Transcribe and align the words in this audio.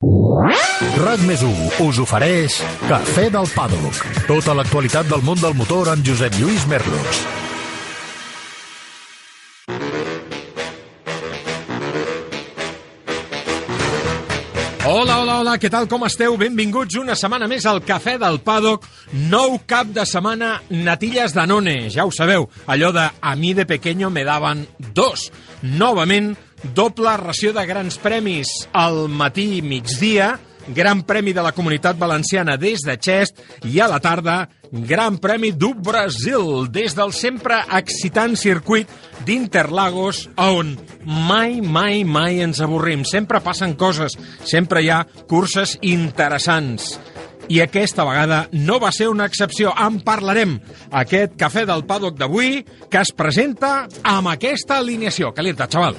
RAC 0.00 1.20
més 1.28 1.42
us 1.44 1.98
ofereix 2.00 2.54
Cafè 2.88 3.26
del 3.34 3.50
Paddock. 3.52 3.98
Tota 4.24 4.54
l'actualitat 4.56 5.10
del 5.10 5.20
món 5.26 5.36
del 5.36 5.52
motor 5.58 5.90
amb 5.92 6.00
Josep 6.06 6.38
Lluís 6.40 6.64
Merlos. 6.70 7.20
Hola, 14.88 15.20
hola, 15.20 15.34
hola, 15.42 15.58
què 15.60 15.68
tal, 15.68 15.84
com 15.84 16.08
esteu? 16.08 16.32
Benvinguts 16.40 16.96
una 16.96 17.12
setmana 17.12 17.44
més 17.46 17.68
al 17.68 17.82
Cafè 17.84 18.16
del 18.18 18.40
Paddock. 18.40 18.88
Nou 19.28 19.58
cap 19.68 19.92
de 19.92 20.08
setmana, 20.08 20.62
natilles 20.72 21.36
Danone. 21.36 21.90
Ja 21.92 22.08
ho 22.08 22.10
sabeu, 22.10 22.48
allò 22.64 22.88
de 22.96 23.04
a 23.20 23.36
mi 23.36 23.52
de 23.52 23.68
pequeño 23.68 24.08
me 24.08 24.24
daban 24.24 24.64
dos. 24.96 25.28
Novament, 25.60 26.32
doble 26.76 27.16
ració 27.20 27.54
de 27.56 27.64
grans 27.66 27.98
premis 28.02 28.50
al 28.76 29.06
matí 29.08 29.58
i 29.58 29.62
migdia, 29.62 30.36
Gran 30.70 31.02
Premi 31.02 31.32
de 31.32 31.42
la 31.42 31.52
Comunitat 31.52 31.98
Valenciana 31.98 32.56
des 32.60 32.84
de 32.86 32.96
Xest 33.00 33.40
i 33.66 33.80
a 33.80 33.88
la 33.90 33.98
tarda 34.02 34.48
Gran 34.70 35.18
Premi 35.18 35.50
du 35.52 35.72
Brasil 35.74 36.68
des 36.70 36.94
del 36.94 37.14
sempre 37.16 37.58
excitant 37.78 38.36
circuit 38.38 38.88
d'Interlagos 39.26 40.28
on 40.38 40.76
mai, 41.04 41.60
mai, 41.60 42.04
mai 42.04 42.40
ens 42.44 42.60
avorrim. 42.62 43.04
Sempre 43.04 43.40
passen 43.42 43.74
coses, 43.74 44.14
sempre 44.44 44.84
hi 44.84 44.92
ha 44.92 45.06
curses 45.28 45.76
interessants. 45.82 46.98
I 47.50 47.58
aquesta 47.64 48.04
vegada 48.06 48.44
no 48.52 48.78
va 48.78 48.92
ser 48.94 49.08
una 49.10 49.26
excepció. 49.26 49.72
En 49.74 49.98
parlarem. 50.06 50.60
Aquest 50.94 51.34
cafè 51.40 51.64
del 51.66 51.82
paddock 51.88 52.14
d'avui 52.20 52.60
que 52.86 53.02
es 53.02 53.10
presenta 53.10 53.88
amb 54.06 54.30
aquesta 54.30 54.78
alineació. 54.78 55.34
Calienta, 55.34 55.66
xaval. 55.66 55.98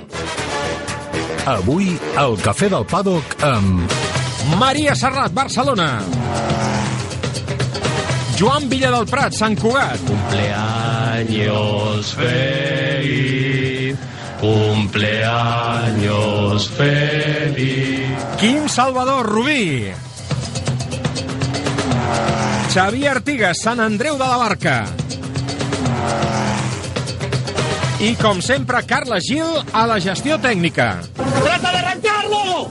Avui, 1.50 1.98
el 2.22 2.36
Cafè 2.42 2.68
del 2.70 2.86
Paddock 2.86 3.36
amb... 3.42 3.90
Maria 4.60 4.94
Serrat, 4.98 5.32
Barcelona. 5.34 6.02
Joan 8.38 8.70
Villa 8.70 8.92
del 8.94 9.06
Prat, 9.10 9.34
Sant 9.34 9.58
Cugat. 9.58 10.00
Cumpleaños 10.06 12.14
feliz, 12.14 13.98
cumpleaños 14.40 16.70
feliz. 16.78 18.06
Quim 18.38 18.70
Salvador, 18.70 19.26
Rubí. 19.26 19.92
Xavier 22.74 23.12
Artigas, 23.18 23.58
Sant 23.62 23.80
Andreu 23.82 24.18
de 24.18 24.28
la 24.28 24.38
Barca. 24.38 24.86
I, 28.02 28.16
com 28.18 28.40
sempre, 28.42 28.80
Carles 28.90 29.28
Gil 29.30 29.60
a 29.78 29.84
la 29.86 30.00
gestió 30.02 30.40
tècnica. 30.42 31.04
¡Trata 31.14 31.72
de 31.72 31.78
arrancarlo! 31.78 32.68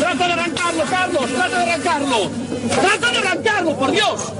¡Trata 0.00 0.26
de 0.26 0.32
arrancarlo, 0.32 0.84
Carlos! 0.90 1.30
¡Trata 1.30 1.58
de 1.58 1.62
arrancarlo! 1.62 2.30
¡Trata 2.80 3.12
de 3.12 3.18
arrancarlo, 3.18 3.76
por 3.78 3.92
Dios! 3.92 4.32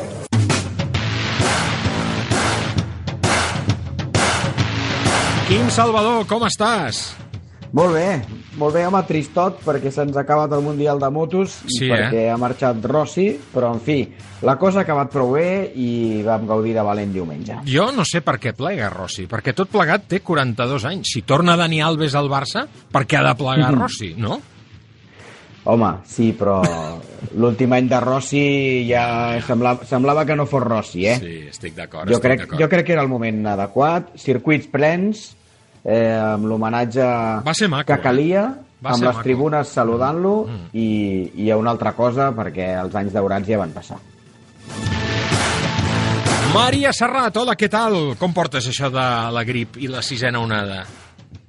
Quim 5.46 5.70
Salvador, 5.70 6.26
com 6.26 6.42
estàs? 6.48 7.14
Molt 7.70 7.94
bé, 7.94 8.24
molt 8.58 8.74
bé, 8.76 8.84
home, 8.86 9.00
tristot, 9.08 9.58
perquè 9.64 9.90
se'ns 9.90 10.16
ha 10.16 10.22
acabat 10.22 10.52
el 10.54 10.62
Mundial 10.62 11.00
de 11.02 11.10
Motos, 11.10 11.56
Sí, 11.66 11.86
i 11.86 11.90
perquè 11.90 12.22
eh? 12.26 12.30
ha 12.30 12.36
marxat 12.40 12.84
Rossi, 12.86 13.26
però, 13.52 13.72
en 13.74 13.80
fi, 13.82 13.98
la 14.46 14.54
cosa 14.60 14.80
ha 14.80 14.86
acabat 14.86 15.10
prou 15.12 15.34
bé 15.34 15.72
i 15.74 16.22
vam 16.26 16.46
gaudir 16.46 16.74
de 16.76 16.82
valent 16.86 17.12
diumenge. 17.14 17.60
Jo 17.66 17.90
no 17.94 18.04
sé 18.06 18.20
per 18.22 18.36
què 18.38 18.52
plega 18.54 18.90
Rossi, 18.92 19.26
perquè 19.30 19.54
tot 19.56 19.70
plegat 19.72 20.06
té 20.10 20.20
42 20.22 20.84
anys. 20.90 21.12
Si 21.16 21.22
torna 21.22 21.56
Dani 21.56 21.82
Alves 21.82 22.14
al 22.14 22.30
Barça, 22.32 22.66
per 22.92 23.04
què 23.06 23.18
ha 23.20 23.26
de 23.28 23.34
plegar 23.42 23.72
Rossi, 23.74 24.14
no? 24.18 24.40
Home, 25.64 25.90
sí, 26.04 26.26
però 26.36 26.58
l'últim 27.40 27.72
any 27.72 27.86
de 27.88 27.98
Rossi 28.04 28.40
ja 28.84 29.38
semblava, 29.46 29.86
semblava 29.88 30.26
que 30.28 30.36
no 30.36 30.44
fos 30.44 30.60
Rossi, 30.62 31.06
eh? 31.08 31.14
Sí, 31.22 31.36
estic 31.48 31.72
d'acord. 31.78 32.10
jo, 32.12 32.18
crec, 32.20 32.50
jo 32.60 32.68
crec 32.68 32.84
que 32.84 32.92
era 32.92 33.00
el 33.00 33.08
moment 33.08 33.46
adequat, 33.54 34.10
circuits 34.20 34.68
plens, 34.68 35.30
eh, 35.84 36.16
amb 36.16 36.46
l'homenatge 36.48 37.04
que 37.86 37.98
calia, 38.00 38.46
Va 38.84 38.90
amb 38.92 39.02
les 39.04 39.14
maco. 39.14 39.22
tribunes 39.22 39.68
saludant-lo, 39.68 40.34
Mm. 40.46 40.66
i, 40.72 41.30
i 41.44 41.50
a 41.50 41.56
una 41.56 41.70
altra 41.70 41.92
cosa, 41.92 42.30
perquè 42.32 42.72
els 42.82 42.94
anys 42.94 43.12
daurats 43.12 43.46
ja 43.48 43.58
van 43.58 43.70
passar. 43.72 43.98
Maria 46.54 46.92
Serrat, 46.94 47.36
hola, 47.36 47.56
què 47.58 47.68
tal? 47.68 48.14
Com 48.18 48.32
portes 48.32 48.68
això 48.70 48.90
de 48.92 49.06
la 49.34 49.42
grip 49.44 49.76
i 49.82 49.88
la 49.90 50.02
sisena 50.06 50.38
onada? 50.38 50.84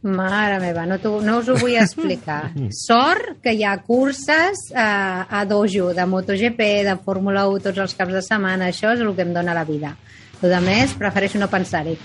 Mare 0.05 0.59
meva, 0.61 0.85
no, 0.85 0.97
no 1.21 1.37
us 1.41 1.47
ho 1.49 1.55
vull 1.61 1.75
explicar. 1.77 2.51
Sort 2.87 3.39
que 3.43 3.53
hi 3.53 3.63
ha 3.65 3.75
curses 3.85 4.67
eh, 4.73 4.79
a 4.81 5.45
dojo, 5.49 5.91
de 5.93 6.05
MotoGP, 6.05 6.61
de 6.89 6.95
Fórmula 7.05 7.47
1, 7.49 7.59
tots 7.69 7.77
els 7.85 7.93
caps 7.97 8.13
de 8.13 8.21
setmana. 8.25 8.69
Això 8.73 8.93
és 8.93 9.01
el 9.01 9.13
que 9.15 9.25
em 9.25 9.33
dóna 9.33 9.53
la 9.53 9.63
vida. 9.65 9.95
El 10.41 10.49
de 10.49 10.59
més, 10.61 10.93
prefereixo 10.97 11.39
no 11.41 11.47
pensar-hi. 11.49 11.97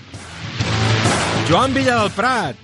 Joan 1.47 1.73
Villa 1.73 2.01
del 2.01 2.11
Prat, 2.11 2.55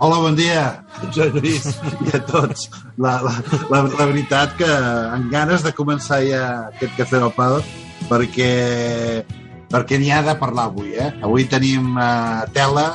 Hola, 0.00 0.16
bon 0.24 0.32
dia, 0.32 0.80
Josep 1.02 1.34
Lluís 1.36 1.66
i 2.06 2.12
a 2.16 2.22
tots. 2.24 2.70
La, 2.96 3.18
la, 3.20 3.34
la, 3.68 3.82
la 3.84 4.06
veritat 4.08 4.54
que 4.56 4.68
amb 4.70 5.28
ganes 5.28 5.60
de 5.60 5.74
començar 5.76 6.22
ja 6.24 6.44
aquest 6.70 6.94
cafè 6.96 7.20
del 7.20 7.34
Paddock 7.36 8.08
perquè, 8.08 8.48
perquè 9.68 9.98
n'hi 10.00 10.08
ha 10.16 10.22
de 10.24 10.38
parlar 10.40 10.70
avui, 10.70 10.94
eh? 10.96 11.10
Avui 11.20 11.44
tenim 11.52 11.92
uh, 12.00 12.48
tela 12.56 12.86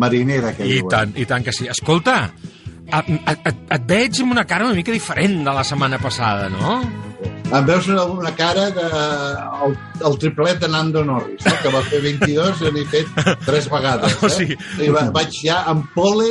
marinera, 0.00 0.54
que 0.56 0.64
i 0.64 0.78
diuen. 0.78 0.88
tant, 0.94 1.12
i 1.20 1.28
tant 1.28 1.44
que 1.44 1.52
sí. 1.52 1.68
Escolta, 1.68 2.16
et, 2.88 3.12
et, 3.12 3.52
et 3.76 3.86
veig 3.92 4.24
amb 4.24 4.32
una 4.38 4.46
cara 4.48 4.64
una 4.70 4.80
mica 4.80 4.96
diferent 4.96 5.42
de 5.44 5.56
la 5.60 5.64
setmana 5.68 6.00
passada, 6.00 6.48
no? 6.48 6.78
Em 7.46 7.64
veus 7.64 7.86
una, 7.88 8.04
cara 8.34 8.64
de, 8.74 8.84
el, 9.66 9.76
el 10.08 10.16
triplet 10.18 10.58
de 10.60 10.66
Nando 10.68 11.04
Norris, 11.06 11.44
no? 11.46 11.52
que 11.62 11.70
va 11.70 11.82
fer 11.86 12.00
22 12.02 12.62
i 12.66 12.72
n'he 12.74 12.82
fet 12.90 13.12
tres 13.46 13.68
vegades. 13.70 14.16
O 14.22 14.26
Eh? 14.26 14.30
sigui- 14.34 14.56
I 14.82 14.88
va, 14.90 15.04
vaig 15.14 15.30
ja 15.44 15.60
amb 15.70 15.86
pole 15.94 16.26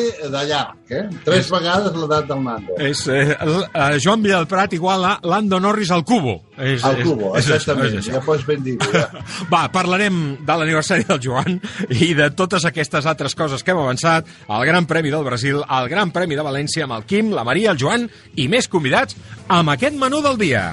llarg, 0.50 0.76
eh? 0.90 1.03
Tres 1.25 1.50
vegades 1.51 1.96
l'edat 1.97 2.28
del 2.29 2.41
Nando. 2.44 2.75
És 2.81 3.06
eh, 3.07 3.34
eh, 3.34 3.97
Joan 4.03 4.22
Villa 4.23 4.38
del 4.41 4.47
Prat 4.51 4.73
igual 4.78 5.06
a 5.06 5.13
Lando 5.23 5.59
Norris 5.59 5.91
al 5.91 6.03
cubo. 6.06 6.41
És, 6.57 6.84
Al 6.88 7.01
cubo, 7.03 7.34
és, 7.35 7.46
és, 7.46 7.56
exactament. 7.56 7.97
és, 8.00 8.07
és, 8.07 8.13
Ja 8.13 8.22
pots 8.23 8.46
ben 8.47 8.63
dir. 8.63 8.78
Ja. 8.94 9.09
Va, 9.53 9.66
parlarem 9.73 10.38
de 10.46 10.57
l'aniversari 10.59 11.07
del 11.07 11.19
Joan 11.23 11.59
i 11.90 12.13
de 12.16 12.29
totes 12.31 12.66
aquestes 12.66 13.06
altres 13.06 13.35
coses 13.35 13.63
que 13.63 13.73
hem 13.73 13.81
avançat, 13.81 14.29
el 14.47 14.66
Gran 14.69 14.85
Premi 14.85 15.12
del 15.13 15.25
Brasil, 15.28 15.62
el 15.63 15.90
Gran 15.91 16.12
Premi 16.16 16.38
de 16.38 16.46
València 16.46 16.85
amb 16.88 17.00
el 17.00 17.07
Quim, 17.09 17.34
la 17.35 17.44
Maria, 17.47 17.73
el 17.75 17.81
Joan 17.81 18.07
i 18.35 18.47
més 18.52 18.69
convidats 18.72 19.17
amb 19.47 19.73
aquest 19.75 19.97
menú 20.00 20.22
del 20.25 20.38
dia. 20.40 20.69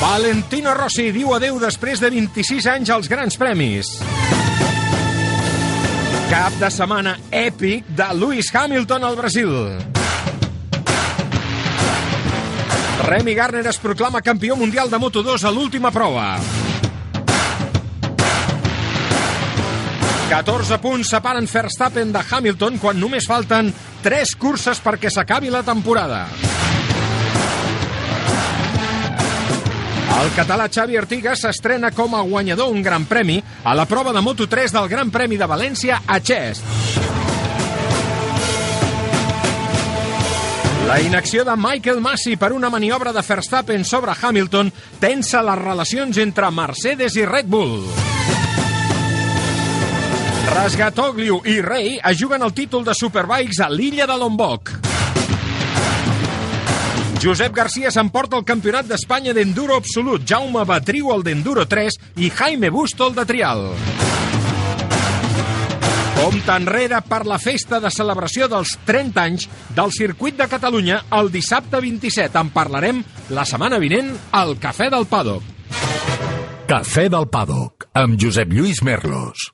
Valentino 0.00 0.74
Rossi 0.76 1.08
diu 1.14 1.32
adeu 1.34 1.56
després 1.62 2.02
de 2.02 2.10
26 2.12 2.68
anys 2.74 2.92
als 2.94 3.08
Grans 3.10 3.38
Premis. 3.40 3.96
Cap 6.34 6.54
de 6.58 6.66
setmana 6.66 7.12
èpic 7.30 7.86
de 7.94 8.06
Lewis 8.18 8.48
Hamilton 8.50 9.04
al 9.06 9.14
Brasil. 9.14 9.50
Remy 13.06 13.34
Garner 13.38 13.62
es 13.70 13.78
proclama 13.78 14.18
campió 14.20 14.56
mundial 14.58 14.90
de 14.90 14.98
Moto2 14.98 15.44
a 15.46 15.52
l'última 15.54 15.92
prova. 15.94 16.34
14 20.32 20.80
punts 20.82 21.14
separen 21.14 21.46
Verstappen 21.46 22.10
de 22.10 22.24
Hamilton 22.26 22.82
quan 22.82 22.98
només 22.98 23.30
falten 23.30 23.70
3 24.02 24.34
curses 24.34 24.82
perquè 24.82 25.14
s'acabi 25.14 25.54
la 25.54 25.62
temporada. 25.62 26.24
El 30.14 30.30
català 30.36 30.68
Xavi 30.70 30.94
Artigas 30.96 31.42
s'estrena 31.42 31.90
com 31.90 32.14
a 32.14 32.22
guanyador 32.22 32.70
un 32.70 32.82
gran 32.82 33.04
premi 33.10 33.40
a 33.64 33.74
la 33.74 33.84
prova 33.90 34.12
de 34.14 34.22
Moto3 34.22 34.70
del 34.76 34.88
Gran 34.88 35.10
Premi 35.10 35.36
de 35.36 35.48
València 35.50 36.00
a 36.06 36.20
Xest. 36.22 36.62
La 40.86 41.00
inacció 41.00 41.42
de 41.44 41.56
Michael 41.56 42.00
Massey 42.04 42.36
per 42.36 42.52
una 42.52 42.70
maniobra 42.70 43.12
de 43.12 43.24
Verstappen 43.26 43.84
sobre 43.84 44.14
Hamilton 44.14 44.70
tensa 45.00 45.42
les 45.42 45.58
relacions 45.58 46.18
entre 46.22 46.50
Mercedes 46.52 47.16
i 47.16 47.24
Red 47.26 47.50
Bull. 47.50 47.82
Rasgatoglio 50.54 51.40
i 51.50 51.58
Rey 51.64 51.96
es 51.98 52.20
juguen 52.20 52.44
el 52.46 52.54
títol 52.54 52.84
de 52.84 52.94
Superbikes 52.94 53.64
a 53.64 53.70
l'illa 53.72 54.06
de 54.06 54.18
Lombok. 54.20 54.70
Josep 57.24 57.54
Garcia 57.56 57.88
s'emporta 57.88 58.36
el 58.36 58.44
campionat 58.44 58.84
d'Espanya 58.84 59.32
d'enduro 59.32 59.78
absolut, 59.80 60.26
Jaume 60.28 60.60
Batriu 60.68 61.08
el 61.14 61.22
d'enduro 61.24 61.62
3 61.64 61.96
i 62.20 62.28
Jaime 62.28 62.68
Busto 62.68 63.06
el 63.08 63.14
de 63.16 63.24
trial. 63.24 63.62
Compte 66.18 66.52
enrere 66.52 67.00
per 67.08 67.22
la 67.24 67.38
festa 67.40 67.80
de 67.80 67.88
celebració 67.88 68.50
dels 68.52 68.74
30 68.84 69.24
anys 69.24 69.48
del 69.72 69.96
Circuit 69.96 70.36
de 70.36 70.50
Catalunya 70.52 71.00
el 71.16 71.32
dissabte 71.32 71.80
27. 71.80 72.44
En 72.44 72.52
parlarem 72.52 73.00
la 73.32 73.48
setmana 73.48 73.80
vinent 73.80 74.12
al 74.36 74.58
Cafè 74.60 74.90
del 74.92 75.08
Paddock. 75.08 75.48
Cafè 76.68 77.08
del 77.08 77.30
Paddock 77.32 77.88
amb 78.04 78.20
Josep 78.20 78.52
Lluís 78.52 78.84
Merlos. 78.84 79.53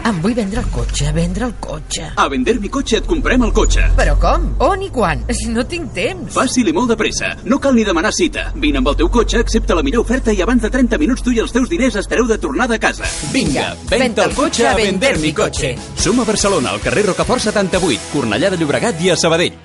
Em 0.00 0.16
vull 0.24 0.32
vendre 0.34 0.62
el 0.62 0.68
cotxe, 0.72 1.10
vendre 1.12 1.44
el 1.46 1.52
cotxe. 1.60 2.06
A 2.16 2.24
Vender 2.32 2.56
mi 2.60 2.70
cotxe 2.72 2.98
et 2.98 3.06
comprem 3.06 3.42
el 3.44 3.52
cotxe. 3.54 3.84
Però 3.98 4.14
com? 4.20 4.46
On 4.64 4.80
i 4.82 4.88
quan? 4.92 5.20
Si 5.36 5.50
no 5.54 5.64
tinc 5.68 5.92
temps. 5.96 6.32
Fàcil 6.34 6.70
i 6.70 6.74
molt 6.76 6.90
de 6.92 6.96
pressa. 6.98 7.34
No 7.44 7.58
cal 7.62 7.76
ni 7.76 7.84
demanar 7.86 8.12
cita. 8.16 8.48
Vine 8.56 8.80
amb 8.80 8.90
el 8.90 8.96
teu 9.02 9.10
cotxe, 9.12 9.42
accepta 9.44 9.76
la 9.76 9.84
millor 9.86 10.06
oferta 10.06 10.32
i 10.32 10.40
abans 10.42 10.64
de 10.64 10.70
30 10.72 10.98
minuts 11.02 11.22
tu 11.26 11.34
i 11.36 11.40
els 11.44 11.52
teus 11.54 11.68
diners 11.70 11.98
estareu 12.00 12.26
de 12.30 12.38
tornada 12.42 12.78
a 12.78 12.82
casa. 12.82 13.06
Vinga, 13.34 13.70
venta 13.90 14.24
el 14.26 14.34
cotxe 14.34 14.66
a 14.70 14.74
Vender 14.78 15.16
mi 15.20 15.34
cotxe. 15.36 15.74
Som 16.00 16.20
a 16.20 16.26
Barcelona, 16.28 16.74
al 16.74 16.82
carrer 16.82 17.06
Rocafort 17.10 17.44
78, 17.44 18.10
Cornellà 18.14 18.50
de 18.50 18.60
Llobregat 18.60 19.00
i 19.04 19.12
a 19.12 19.18
Sabadell. 19.20 19.56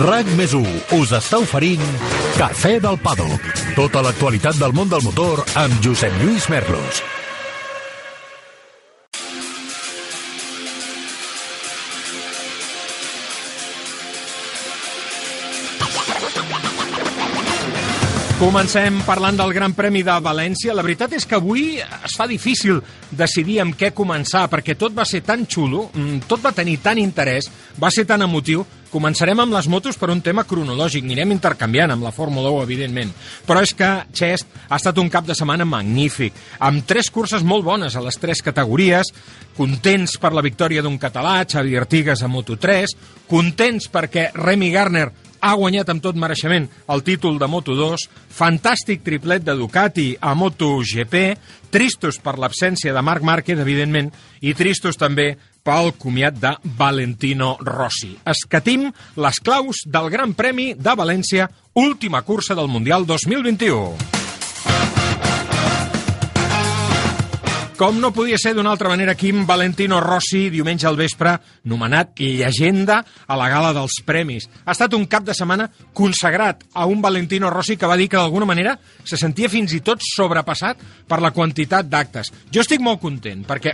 RAC 0.00 0.28
més 0.38 0.54
1 0.56 0.96
us 0.96 1.10
està 1.18 1.40
oferint 1.42 1.82
Cafè 2.38 2.78
del 2.80 2.96
Paddock. 3.02 3.50
Tota 3.76 4.00
l'actualitat 4.06 4.56
del 4.62 4.72
món 4.72 4.88
del 4.88 5.02
motor 5.04 5.42
amb 5.60 5.82
Josep 5.84 6.14
Lluís 6.22 6.48
Merlos. 6.48 7.02
Comencem 18.40 19.02
parlant 19.04 19.36
del 19.36 19.50
Gran 19.52 19.74
Premi 19.76 20.00
de 20.00 20.14
València. 20.24 20.72
La 20.72 20.80
veritat 20.80 21.12
és 21.12 21.26
que 21.28 21.36
avui 21.36 21.74
es 21.76 22.14
fa 22.16 22.24
difícil 22.24 22.78
decidir 23.12 23.58
amb 23.60 23.76
què 23.76 23.90
començar, 23.92 24.46
perquè 24.48 24.78
tot 24.80 24.96
va 24.96 25.04
ser 25.04 25.20
tan 25.26 25.44
xulo, 25.44 25.90
mm, 25.92 26.24
tot 26.24 26.40
va 26.40 26.54
tenir 26.56 26.78
tant 26.80 26.96
interès, 26.96 27.50
va 27.76 27.90
ser 27.90 28.06
tan 28.08 28.22
emotiu. 28.24 28.64
Començarem 28.90 29.38
amb 29.38 29.52
les 29.52 29.68
motos 29.68 29.98
per 29.98 30.08
un 30.08 30.22
tema 30.22 30.44
cronològic, 30.44 31.04
anirem 31.04 31.32
intercanviant 31.32 31.90
amb 31.90 32.02
la 32.02 32.12
Fórmula 32.12 32.48
1, 32.48 32.62
evidentment. 32.62 33.12
Però 33.46 33.60
és 33.60 33.74
que 33.74 34.06
Xest 34.10 34.46
ha 34.70 34.76
estat 34.76 34.96
un 34.96 35.10
cap 35.10 35.26
de 35.26 35.34
setmana 35.34 35.66
magnífic, 35.66 36.32
amb 36.60 36.86
tres 36.86 37.10
curses 37.10 37.42
molt 37.42 37.62
bones 37.62 37.94
a 37.94 38.00
les 38.00 38.16
tres 38.16 38.40
categories, 38.40 39.12
contents 39.54 40.16
per 40.16 40.32
la 40.32 40.40
victòria 40.40 40.80
d'un 40.80 40.96
català, 40.96 41.44
Xavi 41.44 41.76
Artigas 41.76 42.22
a 42.22 42.26
Moto3, 42.26 42.96
contents 43.28 43.90
perquè 43.92 44.32
Remy 44.32 44.70
Garner 44.70 45.10
ha 45.40 45.54
guanyat 45.56 45.90
amb 45.90 46.02
tot 46.04 46.18
mereixement 46.20 46.68
el 46.92 47.02
títol 47.06 47.38
de 47.40 47.48
Moto2, 47.50 48.06
fantàstic 48.36 49.04
triplet 49.06 49.44
de 49.46 49.56
Ducati 49.58 50.12
a 50.20 50.34
MotoGP, 50.36 51.16
tristos 51.72 52.20
per 52.22 52.36
l'absència 52.38 52.94
de 52.94 53.02
Marc 53.02 53.24
Márquez, 53.26 53.58
evidentment, 53.58 54.12
i 54.40 54.54
tristos 54.54 55.00
també 55.00 55.32
pel 55.64 55.92
comiat 56.00 56.38
de 56.40 56.54
Valentino 56.78 57.56
Rossi. 57.60 58.14
Escatim 58.24 58.88
les 59.20 59.42
claus 59.44 59.84
del 59.86 60.08
Gran 60.12 60.34
Premi 60.38 60.72
de 60.76 60.96
València, 60.96 61.50
última 61.74 62.22
cursa 62.22 62.56
del 62.56 62.68
Mundial 62.72 63.06
2021. 63.06 64.19
Com 67.80 67.96
no 67.96 68.10
podia 68.12 68.36
ser 68.36 68.50
d'una 68.52 68.74
altra 68.74 68.90
manera, 68.92 69.14
Quim 69.16 69.46
Valentino 69.48 70.02
Rossi, 70.04 70.50
diumenge 70.52 70.84
al 70.84 70.98
vespre, 70.98 71.30
nomenat 71.64 72.18
llegenda 72.20 72.98
a 73.24 73.38
la 73.40 73.46
gala 73.48 73.70
dels 73.72 74.02
premis. 74.04 74.50
Ha 74.66 74.74
estat 74.74 74.92
un 74.98 75.06
cap 75.08 75.24
de 75.24 75.32
setmana 75.32 75.70
consagrat 75.96 76.66
a 76.74 76.84
un 76.84 77.00
Valentino 77.00 77.48
Rossi 77.48 77.78
que 77.80 77.88
va 77.88 77.96
dir 77.96 78.10
que 78.12 78.18
d'alguna 78.20 78.44
manera 78.44 78.74
se 79.00 79.16
sentia 79.16 79.48
fins 79.48 79.72
i 79.72 79.80
tot 79.80 80.04
sobrepassat 80.04 80.84
per 81.08 81.22
la 81.24 81.32
quantitat 81.32 81.88
d'actes. 81.88 82.28
Jo 82.52 82.60
estic 82.60 82.84
molt 82.84 83.00
content, 83.00 83.46
perquè 83.48 83.72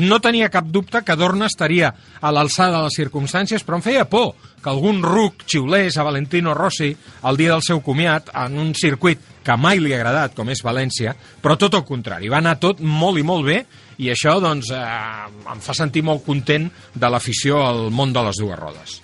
no 0.00 0.16
tenia 0.24 0.48
cap 0.48 0.72
dubte 0.72 1.02
que 1.04 1.16
Dorna 1.20 1.50
estaria 1.52 1.92
a 2.20 2.32
l'alçada 2.32 2.78
de 2.78 2.86
les 2.86 2.96
circumstàncies, 2.96 3.68
però 3.68 3.76
em 3.76 3.84
feia 3.84 4.06
por 4.08 4.32
que 4.62 4.70
algun 4.70 5.02
ruc 5.04 5.44
xiulés 5.44 5.98
a 5.98 6.08
Valentino 6.08 6.54
Rossi 6.54 6.88
el 7.28 7.36
dia 7.36 7.52
del 7.52 7.64
seu 7.66 7.84
comiat 7.84 8.32
en 8.32 8.56
un 8.62 8.72
circuit 8.72 9.20
que 9.44 9.56
mai 9.58 9.78
li 9.82 9.92
ha 9.92 9.98
agradat, 10.00 10.34
com 10.34 10.48
és 10.50 10.62
València, 10.64 11.14
però 11.42 11.56
tot 11.58 11.74
el 11.74 11.84
contrari, 11.84 12.28
va 12.32 12.38
anar 12.38 12.58
tot 12.62 12.80
molt 12.80 13.18
i 13.18 13.24
molt 13.26 13.46
bé 13.46 13.64
i 13.98 14.10
això 14.10 14.38
doncs, 14.40 14.70
eh, 14.70 15.52
em 15.52 15.60
fa 15.60 15.74
sentir 15.74 16.02
molt 16.02 16.24
content 16.26 16.68
de 16.94 17.08
l'afició 17.10 17.62
al 17.66 17.90
món 17.90 18.12
de 18.12 18.22
les 18.22 18.38
dues 18.40 18.58
rodes. 18.58 19.00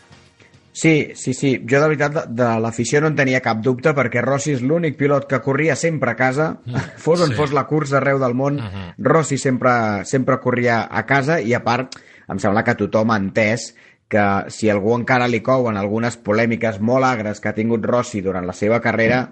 Sí, 0.79 1.11
sí, 1.19 1.33
sí. 1.35 1.57
Jo, 1.67 1.81
de 1.81 1.89
veritat, 1.89 2.13
de, 2.15 2.23
de 2.39 2.49
l'afició 2.63 3.01
no 3.03 3.09
en 3.11 3.17
tenia 3.19 3.41
cap 3.43 3.59
dubte, 3.65 3.91
perquè 3.97 4.23
Rossi 4.23 4.53
és 4.55 4.61
l'únic 4.63 4.95
pilot 4.97 5.27
que 5.27 5.41
corria 5.43 5.75
sempre 5.75 6.13
a 6.13 6.17
casa, 6.17 6.53
fos 7.03 7.25
on 7.25 7.33
sí. 7.33 7.35
fos 7.35 7.51
la 7.57 7.65
cursa 7.67 7.97
arreu 7.99 8.21
del 8.23 8.37
món, 8.39 8.61
Mhm. 8.63 8.93
Rossi 9.03 9.39
sempre, 9.39 10.05
sempre 10.05 10.39
corria 10.39 10.85
a 10.91 11.03
casa, 11.07 11.41
i 11.41 11.53
a 11.55 11.65
part, 11.65 11.97
em 12.29 12.39
sembla 12.39 12.63
que 12.63 12.77
tothom 12.79 13.11
ha 13.11 13.19
entès 13.19 13.73
que 14.09 14.23
si 14.55 14.71
algú 14.71 14.95
encara 14.95 15.27
li 15.29 15.43
couen 15.43 15.77
algunes 15.77 16.17
polèmiques 16.17 16.79
molt 16.81 17.05
agres 17.05 17.41
que 17.41 17.49
ha 17.51 17.55
tingut 17.57 17.85
Rossi 17.85 18.23
durant 18.23 18.47
la 18.47 18.55
seva 18.55 18.79
carrera, 18.81 19.25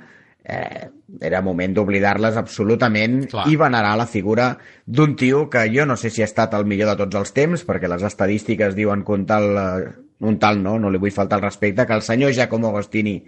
eh, 0.47 0.89
era 1.21 1.43
moment 1.43 1.75
d'oblidar-les 1.75 2.37
absolutament 2.39 3.25
Clar. 3.31 3.47
i 3.51 3.59
venerar 3.59 3.97
la 3.99 4.07
figura 4.07 4.53
d'un 4.87 5.17
tio 5.19 5.47
que 5.51 5.67
jo 5.75 5.87
no 5.87 5.97
sé 5.97 6.11
si 6.11 6.23
ha 6.23 6.31
estat 6.31 6.55
el 6.55 6.67
millor 6.71 6.93
de 6.93 7.03
tots 7.03 7.19
els 7.19 7.35
temps, 7.35 7.67
perquè 7.67 7.91
les 7.91 8.07
estadístiques 8.07 8.77
diuen 8.79 9.03
que 9.05 9.13
un 9.13 9.27
tal, 9.27 9.51
eh, 9.59 9.93
un 10.27 10.39
tal 10.39 10.63
no, 10.63 10.79
no 10.79 10.91
li 10.91 11.03
vull 11.03 11.15
faltar 11.15 11.41
el 11.41 11.49
respecte, 11.49 11.87
que 11.87 11.99
el 11.99 12.07
senyor 12.07 12.33
Giacomo 12.33 12.71
Agostini 12.71 13.21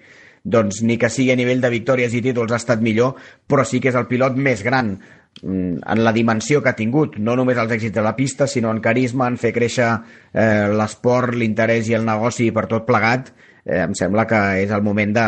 doncs 0.44 0.82
ni 0.86 0.96
que 0.96 1.10
sigui 1.10 1.32
a 1.34 1.38
nivell 1.38 1.60
de 1.60 1.70
victòries 1.72 2.14
i 2.14 2.22
títols 2.22 2.54
ha 2.54 2.62
estat 2.62 2.82
millor, 2.84 3.16
però 3.46 3.64
sí 3.66 3.80
que 3.82 3.90
és 3.90 3.98
el 3.98 4.06
pilot 4.06 4.38
més 4.38 4.62
gran 4.62 4.94
mm, 5.42 5.82
en 5.82 6.04
la 6.04 6.14
dimensió 6.14 6.62
que 6.62 6.70
ha 6.70 6.78
tingut, 6.78 7.18
no 7.18 7.34
només 7.36 7.58
els 7.58 7.74
èxits 7.74 7.96
de 7.96 8.04
la 8.06 8.14
pista, 8.16 8.46
sinó 8.46 8.70
en 8.70 8.80
carisma, 8.84 9.26
en 9.26 9.36
fer 9.36 9.52
créixer 9.56 9.90
eh, 9.90 10.68
l'esport, 10.70 11.34
l'interès 11.34 11.90
i 11.90 11.98
el 11.98 12.06
negoci 12.06 12.52
per 12.54 12.68
tot 12.70 12.86
plegat. 12.86 13.32
Eh, 13.64 13.82
em 13.82 13.96
sembla 13.98 14.24
que 14.30 14.40
és 14.62 14.70
el 14.72 14.86
moment 14.86 15.12
de, 15.18 15.26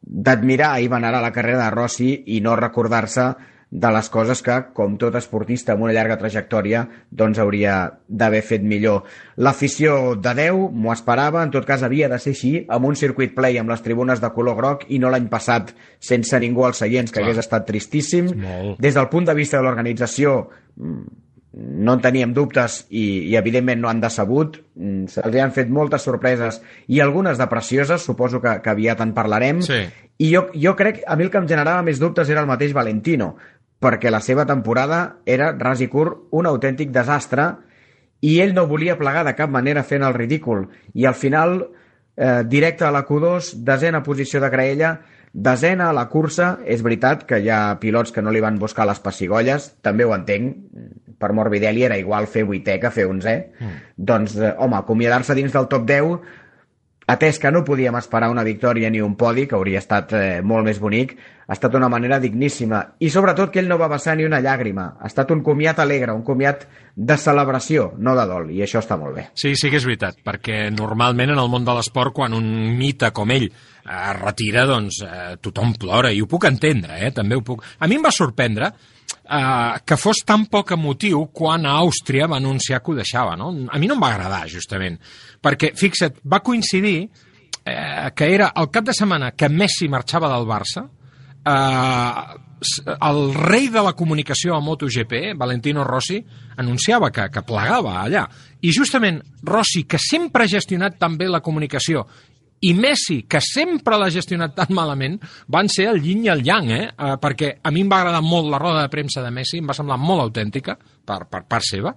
d'admirar 0.00 0.78
i 0.80 0.88
venerar 0.88 1.22
la 1.22 1.32
carrera 1.32 1.66
de 1.66 1.70
Rossi 1.74 2.10
i 2.26 2.40
no 2.40 2.56
recordar-se 2.56 3.32
de 3.70 3.90
les 3.92 4.08
coses 4.08 4.40
que, 4.40 4.54
com 4.72 4.94
tot 4.96 5.16
esportista 5.18 5.74
amb 5.74 5.84
una 5.84 5.92
llarga 5.92 6.16
trajectòria, 6.20 6.86
doncs 7.12 7.38
hauria 7.42 7.74
d'haver 8.08 8.40
fet 8.40 8.64
millor. 8.64 9.02
L'afició 9.44 10.14
de 10.16 10.32
Déu 10.38 10.62
m'ho 10.72 10.94
esperava, 10.94 11.42
en 11.44 11.52
tot 11.52 11.68
cas 11.68 11.84
havia 11.84 12.08
de 12.08 12.16
ser 12.22 12.32
així, 12.32 12.54
amb 12.64 12.88
un 12.88 12.96
circuit 12.96 13.34
play 13.36 13.60
amb 13.60 13.68
les 13.68 13.84
tribunes 13.84 14.24
de 14.24 14.32
color 14.32 14.56
groc 14.56 14.88
i 14.88 14.98
no 15.02 15.12
l'any 15.12 15.28
passat 15.28 15.74
sense 16.00 16.40
ningú 16.40 16.64
als 16.64 16.80
seients, 16.80 17.12
que 17.12 17.20
Clar. 17.20 17.28
hagués 17.28 17.44
estat 17.44 17.68
tristíssim. 17.68 18.32
Des 18.80 18.96
del 18.96 19.10
punt 19.12 19.28
de 19.28 19.36
vista 19.36 19.60
de 19.60 19.68
l'organització, 19.68 20.38
mm, 20.76 21.27
no 21.58 21.94
en 21.96 22.02
teníem 22.02 22.32
dubtes 22.34 22.84
i, 22.88 23.30
i 23.30 23.36
evidentment 23.38 23.80
no 23.82 23.90
han 23.90 24.00
decebut. 24.02 24.60
Mm, 24.78 25.08
Se'ls 25.10 25.38
han 25.42 25.54
fet 25.56 25.70
moltes 25.74 26.06
sorpreses 26.06 26.60
i 26.86 27.00
algunes 27.02 27.38
de 27.38 27.48
precioses, 27.50 28.04
suposo 28.04 28.40
que, 28.44 28.58
que 28.62 28.70
aviat 28.70 29.02
en 29.02 29.14
parlarem. 29.16 29.62
Sí. 29.66 29.82
I 30.18 30.32
jo, 30.32 30.46
jo 30.54 30.74
crec, 30.78 31.02
a 31.06 31.16
mi 31.16 31.26
el 31.26 31.32
que 31.34 31.40
em 31.42 31.48
generava 31.50 31.82
més 31.86 32.00
dubtes 32.02 32.30
era 32.30 32.44
el 32.44 32.50
mateix 32.50 32.74
Valentino, 32.76 33.32
perquè 33.82 34.10
la 34.10 34.22
seva 34.22 34.46
temporada 34.46 35.18
era, 35.26 35.52
ras 35.58 35.82
i 35.82 35.88
curt, 35.90 36.28
un 36.34 36.46
autèntic 36.50 36.94
desastre 36.94 37.50
i 38.20 38.38
ell 38.42 38.54
no 38.54 38.66
volia 38.70 38.98
plegar 38.98 39.24
de 39.26 39.36
cap 39.38 39.50
manera 39.50 39.84
fent 39.86 40.02
el 40.02 40.14
ridícul. 40.14 40.66
I 40.94 41.06
al 41.06 41.14
final, 41.14 41.60
eh, 42.16 42.42
directe 42.46 42.84
a 42.84 42.90
la 42.90 43.04
Q2, 43.06 43.54
desena 43.66 44.02
posició 44.02 44.40
de 44.40 44.50
graella, 44.50 44.98
desena 45.32 45.90
a 45.90 45.96
la 45.96 46.08
cursa. 46.08 46.58
És 46.64 46.82
veritat 46.82 47.24
que 47.28 47.40
hi 47.42 47.50
ha 47.50 47.78
pilots 47.80 48.12
que 48.12 48.22
no 48.22 48.34
li 48.34 48.42
van 48.44 48.58
buscar 48.58 48.86
les 48.88 49.00
pessigolles, 49.04 49.72
també 49.82 50.04
ho 50.04 50.14
entenc. 50.16 50.56
Per 51.18 51.32
Morbidelli 51.34 51.82
era 51.82 51.96
igual 51.98 52.28
fer 52.30 52.44
vuitè 52.46 52.78
que 52.78 52.92
fer 52.94 53.08
onzè. 53.10 53.38
Mm. 53.58 53.80
Doncs, 53.96 54.36
eh, 54.38 54.52
home, 54.56 54.78
acomiadar-se 54.78 55.34
dins 55.34 55.52
del 55.52 55.66
top 55.66 55.88
10 55.88 56.20
atès 57.08 57.38
que 57.40 57.50
no 57.50 57.64
podíem 57.64 57.96
esperar 57.96 58.28
una 58.30 58.44
victòria 58.44 58.90
ni 58.92 59.00
un 59.00 59.16
podi, 59.16 59.46
que 59.48 59.56
hauria 59.56 59.80
estat 59.80 60.12
eh, 60.12 60.40
molt 60.44 60.68
més 60.68 60.78
bonic, 60.78 61.16
ha 61.48 61.56
estat 61.56 61.74
una 61.78 61.88
manera 61.88 62.18
digníssima. 62.20 62.82
I 63.00 63.08
sobretot 63.08 63.48
que 63.48 63.62
ell 63.62 63.70
no 63.70 63.78
va 63.80 63.88
vessar 63.88 64.18
ni 64.18 64.26
una 64.28 64.42
llàgrima. 64.44 64.90
Ha 65.00 65.08
estat 65.08 65.30
un 65.32 65.40
comiat 65.42 65.78
alegre, 65.80 66.12
un 66.12 66.20
comiat 66.22 66.66
de 66.92 67.16
celebració, 67.16 67.94
no 68.04 68.12
de 68.18 68.26
dol, 68.28 68.50
i 68.52 68.60
això 68.66 68.82
està 68.82 68.98
molt 69.00 69.16
bé. 69.16 69.24
Sí, 69.32 69.54
sí 69.56 69.70
que 69.72 69.78
és 69.80 69.86
veritat, 69.88 70.18
perquè 70.24 70.66
normalment 70.74 71.32
en 71.32 71.40
el 71.40 71.48
món 71.48 71.64
de 71.64 71.72
l'esport, 71.78 72.12
quan 72.18 72.36
un 72.36 72.50
mite 72.76 73.08
com 73.16 73.32
ell 73.32 73.46
es 73.48 74.18
retira, 74.18 74.66
doncs 74.68 74.98
eh, 75.06 75.38
tothom 75.40 75.72
plora, 75.80 76.10
i 76.12 76.20
ho 76.20 76.28
puc 76.28 76.44
entendre, 76.50 77.00
eh? 77.06 77.14
també 77.16 77.38
ho 77.38 77.44
puc... 77.46 77.64
A 77.80 77.88
mi 77.88 77.96
em 77.96 78.04
va 78.04 78.12
sorprendre 78.12 78.68
eh, 78.68 79.80
que 79.88 79.96
fos 79.96 80.20
tan 80.28 80.44
poc 80.52 80.74
emotiu 80.76 81.24
quan 81.32 81.64
a 81.64 81.78
Àustria 81.80 82.28
va 82.28 82.42
anunciar 82.42 82.82
que 82.82 82.92
ho 82.92 82.98
deixava, 82.98 83.38
no? 83.40 83.54
A 83.72 83.80
mi 83.80 83.88
no 83.88 83.96
em 83.96 84.04
va 84.04 84.12
agradar, 84.12 84.42
justament, 84.52 85.00
perquè, 85.40 85.72
fixa't, 85.80 86.20
va 86.28 86.44
coincidir 86.44 86.98
eh, 87.64 88.12
que 88.12 88.32
era 88.34 88.52
el 88.52 88.68
cap 88.68 88.84
de 88.84 88.92
setmana 89.00 89.32
que 89.32 89.48
Messi 89.48 89.88
marxava 89.88 90.28
del 90.36 90.44
Barça, 90.44 90.84
eh, 91.44 92.38
el 93.06 93.20
rei 93.34 93.68
de 93.70 93.82
la 93.82 93.94
comunicació 93.94 94.56
a 94.56 94.60
MotoGP, 94.60 95.36
Valentino 95.38 95.84
Rossi, 95.84 96.18
anunciava 96.56 97.12
que, 97.14 97.28
que 97.30 97.44
plegava 97.46 98.00
allà. 98.02 98.24
I 98.60 98.72
justament 98.74 99.20
Rossi, 99.46 99.84
que 99.86 100.00
sempre 100.02 100.44
ha 100.44 100.50
gestionat 100.50 100.98
tan 100.98 101.16
bé 101.18 101.28
la 101.30 101.44
comunicació 101.44 102.06
i 102.60 102.72
Messi, 102.74 103.20
que 103.30 103.38
sempre 103.44 103.98
l'ha 104.00 104.08
gestionat 104.10 104.56
tan 104.56 104.72
malament, 104.74 105.18
van 105.46 105.68
ser 105.70 105.86
el 105.92 106.00
yin 106.02 106.24
i 106.26 106.32
el 106.32 106.42
yang, 106.42 106.72
eh? 106.74 106.88
Uh, 106.90 107.14
perquè 107.22 107.52
a 107.62 107.70
mi 107.70 107.84
em 107.84 107.92
va 107.92 108.00
agradar 108.02 108.22
molt 108.24 108.50
la 108.50 108.58
roda 108.58 108.82
de 108.82 108.90
premsa 108.90 109.22
de 109.22 109.30
Messi, 109.30 109.60
em 109.62 109.68
va 109.70 109.76
semblar 109.78 109.98
molt 110.02 110.24
autèntica, 110.26 110.74
per, 111.06 111.20
per 111.30 111.44
part 111.46 111.62
seva, 111.62 111.94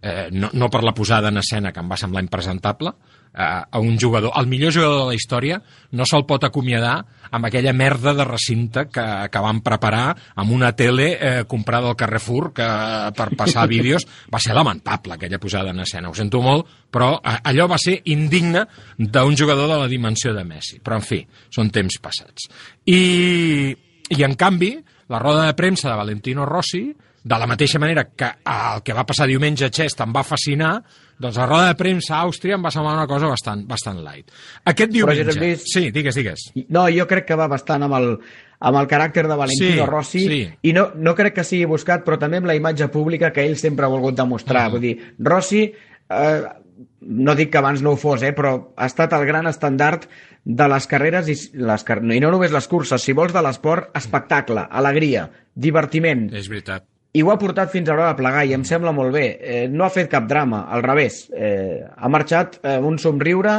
eh, 0.00 0.28
no, 0.32 0.48
no 0.52 0.70
per 0.72 0.82
la 0.86 0.94
posada 0.96 1.28
en 1.28 1.42
escena, 1.42 1.72
que 1.72 1.84
em 1.84 1.90
va 1.90 2.00
semblar 2.00 2.24
impresentable, 2.24 2.94
eh, 2.94 3.17
a 3.38 3.78
un 3.78 3.98
jugador, 3.98 4.32
el 4.36 4.48
millor 4.50 4.72
jugador 4.74 5.04
de 5.04 5.06
la 5.12 5.14
història, 5.14 5.60
no 5.94 6.06
se'l 6.08 6.26
pot 6.26 6.42
acomiadar 6.44 6.96
amb 7.30 7.46
aquella 7.46 7.72
merda 7.72 8.14
de 8.16 8.24
recinte 8.24 8.86
que, 8.90 9.04
que 9.30 9.42
van 9.44 9.60
preparar 9.64 10.16
amb 10.34 10.52
una 10.52 10.72
tele 10.76 11.08
eh, 11.14 11.44
comprada 11.48 11.90
al 11.90 11.96
Carrefour 11.96 12.52
que, 12.56 12.68
per 13.16 13.28
passar 13.38 13.68
vídeos. 13.74 14.06
Va 14.32 14.40
ser 14.42 14.56
lamentable 14.56 15.16
aquella 15.16 15.40
posada 15.40 15.70
en 15.70 15.84
escena, 15.84 16.10
ho 16.10 16.16
sento 16.16 16.42
molt, 16.44 16.68
però 16.90 17.14
eh, 17.18 17.38
allò 17.52 17.68
va 17.70 17.80
ser 17.80 17.98
indigne 18.12 18.64
d'un 18.98 19.36
jugador 19.36 19.68
de 19.70 19.82
la 19.82 19.90
dimensió 19.90 20.34
de 20.34 20.44
Messi. 20.44 20.80
Però, 20.82 20.98
en 20.98 21.04
fi, 21.06 21.22
són 21.54 21.72
temps 21.74 22.00
passats. 22.02 22.48
I, 22.88 23.74
i 24.16 24.24
en 24.24 24.38
canvi, 24.40 24.74
la 25.08 25.20
roda 25.20 25.46
de 25.46 25.54
premsa 25.56 25.90
de 25.90 26.00
Valentino 26.00 26.46
Rossi, 26.48 26.88
de 27.28 27.36
la 27.36 27.48
mateixa 27.50 27.80
manera 27.82 28.06
que 28.16 28.28
el 28.46 28.82
que 28.86 28.94
va 28.96 29.04
passar 29.04 29.26
diumenge 29.28 29.66
a 29.66 29.72
Xest 29.74 30.00
em 30.00 30.14
va 30.14 30.24
fascinar, 30.24 30.78
doncs 31.18 31.36
la 31.40 31.46
roda 31.46 31.68
de 31.68 31.74
premsa 31.78 32.16
a 32.16 32.20
Àustria 32.26 32.54
em 32.58 32.62
va 32.64 32.70
semblar 32.70 32.94
una 32.96 33.06
cosa 33.10 33.26
bastant, 33.30 33.64
bastant 33.68 33.98
light. 34.04 34.30
Aquest 34.70 34.92
diumenge... 34.94 35.24
Josep 35.26 35.42
Lluís- 35.42 35.64
Sí, 35.72 35.90
digues, 35.94 36.14
digues. 36.18 36.44
No, 36.68 36.86
jo 36.94 37.06
crec 37.10 37.26
que 37.26 37.36
va 37.38 37.48
bastant 37.50 37.82
amb 37.86 37.96
el, 37.98 38.08
amb 38.60 38.78
el 38.80 38.86
caràcter 38.90 39.26
de 39.26 39.36
Valentino 39.38 39.82
Sí, 39.84 39.90
Rossi 39.90 40.22
sí. 40.28 40.40
i 40.62 40.72
no, 40.76 40.88
no 40.96 41.14
crec 41.18 41.34
que 41.40 41.44
sigui 41.44 41.66
buscat, 41.70 42.04
però 42.06 42.18
també 42.22 42.38
amb 42.42 42.46
la 42.50 42.56
imatge 42.58 42.88
pública 42.94 43.32
que 43.34 43.44
ell 43.48 43.58
sempre 43.58 43.86
ha 43.86 43.92
volgut 43.92 44.16
demostrar. 44.18 44.68
Mm. 44.68 44.72
Vull 44.76 44.86
dir, 44.86 44.94
Rossi, 45.18 45.64
eh, 46.10 46.40
no 47.00 47.34
dic 47.38 47.50
que 47.50 47.58
abans 47.58 47.82
no 47.82 47.92
ho 47.94 47.98
fos, 47.98 48.22
eh, 48.22 48.32
però 48.34 48.54
ha 48.76 48.86
estat 48.86 49.12
el 49.18 49.26
gran 49.26 49.46
estandard 49.50 50.06
de 50.44 50.66
les 50.70 50.86
carreres 50.88 51.28
i, 51.28 51.34
les, 51.60 51.82
car- 51.84 52.00
i 52.02 52.20
no 52.22 52.30
només 52.30 52.52
les 52.54 52.68
curses, 52.70 53.02
si 53.02 53.12
vols 53.12 53.34
de 53.34 53.42
l'esport, 53.44 53.90
espectacle, 53.98 54.62
alegria, 54.70 55.26
divertiment. 55.54 56.28
És 56.34 56.46
veritat. 56.48 56.86
I 57.18 57.22
ho 57.24 57.32
ha 57.32 57.38
portat 57.40 57.72
fins 57.72 57.88
a 57.88 57.96
l'hora 57.96 58.12
de 58.12 58.18
plegar 58.20 58.44
i 58.46 58.54
em 58.54 58.64
sembla 58.68 58.92
molt 58.94 59.10
bé. 59.14 59.26
Eh, 59.42 59.62
no 59.72 59.86
ha 59.86 59.90
fet 59.90 60.10
cap 60.12 60.28
drama, 60.30 60.64
al 60.70 60.84
revés. 60.86 61.24
Eh, 61.34 61.80
ha 61.82 62.10
marxat 62.12 62.60
amb 62.62 62.86
un 62.92 62.98
somriure 63.02 63.56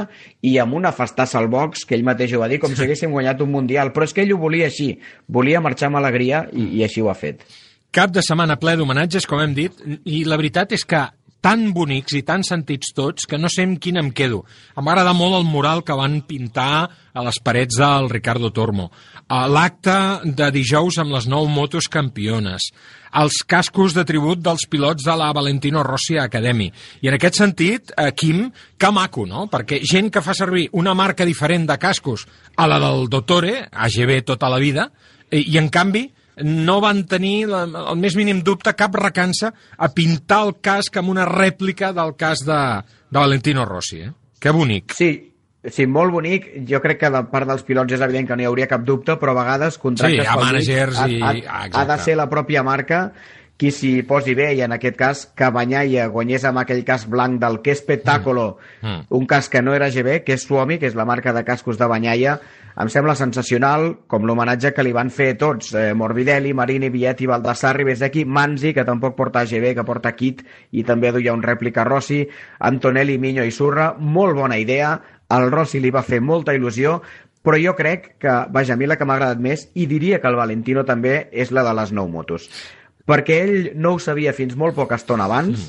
i 0.47 0.55
amb 0.63 0.77
una 0.79 0.93
festassa 0.95 1.41
al 1.41 1.49
box, 1.51 1.83
que 1.89 1.97
ell 1.97 2.05
mateix 2.07 2.35
ho 2.35 2.43
va 2.43 2.47
dir, 2.51 2.61
com 2.63 2.75
si 2.75 2.85
haguéssim 2.85 3.11
guanyat 3.15 3.43
un 3.43 3.51
Mundial. 3.51 3.91
Però 3.91 4.07
és 4.07 4.15
que 4.15 4.23
ell 4.23 4.31
ho 4.35 4.39
volia 4.39 4.69
així. 4.69 4.93
Volia 5.27 5.59
marxar 5.65 5.89
amb 5.89 5.99
alegria 5.99 6.45
i, 6.53 6.69
i 6.79 6.85
així 6.87 7.03
ho 7.03 7.11
ha 7.11 7.17
fet. 7.17 7.43
Cap 7.91 8.11
de 8.13 8.21
setmana 8.21 8.59
ple 8.61 8.75
d'homenatges, 8.77 9.25
com 9.25 9.41
hem 9.41 9.55
dit, 9.57 9.79
i 10.05 10.21
la 10.29 10.37
veritat 10.37 10.75
és 10.77 10.85
que 10.85 11.01
tan 11.41 11.69
bonics 11.73 12.15
i 12.17 12.23
tan 12.27 12.43
sentits 12.43 12.91
tots 12.95 13.27
que 13.29 13.39
no 13.39 13.49
sé 13.51 13.63
amb 13.67 13.79
quin 13.81 13.99
em 14.01 14.11
quedo. 14.15 14.43
Em 14.75 14.83
va 14.83 14.93
agradar 14.93 15.15
molt 15.15 15.37
el 15.39 15.47
mural 15.47 15.83
que 15.87 15.95
van 15.95 16.19
pintar 16.27 16.89
a 17.13 17.23
les 17.25 17.39
parets 17.43 17.79
del 17.79 18.09
Ricardo 18.11 18.51
Tormo. 18.51 18.89
A 19.29 19.45
L'acte 19.47 19.95
de 20.25 20.49
dijous 20.51 20.99
amb 20.99 21.13
les 21.15 21.27
nou 21.31 21.47
motos 21.47 21.87
campiones. 21.91 22.69
Els 23.19 23.39
cascos 23.47 23.95
de 23.97 24.05
tribut 24.05 24.41
dels 24.43 24.67
pilots 24.69 25.05
de 25.05 25.15
la 25.17 25.31
Valentino 25.33 25.83
Rossi 25.83 26.19
Academy. 26.21 26.69
I 27.01 27.09
en 27.09 27.17
aquest 27.17 27.39
sentit, 27.39 27.93
eh, 27.95 28.11
Quim, 28.11 28.51
que 28.77 28.91
maco, 28.91 29.25
no? 29.25 29.47
Perquè 29.49 29.81
gent 29.81 30.11
que 30.11 30.21
fa 30.21 30.33
servir 30.33 30.69
una 30.73 30.93
marca 30.93 31.25
diferent 31.25 31.65
de 31.65 31.77
cascos 31.77 32.27
a 32.55 32.67
la 32.67 32.79
del 32.79 33.09
Dottore, 33.09 33.69
AGB 33.71 34.23
tota 34.25 34.49
la 34.49 34.59
vida, 34.59 34.91
i, 35.31 35.45
i 35.53 35.57
en 35.57 35.69
canvi 35.69 36.09
no 36.43 36.79
van 36.81 37.05
tenir 37.05 37.47
la, 37.49 37.63
el 37.65 37.97
més 37.99 38.15
mínim 38.15 38.41
dubte, 38.43 38.73
cap 38.77 38.95
recança, 38.95 39.53
a 39.77 39.89
pintar 39.93 40.43
el 40.47 40.55
casc 40.61 40.97
amb 41.01 41.09
una 41.09 41.25
rèplica 41.29 41.93
del 41.93 42.15
cas 42.15 42.45
de, 42.45 42.59
de 43.09 43.19
Valentino 43.19 43.65
Rossi. 43.65 44.01
Eh? 44.07 44.11
Que 44.39 44.51
bonic. 44.55 44.93
Sí, 44.95 45.11
sí, 45.65 45.85
molt 45.87 46.11
bonic. 46.15 46.47
Jo 46.69 46.79
crec 46.81 46.99
que 47.01 47.09
de 47.11 47.23
part 47.31 47.47
dels 47.49 47.63
pilots 47.67 47.91
és 47.97 48.01
evident 48.05 48.27
que 48.29 48.35
no 48.39 48.45
hi 48.45 48.47
hauria 48.51 48.67
cap 48.71 48.85
dubte, 48.87 49.17
però 49.19 49.35
a 49.35 49.41
vegades 49.43 49.77
contractes 49.77 50.23
Sí, 50.23 50.29
a 50.31 50.37
managers 50.39 50.99
ha, 51.03 51.07
i- 51.09 51.19
ha, 51.21 51.33
ah, 51.49 51.67
ha 51.73 51.85
de 51.85 51.97
ser 52.03 52.15
la 52.15 52.29
pròpia 52.31 52.63
marca 52.63 53.11
qui 53.59 53.73
s'hi 53.75 54.03
posi 54.07 54.31
bé, 54.39 54.53
i 54.55 54.61
en 54.63 54.71
aquest 54.71 54.95
cas 54.95 55.25
que 55.35 55.49
Banyaia 55.51 56.05
guanyés 56.07 56.45
amb 56.47 56.61
aquell 56.61 56.85
casc 56.87 57.09
blanc 57.11 57.41
del 57.41 57.57
Que 57.61 57.73
Espectáculo, 57.75 58.57
Mm. 58.81 58.87
Mm. 58.87 59.01
un 59.09 59.25
casc 59.27 59.51
que 59.51 59.61
no 59.61 59.73
era 59.75 59.89
GB, 59.91 60.23
que 60.23 60.37
és 60.37 60.45
Suomi, 60.47 60.77
que 60.79 60.87
és 60.87 60.95
la 60.95 61.03
marca 61.03 61.33
de 61.35 61.43
cascos 61.43 61.77
de 61.77 61.85
Banyaia, 61.91 62.37
em 62.79 62.87
sembla 62.87 63.13
sensacional, 63.19 63.89
com 64.07 64.23
l'homenatge 64.23 64.71
que 64.71 64.83
li 64.87 64.93
van 64.95 65.09
fer 65.11 65.33
tots, 65.39 65.73
eh, 65.75 65.93
Morbidelli, 65.93 66.53
Marini, 66.55 66.87
Vietti, 66.89 67.27
Baldassarri, 67.27 67.83
Besecchi, 67.83 68.23
Manzi, 68.23 68.73
que 68.73 68.85
tampoc 68.87 69.17
porta 69.17 69.43
GB, 69.43 69.73
que 69.75 69.83
porta 69.83 70.13
Kit, 70.15 70.45
i 70.71 70.85
també 70.87 71.11
duia 71.11 71.33
un 71.35 71.43
rèplica 71.43 71.83
Rossi, 71.83 72.21
Antonelli, 72.59 73.17
Miño 73.19 73.43
i 73.43 73.51
Surra, 73.51 73.93
molt 73.99 74.37
bona 74.37 74.57
idea, 74.57 74.93
al 75.27 75.51
Rossi 75.51 75.81
li 75.83 75.91
va 75.91 76.05
fer 76.07 76.21
molta 76.21 76.55
il·lusió, 76.55 77.01
però 77.43 77.59
jo 77.59 77.75
crec 77.75 78.13
que, 78.17 78.35
vaja, 78.49 78.73
a 78.73 78.79
mi 78.79 78.87
la 78.87 78.95
que 78.95 79.03
m'ha 79.03 79.17
agradat 79.19 79.43
més, 79.43 79.67
i 79.75 79.85
diria 79.85 80.21
que 80.23 80.31
el 80.31 80.39
Valentino 80.39 80.85
també, 80.87 81.27
és 81.31 81.51
la 81.51 81.65
de 81.67 81.73
les 81.75 81.91
nou 81.91 82.07
motos. 82.07 82.47
Perquè 83.05 83.41
ell 83.43 83.69
no 83.75 83.97
ho 83.97 83.99
sabia 83.99 84.31
fins 84.31 84.55
molt 84.55 84.77
poca 84.79 84.95
estona 84.95 85.27
abans, 85.27 85.67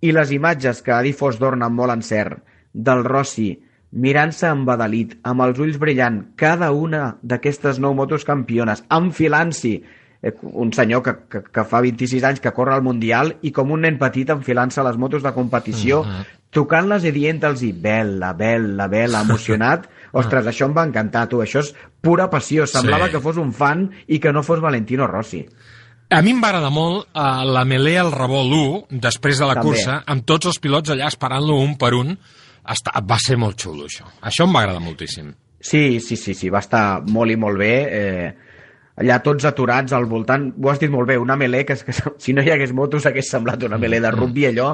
i 0.00 0.12
les 0.12 0.30
imatges 0.36 0.82
que 0.84 0.92
ha 0.92 1.00
difós 1.02 1.40
d'Orna 1.40 1.66
amb 1.66 1.80
molt 1.80 1.96
encert 1.96 2.44
del 2.72 3.02
Rossi 3.04 3.54
mirant-se 3.92 4.46
embadalit, 4.52 5.14
amb 5.24 5.40
els 5.46 5.58
ulls 5.58 5.78
brillant, 5.80 6.22
cada 6.36 6.72
una 6.72 7.16
d'aquestes 7.22 7.78
nou 7.80 7.94
motos 7.96 8.24
campiones, 8.28 8.82
enfilant-s'hi, 8.92 9.74
eh, 10.22 10.32
un 10.42 10.72
senyor 10.76 11.02
que, 11.02 11.14
que, 11.30 11.42
que 11.52 11.64
fa 11.64 11.80
26 11.80 12.24
anys 12.24 12.40
que 12.44 12.52
corre 12.52 12.74
al 12.74 12.82
Mundial 12.84 13.36
i 13.42 13.52
com 13.54 13.70
un 13.72 13.80
nen 13.86 13.96
petit 13.98 14.28
enfilant-se 14.34 14.80
a 14.82 14.84
les 14.88 14.98
motos 15.00 15.22
de 15.24 15.32
competició, 15.32 16.02
tocant-les 16.50 17.04
i 17.08 17.12
dient-los 17.12 17.62
bella, 17.80 18.32
bella, 18.36 18.86
bella, 18.88 19.22
emocionat. 19.24 19.88
Ostres, 20.18 20.46
això 20.48 20.64
em 20.68 20.72
va 20.76 20.86
encantar, 20.88 21.26
tu. 21.28 21.42
Això 21.44 21.60
és 21.60 21.74
pura 22.00 22.28
passió. 22.32 22.64
Semblava 22.66 23.06
Sí. 23.06 23.12
que 23.12 23.20
fos 23.20 23.36
un 23.36 23.52
fan 23.52 23.90
i 24.08 24.18
que 24.18 24.32
no 24.32 24.42
fos 24.42 24.60
Valentino 24.60 25.06
Rossi. 25.06 25.42
A 26.08 26.22
mi 26.24 26.30
em 26.32 26.38
va 26.40 26.48
agradar 26.48 26.70
molt 26.72 27.04
uh, 27.12 27.44
la 27.44 27.66
melé 27.68 27.98
al 28.00 28.08
revolt 28.14 28.52
1, 28.88 29.00
després 29.04 29.36
de 29.38 29.44
la 29.44 29.58
També. 29.58 29.68
cursa, 29.68 29.98
amb 30.08 30.24
tots 30.24 30.48
els 30.48 30.58
pilots 30.58 30.88
allà 30.94 31.06
esperant-lo 31.12 31.58
un 31.60 31.76
per 31.76 31.92
un. 31.94 32.14
Està, 32.68 32.92
va 33.00 33.16
ser 33.22 33.38
molt 33.40 33.56
xulo, 33.60 33.86
això. 33.88 34.08
Això 34.28 34.44
em 34.44 34.54
va 34.54 34.64
agradar 34.64 34.82
moltíssim. 34.84 35.32
Sí, 35.60 35.98
sí, 36.00 36.16
sí, 36.16 36.34
sí, 36.34 36.50
va 36.54 36.60
estar 36.62 37.00
molt 37.08 37.32
i 37.32 37.36
molt 37.40 37.58
bé. 37.58 37.72
Eh, 37.88 38.28
allà 38.98 39.18
tots 39.24 39.46
aturats 39.48 39.94
al 39.94 40.06
voltant, 40.10 40.50
ho 40.58 40.70
has 40.70 40.80
dit 40.82 40.90
molt 40.90 41.08
bé, 41.08 41.16
una 41.18 41.36
melé 41.38 41.64
que, 41.66 41.76
que 41.86 41.94
si 42.24 42.34
no 42.34 42.44
hi 42.44 42.52
hagués 42.54 42.74
motos 42.74 43.06
hagués 43.06 43.30
semblat 43.30 43.64
una 43.66 43.78
melé 43.78 44.00
de 44.04 44.12
rugby 44.14 44.48
allò, 44.50 44.72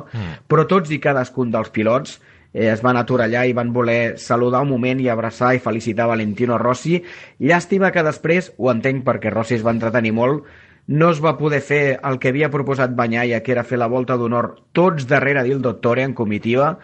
però 0.48 0.66
tots 0.68 0.92
i 0.92 1.00
cadascun 1.00 1.52
dels 1.54 1.70
pilots 1.74 2.18
eh, 2.52 2.70
es 2.72 2.82
van 2.84 2.98
aturar 3.00 3.28
allà 3.28 3.44
i 3.46 3.56
van 3.56 3.72
voler 3.72 4.16
saludar 4.20 4.64
un 4.64 4.72
moment 4.72 5.00
i 5.00 5.10
abraçar 5.12 5.54
i 5.54 5.62
felicitar 5.62 6.08
Valentino 6.10 6.58
Rossi. 6.58 7.00
Llàstima 7.40 7.92
que 7.92 8.04
després, 8.06 8.52
ho 8.58 8.70
entenc 8.72 9.04
perquè 9.06 9.32
Rossi 9.32 9.58
es 9.58 9.64
va 9.66 9.74
entretenir 9.76 10.14
molt, 10.16 10.44
no 10.86 11.08
es 11.10 11.20
va 11.24 11.38
poder 11.38 11.62
fer 11.64 11.98
el 12.04 12.18
que 12.20 12.28
havia 12.28 12.50
proposat 12.52 12.92
Banyaia, 12.96 13.40
que 13.40 13.54
era 13.54 13.64
fer 13.64 13.78
la 13.80 13.88
volta 13.88 14.18
d'honor 14.20 14.50
tots 14.76 15.06
darrere 15.08 15.44
d'Il 15.44 15.62
Dottore 15.64 16.04
en 16.04 16.12
comitiva, 16.12 16.74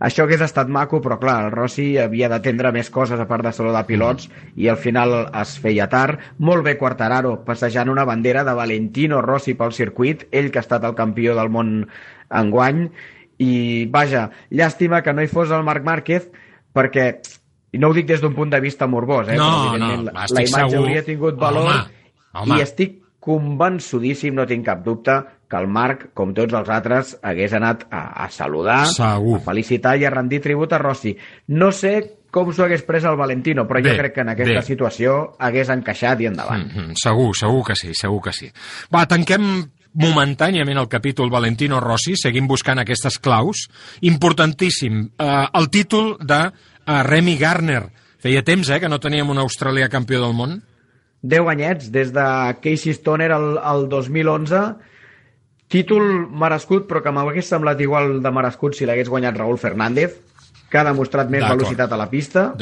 això 0.00 0.24
hagués 0.24 0.40
estat 0.44 0.68
maco, 0.72 0.98
però 1.04 1.18
clar, 1.20 1.36
el 1.46 1.52
Rossi 1.52 1.98
havia 2.00 2.30
d'atendre 2.32 2.72
més 2.72 2.88
coses 2.90 3.20
a 3.20 3.26
part 3.28 3.44
de 3.44 3.52
saludar 3.52 3.84
pilots 3.86 4.30
i 4.56 4.68
al 4.72 4.78
final 4.80 5.28
es 5.42 5.58
feia 5.60 5.86
tard. 5.92 6.18
Molt 6.38 6.64
bé 6.64 6.76
Quartararo, 6.80 7.36
passejant 7.44 7.92
una 7.92 8.06
bandera 8.08 8.42
de 8.48 8.54
Valentino 8.56 9.20
Rossi 9.22 9.54
pel 9.54 9.74
circuit, 9.76 10.24
ell 10.32 10.50
que 10.50 10.58
ha 10.62 10.64
estat 10.66 10.84
el 10.88 10.96
campió 10.96 11.36
del 11.36 11.52
món 11.52 11.74
enguany, 12.30 12.86
i 13.40 13.86
vaja, 13.92 14.30
llàstima 14.52 15.02
que 15.04 15.12
no 15.16 15.22
hi 15.24 15.28
fos 15.32 15.52
el 15.52 15.62
Marc 15.64 15.84
Márquez, 15.84 16.26
perquè 16.76 17.06
i 17.72 17.78
no 17.78 17.88
ho 17.88 17.94
dic 17.94 18.08
des 18.08 18.20
d'un 18.20 18.34
punt 18.34 18.50
de 18.50 18.58
vista 18.60 18.88
morbós, 18.90 19.28
eh? 19.30 19.36
No, 19.38 19.76
no, 19.78 19.90
la, 20.08 20.24
la 20.26 20.42
imatge 20.42 20.70
segur. 20.72 20.80
hauria 20.84 21.04
tingut 21.06 21.36
valor 21.38 21.68
Home, 21.70 21.84
home. 22.34 22.56
i 22.58 22.64
estic 22.64 22.96
convençudíssim, 23.22 24.34
no 24.34 24.46
tinc 24.48 24.64
cap 24.66 24.82
dubte, 24.84 25.20
que 25.50 25.58
el 25.58 25.66
Marc, 25.66 26.10
com 26.14 26.30
tots 26.36 26.54
els 26.54 26.68
altres, 26.70 27.16
hagués 27.26 27.52
anat 27.58 27.84
a, 27.90 28.24
a 28.24 28.30
saludar, 28.30 28.84
Segur. 28.86 29.40
a 29.40 29.44
felicitar 29.48 29.96
i 29.98 30.06
a 30.06 30.12
rendir 30.14 30.38
tribut 30.44 30.72
a 30.72 30.78
Rossi. 30.78 31.16
No 31.48 31.72
sé 31.74 31.96
com 32.30 32.52
s'ho 32.54 32.62
hagués 32.64 32.84
pres 32.86 33.04
el 33.04 33.18
Valentino, 33.18 33.66
però 33.66 33.82
Bé, 33.82 33.90
jo 33.90 33.98
crec 33.98 34.14
que 34.14 34.22
en 34.22 34.30
aquesta 34.30 34.60
bé. 34.60 34.66
situació 34.66 35.16
hagués 35.42 35.68
encaixat 35.74 36.20
i 36.22 36.28
endavant. 36.30 36.64
Mm 36.68 36.70
-hmm, 36.76 36.94
segur, 36.94 37.34
segur 37.36 37.64
que 37.66 37.74
sí, 37.74 37.92
segur 37.94 38.22
que 38.22 38.32
sí. 38.32 38.50
Va, 38.94 39.06
tanquem 39.06 39.66
momentàniament 39.94 40.78
el 40.78 40.88
capítol 40.88 41.30
Valentino 41.30 41.80
Rossi, 41.80 42.14
seguim 42.16 42.46
buscant 42.46 42.78
aquestes 42.78 43.18
claus. 43.18 43.68
Importantíssim, 44.00 45.10
eh, 45.18 45.46
el 45.52 45.70
títol 45.70 46.16
de 46.20 46.52
eh, 46.86 47.02
Remy 47.02 47.36
Garner. 47.36 47.90
Feia 48.18 48.42
temps, 48.44 48.68
eh, 48.68 48.78
que 48.80 48.88
no 48.88 49.00
teníem 49.00 49.28
un 49.28 49.38
australià 49.38 49.88
campió 49.88 50.20
del 50.20 50.34
món. 50.34 50.62
10 51.22 51.48
anyets, 51.48 51.90
des 51.92 52.12
de 52.12 52.56
Casey 52.62 52.92
Stoner 52.94 53.32
al, 53.32 53.58
al 53.58 53.88
2011, 53.88 54.76
títol 55.70 56.26
merescut, 56.34 56.88
però 56.90 57.00
que 57.04 57.12
m'hagués 57.14 57.46
semblat 57.48 57.80
igual 57.80 58.18
de 58.22 58.32
merescut 58.34 58.74
si 58.76 58.88
l'hagués 58.88 59.08
guanyat 59.08 59.36
Raúl 59.38 59.58
Fernández, 59.62 60.18
que 60.70 60.78
ha 60.78 60.84
demostrat 60.86 61.30
més 61.30 61.42
velocitat 61.56 61.92
a 61.92 61.96
la 61.98 62.08
pista, 62.10 62.52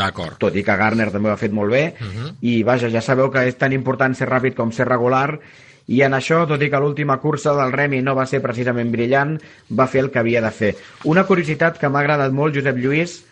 tot 0.40 0.54
i 0.56 0.62
que 0.64 0.76
Garner 0.80 1.10
també 1.12 1.28
ho 1.28 1.32
ha 1.32 1.40
fet 1.40 1.52
molt 1.52 1.70
bé, 1.72 1.94
Mhm. 2.00 2.36
i 2.40 2.62
vaja, 2.62 2.88
ja 2.90 3.00
sabeu 3.04 3.30
que 3.30 3.46
és 3.48 3.56
tan 3.58 3.72
important 3.72 4.14
ser 4.14 4.28
ràpid 4.28 4.54
com 4.54 4.72
ser 4.72 4.86
regular, 4.88 5.40
i 5.88 6.02
en 6.02 6.12
això, 6.12 6.46
tot 6.46 6.60
i 6.62 6.68
que 6.70 6.80
l'última 6.80 7.18
cursa 7.18 7.54
del 7.54 7.72
Remi 7.72 8.02
no 8.02 8.14
va 8.14 8.26
ser 8.26 8.40
precisament 8.42 8.90
brillant, 8.92 9.38
va 9.72 9.86
fer 9.86 10.02
el 10.04 10.10
que 10.10 10.18
havia 10.18 10.40
de 10.42 10.50
fer. 10.50 10.74
Una 11.04 11.24
curiositat 11.24 11.78
que 11.78 11.88
m'ha 11.88 12.00
agradat 12.00 12.32
molt, 12.32 12.54
Josep 12.54 12.76
Lluís, 12.76 13.24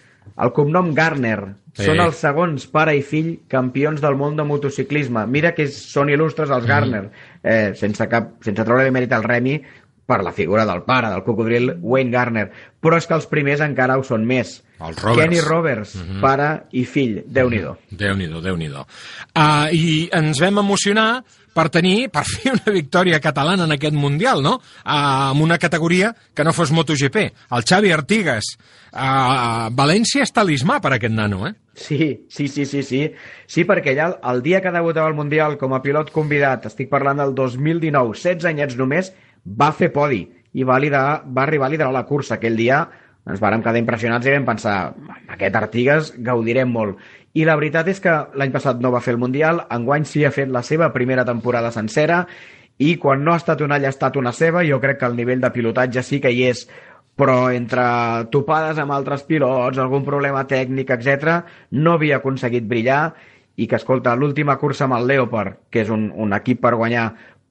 El 0.42 0.50
cognom 0.52 0.92
Garner. 0.92 1.54
Sí. 1.73 1.85
Són 1.85 2.00
els 2.00 2.16
segons 2.16 2.66
pare 2.66 2.97
i 2.97 3.02
fill 3.02 3.42
campions 3.49 4.00
del 4.00 4.16
món 4.16 4.35
de 4.37 4.42
motociclisme. 4.42 5.25
Mira 5.28 5.52
que 5.54 5.68
són 5.68 6.09
il·lustres 6.09 6.50
els 6.50 6.66
Garner, 6.66 7.11
eh, 7.46 7.72
sense, 7.78 8.08
cap, 8.10 8.34
sense 8.44 8.66
treure 8.66 8.90
mèrit 8.90 9.14
al 9.14 9.24
Remy, 9.24 9.60
per 10.06 10.22
la 10.22 10.32
figura 10.32 10.64
del 10.64 10.84
pare, 10.86 11.10
del 11.10 11.24
cocodril 11.26 11.72
Wayne 11.82 12.12
Garner. 12.14 12.46
Però 12.80 12.96
és 12.96 13.08
que 13.10 13.16
els 13.16 13.26
primers 13.26 13.60
encara 13.64 13.98
ho 13.98 14.04
són 14.06 14.24
més. 14.26 14.60
Els 14.78 15.00
Roberts. 15.02 15.18
Kenny 15.18 15.40
Roberts, 15.42 15.96
pare 16.22 16.50
i 16.78 16.84
fill. 16.86 17.18
Déu-n'hi-do. 17.26 17.74
Déu-n'hi-do, 17.90 18.42
déu 18.44 18.58
nhi 18.60 18.70
déu 18.70 18.84
uh, 18.84 19.66
I 19.74 20.06
ens 20.14 20.40
vam 20.42 20.62
emocionar 20.62 21.24
per 21.56 21.68
tenir, 21.72 22.10
per 22.12 22.25
fer 22.28 22.52
una 22.54 22.75
victòria 22.75 23.20
catalana 23.25 23.64
en 23.64 23.75
aquest 23.76 23.96
Mundial, 23.96 24.42
no? 24.44 24.58
Uh, 24.84 25.32
amb 25.32 25.44
una 25.44 25.58
categoria 25.62 26.12
que 26.36 26.44
no 26.44 26.52
fos 26.56 26.72
MotoGP. 26.76 27.22
El 27.56 27.64
Xavi 27.66 27.92
Artigas. 27.94 28.52
Uh, 28.92 29.72
València 29.76 30.25
és 30.25 30.32
talismà 30.36 30.78
per 30.84 30.94
aquest 30.96 31.14
nano, 31.16 31.46
eh? 31.48 31.54
Sí, 31.76 32.26
sí, 32.32 32.48
sí, 32.48 32.64
sí, 32.68 32.82
sí. 32.82 33.02
Sí, 33.46 33.64
perquè 33.68 33.96
ja 33.96 34.10
el, 34.10 34.18
el 34.32 34.42
dia 34.44 34.62
que 34.64 34.72
debutava 34.72 35.08
al 35.10 35.16
Mundial 35.18 35.58
com 35.60 35.76
a 35.76 35.82
pilot 35.84 36.12
convidat, 36.14 36.68
estic 36.70 36.92
parlant 36.92 37.20
del 37.25 37.34
2019, 37.36 38.16
16 38.16 38.48
anyets 38.52 38.78
només, 38.80 39.12
va 39.46 39.72
fer 39.76 39.92
podi 39.94 40.25
i 40.56 40.64
va, 40.64 40.78
liderar, 40.80 41.22
va 41.26 41.44
arribar 41.44 41.68
a 41.68 41.75
liderar 41.75 41.92
la 41.92 42.06
cursa. 42.08 42.36
Aquell 42.36 42.56
dia 42.56 42.84
ens 43.26 43.42
vàrem 43.42 43.62
quedar 43.62 43.80
impressionats 43.80 44.28
i 44.28 44.32
vam 44.36 44.46
pensar, 44.46 44.76
aquest 45.34 45.56
Artigas 45.58 46.12
gaudirem 46.28 46.70
molt. 46.72 47.00
I 47.36 47.44
la 47.44 47.56
veritat 47.58 47.88
és 47.92 48.00
que 48.00 48.12
l'any 48.38 48.52
passat 48.54 48.80
no 48.80 48.92
va 48.94 49.02
fer 49.04 49.12
el 49.12 49.20
Mundial, 49.20 49.66
enguany 49.72 50.06
sí 50.08 50.24
ha 50.24 50.32
fet 50.32 50.48
la 50.52 50.62
seva 50.64 50.88
primera 50.94 51.24
temporada 51.28 51.72
sencera 51.74 52.24
i 52.80 52.94
quan 53.00 53.24
no 53.24 53.34
ha 53.34 53.40
estat 53.40 53.60
una 53.64 53.76
ella 53.76 53.90
ha 53.90 53.94
estat 53.94 54.16
una 54.16 54.32
seva, 54.36 54.64
jo 54.64 54.80
crec 54.80 55.00
que 55.00 55.08
el 55.08 55.16
nivell 55.16 55.42
de 55.42 55.52
pilotatge 55.52 56.04
sí 56.04 56.20
que 56.20 56.32
hi 56.32 56.46
és, 56.48 56.66
però 57.16 57.50
entre 57.52 57.84
topades 58.32 58.80
amb 58.80 58.92
altres 58.92 59.24
pilots, 59.28 59.78
algun 59.80 60.04
problema 60.04 60.44
tècnic, 60.48 60.92
etc, 60.96 61.40
no 61.72 61.96
havia 61.96 62.20
aconseguit 62.20 62.68
brillar 62.68 63.14
i 63.56 63.66
que, 63.66 63.78
escolta, 63.80 64.12
l'última 64.16 64.58
cursa 64.60 64.84
amb 64.84 64.98
el 64.98 65.08
Leopard, 65.08 65.62
que 65.72 65.80
és 65.84 65.92
un, 65.92 66.10
un 66.12 66.36
equip 66.36 66.60
per 66.60 66.74
guanyar, 66.76 67.06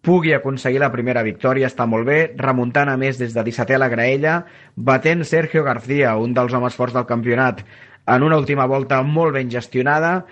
pugui 0.05 0.35
aconseguir 0.37 0.83
la 0.83 0.91
primera 0.93 1.23
victòria, 1.25 1.65
està 1.65 1.87
molt 1.89 2.05
bé, 2.05 2.19
remuntant 2.37 2.91
a 2.91 2.97
més 3.01 3.17
des 3.17 3.33
de 3.33 3.41
17 3.47 3.73
a 3.73 3.81
la 3.81 3.89
graella, 3.89 4.35
batent 4.77 5.25
Sergio 5.25 5.65
García, 5.65 6.13
un 6.21 6.37
dels 6.37 6.53
homes 6.53 6.77
forts 6.77 6.93
del 6.93 7.07
campionat, 7.09 7.63
en 8.07 8.23
una 8.23 8.37
última 8.37 8.65
volta 8.65 9.01
molt 9.03 9.33
ben 9.35 9.49
gestionada, 9.49 10.25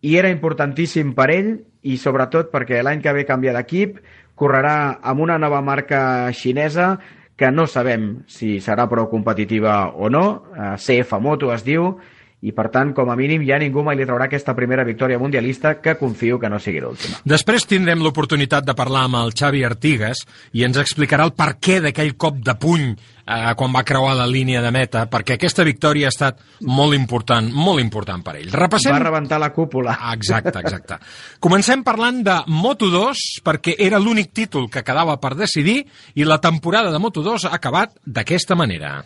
i 0.00 0.16
era 0.16 0.30
importantíssim 0.32 1.12
per 1.14 1.28
ell, 1.34 1.50
i 1.82 1.96
sobretot 2.00 2.50
perquè 2.52 2.82
l'any 2.84 3.00
que 3.04 3.12
ve 3.16 3.26
canvia 3.28 3.54
d'equip, 3.56 3.98
correrà 4.36 5.00
amb 5.04 5.20
una 5.20 5.36
nova 5.38 5.60
marca 5.60 6.32
xinesa, 6.32 6.94
que 7.36 7.48
no 7.52 7.64
sabem 7.64 8.26
si 8.28 8.58
serà 8.60 8.84
prou 8.88 9.08
competitiva 9.08 9.92
o 9.96 10.10
no, 10.12 10.24
eh, 10.52 10.74
CF 10.76 11.20
Moto 11.24 11.52
es 11.54 11.64
diu, 11.64 11.94
i 12.40 12.54
per 12.56 12.70
tant, 12.72 12.94
com 12.96 13.10
a 13.12 13.16
mínim, 13.18 13.42
ja 13.44 13.58
ningú 13.60 13.82
mai 13.84 13.98
li 13.98 14.06
traurà 14.08 14.24
aquesta 14.30 14.54
primera 14.56 14.84
victòria 14.88 15.18
mundialista 15.20 15.74
que 15.84 15.96
confio 16.00 16.38
que 16.40 16.48
no 16.48 16.60
sigui 16.62 16.80
l'última. 16.80 17.18
Després 17.28 17.66
tindrem 17.68 18.00
l'oportunitat 18.00 18.64
de 18.64 18.74
parlar 18.76 19.04
amb 19.08 19.18
el 19.20 19.34
Xavi 19.36 19.60
Artigas 19.68 20.24
i 20.56 20.64
ens 20.64 20.80
explicarà 20.80 21.26
el 21.28 21.34
per 21.36 21.52
què 21.60 21.80
d'aquell 21.84 22.14
cop 22.16 22.40
de 22.40 22.54
puny 22.56 22.86
eh, 22.88 23.52
quan 23.60 23.76
va 23.76 23.84
creuar 23.84 24.14
la 24.16 24.28
línia 24.30 24.62
de 24.64 24.72
meta, 24.72 25.04
perquè 25.12 25.36
aquesta 25.36 25.66
victòria 25.68 26.08
ha 26.08 26.14
estat 26.14 26.40
molt 26.64 26.96
important, 26.96 27.52
molt 27.52 27.84
important 27.84 28.24
per 28.24 28.38
ell. 28.40 28.48
Repassem... 28.56 28.96
Va 28.96 29.04
rebentar 29.04 29.40
la 29.42 29.52
cúpula. 29.52 29.98
Exacte, 30.14 30.56
exacte. 30.64 31.00
Comencem 31.44 31.84
parlant 31.84 32.24
de 32.24 32.40
Moto2, 32.48 33.42
perquè 33.44 33.76
era 33.78 34.00
l'únic 34.00 34.32
títol 34.32 34.70
que 34.72 34.84
quedava 34.86 35.20
per 35.20 35.36
decidir 35.36 35.82
i 36.16 36.24
la 36.24 36.40
temporada 36.40 36.88
de 36.88 37.04
Moto2 37.04 37.50
ha 37.50 37.56
acabat 37.60 37.98
d'aquesta 38.06 38.56
manera. 38.56 39.02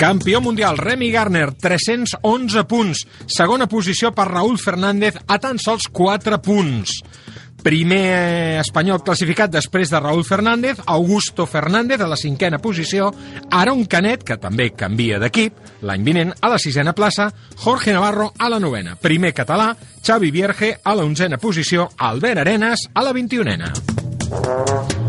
Campió 0.00 0.40
mundial, 0.40 0.78
Remy 0.78 1.10
Garner, 1.10 1.52
311 1.52 2.64
punts. 2.64 3.02
Segona 3.26 3.66
posició 3.68 4.14
per 4.16 4.30
Raúl 4.30 4.56
Fernández, 4.56 5.18
a 5.28 5.36
tan 5.38 5.58
sols 5.60 5.90
4 5.92 6.38
punts. 6.40 6.94
Primer 7.60 8.62
espanyol 8.62 9.02
classificat 9.04 9.52
després 9.52 9.92
de 9.92 10.00
Raúl 10.00 10.24
Fernández, 10.24 10.80
Augusto 10.86 11.44
Fernández 11.44 12.00
a 12.00 12.08
la 12.08 12.16
cinquena 12.16 12.62
posició, 12.64 13.10
Aaron 13.50 13.84
Canet, 13.84 14.24
que 14.24 14.38
també 14.40 14.70
canvia 14.72 15.20
d'equip, 15.20 15.60
l'any 15.84 16.08
vinent 16.08 16.32
a 16.40 16.48
la 16.48 16.56
sisena 16.56 16.96
plaça, 16.96 17.28
Jorge 17.60 17.92
Navarro 17.92 18.32
a 18.38 18.48
la 18.48 18.58
novena. 18.58 18.96
Primer 18.96 19.34
català, 19.36 19.74
Xavi 20.00 20.32
Vierge 20.32 20.78
a 20.82 20.96
la 20.96 21.04
onzena 21.04 21.36
posició, 21.36 21.90
Albert 21.98 22.46
Arenas 22.46 22.88
a 22.94 23.04
la 23.04 23.12
21ena. 23.12 24.99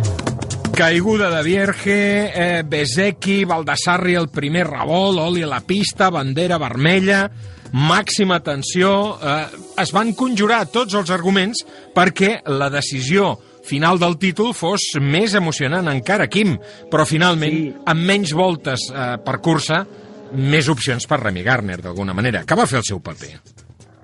Caiguda 0.82 1.30
de 1.30 1.44
Vierge, 1.44 2.32
eh, 2.34 2.64
Bezeki, 2.66 3.46
Baldassarri 3.46 4.16
el 4.18 4.32
primer 4.34 4.64
revolt, 4.66 5.20
oli 5.22 5.44
a 5.46 5.50
la 5.52 5.60
pista, 5.62 6.08
bandera 6.10 6.58
vermella, 6.58 7.28
màxima 7.78 8.40
tensió... 8.42 8.90
Eh, 9.22 9.62
es 9.84 9.94
van 9.94 10.16
conjurar 10.18 10.64
tots 10.74 10.98
els 10.98 11.14
arguments 11.14 11.62
perquè 11.94 12.40
la 12.50 12.72
decisió 12.74 13.36
final 13.62 14.02
del 14.02 14.18
títol 14.18 14.56
fos 14.58 14.96
més 14.98 15.38
emocionant 15.38 15.86
encara, 15.94 16.26
Quim, 16.26 16.58
però 16.90 17.06
finalment, 17.06 17.62
sí. 17.62 17.72
amb 17.86 18.10
menys 18.10 18.34
voltes 18.34 18.90
eh, 18.90 19.12
per 19.22 19.38
cursa, 19.38 19.84
més 20.34 20.66
opcions 20.66 21.06
per 21.06 21.22
Remy 21.22 21.46
Garner, 21.46 21.84
d'alguna 21.86 22.18
manera, 22.18 22.42
que 22.42 22.58
va 22.58 22.66
fer 22.66 22.82
el 22.82 22.90
seu 22.90 23.06
paper. 23.06 23.36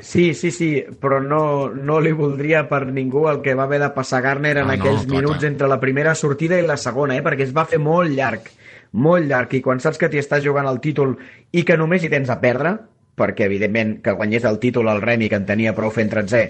Sí, 0.07 0.29
sí, 0.39 0.51
sí, 0.55 0.69
però 1.01 1.17
no, 1.19 1.67
no 1.75 1.97
li 1.99 2.13
voldria 2.15 2.61
per 2.69 2.85
ningú 2.87 3.25
el 3.27 3.41
que 3.43 3.55
va 3.59 3.65
haver 3.67 3.81
de 3.81 3.89
passar 3.91 4.21
Garner 4.23 4.53
en 4.61 4.69
Ah, 4.69 4.69
no, 4.69 4.75
aquells 4.77 5.03
clar, 5.03 5.17
minuts 5.17 5.41
clar. 5.41 5.49
entre 5.51 5.67
la 5.67 5.79
primera 5.81 6.13
sortida 6.15 6.59
i 6.61 6.63
la 6.63 6.77
segona, 6.79 7.17
eh? 7.17 7.23
perquè 7.25 7.43
es 7.43 7.51
va 7.55 7.65
fer 7.67 7.79
molt 7.83 8.13
llarg, 8.15 8.47
molt 8.93 9.27
llarg, 9.27 9.57
i 9.57 9.61
quan 9.65 9.81
saps 9.83 9.99
que 9.99 10.07
t'hi 10.07 10.21
estàs 10.21 10.45
jugant 10.45 10.69
el 10.69 10.79
títol 10.79 11.17
i 11.51 11.65
que 11.67 11.75
només 11.75 12.05
hi 12.07 12.11
tens 12.13 12.31
a 12.31 12.37
perdre, 12.39 12.77
perquè 13.19 13.49
evidentment 13.49 13.97
que 14.05 14.13
guanyés 14.15 14.45
el 14.47 14.61
títol 14.63 14.87
el 14.93 15.01
Remy, 15.03 15.27
que 15.27 15.41
en 15.41 15.49
tenia 15.49 15.75
prou 15.75 15.91
fent 15.91 16.13
tretzè, 16.13 16.43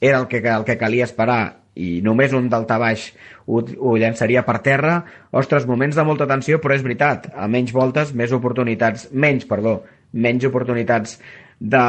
era 0.00 0.18
el 0.18 0.26
que, 0.26 0.42
el 0.42 0.66
que 0.66 0.78
calia 0.80 1.06
esperar 1.06 1.60
i 1.78 2.00
només 2.02 2.34
un 2.34 2.48
daltabaix 2.50 3.12
ho, 3.46 3.62
ho 3.62 3.94
llançaria 3.98 4.42
per 4.42 4.58
terra, 4.66 5.04
ostres, 5.30 5.68
moments 5.70 5.94
de 5.94 6.02
molta 6.06 6.26
tensió, 6.26 6.58
però 6.58 6.74
és 6.74 6.82
veritat, 6.82 7.30
a 7.34 7.46
menys 7.46 7.70
voltes, 7.74 8.10
més 8.14 8.34
oportunitats, 8.34 9.06
menys, 9.12 9.46
perdó, 9.46 9.84
menys 10.14 10.46
oportunitats 10.50 11.20
de 11.64 11.82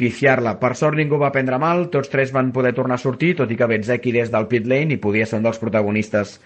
pifiar-la. 0.00 0.56
Per 0.58 0.72
sort 0.74 0.96
ningú 0.98 1.18
va 1.20 1.28
prendre 1.30 1.58
mal, 1.60 1.84
tots 1.92 2.10
tres 2.10 2.32
van 2.34 2.50
poder 2.56 2.72
tornar 2.74 2.96
a 2.96 3.02
sortir, 3.02 3.34
tot 3.38 3.50
i 3.52 3.56
que 3.58 3.68
Betzeki 3.68 4.14
des 4.16 4.30
del 4.32 4.48
pit 4.50 4.66
lane 4.66 4.96
i 4.96 5.00
podia 5.02 5.26
ser 5.28 5.38
un 5.38 5.44
dels 5.46 5.60
protagonistes 5.60 6.38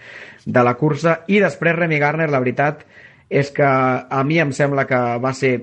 de 0.45 0.63
la 0.67 0.75
cursa. 0.77 1.21
I 1.31 1.39
després 1.41 1.75
Remy 1.79 1.97
Garner, 2.03 2.27
la 2.29 2.41
veritat 2.43 2.83
és 3.29 3.49
que 3.55 3.65
a 3.65 4.21
mi 4.27 4.37
em 4.43 4.51
sembla 4.53 4.85
que 4.85 4.99
va 5.23 5.31
ser 5.33 5.55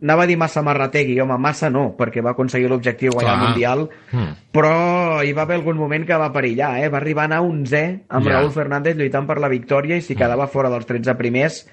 anava 0.00 0.24
a 0.24 0.26
dir 0.26 0.38
massa 0.40 0.62
marrategui, 0.64 1.18
home, 1.20 1.36
massa 1.38 1.68
no, 1.68 1.90
perquè 1.98 2.22
va 2.24 2.32
aconseguir 2.32 2.70
l'objectiu 2.72 3.12
guanyar 3.12 3.34
el 3.34 3.38
Clar. 3.38 3.48
Mundial, 3.50 3.82
Hmm. 4.12 4.30
però 4.50 5.22
hi 5.22 5.34
va 5.36 5.42
haver 5.42 5.58
algun 5.58 5.76
moment 5.76 6.06
que 6.08 6.16
va 6.16 6.32
perillar, 6.32 6.78
eh? 6.82 6.88
va 6.88 6.96
arribar 7.02 7.24
a 7.24 7.26
anar 7.26 7.42
11 7.44 7.82
amb 8.08 8.26
Ja. 8.26 8.38
Raúl 8.38 8.50
Fernández 8.50 8.96
lluitant 8.96 9.26
per 9.28 9.36
la 9.38 9.48
victòria 9.52 9.96
i 9.96 10.00
si 10.00 10.16
quedava 10.16 10.46
fora 10.48 10.70
dels 10.70 10.86
13 10.86 11.14
primers 11.20 11.66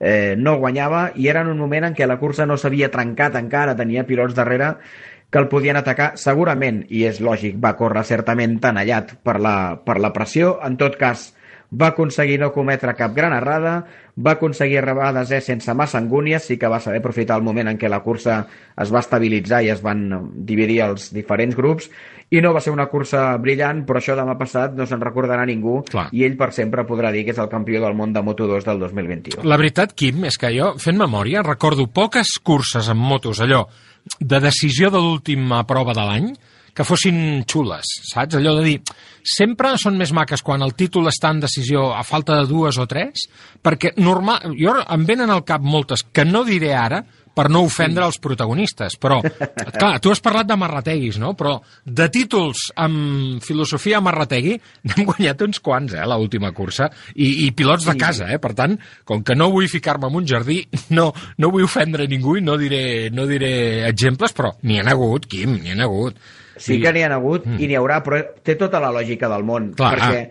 eh, 0.00 0.34
no 0.38 0.58
guanyava 0.58 1.12
i 1.16 1.28
era 1.28 1.42
en 1.42 1.52
un 1.52 1.58
moment 1.58 1.88
en 1.88 1.94
què 1.94 2.06
la 2.06 2.18
cursa 2.18 2.46
no 2.46 2.56
s'havia 2.56 2.90
trencat 2.94 3.36
encara, 3.38 3.76
tenia 3.76 4.06
pilots 4.06 4.36
darrere 4.36 4.74
que 5.30 5.38
el 5.38 5.48
podien 5.48 5.76
atacar 5.76 6.14
segurament, 6.16 6.84
i 6.88 7.04
és 7.04 7.20
lògic, 7.20 7.58
va 7.60 7.76
córrer 7.76 8.04
certament 8.08 8.56
tanallat 8.62 9.18
per 9.24 9.36
la, 9.44 9.56
per 9.84 9.98
la 10.00 10.12
pressió, 10.14 10.56
en 10.64 10.78
tot 10.80 10.96
cas 10.96 11.32
va 11.68 11.90
aconseguir 11.92 12.38
no 12.40 12.52
cometre 12.54 12.94
cap 12.96 13.12
gran 13.12 13.34
errada, 13.36 13.82
va 14.16 14.38
aconseguir 14.38 14.78
arribar 14.80 15.10
a 15.10 15.16
desè 15.18 15.42
sense 15.44 15.74
massa 15.76 15.98
angúnies, 16.00 16.46
sí 16.48 16.56
que 16.56 16.70
va 16.72 16.80
saber 16.80 17.02
aprofitar 17.02 17.36
el 17.36 17.44
moment 17.44 17.68
en 17.68 17.78
què 17.78 17.90
la 17.92 18.00
cursa 18.00 18.38
es 18.80 18.92
va 18.94 19.02
estabilitzar 19.04 19.60
i 19.62 19.68
es 19.74 19.82
van 19.84 20.08
dividir 20.48 20.80
els 20.86 21.10
diferents 21.12 21.56
grups, 21.56 21.90
i 22.30 22.42
no 22.44 22.52
va 22.52 22.60
ser 22.60 22.72
una 22.74 22.88
cursa 22.92 23.22
brillant, 23.40 23.84
però 23.88 24.02
això 24.02 24.16
demà 24.18 24.34
passat 24.40 24.74
no 24.76 24.84
se'n 24.88 25.00
recordarà 25.00 25.46
ningú, 25.48 25.80
Clar. 25.88 26.08
i 26.12 26.26
ell 26.26 26.36
per 26.36 26.50
sempre 26.56 26.84
podrà 26.88 27.12
dir 27.14 27.24
que 27.24 27.32
és 27.32 27.40
el 27.40 27.48
campió 27.48 27.80
del 27.84 27.96
món 27.96 28.12
de 28.12 28.22
Moto2 28.24 28.66
del 28.68 28.82
2021. 28.84 29.48
La 29.48 29.56
veritat, 29.60 29.94
Quim, 29.96 30.26
és 30.28 30.36
que 30.40 30.52
jo, 30.52 30.74
fent 30.82 31.00
memòria, 31.00 31.44
recordo 31.46 31.88
poques 31.88 32.36
curses 32.44 32.90
amb 32.92 33.00
motos, 33.00 33.40
allò, 33.40 33.64
de 34.20 34.40
decisió 34.44 34.92
de 34.92 35.00
l'última 35.00 35.64
prova 35.68 35.96
de 35.96 36.04
l'any, 36.04 36.30
que 36.78 36.84
fossin 36.86 37.42
xules, 37.48 37.88
saps? 38.06 38.36
Allò 38.38 38.52
de 38.60 38.62
dir, 38.62 38.76
sempre 39.26 39.72
són 39.82 39.96
més 39.98 40.12
maques 40.14 40.44
quan 40.46 40.62
el 40.62 40.76
títol 40.78 41.08
està 41.10 41.32
en 41.34 41.40
decisió 41.42 41.88
a 41.90 42.04
falta 42.06 42.36
de 42.38 42.46
dues 42.46 42.78
o 42.78 42.86
tres, 42.86 43.24
perquè 43.64 43.96
normal, 43.98 44.52
jo 44.54 44.76
em 44.84 45.06
venen 45.08 45.32
al 45.34 45.42
cap 45.48 45.64
moltes 45.64 46.04
que 46.12 46.22
no 46.28 46.44
diré 46.46 46.76
ara, 46.78 47.02
per 47.38 47.46
no 47.54 47.60
ofendre 47.68 48.02
els 48.08 48.18
protagonistes, 48.22 48.96
però, 48.98 49.20
clar, 49.78 49.92
tu 50.02 50.10
has 50.10 50.18
parlat 50.24 50.48
de 50.50 50.56
marrateguis, 50.58 51.20
no? 51.22 51.36
Però 51.38 51.54
de 51.86 52.08
títols 52.10 52.64
amb 52.82 53.38
filosofia 53.46 54.00
marrategui 54.02 54.56
n'hem 54.58 55.06
guanyat 55.12 55.44
uns 55.46 55.62
quants, 55.62 55.94
eh, 55.94 56.02
l'última 56.10 56.50
cursa, 56.56 56.88
i, 57.14 57.46
i 57.46 57.52
pilots 57.54 57.86
de 57.86 57.94
casa, 58.00 58.26
eh? 58.34 58.40
Per 58.42 58.50
tant, 58.58 58.74
com 59.06 59.22
que 59.22 59.36
no 59.38 59.52
vull 59.54 59.70
ficar-me 59.70 60.10
en 60.10 60.18
un 60.18 60.26
jardí, 60.26 60.58
no, 60.98 61.12
no 61.38 61.52
vull 61.54 61.68
ofendre 61.68 62.08
ningú 62.10 62.34
i 62.40 62.42
no 62.42 62.58
diré, 62.58 62.82
no 63.14 63.28
diré 63.30 63.52
exemples, 63.88 64.34
però 64.34 64.56
n'hi 64.66 64.80
ha 64.82 64.88
hagut, 64.90 65.30
Quim, 65.30 65.58
n'hi 65.62 65.76
ha 65.76 65.84
hagut. 65.86 66.18
Sí 66.58 66.80
que 66.82 66.90
n'hi 66.90 67.04
ha 67.06 67.12
hagut 67.14 67.44
Mm. 67.46 67.60
i 67.62 67.68
n'hi 67.70 67.76
haurà, 67.78 68.00
però 68.02 68.18
té 68.42 68.56
tota 68.58 68.80
la 68.82 68.90
lògica 68.90 69.28
del 69.30 69.44
món, 69.46 69.70
Clar, 69.78 69.92
perquè 69.94 70.22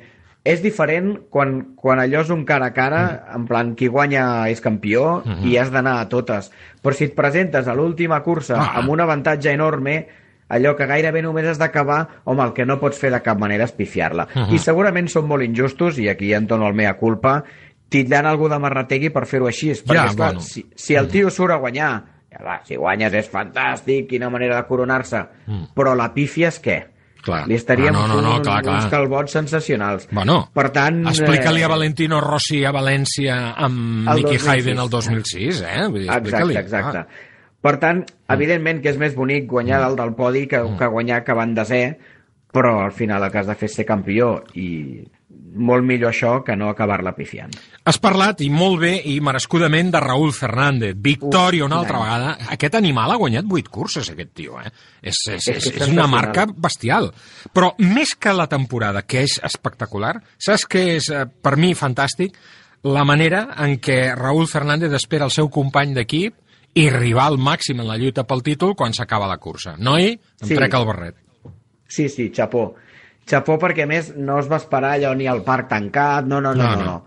és 0.47 0.61
diferent 0.63 1.13
quan, 1.29 1.73
quan 1.75 1.99
allò 1.99 2.21
és 2.23 2.29
un 2.31 2.45
cara 2.47 2.69
a 2.71 2.73
cara, 2.73 3.01
en 3.35 3.45
plan, 3.49 3.73
qui 3.75 3.87
guanya 3.91 4.47
és 4.49 4.61
campió 4.63 5.21
Mhm. 5.25 5.45
i 5.45 5.57
has 5.59 5.71
d'anar 5.73 5.99
a 5.99 6.07
totes. 6.09 6.51
Però 6.81 6.93
si 6.95 7.03
et 7.09 7.15
presentes 7.15 7.67
a 7.67 7.75
l'última 7.75 8.21
cursa 8.23 8.55
Ah. 8.61 8.77
amb 8.79 8.89
un 8.89 9.01
avantatge 9.01 9.51
enorme, 9.51 10.07
allò 10.49 10.75
que 10.77 10.85
gairebé 10.87 11.21
només 11.21 11.45
has 11.45 11.57
d'acabar, 11.59 12.21
home, 12.23 12.43
el 12.43 12.53
que 12.53 12.65
no 12.65 12.79
pots 12.79 12.97
fer 12.97 13.11
de 13.11 13.21
cap 13.21 13.37
manera 13.37 13.65
és 13.65 13.71
pifiar-la. 13.73 14.27
Mhm. 14.33 14.53
I 14.53 14.57
segurament 14.59 15.07
són 15.09 15.27
molt 15.27 15.43
injustos, 15.43 15.99
i 15.99 16.07
aquí 16.07 16.33
en 16.33 16.47
dono 16.47 16.67
el 16.67 16.73
mea 16.73 16.95
culpa, 16.97 17.43
tindran 17.89 18.25
algú 18.25 18.47
de 18.49 18.59
marrategui 18.59 19.09
per 19.09 19.25
fer-ho 19.25 19.47
així. 19.47 19.71
Perquè, 19.71 19.93
Ja, 19.93 20.05
esclar, 20.05 20.29
bueno. 20.33 20.41
si, 20.41 20.65
si 20.75 20.95
el 20.95 21.07
tio 21.09 21.29
surt 21.29 21.51
a 21.53 21.57
guanyar, 21.57 22.03
ja 22.31 22.43
va, 22.43 22.61
si 22.63 22.75
guanyes 22.75 23.13
és 23.13 23.29
fantàstic, 23.31 24.07
quina 24.07 24.29
manera 24.29 24.55
de 24.57 24.67
coronar-se, 24.67 25.25
però 25.75 25.95
la 25.95 26.13
pífia 26.13 26.47
és 26.49 26.61
què? 26.61 26.85
Clar. 27.27 27.43
Li 27.49 27.57
estaríem 27.59 27.91
Ah, 27.91 28.05
no, 28.05 28.07
no, 28.07 28.21
no, 28.23 28.33
fent 28.37 28.45
clar, 28.47 28.61
clar. 28.63 28.75
uns 28.77 28.91
calbots 28.91 29.33
sensacionals. 29.35 30.07
Bueno, 30.15 30.37
per 30.55 30.69
tant... 30.75 31.01
Explica-li 31.11 31.65
a 31.65 31.67
eh, 31.67 31.71
Valentino 31.73 32.21
Rossi 32.23 32.61
a 32.63 32.71
València 32.75 33.35
amb 33.67 34.07
El 34.07 34.21
Nicky 34.23 34.37
2006. 34.37 34.47
Hayden 34.53 34.83
el 34.85 34.93
2006, 34.93 35.63
eh? 35.67 35.81
Vull 35.91 36.05
dir, 36.05 36.11
Exacte, 36.15 36.61
exacte. 36.61 37.01
Ah. 37.03 37.33
Per 37.67 37.75
tant, 37.81 38.03
evidentment 38.31 38.79
que 38.83 38.93
és 38.93 38.99
més 39.01 39.15
bonic 39.17 39.49
guanyar 39.51 39.81
dalt 39.83 39.99
del 39.99 40.13
podi 40.15 40.45
que, 40.47 40.61
que 40.79 40.89
guanyar 40.93 41.19
acabant 41.23 41.55
desè, 41.57 41.81
però 42.53 42.77
al 42.85 42.93
final 42.95 43.25
el 43.25 43.33
que 43.33 43.41
has 43.41 43.49
de 43.49 43.55
fer 43.59 43.67
és 43.67 43.75
ser 43.81 43.85
campió 43.89 44.29
i 44.55 44.69
molt 45.57 45.83
millor 45.85 46.11
això 46.13 46.43
que 46.45 46.55
no 46.55 46.69
acabar-la 46.69 47.13
pifiant. 47.15 47.51
Has 47.87 47.97
parlat, 47.99 48.41
i 48.45 48.49
molt 48.49 48.79
bé, 48.81 48.93
i 49.11 49.17
merescudament, 49.23 49.91
de 49.91 49.99
Raúl 50.03 50.33
Fernández. 50.33 50.95
Victòria 51.01 51.65
una 51.65 51.79
altra 51.81 51.99
vegada. 51.99 52.37
Aquest 52.55 52.75
animal 52.79 53.11
ha 53.11 53.19
guanyat 53.19 53.45
vuit 53.45 53.67
curses, 53.69 54.09
aquest 54.11 54.33
tio, 54.37 54.59
eh? 54.61 54.71
És, 55.01 55.15
és, 55.33 55.47
És 55.47 55.67
és, 55.67 55.73
que 55.73 55.89
una 55.91 56.07
marca 56.07 56.45
bestial. 56.55 57.11
Però 57.53 57.73
més 57.79 58.15
que 58.19 58.33
la 58.33 58.47
temporada, 58.47 59.03
que 59.03 59.23
és 59.27 59.39
espectacular, 59.43 60.15
saps 60.37 60.67
què 60.67 60.83
és, 60.97 61.09
eh, 61.09 61.25
per 61.27 61.57
mi, 61.57 61.73
fantàstic? 61.75 62.35
La 62.83 63.03
manera 63.03 63.47
en 63.57 63.79
què 63.81 64.13
Raúl 64.15 64.47
Fernández 64.47 64.93
espera 64.93 65.25
el 65.25 65.31
seu 65.31 65.49
company 65.49 65.93
d'equip 65.95 66.35
i 66.77 66.89
rival 66.93 67.39
màxim 67.41 67.79
en 67.81 67.87
la 67.87 67.97
lluita 67.97 68.23
pel 68.27 68.43
títol 68.45 68.75
quan 68.77 68.93
s'acaba 68.93 69.27
la 69.27 69.39
cursa. 69.41 69.75
Noi, 69.77 70.11
em 70.13 70.47
Sí. 70.47 70.53
trec 70.55 70.73
el 70.77 70.85
barret. 70.85 71.15
Sí, 71.87 72.09
sí, 72.09 72.29
xapó. 72.35 72.75
Xapó 73.27 73.57
perquè, 73.59 73.85
més, 73.89 74.13
no 74.15 74.37
es 74.39 74.47
va 74.51 74.59
esperar 74.61 74.95
allò 74.95 75.13
ni 75.15 75.27
al 75.27 75.43
parc 75.43 75.67
tancat, 75.73 76.25
no, 76.25 76.39
no, 76.41 76.53
no, 76.55 76.63
No, 76.63 76.75
no. 76.75 76.85
no. 76.85 77.03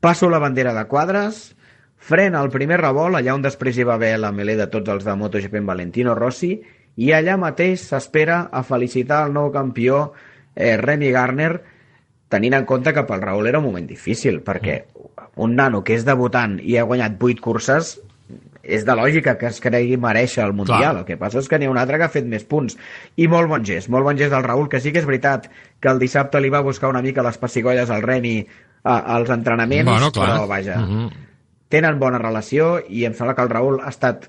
Passo 0.00 0.28
la 0.30 0.38
bandera 0.38 0.74
de 0.76 0.84
quadres, 0.86 1.56
frena 1.96 2.42
el 2.44 2.50
primer 2.54 2.78
revolt, 2.80 3.16
allà 3.18 3.34
on 3.34 3.42
després 3.42 3.78
hi 3.78 3.86
va 3.88 3.96
haver 3.96 4.12
la 4.20 4.30
melé 4.32 4.54
de 4.56 4.68
tots 4.70 4.92
els 4.92 5.06
de 5.06 5.14
MotoGP 5.16 5.56
en 5.58 5.66
Valentino 5.66 6.14
Rossi, 6.14 6.52
i 6.98 7.10
allà 7.14 7.36
mateix 7.38 7.88
s'espera 7.88 8.44
a 8.52 8.62
felicitar 8.66 9.24
el 9.26 9.34
nou 9.34 9.50
campió 9.54 10.12
eh, 10.54 10.76
Remy 10.76 11.10
Garner, 11.14 11.52
tenint 12.28 12.54
en 12.58 12.66
compte 12.68 12.92
que 12.92 13.06
pel 13.08 13.22
Raúl 13.24 13.48
era 13.48 13.58
un 13.58 13.66
moment 13.70 13.86
difícil, 13.88 14.42
perquè 14.44 14.82
un 15.36 15.54
nano 15.56 15.82
que 15.82 15.96
és 15.96 16.04
debutant 16.06 16.58
i 16.60 16.76
ha 16.76 16.86
guanyat 16.86 17.16
8 17.18 17.40
curses, 17.42 17.96
és 18.68 18.84
de 18.84 18.94
lògica 18.94 19.36
que 19.40 19.46
es 19.48 19.60
cregui 19.64 19.96
mereixer 19.96 20.44
el 20.44 20.52
Mundial. 20.52 20.78
Clar. 20.82 20.96
El 21.00 21.04
que 21.08 21.16
passa 21.16 21.40
és 21.40 21.48
que 21.48 21.58
n'hi 21.58 21.66
ha 21.66 21.70
un 21.72 21.78
altre 21.80 21.96
que 21.98 22.04
ha 22.04 22.12
fet 22.12 22.26
més 22.28 22.44
punts. 22.44 22.76
I 23.16 23.26
molt 23.32 23.48
bon 23.48 23.64
gest, 23.64 23.88
molt 23.88 24.04
bon 24.04 24.16
gest 24.20 24.30
del 24.34 24.44
Raül, 24.44 24.68
que 24.68 24.80
sí 24.84 24.92
que 24.92 25.00
és 25.00 25.06
veritat 25.08 25.48
que 25.80 25.88
el 25.88 25.98
dissabte 25.98 26.40
li 26.40 26.50
va 26.52 26.60
buscar 26.60 26.90
una 26.92 27.02
mica 27.02 27.22
les 27.24 27.38
pessigolles 27.38 27.90
al 27.90 28.02
Remy 28.02 28.46
a, 28.84 28.98
als 29.16 29.30
entrenaments, 29.30 29.90
Bueno, 29.90 30.12
clar. 30.12 30.28
però 30.28 30.46
vaja, 30.46 30.76
Mhm. 30.78 31.08
tenen 31.68 31.98
bona 31.98 32.18
relació 32.18 32.78
i 32.88 33.04
em 33.04 33.14
sembla 33.14 33.34
que 33.34 33.42
el 33.42 33.50
Raül 33.50 33.80
ha 33.82 33.88
estat 33.88 34.28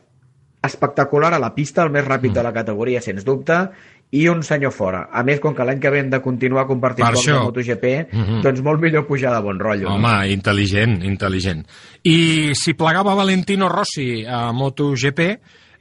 espectacular 0.62 1.34
a 1.34 1.39
la 1.39 1.54
pista, 1.56 1.84
el 1.84 1.89
més 1.91 2.06
ràpid 2.06 2.32
Mm. 2.32 2.34
de 2.34 2.43
la 2.43 2.54
categoria, 2.54 3.02
sens 3.02 3.23
dubte, 3.23 3.69
i 4.11 4.27
un 4.27 4.41
senyor 4.43 4.71
fora. 4.73 5.07
A 5.13 5.21
més, 5.23 5.39
com 5.39 5.53
que 5.53 5.63
l'any 5.63 5.79
que 5.79 5.89
ve 5.93 5.99
hem 5.99 6.09
de 6.09 6.19
continuar 6.21 6.65
compartint 6.65 7.07
Per 7.07 7.15
això. 7.15 7.33
de 7.37 7.43
MotoGP, 7.45 8.07
Mhm. 8.11 8.41
doncs 8.41 8.61
molt 8.65 8.81
millor 8.81 9.05
pujar 9.05 9.33
de 9.35 9.41
bon 9.41 9.59
rotllo. 9.59 9.89
Home, 9.93 10.13
intel·ligent, 10.33 11.03
intel·ligent. 11.05 11.63
I 12.03 12.51
si 12.55 12.73
plegava 12.73 13.13
Valentino 13.13 13.69
Rossi 13.69 14.25
a 14.25 14.51
MotoGP, 14.51 15.19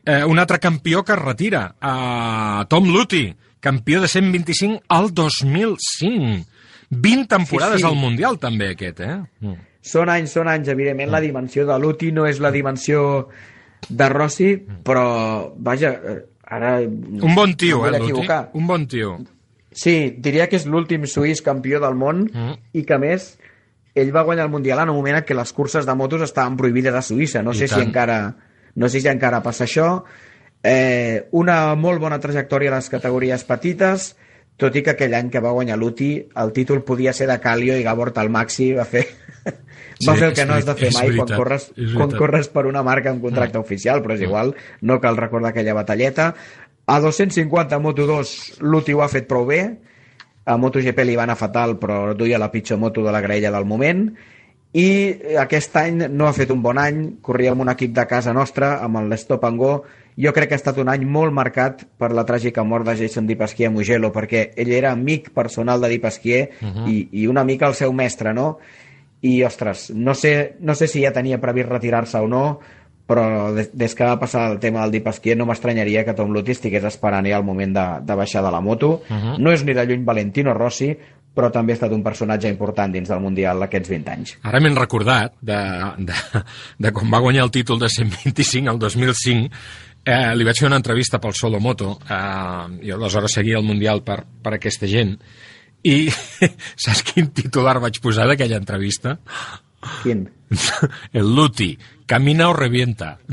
eh, 0.05 0.25
un 0.25 0.39
altre 0.39 0.59
campió 0.59 1.03
que 1.03 1.13
es 1.13 1.19
retira, 1.19 1.75
a 1.81 2.67
Tom 2.69 2.85
Luthi, 2.93 3.35
campió 3.61 4.01
de 4.01 4.09
125 4.09 4.83
al 4.89 5.13
2005. 5.15 6.45
20 6.91 7.27
temporades 7.29 7.77
Sí, 7.77 7.83
sí. 7.83 7.87
al 7.87 7.97
Mundial, 7.97 8.39
també, 8.39 8.71
aquest, 8.71 9.01
eh? 9.01 9.19
Mm. 9.41 9.53
Són 9.81 10.09
anys, 10.09 10.33
són 10.33 10.49
anys. 10.49 10.69
Evidentment, 10.69 11.11
la 11.11 11.21
dimensió 11.21 11.65
de 11.67 11.79
l'Uti 11.79 12.13
no 12.13 12.27
és 12.27 12.41
la 12.41 12.51
dimensió 12.51 13.29
de 13.89 14.09
Rossi, 14.09 14.55
però, 14.85 15.53
vaja, 15.57 15.91
eh, 15.93 16.25
ara... 16.49 16.79
Un 16.81 17.35
bon 17.37 17.53
tio, 17.61 17.83
no 17.85 17.93
eh, 17.95 18.01
equivocar. 18.03 18.41
Un 18.59 18.67
bon 18.67 18.87
tio. 18.89 19.19
Sí, 19.71 20.15
diria 20.19 20.49
que 20.49 20.57
és 20.59 20.65
l'últim 20.67 21.05
suís 21.07 21.43
campió 21.45 21.79
del 21.81 21.95
món 21.95 22.25
Mm. 22.33 22.55
i 22.73 22.83
que, 22.89 22.99
més, 22.99 23.35
ell 23.95 24.11
va 24.15 24.25
guanyar 24.27 24.47
el 24.49 24.53
Mundial 24.53 24.81
en 24.83 24.91
un 24.91 24.97
moment 24.97 25.21
en 25.21 25.25
què 25.29 25.37
les 25.37 25.53
curses 25.53 25.87
de 25.87 25.95
motos 25.95 26.23
estaven 26.25 26.57
prohibides 26.57 26.95
a 26.95 27.03
Suïssa. 27.05 27.43
No 27.45 27.53
I 27.53 27.61
sé 27.63 27.69
si 27.69 27.75
tant. 27.77 27.87
encara 27.91 28.19
no 28.79 28.89
sé 28.89 29.01
si 29.03 29.09
encara 29.11 29.43
passa 29.43 29.65
això. 29.67 30.05
Eh, 30.63 31.27
una 31.33 31.75
molt 31.75 32.01
bona 32.01 32.19
trajectòria 32.23 32.71
a 32.73 32.77
les 32.79 32.89
categories 32.91 33.45
petites, 33.45 34.13
tot 34.59 34.75
i 34.75 34.83
que 34.83 34.91
aquell 34.97 35.15
any 35.15 35.29
que 35.31 35.41
va 35.43 35.53
guanyar 35.55 35.77
l'UTI 35.79 36.11
el 36.43 36.53
títol 36.53 36.83
podia 36.87 37.13
ser 37.13 37.27
de 37.31 37.39
Calio 37.43 37.77
i 37.79 37.83
Gabor 37.87 38.11
Talmaxi 38.15 38.73
va 38.75 38.85
fer 38.87 39.05
Sí, 39.99 40.07
fer 40.07 40.29
el 40.31 40.35
que 40.37 40.47
no 40.47 40.55
has 40.55 40.67
de 40.67 40.75
fer 40.79 40.93
mai 40.95 41.11
quan 41.11 41.17
veritat, 41.17 41.37
corres, 41.41 41.69
és 41.75 41.93
quan 41.97 42.15
corres 42.15 42.49
per 42.55 42.67
una 42.71 42.85
marca 42.87 43.11
amb 43.11 43.25
contracte 43.25 43.59
oficial, 43.59 44.03
però 44.05 44.15
és 44.15 44.23
igual, 44.23 44.55
no 44.81 45.01
cal 45.03 45.19
recordar 45.19 45.51
aquella 45.51 45.75
batalleta. 45.75 46.33
A 46.87 47.01
250 47.03 47.77
a 47.77 47.83
Moto2 47.83 48.63
l'UTI 48.65 48.95
ho 48.97 49.03
ha 49.05 49.11
fet 49.13 49.27
prou 49.29 49.45
bé, 49.51 49.63
a 50.49 50.57
MotoGP 50.57 51.05
li 51.05 51.17
va 51.19 51.27
anar 51.27 51.37
fatal, 51.37 51.77
però 51.77 52.15
duia 52.17 52.41
la 52.41 52.51
pitjor 52.51 52.79
moto 52.81 53.05
de 53.05 53.13
la 53.13 53.21
graella 53.21 53.53
del 53.53 53.67
moment, 53.69 54.07
i 54.77 54.89
aquest 55.41 55.77
any 55.81 56.03
no 56.13 56.27
ha 56.29 56.35
fet 56.37 56.51
un 56.53 56.61
bon 56.65 56.79
any, 56.81 57.03
corria 57.25 57.53
amb 57.55 57.65
un 57.65 57.71
equip 57.73 57.95
de 57.97 58.05
casa 58.09 58.35
nostra, 58.37 58.79
amb 58.85 59.01
el 59.01 59.17
Stop 59.21 59.45
and 59.49 59.61
Go, 59.61 59.73
jo 60.19 60.33
crec 60.35 60.51
que 60.51 60.57
ha 60.57 60.61
estat 60.61 60.81
un 60.83 60.91
any 60.93 61.05
molt 61.09 61.33
marcat 61.33 61.85
per 62.01 62.11
la 62.17 62.25
tràgica 62.29 62.65
mort 62.65 62.89
de 62.89 62.97
Jason 62.99 63.27
Di 63.27 63.37
Pasquier 63.39 63.71
a 63.71 63.75
Mugello, 63.75 64.11
perquè 64.13 64.49
ell 64.57 64.73
era 64.73 64.93
amic 64.93 65.31
personal 65.37 65.81
de 65.81 65.89
Di 65.93 65.99
Pasquier 66.03 66.51
uh 66.61 66.67
-huh. 66.67 66.89
i, 66.91 67.09
i 67.23 67.27
una 67.27 67.45
mica 67.45 67.67
el 67.67 67.75
seu 67.75 67.93
mestre, 67.93 68.35
no? 68.35 68.59
I, 69.21 69.43
ostres, 69.43 69.91
no 69.91 70.15
sé, 70.15 70.57
no 70.61 70.75
sé 70.79 70.87
si 70.87 71.03
ja 71.03 71.13
tenia 71.13 71.41
previst 71.43 71.73
retirar-se 71.73 72.21
o 72.23 72.29
no, 72.31 72.43
però 73.09 73.51
des, 73.57 73.71
des 73.73 73.95
que 73.97 74.05
va 74.05 74.19
passar 74.21 74.45
el 74.53 74.59
tema 74.61 74.83
del 74.83 74.93
Di 74.93 75.01
Pasquier 75.01 75.35
no 75.39 75.47
m'estranyaria 75.49 76.05
que 76.05 76.15
Tom 76.15 76.35
Luthi 76.35 76.53
estigués 76.53 76.85
esperant 76.85 77.27
ja 77.27 77.39
el 77.41 77.47
moment 77.47 77.73
de, 77.75 77.87
de 78.05 78.17
baixar 78.21 78.45
de 78.45 78.53
la 78.53 78.61
moto. 78.61 79.01
Uh 79.09 79.17
-huh. 79.17 79.39
No 79.39 79.51
és 79.53 79.65
ni 79.65 79.73
de 79.73 79.87
lluny 79.87 80.05
Valentino 80.05 80.53
Rossi, 80.55 80.97
però 81.35 81.51
també 81.51 81.73
ha 81.73 81.79
estat 81.79 81.93
un 81.93 82.03
personatge 82.03 82.49
important 82.49 82.93
dins 82.93 83.09
del 83.09 83.21
Mundial 83.21 83.63
aquests 83.63 83.89
20 83.89 84.11
anys. 84.11 84.39
Ara 84.43 84.61
m'he 84.61 84.75
recordat 84.75 85.33
de, 85.41 85.59
de, 85.99 86.15
de 86.79 86.93
quan 86.93 87.11
va 87.11 87.21
guanyar 87.21 87.45
el 87.45 87.51
títol 87.51 87.79
de 87.79 87.89
125 87.89 88.71
al 88.71 88.79
2005 88.79 89.49
eh, 90.05 90.35
li 90.37 90.45
vaig 90.45 90.59
fer 90.59 90.67
una 90.67 90.81
entrevista 90.81 91.19
pel 91.19 91.35
Solo 91.35 91.61
Moto 91.61 91.99
eh, 92.09 92.87
i 92.87 92.91
aleshores 92.91 93.33
seguia 93.33 93.59
el 93.59 93.65
Mundial 93.65 94.03
per, 94.03 94.25
per 94.43 94.55
aquesta 94.55 94.87
gent 94.87 95.17
i 95.85 96.09
saps 96.85 97.03
quin 97.13 97.31
titular 97.35 97.79
vaig 97.83 98.01
posar 98.03 98.27
d'aquella 98.31 98.59
entrevista? 98.59 99.19
Quin? 100.03 100.27
El 101.13 101.29
Luti, 101.37 101.77
camina 102.09 102.49
o 102.51 102.55
revienta. 102.57 103.19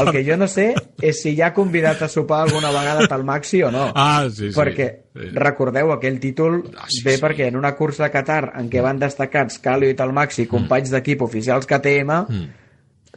El 0.00 0.10
que 0.12 0.22
jo 0.26 0.36
no 0.38 0.46
sé 0.50 0.66
és 1.02 1.22
si 1.22 1.32
ja 1.38 1.48
ha 1.50 1.54
convidat 1.56 2.02
a 2.04 2.08
sopar 2.12 2.42
alguna 2.44 2.70
vegada 2.74 3.06
tal 3.10 3.24
Maxi 3.26 3.62
o 3.66 3.70
no. 3.74 3.88
Ah, 3.94 4.26
sí, 4.30 4.50
sí. 4.50 4.54
Perquè, 4.56 4.88
recordeu, 5.34 5.90
aquell 5.96 6.20
títol 6.22 6.60
Ah, 6.76 6.86
sí, 6.88 7.02
ve 7.06 7.16
sí. 7.16 7.22
perquè 7.24 7.48
en 7.50 7.56
una 7.58 7.74
cursa 7.78 8.06
a 8.06 8.12
Qatar 8.14 8.52
en 8.60 8.68
què 8.70 8.84
van 8.84 9.00
destacats 9.00 9.58
Calio 9.64 9.90
i 9.90 9.96
Talmaxi, 9.98 10.46
companys 10.46 10.92
d'equip 10.94 11.22
oficials 11.26 11.66
KTM, 11.66 12.20
Mm. 12.26 12.46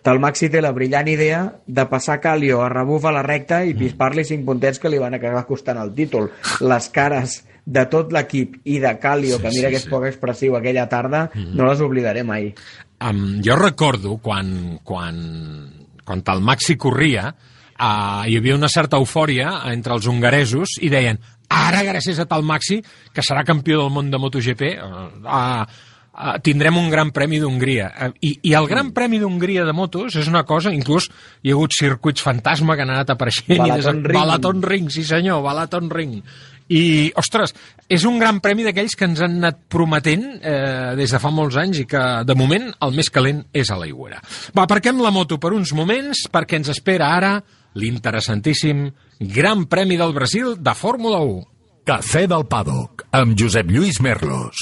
Talmaxi 0.04 0.50
té 0.50 0.62
la 0.62 0.72
brillant 0.72 1.08
idea 1.12 1.42
de 1.68 1.86
passar 1.92 2.20
Calio 2.24 2.62
a 2.64 2.70
rebuf 2.70 3.06
a 3.06 3.12
la 3.12 3.24
recta 3.24 3.60
Mm. 3.64 3.70
i 3.70 3.74
pispar-li 3.76 4.24
cinc 4.26 4.46
puntets 4.46 4.80
que 4.80 4.90
li 4.90 4.98
van 4.98 5.14
acabar 5.14 5.46
costant 5.46 5.78
el 5.78 5.94
títol. 5.94 6.32
Les 6.62 6.90
cares 6.90 7.46
de 7.66 7.86
tot 7.86 8.12
l'equip 8.12 8.56
i 8.66 8.80
de 8.80 8.98
Calio, 9.00 9.38
Sí, 9.38 9.42
que 9.44 9.50
mira 9.50 9.68
sí, 9.68 9.72
que 9.74 9.78
és 9.78 9.84
sí. 9.84 9.90
poc 9.90 10.06
expressiu 10.06 10.56
aquella 10.56 10.88
tarda, 10.90 11.30
no 11.36 11.66
les 11.68 11.82
oblidaré 11.82 12.24
mai. 12.24 12.54
Um, 13.02 13.42
jo 13.44 13.56
recordo 13.56 14.18
quan, 14.18 14.80
quan, 14.84 15.20
quan 16.04 16.24
el 16.26 16.42
Maxi 16.42 16.76
corria, 16.76 17.30
uh, 17.80 18.24
hi 18.28 18.38
havia 18.38 18.56
una 18.56 18.68
certa 18.68 18.98
eufòria 18.98 19.62
entre 19.72 19.94
els 19.94 20.08
hongaresos 20.08 20.78
i 20.82 20.90
deien 20.90 21.20
ara, 21.50 21.84
gràcies 21.84 22.20
a 22.20 22.26
tal 22.26 22.44
Maxi, 22.44 22.82
que 23.14 23.22
serà 23.22 23.44
campió 23.46 23.80
del 23.82 23.90
món 23.94 24.10
de 24.12 24.18
MotoGP, 24.18 24.74
uh, 24.84 25.06
uh, 25.24 25.66
tindrem 26.44 26.76
un 26.78 26.90
gran 26.92 27.12
premi 27.16 27.40
d'Hongria. 27.40 27.90
Uh, 27.96 28.12
i, 28.26 28.34
I 28.52 28.54
el 28.60 28.68
gran 28.68 28.92
premi 28.96 29.20
d'Hongria 29.22 29.64
de 29.68 29.74
motos 29.74 30.16
és 30.20 30.28
una 30.28 30.44
cosa, 30.48 30.74
inclús 30.76 31.10
hi 31.44 31.52
ha 31.52 31.56
hagut 31.58 31.74
circuits 31.78 32.22
fantasma 32.26 32.76
que 32.76 32.84
han 32.86 32.92
anat 32.96 33.14
apareixent. 33.16 33.54
i 33.56 33.60
Balaton 33.62 34.02
des- 34.04 34.10
Ring. 34.12 34.20
Balaton 34.20 34.64
Ring, 34.64 34.90
sí 34.94 35.04
senyor, 35.08 35.42
Balaton 35.46 35.90
Ring. 35.90 36.20
I, 36.70 37.10
ostres, 37.18 37.56
és 37.90 38.04
un 38.06 38.20
gran 38.22 38.38
premi 38.46 38.62
d'aquells 38.68 38.94
que 38.94 39.08
ens 39.10 39.24
han 39.26 39.40
anat 39.40 39.64
prometent 39.74 40.28
eh, 40.38 40.92
des 41.00 41.10
de 41.10 41.18
fa 41.24 41.32
molts 41.34 41.58
anys 41.58 41.80
i 41.82 41.86
que, 41.90 42.02
de 42.30 42.36
moment, 42.38 42.68
el 42.86 42.94
més 42.94 43.10
calent 43.10 43.40
és 43.58 43.72
a 43.74 43.78
l'aigüera. 43.80 44.20
Va, 44.54 44.68
aparquem 44.68 45.02
la 45.02 45.10
moto 45.10 45.40
per 45.42 45.50
uns 45.58 45.74
moments 45.74 46.28
perquè 46.30 46.60
ens 46.62 46.70
espera 46.76 47.10
ara 47.18 47.40
l'interessantíssim 47.74 48.86
Gran 49.34 49.66
Premi 49.66 49.98
del 49.98 50.14
Brasil 50.14 50.54
de 50.62 50.76
Fórmula 50.78 51.24
1. 51.26 51.42
Cafè 51.90 52.28
del 52.30 52.46
Pàdoc, 52.46 53.08
amb 53.18 53.34
Josep 53.40 53.72
Lluís 53.74 53.98
Merlos. 54.06 54.62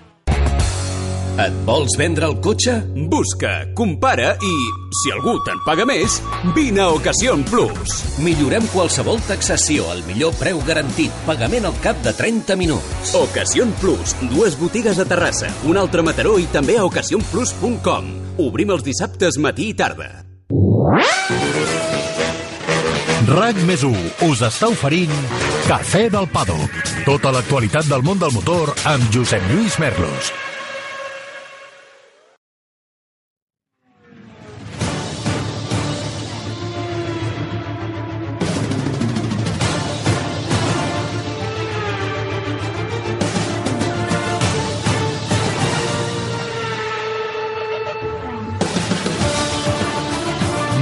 Et 1.39 1.53
vols 1.65 1.93
vendre 1.95 2.27
el 2.27 2.35
cotxe? 2.43 2.73
Busca, 3.11 3.51
compara 3.77 4.33
i, 4.43 4.55
si 4.99 5.13
algú 5.15 5.37
te'n 5.45 5.61
paga 5.63 5.85
més, 5.87 6.17
vine 6.55 6.83
a 6.83 6.89
Ocasión 6.91 7.45
Plus. 7.47 8.01
Millorem 8.23 8.67
qualsevol 8.73 9.21
taxació 9.29 9.87
al 9.93 10.03
millor 10.09 10.35
preu 10.39 10.59
garantit, 10.67 11.13
pagament 11.27 11.69
al 11.69 11.77
cap 11.83 12.01
de 12.03 12.11
30 12.17 12.57
minuts. 12.59 13.15
Ocasión 13.15 13.71
Plus, 13.79 14.15
dues 14.33 14.59
botigues 14.59 14.99
a 14.99 15.07
Terrassa, 15.07 15.53
un 15.71 15.79
altre 15.79 16.03
a 16.03 16.09
Mataró 16.09 16.35
i 16.41 16.49
també 16.51 16.75
a 16.77 16.85
ocasionplus.com. 16.89 18.11
Obrim 18.43 18.75
els 18.75 18.83
dissabtes 18.83 19.39
matí 19.39 19.71
i 19.71 19.77
tarda. 19.77 20.11
RAC 23.31 23.63
més 23.63 23.85
us 23.87 24.41
està 24.43 24.67
oferint 24.67 25.13
Cafè 25.69 26.09
del 26.11 26.27
Pàdoc. 26.27 26.79
Tota 27.07 27.31
l'actualitat 27.31 27.87
del 27.87 28.03
món 28.03 28.19
del 28.19 28.33
motor 28.35 28.75
amb 28.91 29.13
Josep 29.15 29.45
Lluís 29.53 29.79
Merlos. 29.79 30.33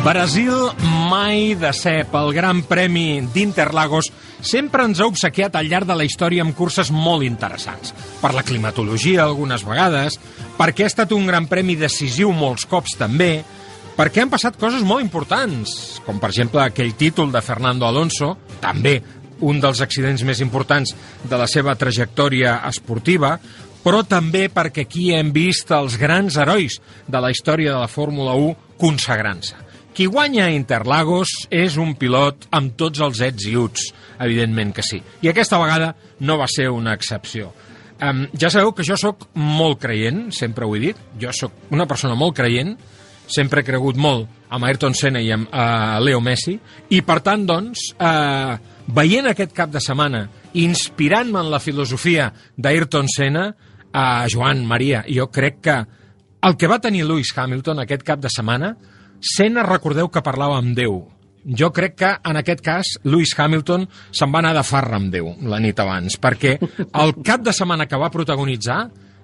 Brasil 0.10 0.72
mai 1.06 1.54
de 1.54 1.70
cep. 1.70 2.16
El 2.18 2.32
Gran 2.34 2.64
Premi 2.66 3.20
d'Interlagos 3.30 4.08
sempre 4.42 4.82
ens 4.88 4.98
ha 4.98 5.06
obsequiat 5.06 5.54
al 5.54 5.70
llarg 5.70 5.86
de 5.86 5.98
la 6.00 6.08
història 6.08 6.42
amb 6.42 6.56
curses 6.58 6.90
molt 6.90 7.22
interessants. 7.28 7.94
Per 8.18 8.32
la 8.34 8.42
climatologia, 8.42 9.22
algunes 9.22 9.62
vegades, 9.68 10.18
perquè 10.58 10.88
ha 10.88 10.90
estat 10.90 11.14
un 11.14 11.30
Gran 11.30 11.46
Premi 11.46 11.78
decisiu 11.78 12.34
molts 12.34 12.66
cops 12.66 12.98
també, 12.98 13.44
perquè 14.00 14.26
han 14.26 14.34
passat 14.34 14.58
coses 14.58 14.82
molt 14.82 15.06
importants, 15.06 16.02
com 16.08 16.18
per 16.18 16.34
exemple 16.34 16.66
aquell 16.66 16.96
títol 16.98 17.30
de 17.30 17.46
Fernando 17.46 17.86
Alonso, 17.86 18.34
també 18.66 18.98
un 19.46 19.62
dels 19.62 19.86
accidents 19.86 20.26
més 20.26 20.42
importants 20.42 20.98
de 21.22 21.38
la 21.38 21.46
seva 21.46 21.78
trajectòria 21.78 22.64
esportiva, 22.66 23.36
però 23.86 24.02
també 24.02 24.48
perquè 24.50 24.90
aquí 24.90 25.12
hem 25.14 25.30
vist 25.38 25.70
els 25.70 26.02
grans 26.02 26.42
herois 26.42 26.82
de 27.06 27.22
la 27.22 27.30
història 27.30 27.78
de 27.78 27.86
la 27.86 27.94
Fórmula 28.00 28.34
1 28.34 28.78
consagrant-se. 28.82 29.69
Qui 30.00 30.06
guanya 30.08 30.46
a 30.48 30.52
Interlagos 30.56 31.28
és 31.52 31.74
un 31.76 31.90
pilot 32.00 32.46
amb 32.56 32.72
tots 32.80 33.02
els 33.04 33.20
ets 33.20 33.50
i 33.50 33.58
uts, 33.60 33.90
evidentment 34.24 34.70
que 34.72 34.84
sí. 34.88 35.02
I 35.20 35.28
aquesta 35.28 35.58
vegada 35.60 35.90
no 36.24 36.38
va 36.40 36.46
ser 36.48 36.70
una 36.72 36.94
excepció. 36.96 37.50
Um, 38.00 38.22
ja 38.32 38.48
sabeu 38.48 38.72
que 38.72 38.86
jo 38.88 38.96
sóc 38.96 39.26
molt 39.36 39.82
creient, 39.82 40.30
sempre 40.32 40.64
ho 40.64 40.72
he 40.78 40.80
dit, 40.80 41.02
jo 41.20 41.34
sóc 41.36 41.74
una 41.76 41.84
persona 41.90 42.16
molt 42.16 42.38
creient, 42.38 42.78
sempre 43.28 43.60
he 43.60 43.68
cregut 43.68 44.00
molt 44.00 44.48
amb 44.48 44.70
Ayrton 44.70 44.96
Senna 44.96 45.20
i 45.20 45.34
amb 45.36 45.52
uh, 45.52 45.98
Leo 46.00 46.22
Messi, 46.24 46.54
i 46.96 47.02
per 47.04 47.18
tant, 47.26 47.44
doncs, 47.50 47.90
uh, 48.00 48.56
veient 48.96 49.28
aquest 49.28 49.52
cap 49.58 49.74
de 49.74 49.82
setmana, 49.84 50.22
inspirant-me 50.64 51.42
en 51.44 51.50
la 51.52 51.60
filosofia 51.60 52.30
d'Ayrton 52.56 53.12
Senna, 53.12 53.50
uh, 53.52 54.24
Joan, 54.32 54.64
Maria, 54.64 55.04
jo 55.12 55.28
crec 55.28 55.60
que 55.68 55.76
el 56.48 56.56
que 56.56 56.72
va 56.72 56.80
tenir 56.80 57.04
Lewis 57.04 57.34
Hamilton 57.36 57.84
aquest 57.84 58.08
cap 58.08 58.24
de 58.24 58.32
setmana 58.32 58.72
Senna, 59.20 59.64
recordeu 59.68 60.08
que 60.08 60.24
parlava 60.24 60.60
amb 60.60 60.76
Déu. 60.78 61.02
Jo 61.60 61.70
crec 61.76 61.96
que, 62.00 62.10
en 62.30 62.40
aquest 62.40 62.62
cas, 62.64 62.94
Lewis 63.08 63.34
Hamilton 63.38 63.86
se'n 64.12 64.32
va 64.32 64.42
anar 64.44 64.54
de 64.58 64.64
farra 64.68 65.00
amb 65.00 65.12
Déu 65.12 65.32
la 65.50 65.60
nit 65.64 65.80
abans, 65.80 66.18
perquè 66.20 66.58
el 66.60 67.14
cap 67.26 67.44
de 67.44 67.54
setmana 67.56 67.88
que 67.88 68.00
va 68.00 68.12
protagonitzar 68.14 68.80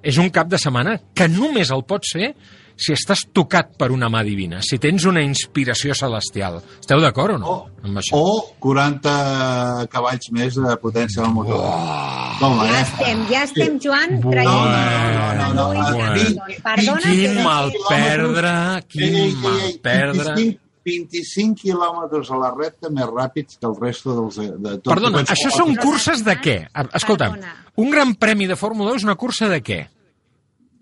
és 0.06 0.20
un 0.22 0.30
cap 0.30 0.48
de 0.52 0.60
setmana 0.62 0.98
que 1.16 1.28
només 1.32 1.72
el 1.74 1.84
pot 1.88 2.08
ser 2.08 2.34
si 2.76 2.94
estàs 2.96 3.24
tocat 3.36 3.74
per 3.80 3.90
una 3.96 4.10
mà 4.12 4.22
divina, 4.28 4.60
si 4.66 4.78
tens 4.82 5.06
una 5.08 5.24
inspiració 5.24 5.96
celestial. 5.96 6.60
Esteu 6.80 7.00
d'acord 7.04 7.36
o 7.36 7.40
no? 7.40 7.54
O, 7.54 7.86
amb 7.88 8.02
això? 8.02 8.20
o 8.20 8.42
40 8.64 9.88
cavalls 9.94 10.32
més 10.36 10.60
de 10.60 10.76
potència 10.82 11.24
del 11.24 11.32
motor. 11.36 11.64
Oh. 11.64 12.26
Toma, 12.42 12.68
ja 12.68 12.82
eh? 12.82 12.84
estem, 12.84 13.24
ja 13.32 13.46
estem, 13.48 13.80
Joan, 13.80 14.20
traient... 14.26 14.52
No, 14.52 14.60
no, 14.68 15.48
no, 15.56 15.72
no, 15.72 15.88
no, 15.96 16.12
no. 16.36 16.52
Perdona, 16.66 17.16
quin 17.16 17.42
mal 17.46 17.74
perdre, 17.88 18.54
quin 18.92 19.42
mal 19.44 19.66
perdre... 19.86 20.38
25 20.86 21.58
quilòmetres 21.64 22.28
a 22.30 22.38
la 22.38 22.52
recta 22.54 22.92
més 22.94 23.08
ràpids 23.10 23.58
que 23.58 23.66
el 23.66 23.74
resto 23.80 24.14
dels... 24.20 24.36
De 24.38 24.76
tot 24.78 24.92
Perdona, 24.92 25.24
això 25.34 25.50
són 25.50 25.74
curses 25.82 26.22
de 26.28 26.36
què? 26.38 26.60
Escolta'm, 27.00 27.40
un 27.82 27.90
gran 27.90 28.14
premi 28.22 28.46
de 28.46 28.58
Fórmula 28.60 28.94
1 28.94 29.02
és 29.02 29.08
una 29.08 29.16
cursa 29.18 29.50
de 29.50 29.64
què? 29.66 29.80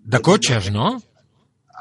De 0.04 0.20
cotxes, 0.20 0.68
no? 0.74 0.98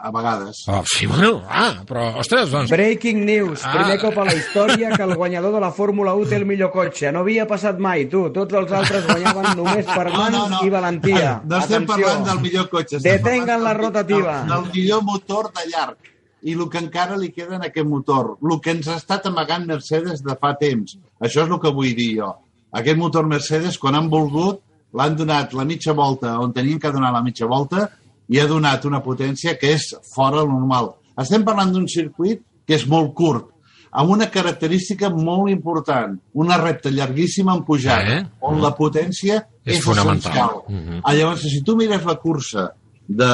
A 0.04 0.12
vegades. 0.12 0.66
Oh, 0.68 0.84
sí, 0.86 1.06
bueno, 1.08 1.44
ah, 1.48 1.82
però, 1.88 2.18
ostres, 2.20 2.50
doncs... 2.52 2.70
Breaking 2.70 3.24
news, 3.24 3.62
ah. 3.64 3.72
primer 3.72 3.96
cop 4.02 4.18
a 4.20 4.26
la 4.28 4.34
història 4.36 4.90
que 4.92 5.06
el 5.06 5.14
guanyador 5.16 5.54
de 5.56 5.62
la 5.64 5.70
Fórmula 5.72 6.12
1 6.20 6.28
té 6.28 6.36
el 6.42 6.44
millor 6.50 6.74
cotxe. 6.74 7.08
No 7.16 7.22
havia 7.24 7.46
passat 7.48 7.80
mai, 7.80 8.04
tu. 8.12 8.26
Tots 8.36 8.58
els 8.60 8.74
altres 8.76 9.08
guanyaven 9.08 9.54
només 9.62 9.88
per 9.88 10.10
mans 10.10 10.36
no, 10.36 10.42
no, 10.42 10.58
no. 10.58 10.60
i 10.68 10.74
valentia. 10.74 11.30
No 11.48 11.62
estem 11.62 11.88
Atenció. 11.88 11.94
parlant 11.94 12.28
del 12.28 12.44
millor 12.44 12.68
cotxe. 12.74 13.00
Detengan 13.06 13.64
la 13.64 13.74
rotativa. 13.80 14.36
Del, 14.44 14.52
del 14.52 14.68
millor 14.76 15.08
motor 15.08 15.50
de 15.56 15.66
llarg 15.72 16.12
i 16.44 16.58
el 16.58 16.68
que 16.68 16.84
encara 16.84 17.16
li 17.16 17.32
queda 17.32 17.56
en 17.56 17.64
aquest 17.70 17.88
motor. 17.88 18.34
El 18.44 18.60
que 18.60 18.76
ens 18.76 18.92
ha 18.92 19.00
estat 19.00 19.32
amagant 19.32 19.64
Mercedes 19.72 20.20
de 20.28 20.36
fa 20.36 20.52
temps. 20.60 20.98
Això 21.24 21.48
és 21.48 21.50
el 21.50 21.64
que 21.64 21.72
vull 21.72 21.96
dir 21.96 22.12
jo. 22.18 22.34
Aquest 22.76 23.00
motor 23.00 23.32
Mercedes, 23.32 23.80
quan 23.80 23.96
han 23.96 24.12
volgut, 24.12 24.60
l'han 24.94 25.16
donat 25.16 25.56
la 25.56 25.64
mitja 25.64 25.96
volta 25.96 26.36
on 26.44 26.52
tenien 26.52 26.76
que 26.82 26.92
donar 26.92 27.16
la 27.16 27.24
mitja 27.24 27.48
volta 27.48 27.88
i 28.34 28.42
ha 28.42 28.50
donat 28.50 28.86
una 28.90 29.04
potència 29.06 29.54
que 29.62 29.76
és 29.78 29.92
fora 30.10 30.42
del 30.42 30.50
normal. 30.50 30.96
Estem 31.22 31.46
parlant 31.46 31.74
d'un 31.74 31.86
circuit 31.92 32.42
que 32.66 32.78
és 32.80 32.86
molt 32.90 33.14
curt, 33.18 33.50
amb 33.94 34.10
una 34.16 34.30
característica 34.34 35.12
molt 35.14 35.52
important, 35.52 36.16
una 36.42 36.58
recta 36.58 36.90
llarguíssima 36.90 37.54
en 37.54 37.62
pujada, 37.68 38.16
eh? 38.18 38.24
on 38.42 38.62
la 38.64 38.74
potència 38.74 39.38
és, 39.62 39.78
és 39.78 39.84
fonamental. 39.86 40.64
Uh 40.66 40.74
-huh. 40.74 41.02
ah, 41.04 41.14
llavors, 41.14 41.42
si 41.42 41.62
tu 41.62 41.76
mires 41.76 42.06
la 42.06 42.16
cursa 42.16 42.72
de, 43.08 43.32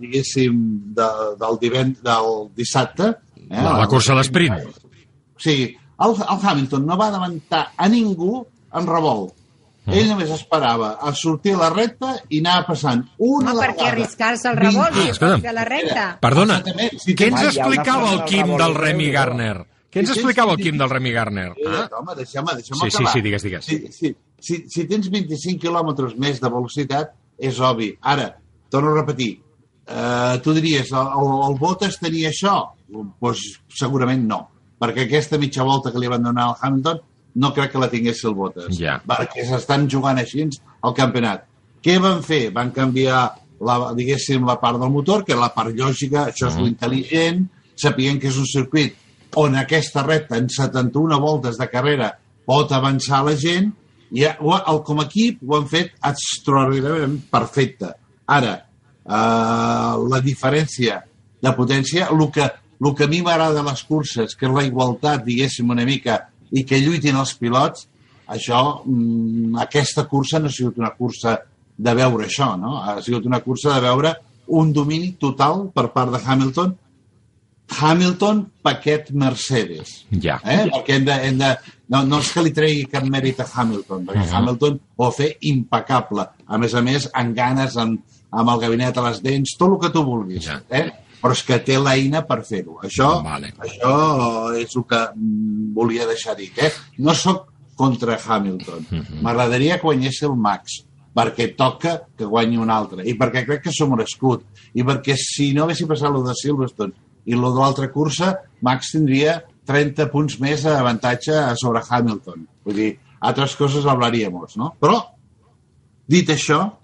diguéssim, 0.00 0.54
de, 0.96 1.08
del, 1.40 1.58
divent, 1.60 1.96
del 2.02 2.48
dissabte... 2.56 3.14
Eh, 3.50 3.62
la, 3.62 3.78
la 3.78 3.86
cursa 3.86 4.12
a 4.12 4.16
l'esprint. 4.16 4.54
O 5.36 5.40
sigui, 5.40 5.76
el, 6.04 6.10
el 6.10 6.38
Hamilton 6.42 6.86
no 6.86 6.96
va 6.96 7.08
adelantar 7.08 7.72
a 7.76 7.88
ningú 7.88 8.46
en 8.72 8.86
revolt. 8.86 9.34
Mm. 9.86 9.94
Ell 9.94 10.08
només 10.10 10.30
esperava 10.34 10.96
a 10.98 11.12
sortir 11.14 11.52
a 11.54 11.60
la 11.60 11.68
recta 11.70 12.16
i 12.34 12.40
anar 12.42 12.56
passant 12.66 13.04
una 13.22 13.52
Home, 13.52 13.60
per 13.60 13.74
què 13.78 13.86
arriscar-se 13.92 14.48
al 14.50 14.58
revolt 14.58 14.98
i 14.98 15.06
ah, 15.14 15.36
a 15.38 15.54
la 15.54 15.66
recta? 15.68 16.06
Perdona, 16.24 16.58
si 16.98 17.14
què 17.14 17.30
ens 17.30 17.44
explicava 17.52 18.10
el 18.16 18.24
Quim 18.26 18.50
del 18.58 18.74
Remy 18.74 19.08
Garner? 19.14 19.54
Què 19.94 20.02
ens 20.02 20.10
explicava 20.16 20.56
el 20.56 20.64
Quim 20.64 20.80
del 20.80 20.90
Remy 20.90 21.12
Garner? 21.14 21.46
Ah? 21.70 21.86
Home, 22.00 22.18
deixa'm, 22.18 22.50
deixa'm 22.50 22.80
sí, 22.82 22.88
acabar. 22.88 22.96
Sí, 22.98 23.06
sí, 23.12 23.22
digues, 23.28 23.46
digues. 23.46 23.70
Si, 23.70 23.78
si, 23.94 24.10
si, 24.42 24.58
si 24.74 24.86
tens 24.90 25.06
25 25.14 25.62
quilòmetres 25.62 26.18
més 26.20 26.42
de 26.42 26.50
velocitat, 26.50 27.14
és 27.38 27.62
obvi. 27.62 27.92
Ara, 28.02 28.32
torno 28.72 28.90
a 28.90 28.98
repetir, 28.98 29.30
eh, 29.86 30.34
tu 30.42 30.52
diries, 30.56 30.90
el, 30.90 31.14
el, 31.22 31.32
el 31.46 31.58
Bottas 31.62 32.00
tenia 32.02 32.34
això? 32.34 32.58
Doncs 32.90 33.14
pues, 33.22 33.46
segurament 33.78 34.26
no, 34.26 34.42
perquè 34.82 35.06
aquesta 35.06 35.38
mitja 35.38 35.64
volta 35.66 35.94
que 35.94 36.02
li 36.02 36.10
van 36.10 36.26
donar 36.26 36.50
al 36.50 36.58
Hamilton 36.60 37.00
no 37.36 37.52
crec 37.54 37.72
que 37.72 37.80
la 37.82 37.90
tingués 37.92 38.22
el 38.24 38.34
Bottas, 38.36 38.72
ja. 38.78 38.96
perquè 39.06 39.44
s'estan 39.46 39.86
jugant 39.92 40.18
així 40.20 40.46
al 40.82 40.94
campionat. 40.96 41.44
Què 41.84 41.98
van 42.02 42.22
fer? 42.24 42.48
Van 42.54 42.72
canviar, 42.74 43.22
la, 43.60 43.76
diguéssim, 43.96 44.46
la 44.48 44.56
part 44.60 44.80
del 44.80 44.92
motor, 44.92 45.24
que 45.24 45.36
la 45.38 45.52
part 45.54 45.74
lògica, 45.76 46.30
això 46.30 46.48
és 46.48 46.56
mm. 46.56 46.64
l'intel·ligent, 46.64 47.42
sapient 47.76 48.20
que 48.20 48.30
és 48.32 48.38
un 48.40 48.48
circuit 48.48 48.96
on 49.36 49.58
aquesta 49.60 50.02
recta 50.06 50.38
en 50.40 50.48
71 50.48 51.18
voltes 51.20 51.58
de 51.60 51.66
carrera 51.68 52.14
pot 52.48 52.72
avançar 52.72 53.20
la 53.26 53.34
gent, 53.36 53.72
i 54.14 54.22
el, 54.28 54.78
com 54.86 55.02
a 55.02 55.06
equip 55.08 55.42
ho 55.42 55.56
han 55.58 55.66
fet 55.68 55.96
extraordinàriament 56.06 57.18
perfecte. 57.32 57.90
Ara, 58.32 58.54
eh, 59.02 59.92
la 60.12 60.20
diferència 60.24 61.00
de 61.42 61.52
potència, 61.58 62.08
el 62.14 62.22
que, 62.32 62.46
el 62.80 62.94
que 62.96 63.04
a 63.04 63.10
mi 63.10 63.20
m'agrada 63.26 63.58
de 63.58 63.66
les 63.66 63.82
curses, 63.84 64.36
que 64.38 64.46
és 64.48 64.54
la 64.54 64.64
igualtat, 64.64 65.24
diguéssim, 65.26 65.68
una 65.74 65.84
mica 65.88 66.20
i 66.52 66.64
que 66.64 66.80
lluitin 66.80 67.16
els 67.16 67.34
pilots, 67.40 67.88
això, 68.28 68.62
mm, 68.84 69.58
aquesta 69.66 70.06
cursa 70.10 70.38
no 70.38 70.46
ha 70.46 70.52
sigut 70.52 70.78
una 70.78 70.94
cursa 70.98 71.38
de 71.76 71.94
veure 71.94 72.26
això, 72.26 72.54
no? 72.58 72.78
Ha 72.82 73.00
sigut 73.02 73.26
una 73.26 73.40
cursa 73.40 73.74
de 73.74 73.80
veure 73.80 74.14
un 74.46 74.72
domini 74.72 75.16
total 75.18 75.70
per 75.74 75.90
part 75.92 76.12
de 76.12 76.20
Hamilton 76.24 76.76
Hamilton, 77.66 78.46
paquet 78.62 79.10
Mercedes. 79.10 80.04
Ja. 80.10 80.38
Eh? 80.44 80.66
Perquè 80.70 80.96
hem 80.96 81.06
de, 81.06 81.14
hem 81.28 81.38
de, 81.40 81.48
no, 81.92 82.02
no 82.06 82.20
és 82.22 82.30
que 82.32 82.44
li 82.46 82.52
tregui 82.54 82.84
cap 82.90 83.06
mèrit 83.10 83.40
a 83.42 83.46
Hamilton, 83.46 84.04
perquè 84.06 84.22
uh. 84.22 84.28
-huh. 84.28 84.36
Hamilton 84.38 84.78
ho 84.96 85.04
va 85.04 85.10
fer 85.12 85.36
impecable. 85.40 86.28
A 86.46 86.58
més 86.58 86.74
a 86.74 86.82
més, 86.82 87.08
amb 87.12 87.34
ganes, 87.34 87.76
amb, 87.76 88.00
amb 88.30 88.50
el 88.50 88.60
gabinet 88.60 88.96
a 88.96 89.08
les 89.08 89.22
dents, 89.22 89.56
tot 89.58 89.72
el 89.72 89.80
que 89.80 89.90
tu 89.90 90.04
vulguis. 90.04 90.44
Ja. 90.44 90.60
Eh? 90.70 90.90
Però 91.26 91.34
és 91.34 91.42
que 91.42 91.56
té 91.66 91.74
l'eina 91.82 92.20
per 92.22 92.44
fer-ho. 92.46 92.76
Això, 92.86 93.08
Vale. 93.24 93.48
això 93.58 93.94
és 94.54 94.76
el 94.78 94.84
que 94.86 95.00
mm, 95.10 95.72
volia 95.74 96.06
deixar 96.06 96.36
dit. 96.38 96.54
Eh? 96.62 96.70
No 97.02 97.14
sóc 97.18 97.48
contra 97.74 98.14
Hamilton. 98.14 98.86
Mhm. 98.90 99.22
M'agradaria 99.26 99.80
que 99.80 99.82
guanyés 99.88 100.22
el 100.22 100.36
Max, 100.38 100.84
perquè 101.16 101.48
toca 101.56 101.96
que 102.16 102.28
guanyi 102.30 102.60
un 102.62 102.70
altre, 102.70 103.02
i 103.02 103.16
perquè 103.18 103.42
crec 103.44 103.64
que 103.64 103.72
s'ho 103.74 103.88
merescut, 103.90 104.44
i 104.72 104.84
perquè 104.86 105.16
si 105.18 105.50
no 105.52 105.64
haguessi 105.64 105.88
passat 105.90 106.12
lo 106.12 106.22
de 106.22 106.34
Silverstone 106.38 106.92
i 107.26 107.34
lo 107.34 107.50
de 107.52 107.58
l'altra 107.60 107.90
cursa, 107.90 108.36
Max 108.62 108.92
tindria 108.94 109.42
30 109.66 110.06
punts 110.12 110.38
més 110.38 110.62
d'avantatge 110.62 111.56
sobre 111.58 111.82
Hamilton. 111.82 112.46
Vull 112.64 112.78
dir, 112.78 112.90
altres 113.20 113.56
coses 113.56 113.84
hablaríamos, 113.84 114.56
no? 114.56 114.76
Però, 114.78 115.02
dit 116.06 116.30
això, 116.30 116.75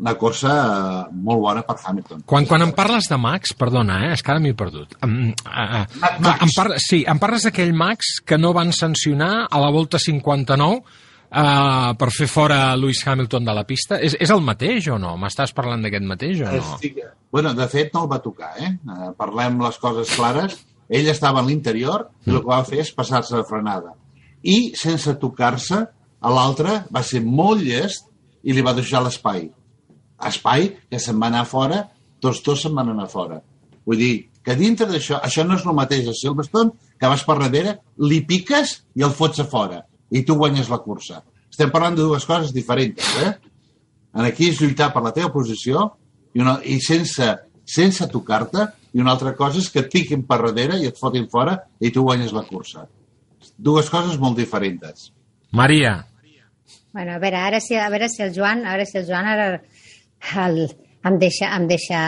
una 0.00 0.14
cosa 0.16 0.54
eh, 1.08 1.12
molt 1.12 1.42
bona 1.44 1.62
per 1.66 1.76
Hamilton. 1.84 2.24
Quan, 2.28 2.46
quan 2.48 2.64
em 2.64 2.72
parles 2.76 3.08
de 3.10 3.18
Max, 3.20 3.52
perdona, 3.58 4.00
eh, 4.06 4.14
és 4.16 4.24
que 4.24 4.32
ara 4.32 4.40
m'he 4.40 4.54
perdut. 4.56 4.96
Em, 5.04 5.34
uh, 5.44 5.84
Max. 6.00 6.46
em 6.46 6.54
par 6.56 6.66
sí, 6.80 7.02
em 7.08 7.20
parles 7.20 7.44
d'aquell 7.46 7.74
Max 7.76 8.16
que 8.24 8.40
no 8.40 8.54
van 8.56 8.72
sancionar 8.72 9.46
a 9.50 9.60
la 9.60 9.68
volta 9.74 10.00
59 10.00 10.80
uh, 10.80 11.92
per 12.00 12.10
fer 12.16 12.30
fora 12.32 12.62
Lewis 12.80 13.04
Hamilton 13.06 13.44
de 13.50 13.58
la 13.60 13.66
pista. 13.68 14.00
És, 14.00 14.16
és 14.16 14.32
el 14.32 14.40
mateix 14.46 14.88
o 14.88 14.98
no? 15.02 15.14
M'estàs 15.20 15.52
parlant 15.56 15.84
d'aquest 15.84 16.08
mateix 16.08 16.40
o 16.40 16.48
no? 16.48 16.64
Estic... 16.78 17.04
Bueno, 17.30 17.52
de 17.54 17.68
fet, 17.70 17.92
no 17.94 18.06
el 18.06 18.10
va 18.10 18.22
tocar, 18.24 18.54
eh? 18.58 18.72
Eh, 18.72 19.12
Parlem 19.20 19.60
les 19.62 19.78
coses 19.78 20.16
clares. 20.16 20.56
Ell 20.90 21.12
estava 21.12 21.44
a 21.44 21.46
l'interior 21.46 22.08
i 22.26 22.32
el 22.32 22.40
que 22.40 22.50
va 22.50 22.64
fer 22.66 22.80
és 22.82 22.90
passar-se 22.96 23.36
de 23.36 23.44
frenada. 23.46 23.92
I, 24.42 24.72
sense 24.80 25.12
tocar-se, 25.20 25.84
a 26.20 26.32
l'altre 26.32 26.80
va 26.90 27.04
ser 27.06 27.20
molt 27.22 27.62
llest 27.62 28.08
i 28.42 28.56
li 28.56 28.64
va 28.64 28.74
deixar 28.74 29.04
l'espai. 29.04 29.50
Espai 30.28 30.68
que 30.90 31.00
se'n 31.00 31.20
va 31.20 31.30
anar 31.30 31.46
fora, 31.48 31.84
tots 32.20 32.42
dos 32.44 32.62
se'n 32.64 32.74
van 32.76 32.92
anar 32.92 33.08
fora. 33.12 33.40
Vull 33.86 34.00
dir, 34.00 34.14
que 34.44 34.56
dintre 34.56 34.88
d'això, 34.88 35.20
això 35.24 35.44
no 35.46 35.56
és 35.56 35.66
el 35.66 35.76
mateix 35.76 36.08
a 36.08 36.16
Silverstone, 36.16 36.72
que 37.00 37.10
vas 37.12 37.24
per 37.24 37.38
darrere, 37.40 37.78
li 38.04 38.20
piques 38.28 38.74
i 38.96 39.04
el 39.06 39.14
fots 39.16 39.40
a 39.40 39.46
fora. 39.48 39.82
I 40.10 40.24
tu 40.26 40.36
guanyes 40.36 40.68
la 40.72 40.80
cursa. 40.84 41.22
Estem 41.50 41.70
parlant 41.72 41.96
de 41.96 42.04
dues 42.06 42.26
coses 42.28 42.52
diferents, 42.56 43.06
eh? 43.24 43.32
En 44.16 44.26
aquí 44.26 44.50
és 44.50 44.60
lluitar 44.60 44.90
per 44.94 45.04
la 45.04 45.14
teva 45.16 45.30
posició 45.32 45.86
i, 46.34 46.42
una, 46.42 46.58
i 46.66 46.80
sense, 46.82 47.30
sense 47.64 48.08
tocar-te, 48.10 48.66
i 48.92 49.00
una 49.00 49.14
altra 49.14 49.36
cosa 49.38 49.60
és 49.62 49.70
que 49.70 49.84
et 49.84 49.90
piquin 49.92 50.24
per 50.26 50.40
darrere 50.42 50.80
i 50.80 50.88
et 50.90 50.98
fotin 50.98 51.28
fora 51.30 51.56
i 51.78 51.92
tu 51.94 52.02
guanyes 52.02 52.34
la 52.34 52.42
cursa. 52.48 52.88
Dues 53.56 53.90
coses 53.92 54.18
molt 54.18 54.38
diferents. 54.40 55.10
Maria, 55.54 56.00
Bueno, 56.92 57.12
a 57.12 57.18
veure, 57.22 57.38
ara 57.38 57.60
si, 57.62 57.76
a 57.78 57.88
veure 57.88 58.08
si 58.10 58.22
el 58.24 58.32
Joan, 58.34 58.64
a 58.66 58.74
veure 58.74 58.86
si 58.86 58.98
el 58.98 59.06
Joan 59.06 59.28
ara 59.30 59.60
el, 60.44 60.62
em 61.04 61.18
deixa, 61.18 61.50
em 61.56 61.66
deixa 61.70 62.00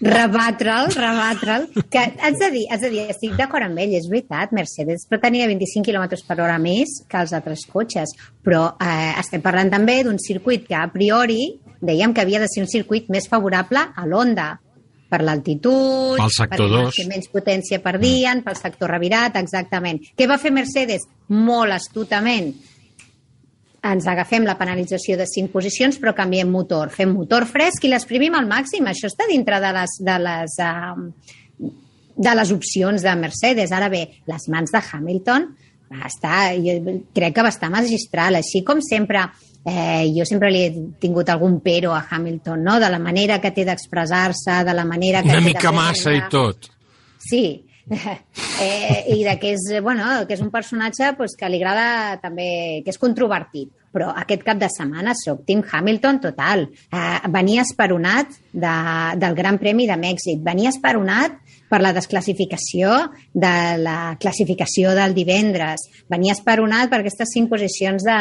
rebatre'l, 0.00 0.90
rebatre'l, 0.94 1.68
que 1.90 1.98
haig 1.98 2.36
de 2.38 2.50
dir, 2.52 2.64
haig 2.70 2.82
de 2.84 2.90
dir, 2.92 3.04
estic 3.10 3.36
d'acord 3.38 3.66
amb 3.66 3.80
ell, 3.80 3.94
és 3.96 4.08
veritat, 4.10 4.52
Mercedes 4.56 5.06
però 5.08 5.20
tenia 5.22 5.48
25 5.48 5.86
km 5.86 6.20
per 6.28 6.38
hora 6.42 6.58
més 6.62 6.98
que 7.08 7.22
els 7.22 7.32
altres 7.36 7.64
cotxes, 7.72 8.12
però 8.44 8.68
eh, 8.76 9.14
estem 9.20 9.42
parlant 9.44 9.72
també 9.72 10.02
d'un 10.04 10.20
circuit 10.22 10.66
que 10.68 10.76
a 10.76 10.86
priori 10.92 11.56
dèiem 11.80 12.14
que 12.14 12.22
havia 12.24 12.40
de 12.42 12.50
ser 12.52 12.62
un 12.64 12.70
circuit 12.70 13.10
més 13.12 13.28
favorable 13.28 13.82
a 13.94 14.06
l'Honda, 14.06 14.54
per 15.06 15.20
l'altitud, 15.22 16.16
Pel 16.18 16.32
sector 16.34 16.66
perquè 16.66 16.80
dos. 16.82 16.96
té 16.98 17.04
menys 17.06 17.28
potència 17.30 17.78
perdien, 17.78 18.40
pel 18.42 18.56
sector 18.58 18.90
revirat, 18.90 19.36
exactament. 19.38 20.00
Què 20.18 20.26
va 20.26 20.38
fer 20.42 20.50
Mercedes? 20.50 21.06
Molt 21.30 21.76
astutament 21.76 22.50
ens 23.92 24.06
agafem 24.10 24.46
la 24.46 24.56
penalització 24.58 25.16
de 25.18 25.26
5 25.30 25.52
posicions 25.54 25.98
però 26.02 26.14
canviem 26.16 26.50
motor, 26.50 26.90
fem 26.94 27.12
motor 27.14 27.46
fresc 27.50 27.84
i 27.84 27.92
l'exprimim 27.92 28.34
al 28.34 28.48
màxim. 28.50 28.86
Això 28.86 29.10
està 29.10 29.28
dintre 29.30 29.60
de 29.62 29.72
les, 29.76 29.98
de 30.06 30.16
les, 30.22 30.56
uh, 30.62 31.70
de 32.16 32.34
les 32.40 32.52
opcions 32.52 33.02
de 33.02 33.16
Mercedes. 33.20 33.72
Ara 33.72 33.90
bé, 33.92 34.06
les 34.26 34.48
mans 34.52 34.72
de 34.72 34.82
Hamilton 34.82 35.50
estar, 36.06 36.54
jo 36.58 37.00
crec 37.14 37.34
que 37.34 37.44
va 37.44 37.52
estar 37.52 37.70
magistral, 37.70 38.34
així 38.40 38.64
com 38.66 38.80
sempre 38.82 39.22
eh, 39.66 40.06
jo 40.14 40.24
sempre 40.26 40.50
li 40.50 40.62
he 40.64 40.72
tingut 41.02 41.28
algun 41.30 41.60
pero 41.60 41.94
a 41.94 42.04
Hamilton, 42.08 42.62
no? 42.62 42.78
de 42.80 42.90
la 42.90 42.98
manera 43.02 43.40
que 43.42 43.50
té 43.50 43.64
d'expressar-se, 43.66 44.62
de 44.64 44.74
la 44.74 44.84
manera 44.84 45.22
que 45.22 45.34
una 45.34 45.42
té 45.42 45.46
mica 45.52 45.72
massa 45.74 46.14
i 46.14 46.22
tot. 46.30 46.70
Sí, 47.18 47.64
eh, 48.60 49.04
i 49.14 49.24
de 49.24 49.38
que 49.38 49.52
és, 49.54 49.66
bueno, 49.82 50.04
que 50.26 50.36
és 50.36 50.42
un 50.44 50.50
personatge 50.50 51.12
pues, 51.16 51.36
que 51.38 51.48
li 51.50 51.60
agrada 51.60 52.16
també, 52.22 52.82
que 52.84 52.92
és 52.94 53.00
controvertit. 53.00 53.72
Però 53.96 54.10
aquest 54.12 54.42
cap 54.44 54.58
de 54.60 54.68
setmana 54.68 55.14
soc 55.16 55.46
Tim 55.48 55.62
Hamilton 55.64 56.20
total. 56.20 56.66
Eh, 56.92 57.30
venia 57.32 57.64
esperonat 57.64 58.34
de, 58.52 58.76
del 59.20 59.36
Gran 59.38 59.60
Premi 59.62 59.88
de 59.88 59.96
Mèxic, 60.00 60.42
venia 60.44 60.72
esperonat 60.74 61.38
per 61.70 61.80
la 61.82 61.92
desclassificació 61.96 62.92
de 63.34 63.54
la 63.82 64.16
classificació 64.22 64.92
del 64.94 65.16
divendres, 65.16 65.88
venia 66.12 66.36
esperonat 66.36 66.92
per 66.92 67.00
aquestes 67.00 67.32
cinc 67.34 67.50
posicions 67.50 68.06
de, 68.06 68.20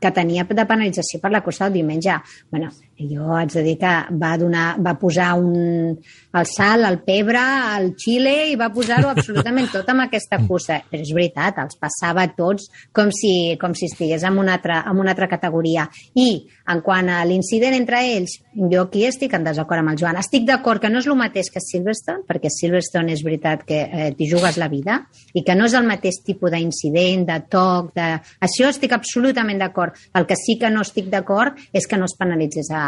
que 0.00 0.14
tenia 0.16 0.46
de 0.48 0.66
penalització 0.66 1.22
per 1.22 1.30
la 1.30 1.44
cursa 1.44 1.68
del 1.68 1.80
diumenge. 1.80 2.18
bueno, 2.50 2.72
jo 2.98 3.34
haig 3.34 3.50
de 3.52 3.62
dir 3.66 3.74
que 3.80 3.92
va, 4.20 4.34
donar, 4.38 4.76
va 4.82 4.94
posar 4.98 5.32
un, 5.40 5.94
el 6.34 6.46
sal, 6.46 6.84
el 6.86 7.00
pebre, 7.06 7.40
el 7.78 7.92
xile 7.98 8.34
i 8.52 8.56
va 8.58 8.70
posar-ho 8.74 9.10
absolutament 9.10 9.70
tot 9.72 9.88
amb 9.90 10.04
aquesta 10.04 10.38
cursa. 10.46 10.80
Però 10.90 11.02
és 11.02 11.12
veritat, 11.16 11.58
els 11.62 11.78
passava 11.80 12.26
tots 12.36 12.68
com 12.94 13.10
si, 13.14 13.56
com 13.60 13.74
si 13.74 13.88
estigués 13.90 14.24
en 14.26 14.38
una, 14.38 14.58
altra, 14.58 14.82
en 14.90 15.00
una 15.02 15.14
altra 15.14 15.28
categoria. 15.30 15.88
I 16.14 16.28
en 16.70 16.82
quant 16.86 17.10
a 17.10 17.22
l'incident 17.28 17.74
entre 17.76 18.00
ells, 18.14 18.38
jo 18.54 18.84
aquí 18.86 19.04
estic 19.08 19.34
en 19.34 19.46
desacord 19.48 19.82
amb 19.82 19.94
el 19.94 20.00
Joan. 20.00 20.20
Estic 20.22 20.46
d'acord 20.48 20.82
que 20.82 20.92
no 20.92 21.02
és 21.02 21.10
el 21.10 21.18
mateix 21.18 21.50
que 21.52 21.62
Silverstone, 21.64 22.24
perquè 22.28 22.52
Silverstone 22.52 23.14
és 23.14 23.24
veritat 23.26 23.66
que 23.66 23.82
eh, 23.84 24.10
t'hi 24.16 24.30
jugues 24.30 24.58
la 24.60 24.70
vida 24.72 25.00
i 25.34 25.42
que 25.44 25.58
no 25.58 25.66
és 25.66 25.74
el 25.74 25.88
mateix 25.88 26.22
tipus 26.24 26.54
d'incident, 26.54 27.26
de 27.28 27.40
toc, 27.50 27.90
de... 27.98 28.08
Això 28.44 28.70
estic 28.70 28.94
absolutament 28.94 29.60
d'acord. 29.60 29.98
El 30.14 30.28
que 30.30 30.38
sí 30.38 30.58
que 30.60 30.70
no 30.70 30.84
estic 30.86 31.10
d'acord 31.12 31.58
és 31.74 31.88
que 31.90 31.98
no 31.98 32.06
es 32.08 32.16
penalitzés 32.18 32.70
a, 32.70 32.83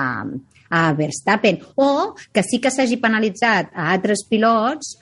a 0.68 0.92
Verstappen 0.98 1.60
o 1.76 2.14
que 2.34 2.42
sí 2.42 2.58
que 2.60 2.70
s'hagi 2.74 2.96
penalitzat 3.02 3.70
a 3.74 3.90
altres 3.94 4.24
pilots 4.28 4.96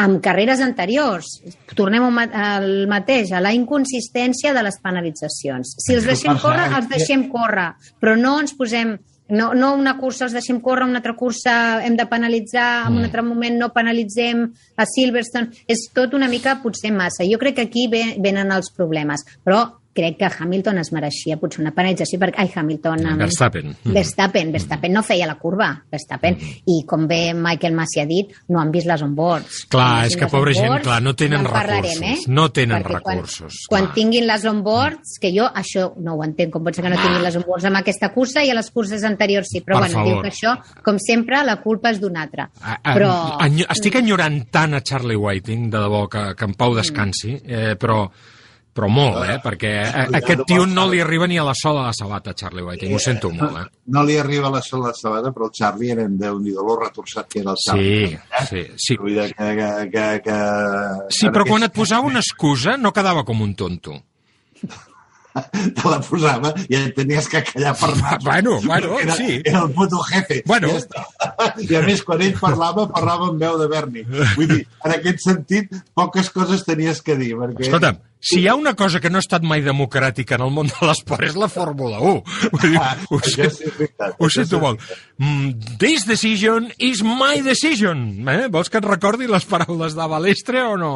amb 0.00 0.20
carreres 0.22 0.60
anteriors. 0.62 1.26
Tornem 1.76 2.04
al 2.06 2.12
ma- 2.14 2.30
al 2.54 2.86
mateix, 2.88 3.32
a 3.32 3.40
la 3.42 3.52
inconsistència 3.52 4.54
de 4.54 4.62
les 4.62 4.78
penalitzacions. 4.80 5.74
Si 5.82 5.94
els 5.94 6.06
deixem 6.06 6.38
córrer, 6.40 6.68
els 6.78 6.88
deixem 6.88 7.28
córrer, 7.28 7.72
però 8.00 8.16
no 8.16 8.38
ens 8.40 8.54
posem 8.56 8.98
no, 9.30 9.52
no 9.54 9.74
una 9.78 9.92
cursa 9.98 10.24
els 10.24 10.32
deixem 10.34 10.56
córrer, 10.60 10.88
una 10.88 10.98
altra 10.98 11.14
cursa 11.14 11.52
hem 11.86 11.94
de 11.96 12.06
penalitzar, 12.10 12.88
en 12.88 12.96
un 12.98 13.04
altre 13.04 13.22
moment 13.22 13.58
no 13.60 13.68
penalitzem 13.72 14.40
a 14.76 14.86
Silverstone. 14.90 15.52
És 15.70 15.84
tot 15.94 16.14
una 16.18 16.26
mica 16.26 16.56
potser 16.62 16.90
massa. 16.90 17.22
Jo 17.22 17.38
crec 17.38 17.54
que 17.60 17.62
aquí 17.68 17.86
ve, 17.86 18.16
venen 18.18 18.50
els 18.50 18.72
problemes. 18.74 19.22
Però 19.44 19.60
crec 20.00 20.16
que 20.18 20.30
Hamilton 20.40 20.80
es 20.82 20.90
mereixia 20.96 21.36
potser 21.40 21.60
una 21.62 21.72
penalització 21.76 22.18
perquè... 22.22 22.40
Ai, 22.42 22.50
Hamilton... 22.54 23.06
em- 23.12 23.18
Verstappen. 23.20 23.70
Mm. 23.84 23.92
Verstappen, 23.94 24.52
Verstappen 24.56 24.92
no 24.96 25.02
feia 25.06 25.28
la 25.28 25.36
curva, 25.38 25.70
Verstappen. 25.92 26.38
I 26.66 26.80
com 26.88 27.06
bé 27.10 27.20
Michael 27.36 27.76
Massi 27.76 28.00
ha 28.02 28.06
dit, 28.08 28.32
no 28.48 28.60
han 28.60 28.72
vist 28.74 28.88
les 28.88 29.02
onboards. 29.06 29.64
Clar, 29.70 29.88
Quan 30.00 30.10
és 30.10 30.16
que 30.18 30.28
pobra 30.32 30.54
gent, 30.56 30.76
clar, 30.82 30.98
no 31.04 31.14
tenen 31.14 31.44
recursos. 31.44 32.00
eh? 32.02 32.16
No 32.28 32.48
tenen 32.50 32.80
Perquè 32.82 33.00
quan- 33.02 33.20
recursos, 33.20 33.60
Quan, 33.68 33.84
clar. 33.90 33.94
tinguin 33.94 34.26
les 34.26 34.44
onboards, 34.48 35.18
que 35.20 35.30
jo 35.36 35.46
això 35.54 35.90
no 36.00 36.14
ho 36.16 36.24
entenc, 36.24 36.52
com 36.54 36.64
pot 36.64 36.74
ser 36.74 36.84
que 36.86 36.90
no 36.94 37.00
tinguin 37.00 37.22
les 37.22 37.36
onboards 37.36 37.68
amb 37.68 37.80
aquesta 37.82 38.10
cursa 38.14 38.42
i 38.44 38.50
a 38.50 38.54
les 38.58 38.70
curses 38.72 39.04
anteriors 39.04 39.48
sí, 39.52 39.60
però 39.60 39.78
Per 39.80 39.88
bueno, 39.90 40.04
diu 40.06 40.16
favor. 40.16 40.24
que 40.24 40.32
això, 40.32 40.56
com 40.84 40.98
sempre, 41.02 41.44
la 41.44 41.58
culpa 41.60 41.90
és 41.90 42.00
d'un 42.00 42.16
altre. 42.16 42.48
Ah, 42.62 42.78
ah, 42.82 42.94
Però... 42.94 43.12
Estic 43.70 43.96
enyorant 44.00 44.40
tant 44.50 44.74
a 44.74 44.80
Charlie 44.80 45.16
Whiting, 45.16 45.68
de 45.70 45.78
debò, 45.78 46.06
que, 46.08 46.22
que 46.36 46.44
en 46.48 46.54
Pau 46.54 46.74
descansi, 46.74 47.36
eh, 47.44 47.74
però, 47.80 48.04
però 48.80 48.88
molt, 48.88 49.20
eh? 49.28 49.36
Perquè 49.44 49.70
a, 49.84 50.04
a 50.06 50.20
aquest 50.22 50.46
tio 50.48 50.64
no 50.64 50.86
li 50.88 51.02
arriba 51.04 51.28
ni 51.28 51.36
a 51.36 51.44
la 51.44 51.52
sola 51.56 51.82
de 51.84 51.90
la 51.90 51.96
sabata, 51.96 52.32
Charlie 52.32 52.64
Whiting. 52.64 52.94
Ho 52.96 53.00
sento 53.02 53.28
molt, 53.34 53.58
eh? 53.60 53.66
No 53.92 54.04
li 54.08 54.16
arriba 54.16 54.48
la 54.48 54.62
sola 54.64 54.94
sabata, 54.96 55.34
però 55.36 55.50
el 55.50 55.54
Charlie 55.58 55.92
era 55.92 56.06
déu 56.08 56.38
nhi 56.40 56.54
lo 56.56 56.78
retorçat 56.80 57.28
que 57.28 57.42
era 57.42 57.52
el 57.52 57.60
Charlie. 57.60 58.16
Sí, 58.16 58.46
sí, 58.48 58.62
sí. 58.86 58.98
Dir 59.04 59.26
que, 59.34 59.50
que, 59.58 59.70
que, 59.92 60.06
que... 60.24 60.38
Sí, 61.12 61.28
però 61.28 61.44
quan 61.48 61.68
et 61.68 61.76
posava 61.76 62.08
una 62.08 62.24
excusa 62.24 62.78
no 62.80 62.94
quedava 62.96 63.26
com 63.28 63.44
un 63.44 63.52
tonto. 63.58 63.98
Te 65.34 65.86
la 65.88 66.00
posava 66.02 66.52
i 66.68 66.76
et 66.78 66.94
tenies 66.96 67.28
que 67.30 67.42
callar 67.46 67.74
per 67.78 67.90
anar. 67.94 68.18
Bueno, 68.24 68.58
bueno, 68.66 68.98
era, 69.00 69.14
sí. 69.16 69.40
Era 69.44 69.62
el 69.64 69.70
puto 69.76 69.98
jefe. 70.10 70.42
Bueno. 70.46 70.68
I, 70.68 70.80
ja. 70.90 71.48
I 71.68 71.74
a 71.78 71.82
més, 71.86 72.02
quan 72.06 72.22
ell 72.26 72.36
parlava, 72.40 72.88
parlava 72.90 73.30
amb 73.30 73.40
veu 73.42 73.58
de 73.60 73.68
Berni. 73.70 74.04
Vull 74.36 74.48
dir, 74.50 74.62
en 74.84 74.94
aquest 74.98 75.24
sentit, 75.26 75.74
poques 75.94 76.30
coses 76.34 76.64
tenies 76.66 77.02
que 77.06 77.16
dir. 77.20 77.34
Perquè... 77.38 77.68
Escolta'm, 77.68 78.00
si 78.20 78.42
hi 78.42 78.48
ha 78.50 78.54
una 78.58 78.74
cosa 78.76 79.00
que 79.00 79.08
no 79.08 79.16
ha 79.16 79.24
estat 79.24 79.44
mai 79.48 79.62
democràtica 79.64 80.36
en 80.36 80.42
el 80.44 80.50
món 80.52 80.68
de 80.68 80.84
l'esport 80.84 81.24
és 81.24 81.38
la 81.40 81.48
Fórmula 81.48 82.02
1. 82.04 82.24
Vull 82.52 82.66
dir, 82.66 82.76
Ah, 82.80 82.92
ho, 83.08 83.20
sí 83.24 83.40
és 83.46 83.60
veritat, 83.64 84.16
ho 84.18 84.28
sento 84.28 84.58
sí. 84.58 84.62
molt. 84.66 84.82
Mm, 85.22 85.76
This 85.80 86.04
decision 86.08 86.68
is 86.78 87.00
my 87.06 87.40
decision. 87.46 88.02
Eh? 88.28 88.48
Vols 88.52 88.68
que 88.72 88.80
et 88.82 88.88
recordi 88.90 89.28
les 89.30 89.46
paraules 89.48 89.96
de 89.96 90.06
Balestre 90.12 90.66
o 90.68 90.76
no? 90.80 90.92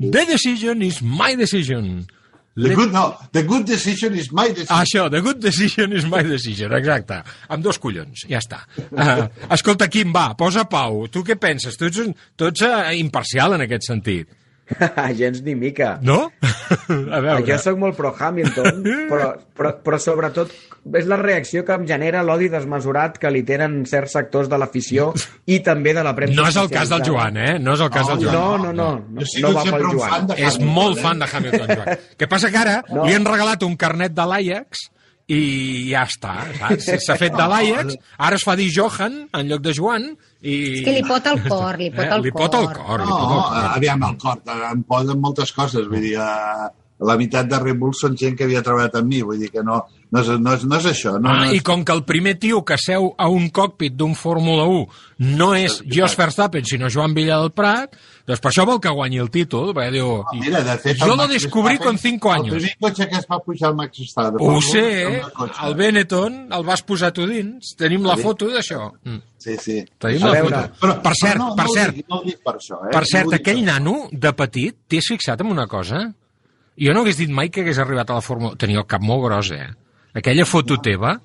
The 0.00 0.24
decision 0.26 0.82
is 0.82 1.02
my 1.02 1.36
decision. 1.38 2.06
The 2.58 2.74
good, 2.74 2.90
no, 2.90 3.14
the 3.30 3.44
good 3.46 3.64
decision 3.68 4.16
is 4.18 4.32
my 4.32 4.48
decision. 4.48 4.72
Ah, 4.74 4.82
això, 4.82 5.04
the 5.12 5.20
good 5.22 5.38
decision 5.38 5.92
is 5.94 6.08
my 6.10 6.24
decision, 6.26 6.72
exacte. 6.74 7.20
Amb 7.54 7.62
dos 7.62 7.78
collons, 7.78 8.24
ja 8.26 8.40
està. 8.42 8.64
Uh, 8.88 9.28
escolta, 9.54 9.86
Quim, 9.86 10.10
va, 10.14 10.32
posa 10.34 10.64
pau. 10.66 11.04
Tu 11.12 11.22
què 11.22 11.36
penses? 11.38 11.78
Tu 11.78 11.86
ets, 11.86 12.00
un, 12.02 12.10
tu 12.34 12.48
ets 12.50 12.64
uh, 12.66 12.90
imparcial 12.98 13.54
en 13.54 13.62
aquest 13.68 13.86
sentit, 13.92 14.34
Gens 15.18 15.40
ni 15.42 15.54
mica. 15.54 15.98
no? 16.02 16.30
A 17.16 17.20
veure... 17.20 17.44
Jo 17.46 17.56
sóc 17.62 17.78
molt 17.80 17.96
pro 17.96 18.12
Hamilton, 18.12 18.82
però, 19.08 19.30
però, 19.56 19.72
però 19.84 20.00
sobretot 20.02 20.52
és 20.96 21.06
la 21.10 21.16
reacció 21.20 21.64
que 21.66 21.74
em 21.76 21.86
genera 21.86 22.22
l'odi 22.22 22.48
desmesurat 22.48 23.18
que 23.18 23.30
li 23.34 23.42
tenen 23.44 23.84
certs 23.86 24.12
sectors 24.16 24.48
de 24.48 24.58
l'afició 24.58 25.10
i 25.46 25.58
també 25.66 25.92
de 25.94 26.04
la 26.06 26.14
premsa. 26.16 26.36
No 26.40 26.46
és 26.48 26.56
el 26.56 26.68
cas 26.70 26.88
del 26.88 27.02
Joan, 27.04 27.36
eh? 27.36 27.58
No 27.58 27.74
és 27.74 27.80
el 27.84 27.90
cas 27.90 28.06
del 28.08 28.22
Joan. 28.24 28.34
No, 28.34 28.58
no, 28.58 28.72
no. 28.72 28.90
No, 28.98 29.20
no 29.20 29.26
sigut 29.26 29.56
va 29.56 29.64
pel 29.68 29.88
Joan. 29.90 30.10
fan 30.10 30.26
de 30.26 30.34
És 30.38 30.54
Hamilton, 30.56 30.74
molt 30.74 30.98
eh? 30.98 31.02
fan 31.02 31.18
de 31.18 31.26
Hamilton, 31.32 31.66
Joan. 31.74 31.98
Què 32.18 32.28
passa 32.28 32.50
que 32.54 32.58
ara 32.62 32.78
No. 32.88 33.04
li 33.04 33.14
han 33.18 33.24
regalat 33.28 33.62
un 33.66 33.76
carnet 33.76 34.14
de 34.16 34.24
l'Ajax 34.32 34.86
i 35.28 35.90
ja 35.90 36.06
està, 36.08 36.38
saps? 36.56 36.86
S'ha 37.04 37.16
fet 37.20 37.34
de 37.36 37.46
l'Ajax, 37.50 37.98
ara 38.16 38.36
es 38.40 38.44
fa 38.48 38.54
dir 38.56 38.70
Johan 38.72 39.26
en 39.36 39.48
lloc 39.50 39.60
de 39.66 39.74
Joan 39.76 40.06
i... 40.40 40.54
És 40.78 40.84
que 40.86 40.94
li 40.96 41.02
pot 41.04 41.26
el 41.28 41.42
cor, 41.44 41.76
li 41.76 41.90
pot 41.92 42.04
Eh, 42.06 42.10
el 42.16 42.22
li 42.24 42.32
pot 42.32 42.54
el 42.56 42.68
cor. 42.70 42.78
cor, 42.80 43.00
li 43.04 43.10
No, 43.10 43.18
pot 43.18 43.34
el 43.34 43.42
cor. 43.44 43.66
aviam, 43.76 44.04
el 44.08 44.16
cor, 44.22 44.40
em 44.72 44.82
poden 44.88 45.20
moltes 45.20 45.52
coses, 45.52 45.84
vull 45.90 46.00
dir, 46.00 46.14
eh, 46.16 46.68
la 47.00 47.14
meitat 47.16 47.46
de 47.46 47.58
Red 47.62 47.78
Bull 47.78 47.94
són 47.94 48.16
gent 48.18 48.34
que 48.36 48.44
havia 48.48 48.62
treballat 48.62 48.96
amb 48.98 49.06
mi, 49.06 49.20
vull 49.22 49.38
dir 49.38 49.50
que 49.54 49.62
no, 49.62 49.84
no, 50.10 50.20
és, 50.20 50.28
no, 50.40 50.54
és, 50.56 50.64
no 50.66 50.76
és 50.80 50.86
això. 50.90 51.12
No, 51.20 51.28
Ah, 51.30 51.44
no 51.46 51.52
i 51.52 51.58
és... 51.60 51.62
com 51.62 51.84
que 51.86 51.92
el 51.94 52.02
primer 52.04 52.34
tio 52.42 52.64
que 52.66 52.78
seu 52.80 53.12
a 53.18 53.28
un 53.30 53.50
còcpit 53.54 53.94
d'un 53.94 54.16
Fórmula 54.18 54.64
1 54.66 54.86
no 55.38 55.54
és 55.54 55.80
Jos 55.86 56.16
Verstappen, 56.18 56.64
sinó 56.66 56.88
Joan 56.90 57.14
Villa 57.14 57.38
del 57.38 57.52
Prat, 57.52 57.94
doncs 58.26 58.40
per 58.42 58.50
això 58.50 58.64
vol 58.66 58.80
que 58.82 58.90
guanyi 58.90 59.18
el 59.22 59.30
títol, 59.30 59.70
perquè 59.76 59.92
diu... 59.94 60.10
Ah, 60.26 60.34
Mira, 60.38 60.62
de 60.66 60.76
fet, 60.78 60.98
el 61.02 61.08
lo 61.08 61.16
Verstappen, 61.16 61.78
con 61.78 61.98
5 61.98 62.34
El 62.34 62.40
años. 62.40 62.54
primer 62.56 62.76
cotxe 62.80 63.08
que 63.08 63.16
es 63.16 63.26
va 63.30 63.38
pujar 63.40 63.68
al 63.70 63.76
Max 63.76 63.98
Verstappen. 63.98 64.40
Ho 64.48 64.60
sé, 64.62 64.84
el 65.22 65.50
el 65.68 65.74
Benetton 65.74 66.38
el 66.52 66.64
vas 66.64 66.82
posar 66.82 67.12
tu 67.12 67.26
dins. 67.26 67.74
Tenim 67.78 68.02
la 68.06 68.16
foto 68.16 68.48
d'això. 68.50 68.92
Mm. 69.04 69.22
Sí, 69.38 69.54
sí. 69.62 69.84
Tenim 69.98 70.24
A 70.24 70.32
la 70.32 70.32
veure, 70.40 70.62
foto. 70.80 70.96
per 71.02 71.14
cert, 71.14 71.38
no, 71.38 71.54
per 71.54 71.64
no 71.66 71.70
ho 71.70 71.74
cert, 71.74 71.94
dic, 71.94 72.06
no 72.10 72.22
per 72.44 72.54
això, 72.58 72.80
eh? 72.88 72.90
per 72.92 73.04
cert, 73.06 73.32
aquell 73.38 73.60
per- 73.62 73.66
nano, 73.70 74.08
de 74.10 74.32
petit, 74.34 74.76
t'hi 74.88 74.98
has 74.98 75.06
fixat 75.12 75.40
en 75.44 75.52
una 75.54 75.66
cosa? 75.70 76.08
Jo 76.80 76.94
no 76.94 77.02
hagués 77.02 77.18
dit 77.18 77.30
mai 77.30 77.50
que 77.50 77.62
hagués 77.64 77.78
arribat 77.82 78.10
a 78.10 78.20
la 78.20 78.24
Fórmula... 78.24 78.56
Tenia 78.56 78.78
el 78.82 78.86
cap 78.86 79.02
molt 79.02 79.24
gros, 79.26 79.50
eh? 79.52 79.66
Aquella 80.14 80.46
foto 80.46 80.78
teva, 80.82 81.18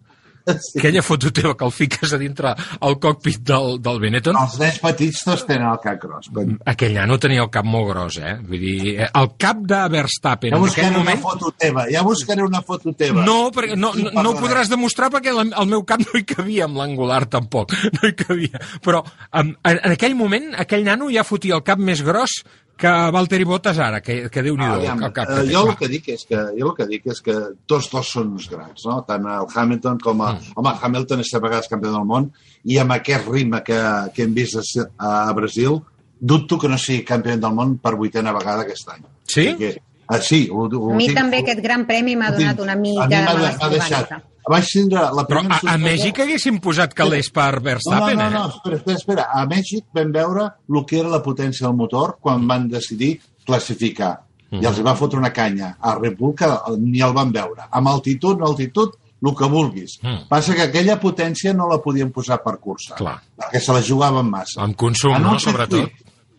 Sí. 0.43 0.77
aquella 0.77 0.99
foto 1.01 1.29
teva 1.31 1.53
que 1.55 1.63
el 1.63 1.71
fiques 1.71 2.11
a 2.11 2.17
dintre 2.19 2.49
el 2.83 2.97
còcpit 2.99 3.37
del, 3.47 3.77
del 3.79 3.99
Benetton, 4.01 4.35
Els 4.35 4.57
nens 4.59 4.79
petits 4.83 5.21
tots 5.23 5.45
tenen 5.47 5.69
el 5.69 5.77
cap 5.79 6.01
gros. 6.01 6.27
però- 6.35 6.57
aquell 6.67 6.97
nano 6.97 7.15
tenia 7.17 7.45
el 7.45 7.49
cap 7.49 7.63
molt 7.63 7.87
gros, 7.93 8.17
eh? 8.19 8.33
Vull 8.43 8.59
dir, 8.59 8.89
eh, 9.05 9.07
el 9.21 9.29
cap 9.39 9.61
de 9.63 9.79
Verstappen 9.93 10.51
Ja 10.51 10.59
buscaré 10.59 10.89
moment... 10.91 11.15
una 11.15 11.29
foto 11.29 11.53
teva, 11.57 11.85
ja 11.89 12.01
buscaré 12.03 12.43
una 12.43 12.61
foto 12.61 12.91
teva. 12.91 13.23
No, 13.23 13.51
perquè 13.55 13.77
no, 13.79 13.93
no, 13.95 14.11
no 14.19 14.33
ho 14.33 14.35
podràs 14.41 14.67
demostrar 14.67 15.07
perquè 15.15 15.31
la, 15.31 15.45
el 15.47 15.69
meu 15.71 15.85
cap 15.87 16.03
no 16.03 16.19
hi 16.19 16.25
cabia 16.27 16.65
amb 16.67 16.75
l'angular 16.81 17.21
tampoc, 17.31 17.71
no 18.01 18.09
hi 18.09 18.13
cabia. 18.13 18.59
Però 18.83 18.99
en, 19.31 19.55
en 19.63 19.91
aquell 19.95 20.13
moment 20.19 20.51
aquell 20.59 20.83
nano 20.83 21.07
ja 21.09 21.23
fotia 21.23 21.55
el 21.55 21.63
cap 21.63 21.79
més 21.79 22.03
gros 22.03 22.41
que 22.77 22.89
Valtteri 23.13 23.43
Bottas 23.47 23.77
ara, 23.79 24.01
que, 24.01 24.29
que 24.33 24.41
déu 24.43 24.55
nhi 24.57 24.65
Ah, 24.65 24.73
aviam, 24.75 25.03
el 25.05 25.13
cap 25.13 25.29
eh, 25.29 25.43
jo 25.51 25.61
el 25.69 25.75
que 25.77 25.87
dic 25.87 26.07
és 26.15 26.25
que 26.27 26.39
jo 26.57 26.71
el 26.71 26.75
que 26.75 26.87
dic 26.89 27.05
és 27.13 27.21
que 27.21 27.35
tots 27.69 27.89
dos 27.91 28.09
són 28.11 28.33
uns 28.33 28.49
grans, 28.49 28.81
no? 28.89 28.97
Tant 29.07 29.23
el 29.29 29.45
Hamilton 29.53 29.99
com 30.03 30.21
a... 30.25 30.33
Mm. 30.33 30.53
Home, 30.57 30.73
Hamilton 30.81 31.21
és 31.23 31.29
set 31.31 31.41
vegades 31.43 31.69
campió 31.71 31.91
del 31.93 32.05
món 32.09 32.31
i 32.65 32.77
amb 32.81 32.91
aquest 32.97 33.27
ritme 33.29 33.61
que, 33.63 33.77
que 34.15 34.23
hem 34.25 34.33
vist 34.33 34.57
a, 34.57 35.29
a 35.29 35.33
Brasil, 35.37 35.79
dubto 36.19 36.57
que 36.59 36.67
no 36.71 36.77
sigui 36.81 37.03
campió 37.07 37.37
del 37.37 37.53
món 37.55 37.77
per 37.77 37.95
vuitena 37.95 38.33
vegada 38.33 38.63
aquest 38.65 38.89
any. 38.89 39.05
Sí? 39.29 39.47
Que, 39.59 39.71
ah, 40.07 40.19
sí, 40.19 40.47
ho, 40.51 40.65
ho 40.67 40.91
A 40.91 40.95
mi 40.97 41.07
tinc- 41.11 41.19
també 41.21 41.39
ho- 41.39 41.45
aquest 41.45 41.61
gran 41.63 41.85
premi 41.85 42.15
m'ha 42.17 42.31
donat 42.35 42.59
una 42.59 42.73
A 42.73 42.75
mi 42.75 42.91
mica 42.97 43.07
de 43.07 43.21
m'ha 43.21 43.33
mala 43.33 43.55
m'ha 43.61 43.69
deixat. 43.77 44.13
Vaig 44.49 44.67
tindre 44.67 44.99
la 45.15 45.23
Però 45.27 45.39
primera 45.39 45.55
a, 45.55 45.57
a 45.57 45.61
sorpresa- 45.61 45.83
Mèxic 45.85 46.19
haguessin 46.25 46.57
posat 46.59 46.93
calés 46.97 47.29
per 47.31 47.61
Verstappen, 47.63 48.17
no, 48.19 48.29
no, 48.29 48.29
no, 48.29 48.45
eh? 48.45 48.55
espera, 48.57 48.75
espera, 48.81 48.97
espera. 48.97 49.27
A 49.31 49.45
Mèxic 49.47 49.85
vam 49.95 50.11
veure 50.11 50.49
el 50.69 50.85
que 50.89 50.99
era 50.99 51.09
la 51.13 51.21
potència 51.23 51.67
del 51.67 51.77
motor 51.79 52.17
quan 52.19 52.47
van 52.47 52.67
decidir 52.71 53.15
classificar. 53.45 54.17
I 54.53 54.67
els 54.69 54.83
va 54.85 54.93
fotre 54.93 55.17
una 55.17 55.31
canya. 55.33 55.71
A 55.81 55.95
Red 55.97 56.17
Bull 56.19 56.35
que 56.37 56.45
ni 56.77 57.01
el 57.01 57.13
van 57.15 57.31
veure. 57.33 57.65
Amb 57.71 57.89
altitud, 57.89 58.37
no 58.37 58.45
altitud, 58.51 58.91
el 59.23 59.33
que 59.39 59.47
vulguis. 59.49 59.95
Mm. 60.03 60.27
Passa 60.29 60.53
que 60.53 60.67
aquella 60.67 60.99
potència 61.01 61.53
no 61.57 61.69
la 61.71 61.79
podien 61.81 62.11
posar 62.11 62.37
per 62.43 62.57
cursa. 62.59 62.93
Clar. 62.99 63.15
Perquè 63.39 63.61
se 63.63 63.73
la 63.73 63.81
jugaven 63.81 64.27
massa. 64.29 64.59
Amb 64.61 64.75
consum, 64.77 65.15
En 65.15 65.23
no?, 65.25 65.39
sobretot. 65.39 65.89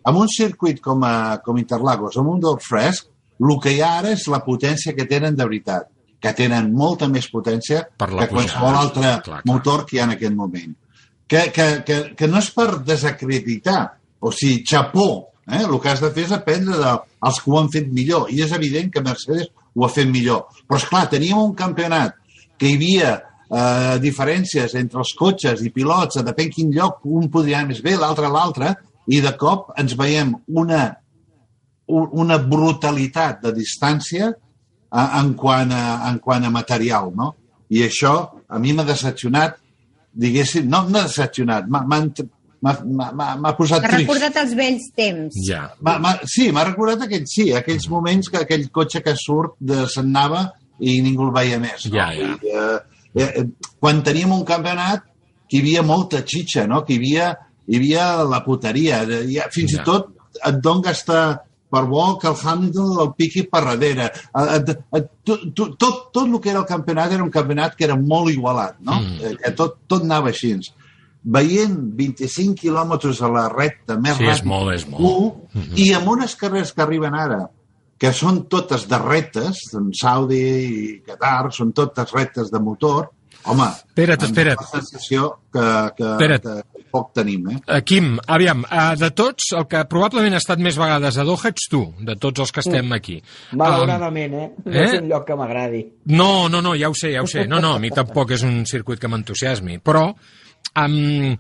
En 0.07 0.20
un 0.20 0.28
circuit 0.28 0.78
com, 0.84 1.02
a, 1.02 1.40
com 1.42 1.57
Interlagos, 1.59 2.18
amb 2.20 2.28
un 2.34 2.40
del 2.44 2.59
fresc, 2.61 3.09
el 3.40 3.57
que 3.64 3.72
hi 3.72 3.80
ha 3.80 3.94
ara 3.98 4.12
és 4.12 4.28
la 4.30 4.42
potència 4.44 4.92
que 4.94 5.09
tenen 5.11 5.34
de 5.34 5.46
veritat 5.48 5.88
que 6.24 6.32
tenen 6.38 6.70
molta 6.72 7.06
més 7.12 7.28
potència 7.28 7.82
Per 8.00 8.08
que 8.08 8.30
qualsevol 8.32 8.78
altre 8.80 9.02
Clar, 9.02 9.20
clar. 9.26 9.42
motor 9.50 9.84
que 9.84 9.98
hi 9.98 10.00
ha 10.00 10.06
en 10.08 10.14
aquest 10.16 10.34
moment. 10.38 10.72
Que, 11.28 11.50
que, 11.52 11.66
que, 11.84 11.98
que 12.16 12.28
no 12.28 12.40
és 12.40 12.48
per 12.56 12.70
desacreditar, 12.84 13.82
o 14.24 14.32
sigui, 14.32 14.62
xapó, 14.68 15.06
eh? 15.48 15.60
el 15.64 15.76
que 15.80 15.92
has 15.92 16.00
de 16.04 16.10
fer 16.16 16.24
és 16.26 16.32
aprendre 16.36 16.78
dels 16.80 17.38
que 17.44 17.50
ho 17.52 17.58
han 17.60 17.70
fet 17.72 17.92
millor, 17.92 18.26
i 18.32 18.40
és 18.44 18.52
evident 18.56 18.90
que 18.92 19.02
Mercedes 19.04 19.48
ho 19.74 19.84
ha 19.84 19.92
fet 19.92 20.08
millor. 20.08 20.46
Però, 20.66 20.80
és 20.80 20.88
clar 20.88 21.06
teníem 21.12 21.40
un 21.40 21.54
campionat 21.58 22.16
que 22.56 22.68
hi 22.70 22.76
havia 22.78 23.12
eh, 23.18 23.96
diferències 24.02 24.74
entre 24.80 25.00
els 25.02 25.12
cotxes 25.18 25.62
i 25.66 25.72
pilots, 25.74 26.16
a 26.20 26.24
depèn 26.26 26.52
quin 26.54 26.72
lloc, 26.76 27.00
un 27.04 27.28
podria 27.32 27.60
anar 27.60 27.72
més 27.72 27.82
bé, 27.84 27.96
l'altre 28.00 28.30
l'altre, 28.32 28.74
i 29.12 29.20
de 29.20 29.32
cop 29.40 29.72
ens 29.80 29.96
veiem 30.00 30.30
una, 30.56 30.84
un- 31.92 32.08
una 32.24 32.38
brutalitat 32.40 33.42
de 33.44 33.52
distància 33.56 34.30
en 34.95 35.32
quant 35.34 35.72
a, 35.74 35.84
en 36.11 36.18
quant 36.22 36.45
a 36.47 36.51
material, 36.55 37.11
no? 37.16 37.32
I 37.74 37.82
això 37.88 38.14
a 38.49 38.59
mi 38.62 38.72
m'ha 38.72 38.84
decepcionat, 38.86 39.57
diguéssim, 40.14 40.68
no 40.70 40.84
m'ha 40.88 41.03
decepcionat, 41.09 41.66
m'ha- 41.68 41.84
m'ha 41.86 42.01
m'ha- 42.64 42.80
m'ha 42.82 43.11
m'ha- 43.12 43.36
m'ha 43.36 43.53
posat 43.59 43.82
T'ha 43.82 43.88
trist. 43.90 44.07
recordat 44.09 44.36
els 44.42 44.55
vells 44.57 44.84
temps. 44.97 45.34
Ja. 45.49 45.66
Ma, 45.82 45.99
ma, 45.99 46.14
sí, 46.24 46.51
m'ha 46.53 46.64
recordat 46.64 47.03
aquell, 47.03 47.26
sí, 47.26 47.51
aquells 47.53 47.88
moments 47.90 48.28
que 48.30 48.38
aquell 48.38 48.70
cotxe 48.70 49.03
que 49.03 49.12
surt 49.16 49.57
de 49.61 49.86
se'n 49.86 50.07
anava 50.14 50.53
i 50.80 51.01
ningú 51.03 51.26
el 51.28 51.32
veia 51.34 51.59
més. 51.61 51.84
No? 51.90 51.97
Ja, 51.99 52.07
ja. 52.14 52.30
I, 52.40 52.55
eh, 52.55 52.78
eh, 53.16 53.32
eh, 53.40 53.45
quan 53.78 54.03
teníem 54.03 54.32
un 54.32 54.45
campionat 54.49 55.03
que 55.49 55.59
hi 55.59 55.61
havia 55.61 55.82
molta 55.82 56.22
xitxa, 56.24 56.66
no? 56.66 56.84
que 56.86 56.95
hi 56.95 56.97
havia, 57.03 57.36
hi 57.68 57.76
havia 57.76 58.07
la 58.24 58.40
puteria. 58.45 59.05
Fins 59.53 59.72
Ja. 59.74 59.82
i 59.82 59.84
tot 59.84 60.09
et 60.47 60.57
don 60.62 60.80
gastar 60.80 61.42
per 61.74 61.82
bo 61.90 62.06
que 62.22 62.30
el 62.30 62.38
Hamilton 62.38 62.94
el 63.04 63.12
piqui 63.18 63.44
per 63.50 63.64
darrere. 63.66 64.06
Eh, 64.30 64.46
eh, 64.60 64.78
eh, 65.00 65.04
Tot, 65.24 65.40
tot, 65.56 65.76
tot, 66.12 66.24
el 66.28 66.34
que 66.44 66.50
era 66.52 66.60
el 66.60 66.66
campionat 66.68 67.12
era 67.16 67.24
un 67.24 67.30
campionat 67.32 67.74
que 67.78 67.86
era 67.86 67.94
molt 67.96 68.28
igualat, 68.28 68.74
no? 68.84 68.98
Mm. 69.00 69.38
Que 69.40 69.52
tot, 69.56 69.78
tot 69.88 70.02
anava 70.04 70.28
així. 70.34 70.50
Veient 71.24 71.78
25 71.96 72.58
quilòmetres 72.60 73.22
a 73.24 73.30
la 73.32 73.46
recta 73.48 73.96
més 73.96 74.18
Sí, 74.18 74.26
és 74.28 74.42
ràpid 74.42 74.50
molt, 74.50 74.74
és 74.74 74.84
molt. 74.90 75.00
Uh, 75.56 75.62
I 75.80 75.86
amb 75.96 76.10
unes 76.12 76.34
carreres 76.36 76.74
que 76.76 76.84
arriben 76.84 77.16
ara, 77.16 77.46
que 77.96 78.12
són 78.12 78.42
totes 78.52 78.84
de 78.90 78.98
retes, 79.00 79.62
en 79.80 79.88
Saudi 79.96 80.42
i 80.44 80.98
Qatar, 81.06 81.48
són 81.56 81.72
totes 81.72 82.12
retes 82.12 82.52
de 82.52 82.60
motor, 82.60 83.08
home, 83.48 83.70
Espera't, 83.80 84.28
espera't. 84.28 84.60
la 84.60 84.68
sensació 84.74 85.30
que, 85.48 85.64
que, 85.96 86.10
Espera't. 86.12 86.44
que 86.44 86.73
poc 86.95 87.11
tenim, 87.18 87.49
eh? 87.51 87.59
Uh, 87.66 87.80
Quim, 87.86 88.14
aviam, 88.30 88.62
uh, 88.68 88.92
de 89.01 89.11
tots, 89.16 89.51
el 89.59 89.66
que 89.70 89.82
probablement 89.90 90.38
ha 90.38 90.42
estat 90.42 90.62
més 90.62 90.78
vegades 90.78 91.18
a 91.18 91.26
Doha 91.26 91.51
ets 91.51 91.66
tu, 91.72 91.82
de 92.07 92.16
tots 92.20 92.45
els 92.45 92.55
que 92.55 92.62
estem 92.62 92.95
aquí. 92.97 93.18
Malauradament, 93.59 94.38
eh? 94.38 94.49
No 94.64 94.72
eh? 94.72 94.86
és 94.86 94.97
un 95.01 95.11
lloc 95.11 95.26
que 95.28 95.38
m'agradi. 95.38 95.82
No, 96.14 96.47
no, 96.53 96.62
no, 96.64 96.76
ja 96.78 96.92
ho 96.92 96.97
sé, 96.99 97.12
ja 97.16 97.24
ho 97.24 97.30
sé. 97.30 97.49
No, 97.51 97.61
no, 97.64 97.74
a 97.76 97.82
mi 97.82 97.90
tampoc 97.95 98.36
és 98.38 98.47
un 98.47 98.62
circuit 98.70 99.03
que 99.03 99.11
m'entusiasmi. 99.11 99.80
Però 99.84 100.07
um, 100.11 101.34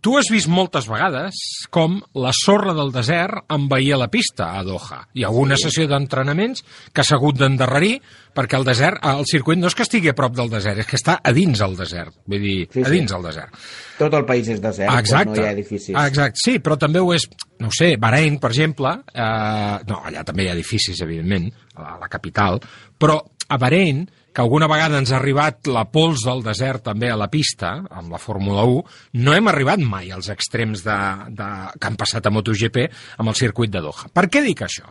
tu 0.00 0.16
has 0.18 0.30
vist 0.32 0.48
moltes 0.50 0.86
vegades 0.90 1.36
com 1.70 1.98
la 2.18 2.30
sorra 2.34 2.72
del 2.74 2.90
desert 2.94 3.44
envaïa 3.52 3.98
la 4.00 4.08
pista 4.10 4.48
a 4.58 4.62
Doha. 4.66 5.02
Hi 5.14 5.22
ha 5.26 5.30
una 5.30 5.58
sessió 5.60 5.84
d'entrenaments 5.90 6.64
que 6.94 7.04
s'ha 7.04 7.18
hagut 7.18 7.36
d'endarrerir 7.38 7.98
perquè 8.32 8.56
el 8.56 8.64
desert, 8.64 9.02
el 9.04 9.26
circuit 9.28 9.60
no 9.60 9.68
és 9.68 9.76
que 9.76 9.84
estigui 9.84 10.08
a 10.08 10.14
prop 10.16 10.32
del 10.34 10.48
desert, 10.50 10.80
és 10.80 10.88
que 10.88 10.96
està 10.96 11.18
a 11.22 11.32
dins 11.36 11.60
el 11.60 11.76
desert. 11.76 12.14
Vull 12.26 12.40
dir, 12.40 12.56
Sí, 12.72 12.80
a 12.80 12.88
sí. 12.88 12.94
dins 12.96 13.12
el 13.12 13.22
desert. 13.28 13.58
Tot 13.98 14.14
el 14.16 14.24
país 14.24 14.48
és 14.48 14.62
desert, 14.64 14.94
Exacte. 14.98 15.30
però 15.34 15.36
no 15.36 15.42
hi 15.44 15.50
ha 15.50 15.52
edificis. 15.52 15.94
Exacte, 16.06 16.40
sí, 16.42 16.56
però 16.58 16.78
també 16.80 16.98
ho 17.04 17.12
és, 17.12 17.28
no 17.60 17.68
ho 17.68 17.76
sé, 17.76 17.96
Bahrein, 18.00 18.38
per 18.40 18.50
exemple, 18.50 18.94
eh, 19.12 19.76
no, 19.86 20.00
allà 20.08 20.24
també 20.24 20.46
hi 20.46 20.48
ha 20.48 20.56
edificis, 20.56 20.98
evidentment, 21.04 21.50
a 21.76 21.82
la, 21.82 21.94
a 21.94 22.00
la 22.06 22.08
capital, 22.08 22.58
però 22.98 23.20
a 23.48 23.58
Bahrein, 23.60 24.06
que 24.32 24.40
alguna 24.40 24.66
vegada 24.70 24.98
ens 24.98 25.10
ha 25.12 25.18
arribat 25.18 25.66
la 25.68 25.84
pols 25.92 26.22
del 26.24 26.40
desert 26.44 26.86
també 26.88 27.10
a 27.12 27.16
la 27.20 27.28
pista, 27.32 27.74
amb 27.90 28.12
la 28.14 28.18
Fórmula 28.22 28.62
1, 28.64 28.82
no 29.20 29.34
hem 29.36 29.50
arribat 29.52 29.82
mai 29.84 30.10
als 30.10 30.30
extrems 30.32 30.82
de, 30.86 30.96
de, 31.36 31.48
que 31.78 31.90
han 31.90 31.98
passat 32.00 32.26
a 32.26 32.32
MotoGP 32.32 32.78
amb 33.18 33.28
el 33.32 33.36
circuit 33.36 33.70
de 33.74 33.82
Doha. 33.84 34.08
Per 34.12 34.26
què 34.32 34.40
dic 34.44 34.64
això? 34.64 34.88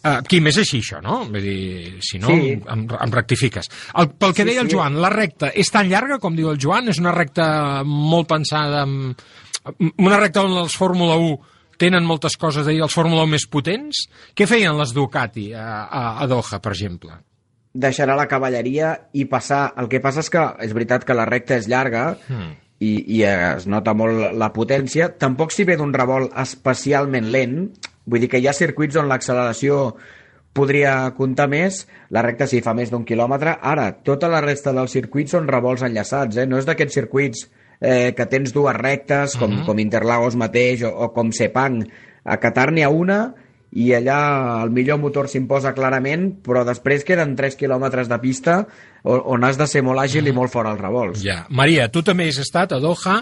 Uh, 0.00 0.22
Quim, 0.24 0.46
és 0.48 0.56
així 0.62 0.78
això, 0.80 1.02
no? 1.04 1.18
Vull 1.28 1.44
dir, 1.44 1.98
si 2.00 2.16
no, 2.22 2.32
Sí. 2.32 2.54
em, 2.56 2.86
em 2.88 3.10
rectifiques. 3.12 3.68
El, 4.00 4.08
pel 4.16 4.32
que 4.32 4.46
Sí, 4.46 4.48
deia 4.48 4.62
el 4.64 4.70
sí. 4.70 4.76
Joan, 4.78 4.96
la 5.02 5.10
recta 5.12 5.50
és 5.52 5.68
tan 5.68 5.90
llarga 5.92 6.16
com 6.18 6.32
diu 6.38 6.48
el 6.48 6.56
Joan? 6.58 6.88
És 6.88 6.98
una 7.04 7.12
recta 7.12 7.82
molt 7.84 8.28
pensada 8.32 8.86
en... 8.88 9.14
Una 10.00 10.16
recta 10.16 10.40
on 10.46 10.56
els 10.56 10.72
Fórmula 10.80 11.18
1 11.20 11.36
tenen 11.76 12.04
moltes 12.08 12.38
coses 12.40 12.64
a 12.64 12.70
dir, 12.72 12.80
els 12.80 12.96
Fórmula 12.96 13.26
1 13.28 13.34
més 13.36 13.44
potents? 13.52 14.06
Què 14.32 14.46
feien 14.48 14.76
les 14.80 14.94
Ducati 14.96 15.50
a, 15.52 15.66
a, 15.84 16.02
a 16.24 16.26
Doha, 16.32 16.62
per 16.64 16.72
exemple? 16.72 17.12
Deixarà 17.74 18.16
la 18.18 18.26
cavalleria 18.28 18.94
i 19.12 19.24
passar... 19.30 19.72
El 19.78 19.88
que 19.88 20.00
passa 20.02 20.20
és 20.24 20.30
que 20.30 20.42
és 20.66 20.72
veritat 20.74 21.04
que 21.06 21.14
la 21.14 21.26
recta 21.28 21.56
és 21.60 21.68
llarga 21.70 22.16
Hmm. 22.28 22.54
i, 22.80 22.94
i 23.18 23.22
es 23.28 23.66
nota 23.68 23.92
molt 23.94 24.32
la 24.40 24.52
potència. 24.52 25.10
Tampoc 25.20 25.52
si 25.52 25.64
ve 25.68 25.76
d'un 25.76 25.92
revolt 25.94 26.32
especialment 26.40 27.28
lent, 27.30 27.58
vull 28.06 28.20
dir 28.24 28.28
que 28.32 28.40
hi 28.40 28.48
ha 28.48 28.54
circuits 28.56 28.96
on 28.96 29.08
l'acceleració 29.10 29.94
podria 30.52 31.12
comptar 31.14 31.46
més, 31.46 31.84
la 32.10 32.22
recta 32.26 32.46
sí 32.50 32.58
fa 32.64 32.72
més 32.74 32.90
d'un 32.90 33.04
quilòmetre. 33.06 33.52
Ara, 33.62 33.90
tota 34.02 34.26
la 34.32 34.40
resta 34.42 34.72
dels 34.74 34.90
circuits 34.96 35.30
són 35.36 35.46
revolts 35.46 35.84
enllaçats, 35.86 36.40
eh? 36.42 36.46
no 36.46 36.58
és 36.58 36.66
d'aquests 36.66 36.96
circuits 36.98 37.44
eh, 37.80 38.10
que 38.16 38.26
tens 38.26 38.50
dues 38.52 38.74
rectes, 38.76 39.36
com, 39.38 39.50
Mhm. 39.60 39.66
com 39.66 39.78
Interlagos 39.78 40.34
mateix 40.36 40.82
o, 40.82 40.90
o 40.90 41.12
com 41.14 41.30
Sepang. 41.32 41.84
A 42.24 42.36
Qatar 42.42 42.72
n'hi 42.72 42.82
ha 42.82 42.90
una 42.90 43.20
i 43.70 43.92
allà 43.94 44.18
el 44.64 44.72
millor 44.74 44.98
motor 44.98 45.28
s'imposa 45.30 45.70
clarament, 45.76 46.26
però 46.42 46.64
després 46.66 47.04
queden 47.06 47.36
3 47.38 47.54
quilòmetres 47.58 48.10
de 48.10 48.18
pista 48.22 48.56
on, 49.04 49.44
has 49.46 49.60
de 49.60 49.68
ser 49.70 49.84
molt 49.86 50.02
àgil 50.02 50.26
i 50.26 50.34
molt 50.34 50.50
fora 50.50 50.72
els 50.74 50.82
revolts. 50.82 51.22
Ja. 51.22 51.44
Maria, 51.48 51.86
tu 51.88 52.02
també 52.06 52.26
has 52.28 52.40
estat 52.42 52.74
a 52.74 52.80
Doha, 52.82 53.20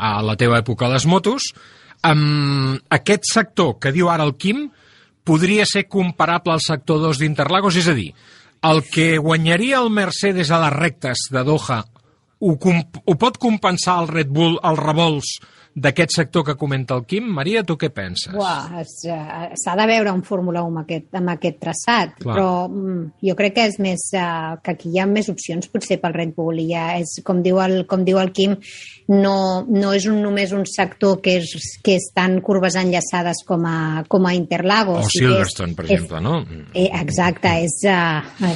a 0.00 0.12
la 0.24 0.36
teva 0.40 0.62
època 0.64 0.88
a 0.88 0.94
les 0.94 1.06
motos. 1.06 1.52
Amb 2.00 2.80
aquest 2.88 3.28
sector 3.28 3.76
que 3.80 3.92
diu 3.92 4.08
ara 4.08 4.24
el 4.24 4.38
Quim 4.40 4.70
podria 5.28 5.66
ser 5.68 5.84
comparable 5.84 6.56
al 6.56 6.64
sector 6.64 7.02
2 7.02 7.20
d'Interlagos? 7.20 7.76
És 7.76 7.90
a 7.92 7.96
dir, 7.96 8.08
el 8.64 8.82
que 8.88 9.18
guanyaria 9.20 9.82
el 9.84 9.92
Mercedes 9.92 10.50
a 10.50 10.64
les 10.64 10.76
rectes 10.78 11.28
de 11.32 11.44
Doha 11.44 11.82
ho, 12.40 12.56
ho 12.56 13.14
pot 13.20 13.36
compensar 13.36 13.98
el 14.00 14.08
Red 14.08 14.32
Bull 14.32 14.56
als 14.64 14.80
revolts 14.80 15.34
d'aquest 15.74 16.10
sector 16.16 16.44
que 16.44 16.56
comenta 16.58 16.96
el 16.98 17.04
Quim? 17.06 17.28
Maria, 17.30 17.62
tu 17.64 17.76
què 17.78 17.90
penses? 17.94 18.34
Eh, 18.34 19.54
s'ha 19.56 19.74
de 19.78 19.86
veure 19.86 20.12
un 20.12 20.22
Fórmula 20.26 20.62
1 20.66 20.70
amb 20.72 20.80
aquest, 20.82 21.06
amb 21.14 21.30
aquest 21.32 21.60
traçat, 21.62 22.16
Clar. 22.18 22.34
però 22.34 22.48
mm, 22.68 23.04
jo 23.28 23.36
crec 23.38 23.54
que 23.54 23.66
és 23.70 23.78
més 23.78 24.02
eh, 24.18 24.56
que 24.64 24.74
aquí 24.74 24.90
hi 24.90 24.98
ha 24.98 25.06
més 25.06 25.28
opcions 25.30 25.68
potser 25.70 26.00
pel 26.02 26.16
Red 26.16 26.34
Bull 26.36 26.58
i 26.64 26.66
ja 26.72 26.88
és, 26.98 27.14
com 27.24 27.40
diu 27.44 27.60
el, 27.62 27.84
com 27.86 28.02
diu 28.04 28.18
el 28.18 28.32
Quim, 28.36 28.56
no, 29.14 29.36
no 29.68 29.92
és 29.94 30.06
un, 30.10 30.18
només 30.24 30.52
un 30.56 30.66
sector 30.66 31.20
que 31.22 31.38
és, 31.38 31.54
que 31.84 31.94
és 32.00 32.10
tan 32.14 32.40
curves 32.42 32.76
enllaçades 32.80 33.44
com 33.46 33.64
a, 33.66 33.78
com 34.08 34.26
a 34.26 34.34
Interlagos. 34.34 35.06
O 35.06 35.08
que 35.08 35.14
és- 35.14 35.22
Silverstone, 35.22 35.74
per 35.78 35.86
és- 35.86 35.90
exemple, 35.92 36.20
no? 36.20 36.40
Eh, 36.74 36.90
exacte, 37.00 37.56
és... 37.64 37.80
Uh, 37.86 38.52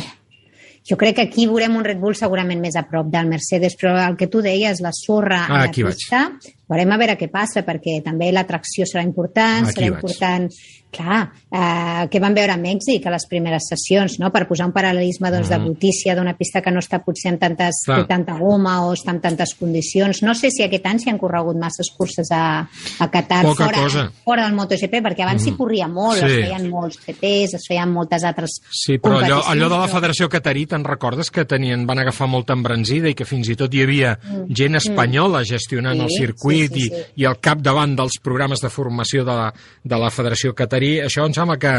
jo 0.89 0.97
crec 1.01 1.17
que 1.17 1.23
aquí 1.23 1.47
veurem 1.49 1.77
un 1.77 1.85
Red 1.85 1.99
Bull 1.99 2.15
segurament 2.15 2.61
més 2.61 2.77
a 2.77 2.83
prop 2.89 3.07
del 3.09 3.27
Mercedes, 3.31 3.75
però 3.81 3.95
el 4.09 4.17
que 4.21 4.27
tu 4.29 4.43
deies, 4.45 4.81
la 4.85 4.91
sorra 4.93 5.47
Ah, 5.49 5.55
a 5.55 5.59
la 5.59 5.65
aquí 5.71 5.83
vaig. 5.83 5.95
pista, 5.97 6.31
veurem 6.69 6.93
a 6.93 6.99
veure 7.01 7.17
què 7.19 7.31
passa, 7.33 7.63
perquè 7.65 8.03
també 8.05 8.31
la 8.33 8.45
tracció 8.45 8.85
serà 8.85 9.03
important, 9.03 9.65
Aquí 9.69 9.75
serà 9.81 9.91
vaig. 9.91 10.03
important... 10.03 10.53
Clar, 10.95 11.33
eh, 11.51 12.07
que 12.09 12.21
van 12.23 12.35
veure 12.37 12.53
a 12.55 12.57
Mèxic 12.61 13.07
a 13.07 13.11
les 13.11 13.25
primeres 13.27 13.65
sessions, 13.69 14.19
no? 14.21 14.31
per 14.31 14.45
posar 14.47 14.67
un 14.69 14.73
paral·lelisme 14.73 15.31
doncs, 15.33 15.49
de 15.49 15.59
Mhm. 15.59 15.65
brutícia 15.65 16.15
d'una 16.15 16.37
pista 16.37 16.61
que 16.63 16.71
no 16.71 16.79
està 16.79 17.03
potser 17.03 17.31
amb, 17.33 17.41
tantes, 17.41 17.83
Clar. 17.85 18.07
tanta 18.07 18.35
goma 18.39 18.87
o 18.87 18.93
està 18.95 19.11
amb 19.11 19.21
tantes 19.23 19.55
condicions. 19.59 20.23
No 20.23 20.35
sé 20.35 20.51
si 20.53 20.63
aquest 20.63 20.87
any 20.87 20.99
s'hi 21.01 21.11
han 21.11 21.19
corregut 21.19 21.57
masses 21.57 21.91
curses 21.97 22.31
a, 22.31 22.69
a 23.01 23.11
Qatar 23.11 23.43
Poca 23.45 23.65
fora, 23.67 23.83
cosa. 23.83 24.13
fora 24.25 24.45
del 24.45 24.55
MotoGP, 24.55 25.03
perquè 25.03 25.23
abans 25.23 25.43
s'hi 25.43 25.51
Mhm. 25.51 25.57
corria 25.57 25.89
molt, 25.89 26.19
Sí. 26.21 26.27
es 26.27 26.33
feien 26.47 26.71
molts 26.71 26.99
GPs, 27.05 27.55
es 27.55 27.65
feien 27.67 27.91
moltes 27.91 28.23
altres 28.25 28.61
Sí, 28.71 28.99
però 28.99 29.19
allò, 29.21 29.43
allò 29.43 29.69
de 29.69 29.79
la 29.79 29.89
Federació 29.89 30.29
Catarí, 30.29 30.67
te'n 30.67 30.85
recordes 30.85 31.31
que 31.31 31.45
tenien, 31.45 31.87
van 31.87 31.99
agafar 31.99 32.29
molta 32.29 32.53
embranzida 32.53 33.09
i 33.09 33.15
que 33.15 33.25
fins 33.25 33.49
i 33.49 33.57
tot 33.57 33.73
hi 33.75 33.83
havia 33.83 34.19
Mm. 34.23 34.53
gent 34.55 34.75
espanyola 34.77 35.43
gestionant 35.45 35.97
Sí, 35.99 36.03
el 36.05 36.11
circuit 36.11 36.73
sí, 36.73 36.81
sí, 36.83 36.87
i, 36.87 36.91
sí. 36.91 37.03
i 37.17 37.25
al 37.25 37.41
capdavant 37.41 37.97
dels 37.97 38.19
programes 38.23 38.61
de 38.61 38.69
formació 38.69 39.25
de 39.25 39.33
la, 39.33 39.53
de 39.83 39.99
la 39.99 40.11
Federació 40.11 40.55
Catarí. 40.55 40.84
Això 41.05 41.27
em 41.27 41.35
sembla 41.37 41.57
que 41.61 41.73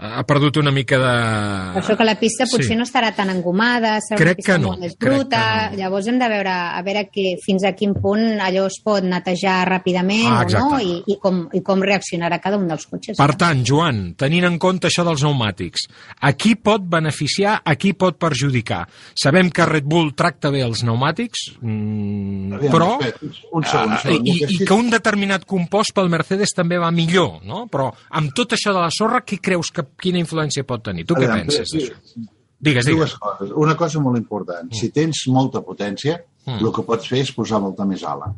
ha 0.00 0.22
perdut 0.22 0.56
una 0.60 0.70
mica 0.70 0.94
de... 1.02 1.12
Per 1.74 1.80
això 1.82 1.96
que 1.98 2.04
la 2.06 2.12
pista 2.20 2.44
potser 2.46 2.68
Sí. 2.68 2.76
no 2.78 2.84
estarà 2.86 3.08
tan 3.16 3.30
engomada, 3.32 3.96
serà 4.04 4.18
Crec 4.20 4.28
una 4.28 4.34
pista 4.38 4.52
que 4.52 4.58
no, 4.62 4.68
molt 4.68 4.80
més 4.84 4.92
bruta, 4.94 5.40
no. 5.72 5.76
llavors 5.80 6.06
hem 6.06 6.20
de 6.20 6.28
veure 6.30 6.52
a 6.54 6.82
veure 6.86 7.02
que, 7.10 7.24
fins 7.42 7.64
a 7.66 7.72
quin 7.74 7.96
punt 7.98 8.38
allò 8.44 8.68
es 8.70 8.76
pot 8.84 9.02
netejar 9.02 9.56
ràpidament 9.66 10.28
Ah, 10.30 10.44
o 10.46 10.52
no, 10.54 10.78
i, 10.78 11.00
i, 11.10 11.16
com, 11.18 11.40
i 11.52 11.62
com 11.66 11.82
reaccionarà 11.82 12.38
cada 12.44 12.60
un 12.60 12.68
dels 12.70 12.86
cotxes. 12.86 13.16
Per 13.18 13.28
tant, 13.40 13.64
Joan, 13.66 14.14
tenint 14.14 14.46
en 14.46 14.60
compte 14.62 14.86
això 14.86 15.02
dels 15.08 15.24
pneumàtics, 15.26 15.88
a 16.22 16.32
qui 16.38 16.54
pot 16.54 16.86
beneficiar, 16.86 17.56
a 17.64 17.74
qui 17.74 17.90
pot 17.98 18.20
perjudicar? 18.22 18.84
Sabem 19.18 19.50
que 19.50 19.66
Red 19.66 19.82
Bull 19.90 20.12
tracta 20.14 20.52
bé 20.54 20.62
els 20.62 20.84
pneumàtics, 20.86 21.48
mm, 21.60 22.52
Aviam, 22.60 22.72
però... 22.72 22.92
un 23.00 23.66
segon, 23.66 23.90
un 23.90 23.98
Ah, 23.98 23.98
segon. 24.04 24.26
i, 24.26 24.30
El 24.30 24.46
que 24.46 24.54
I 24.54 24.56
sí- 24.58 24.64
que 24.64 24.74
un 24.78 24.90
determinat 24.94 25.44
compost 25.44 25.90
pel 25.96 26.08
Mercedes 26.08 26.54
també 26.54 26.78
va 26.78 26.92
millor, 26.94 27.40
no? 27.42 27.66
Però 27.66 27.90
amb 28.14 28.30
tot 28.32 28.47
això 28.56 28.72
de 28.72 28.80
la 28.80 28.90
sorra, 28.94 29.22
què 29.24 29.40
creus 29.42 29.70
que 29.74 29.84
quina 30.00 30.18
influència 30.18 30.64
pot 30.68 30.82
tenir? 30.84 31.04
Tu 31.06 31.14
què 31.14 31.28
penses 31.28 31.68
sí, 31.70 31.78
d'això? 31.84 32.26
Digues, 32.60 32.84
Dues 32.84 32.94
digues. 32.94 33.12
coses. 33.22 33.50
Una 33.54 33.76
cosa 33.78 34.00
molt 34.02 34.18
important. 34.18 34.72
Si 34.74 34.88
tens 34.90 35.26
molta 35.28 35.60
potència, 35.62 36.22
Mm. 36.48 36.64
el 36.64 36.72
que 36.72 36.82
pots 36.82 37.06
fer 37.06 37.18
és 37.20 37.30
posar 37.36 37.58
molta 37.60 37.84
més 37.84 38.02
ala. 38.08 38.32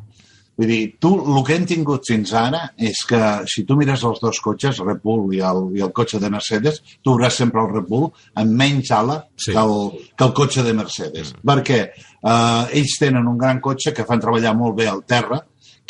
Vull 0.58 0.66
dir, 0.66 0.96
tu, 0.98 1.12
el 1.38 1.44
que 1.46 1.54
hem 1.54 1.64
tingut 1.64 2.04
fins 2.04 2.32
ara 2.34 2.72
és 2.76 3.04
que 3.08 3.20
si 3.46 3.62
tu 3.64 3.76
mires 3.78 4.02
els 4.04 4.18
dos 4.20 4.40
cotxes, 4.40 4.80
Red 4.84 4.98
Bull 5.02 5.32
i 5.32 5.38
el, 5.40 5.60
i 5.78 5.80
el 5.80 5.92
cotxe 5.92 6.18
de 6.18 6.28
Mercedes, 6.28 6.82
tu 7.04 7.14
veuràs 7.14 7.30
sempre 7.38 7.62
el 7.62 7.70
Red 7.72 7.86
Bull 7.88 8.10
amb 8.34 8.50
menys 8.58 8.90
ala 8.90 9.24
Sí. 9.36 9.44
sí. 9.44 9.52
que, 9.52 9.58
el, 9.62 10.10
que 10.18 10.24
el 10.24 10.32
cotxe 10.34 10.62
de 10.66 10.74
Mercedes. 10.74 11.32
Mm. 11.32 11.46
Perquè 11.48 11.78
eh, 11.80 12.78
ells 12.80 12.98
tenen 12.98 13.26
un 13.30 13.38
gran 13.38 13.60
cotxe 13.60 13.94
que 13.94 14.04
fan 14.04 14.20
treballar 14.20 14.56
molt 14.58 14.76
bé 14.76 14.88
al 14.88 15.04
terra, 15.04 15.40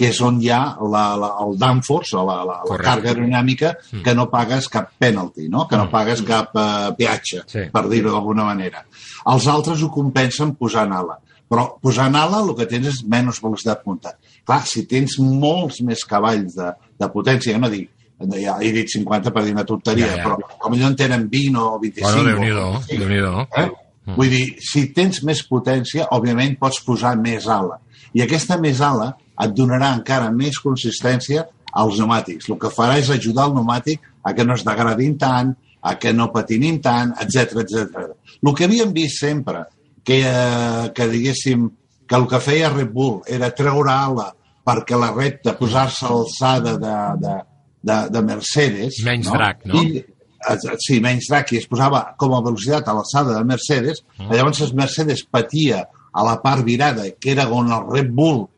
que 0.01 0.09
és 0.09 0.19
on 0.25 0.39
hi 0.41 0.49
ha 0.49 0.61
la, 0.81 1.03
la, 1.21 1.29
el 1.45 1.59
downforce, 1.61 2.17
la, 2.17 2.23
la, 2.41 2.45
la 2.49 2.55
Correcte. 2.65 2.87
càrrega 2.89 3.11
aerodinàmica, 3.13 3.75
Mm. 3.93 4.03
que 4.07 4.15
no 4.17 4.29
pagues 4.33 4.69
cap 4.73 4.93
penalty, 4.99 5.49
no? 5.53 5.67
que 5.69 5.77
no 5.77 5.85
Mm. 5.87 5.91
pagues 5.93 6.23
cap 6.25 6.57
eh, 6.57 6.95
peatge, 6.97 7.43
Sí. 7.47 7.67
per 7.73 7.85
dir-ho 7.91 8.11
d'alguna 8.15 8.45
manera. 8.45 8.85
Els 9.27 9.47
altres 9.47 9.83
ho 9.83 9.91
compensen 9.91 10.55
posant 10.57 10.93
ala. 10.97 11.19
Però 11.51 11.65
posant 11.83 12.15
ala 12.17 12.41
el 12.45 12.55
que 12.57 12.65
tens 12.71 12.87
és 12.87 13.05
menys 13.05 13.41
velocitat 13.43 13.83
punta. 13.85 14.15
Clar, 14.47 14.63
si 14.65 14.87
tens 14.87 15.19
molts 15.19 15.81
més 15.83 16.05
cavalls 16.07 16.55
de, 16.55 16.73
de 16.99 17.09
potència, 17.11 17.59
no 17.59 17.69
dic, 17.69 17.91
ja 18.39 18.57
he 18.63 18.71
dit 18.73 18.89
50 18.89 19.33
per 19.33 19.43
dir 19.45 19.53
una 19.53 19.65
tonteria, 19.67 20.07
Ja, 20.07 20.17
ja. 20.17 20.25
però 20.25 20.37
com 20.59 20.75
en 20.75 20.97
tenen 20.97 21.29
20 21.29 21.57
o 21.59 21.79
25. 21.81 22.13
Bueno, 22.13 22.31
Déu-n'hi-do, 22.31 22.71
25, 22.87 22.99
Déu-n'hi-do. 23.01 23.47
Eh? 23.57 23.71
Vull 24.17 24.31
dir, 24.31 24.57
si 24.61 24.87
tens 24.95 25.23
més 25.25 25.43
potència, 25.47 26.07
òbviament 26.11 26.57
pots 26.59 26.81
posar 26.87 27.17
més 27.19 27.47
ala. 27.49 27.79
I 28.15 28.23
aquesta 28.23 28.57
més 28.59 28.81
ala 28.81 29.17
et 29.45 29.55
donarà 29.57 29.93
encara 29.97 30.31
més 30.35 30.59
consistència 30.61 31.47
als 31.73 31.97
pneumàtics. 31.97 32.49
El 32.51 32.59
que 32.61 32.71
farà 32.75 32.99
és 32.99 33.11
ajudar 33.15 33.47
el 33.49 33.55
pneumàtic 33.57 34.01
a 34.25 34.35
que 34.37 34.45
no 34.45 34.55
es 34.59 34.65
degradin 34.67 35.17
tant, 35.19 35.55
a 35.83 35.95
que 35.97 36.13
no 36.13 36.31
patinin 36.33 36.81
tant, 36.85 37.15
etc 37.23 37.63
etc. 37.63 38.11
El 38.43 38.55
que 38.55 38.67
havíem 38.67 38.93
vist 38.93 39.23
sempre, 39.23 39.65
que, 40.05 40.21
eh, 40.27 40.91
que 40.95 41.07
diguéssim 41.09 41.71
que 42.09 42.17
el 42.19 42.27
que 42.29 42.41
feia 42.43 42.73
Red 42.73 42.91
Bull 42.93 43.21
era 43.27 43.53
treure 43.55 43.93
ala 43.93 44.33
perquè 44.67 44.99
la 44.99 45.13
recta 45.15 45.55
posar-se 45.57 46.05
a 46.07 46.11
l'alçada 46.13 46.77
de, 46.77 46.95
de, 47.23 47.35
de, 47.87 47.99
de 48.13 48.23
Mercedes... 48.27 48.99
Menys 49.07 49.31
drac, 49.31 49.65
no? 49.71 49.81
I, 49.81 50.03
sí, 50.83 50.99
menys 51.01 51.29
drac, 51.31 51.53
i 51.53 51.61
es 51.61 51.69
posava 51.71 52.03
com 52.21 52.35
a 52.37 52.43
velocitat 52.45 52.89
a 52.89 52.95
l'alçada 52.99 53.39
de 53.39 53.45
Mercedes, 53.45 54.03
Mm. 54.21 54.35
llavors 54.37 54.61
el 54.61 54.75
Mercedes 54.77 55.23
patia 55.25 55.87
a 56.13 56.25
la 56.27 56.37
part 56.43 56.65
virada, 56.65 57.07
que 57.19 57.33
era 57.33 57.47
on 57.49 57.71
el 57.73 57.87
Red 57.89 58.11
Bull 58.13 58.49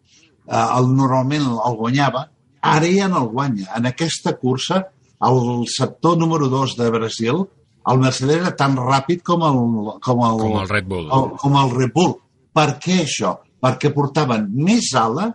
eh, 0.46 0.66
el, 0.78 0.90
normalment 0.96 1.48
el 1.52 1.76
guanyava, 1.78 2.26
ara 2.62 2.90
ja 2.92 3.08
no 3.08 3.24
el 3.24 3.30
guanya. 3.32 3.68
En 3.76 3.86
aquesta 3.90 4.36
cursa, 4.38 4.84
el 5.22 5.66
sector 5.70 6.18
número 6.18 6.48
2 6.48 6.76
de 6.78 6.90
Brasil, 6.90 7.44
el 7.90 7.98
Mercedes 7.98 8.36
era 8.40 8.54
tan 8.56 8.76
ràpid 8.78 9.22
com 9.26 9.42
el, 9.42 9.56
com 10.02 10.20
el, 10.26 10.38
Com 10.38 10.58
el 10.60 10.68
Red 10.68 10.86
Bull. 10.86 11.08
el, 11.10 11.30
com 11.42 11.56
el 11.58 11.72
Red 11.74 11.94
Bull. 11.94 12.12
Per 12.54 12.68
què 12.82 13.00
això? 13.02 13.36
Perquè 13.62 13.90
portaven 13.94 14.48
més 14.54 14.92
ala 14.98 15.32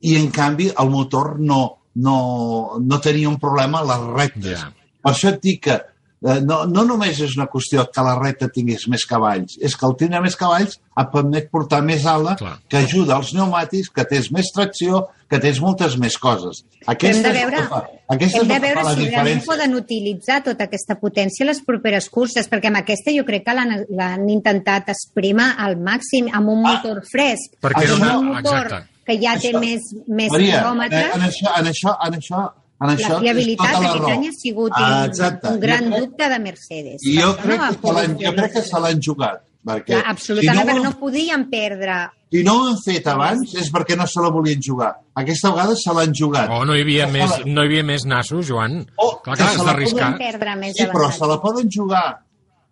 i, 0.00 0.16
en 0.16 0.30
canvi, 0.34 0.70
el 0.78 0.90
motor 0.90 1.36
no, 1.38 1.60
no, 1.94 2.16
no 2.82 2.98
tenia 3.02 3.28
un 3.30 3.38
problema 3.42 3.82
a 3.82 3.86
les 3.90 4.08
rectes. 4.14 4.58
Ja. 4.58 4.72
Per 5.02 5.12
això 5.12 5.30
et 5.30 5.38
dic 5.42 5.62
que 5.68 5.76
no, 6.22 6.64
no 6.66 6.84
només 6.88 7.18
és 7.20 7.34
una 7.36 7.46
qüestió 7.46 7.84
que 7.92 8.02
la 8.02 8.14
recta 8.18 8.48
tingués 8.48 8.86
més 8.88 9.04
cavalls, 9.06 9.58
és 9.60 9.74
que 9.76 9.86
el 9.86 9.96
tindre 10.00 10.20
més 10.24 10.34
cavalls 10.36 10.78
et 10.96 11.10
permet 11.12 11.50
portar 11.52 11.82
més 11.84 12.06
ala, 12.08 12.36
Clar. 12.40 12.54
que 12.68 12.78
ajuda 12.78 13.16
als 13.16 13.32
pneumàtics, 13.34 13.90
que 13.92 14.04
tens 14.08 14.30
més 14.32 14.48
tracció, 14.54 15.08
que 15.28 15.38
tens 15.42 15.60
moltes 15.60 15.96
més 15.98 16.16
coses. 16.18 16.62
Hem 16.80 16.94
Aquesta 16.94 17.22
de 17.22 17.28
és 17.28 17.44
veure, 17.44 17.62
fa- 17.68 17.82
aquesta 18.08 18.38
hem 18.40 18.44
és 18.44 18.48
de 18.54 18.60
veure 18.64 18.80
si 18.80 18.86
realment 18.86 19.04
diferència. 19.10 19.46
poden 19.46 19.74
utilitzar 19.74 20.42
tota 20.44 20.64
aquesta 20.64 20.94
potència 21.00 21.44
a 21.44 21.50
les 21.50 21.60
properes 21.66 22.08
curses, 22.08 22.48
perquè 22.48 22.68
amb 22.72 22.76
aquesta 22.80 23.12
jo 23.12 23.24
crec 23.24 23.44
que 23.44 23.54
l'han 23.54 23.84
l'han 23.90 24.28
intentat 24.30 24.88
esprimar 24.88 25.54
al 25.58 25.76
màxim 25.76 26.28
amb 26.32 26.48
un 26.48 26.62
motor 26.62 27.02
fresc. 27.12 27.58
Perquè 27.60 27.90
amb 27.92 28.00
una- 28.02 28.18
un 28.18 28.26
motor 28.32 28.62
exacte. 28.66 28.88
que 29.04 29.18
ja 29.20 29.36
té 29.38 29.50
Això- 29.52 29.60
més, 29.60 29.80
més 30.08 30.30
Maria, 30.32 30.54
eh, 30.54 30.62
quilòmetres. 30.62 31.14
en 31.14 31.20
això, 31.22 31.58
en 31.60 31.66
això, 31.66 31.96
en 32.06 32.14
això, 32.14 32.52
en 32.80 32.88
això 32.92 33.14
La 33.14 33.20
fiabilitat 33.20 33.66
tota 33.72 33.80
la 33.80 33.88
aquest 33.88 34.02
raó. 34.04 34.10
any 34.12 34.26
ha 34.28 34.32
sigut 34.32 34.72
Ah, 34.76 34.88
un, 35.04 35.08
exacte. 35.10 35.48
un 35.48 35.60
gran 35.60 35.84
Jo 35.84 35.90
crec- 35.90 36.00
dubte 36.00 36.28
de 36.28 36.38
Mercedes. 36.38 37.02
I 37.06 37.16
jo 37.20 37.36
crec, 37.36 37.60
no 37.60 37.68
que 37.70 38.06
se 38.06 38.24
jo 38.26 38.34
crec 38.36 38.52
que 38.52 38.62
se 38.62 38.80
l'han 38.80 39.00
jugat. 39.02 39.42
Perquè 39.66 39.84
Clar, 39.86 40.02
absolutament, 40.06 40.60
si 40.60 40.66
perquè 40.68 40.76
no, 40.76 40.82
no 40.84 40.98
podien 41.00 41.48
perdre. 41.50 41.94
si 42.30 42.42
no 42.44 42.52
ho 42.54 42.66
han 42.68 42.76
fet 42.84 43.06
abans 43.08 43.54
és 43.56 43.72
perquè 43.72 43.96
no 43.96 44.06
se 44.06 44.20
la 44.22 44.28
volien 44.30 44.60
jugar. 44.62 44.92
Aquesta 45.14 45.50
vegada 45.50 45.74
se 45.74 45.92
l'han 45.92 46.12
jugat. 46.14 46.48
Oh, 46.50 46.64
no 46.64 46.76
hi 46.76 46.82
havia 46.82 47.08
més, 47.08 47.30
la- 47.30 47.44
no 47.46 47.62
hi 47.62 47.66
havia 47.66 47.82
més 47.82 48.04
nassos, 48.06 48.46
Joan. 48.46 48.86
Oh, 48.96 49.20
Clar 49.24 49.36
que 49.36 49.42
que 49.42 49.48
se 49.48 49.54
has 49.56 49.64
la 49.64 49.72
d'arriscar. 49.72 50.12
Podien 50.12 50.32
perdre 50.32 50.56
més 50.56 50.76
Sí, 50.76 50.84
però 50.84 51.10
se 51.10 51.26
la 51.26 51.40
poden 51.40 51.68
jugar 51.68 52.20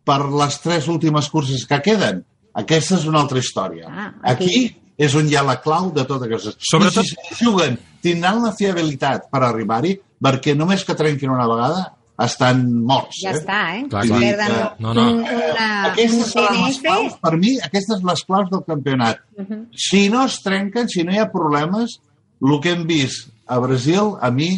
per 0.04 0.20
les 0.30 0.60
tres 0.60 0.86
últimes 0.86 1.28
curses 1.30 1.66
que 1.66 1.80
queden. 1.82 2.24
Aquesta 2.54 2.94
és 2.94 3.06
una 3.06 3.22
altra 3.22 3.38
història. 3.40 3.86
Ah, 3.90 4.14
aquí. 4.22 4.44
aquí. 4.44 4.76
És 4.96 5.14
on 5.18 5.28
hi 5.28 5.36
ha 5.36 5.42
la 5.46 5.58
clau 5.62 5.90
de 5.94 6.04
totes 6.04 6.28
aquestes. 6.28 6.56
Sobretot- 6.70 7.04
I 7.04 7.34
si 7.34 7.44
juguen, 7.44 7.78
tindran 8.02 8.42
la 8.42 8.52
fiabilitat 8.52 9.28
per 9.30 9.42
arribar-hi, 9.42 9.98
perquè 10.22 10.54
només 10.56 10.84
que 10.84 10.94
trenquin 10.94 11.30
una 11.30 11.48
vegada 11.50 11.92
estan 12.24 12.62
morts. 12.86 13.18
Ja 13.24 13.32
eh? 13.32 13.38
està, 13.40 13.60
eh? 13.74 13.86
Clar, 13.90 14.04
clar. 14.06 14.20
perden 14.20 14.52
Eh, 14.54 14.66
no, 14.78 14.94
no. 14.94 15.06
Un, 15.10 15.22
una, 15.24 15.68
un 15.68 15.88
Aquestes 15.90 16.30
seran 16.30 16.60
les 16.62 16.78
claus, 16.84 17.16
per 17.24 17.32
mi, 17.40 17.56
aquestes 17.68 18.04
les 18.06 18.22
claus 18.28 18.50
del 18.52 18.62
campionat. 18.68 19.24
Si 19.74 20.08
no 20.12 20.24
es 20.28 20.38
trenquen, 20.44 20.88
si 20.88 21.02
no 21.02 21.14
hi 21.14 21.18
ha 21.18 21.30
problemes, 21.32 21.98
el 22.44 22.60
que 22.62 22.74
hem 22.76 22.86
vist 22.86 23.32
a 23.50 23.58
Brasil, 23.58 24.14
a 24.22 24.30
mi, 24.30 24.52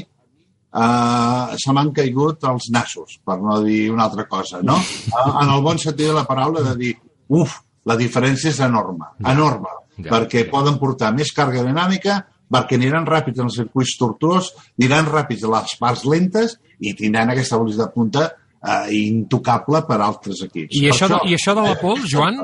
uh, 0.76 1.56
se 1.56 1.72
m'han 1.72 1.92
caigut 1.96 2.44
els 2.50 2.68
nassos, 2.74 3.16
per 3.24 3.38
no 3.40 3.60
dir 3.64 3.86
una 3.94 4.04
altra 4.10 4.26
cosa, 4.28 4.60
no? 4.62 4.76
Uh, 4.76 5.32
en 5.42 5.54
el 5.56 5.64
bon 5.64 5.80
sentit 5.80 6.10
de 6.10 6.16
la 6.16 6.26
paraula, 6.28 6.62
de 6.66 6.76
dir, 6.82 6.92
uf, 7.32 7.56
la 7.86 7.96
diferència 7.96 8.50
és 8.52 8.60
enorme, 8.66 9.08
enorme, 9.24 9.72
Ja, 9.96 10.10
perquè 10.12 10.44
ja. 10.44 10.50
poden 10.52 10.78
portar 10.80 11.12
més 11.16 11.32
càrrega 11.36 11.64
dinàmica, 11.66 12.20
perquè 12.52 12.76
aniran 12.78 13.06
ràpids 13.08 13.40
en 13.40 13.48
els 13.48 13.56
circuits 13.58 13.96
tortuós, 13.98 14.52
aniran 14.78 15.08
ràpids 15.10 15.44
a 15.46 15.52
les 15.56 15.76
parts 15.80 16.04
lentes 16.06 16.58
i 16.80 16.92
tindran 16.98 17.32
aquesta 17.32 17.58
velocitat 17.58 17.94
punta 17.94 18.28
eh, 18.28 18.86
intocable 19.00 19.82
per 19.88 20.00
altres 20.04 20.44
equips. 20.46 20.76
I 20.76 20.86
Per 20.86 20.94
això, 20.94 21.08
de, 21.14 21.20
I 21.30 21.36
això 21.38 21.56
de 21.56 21.66
la 21.66 21.74
pols, 21.80 22.06
Joan? 22.12 22.40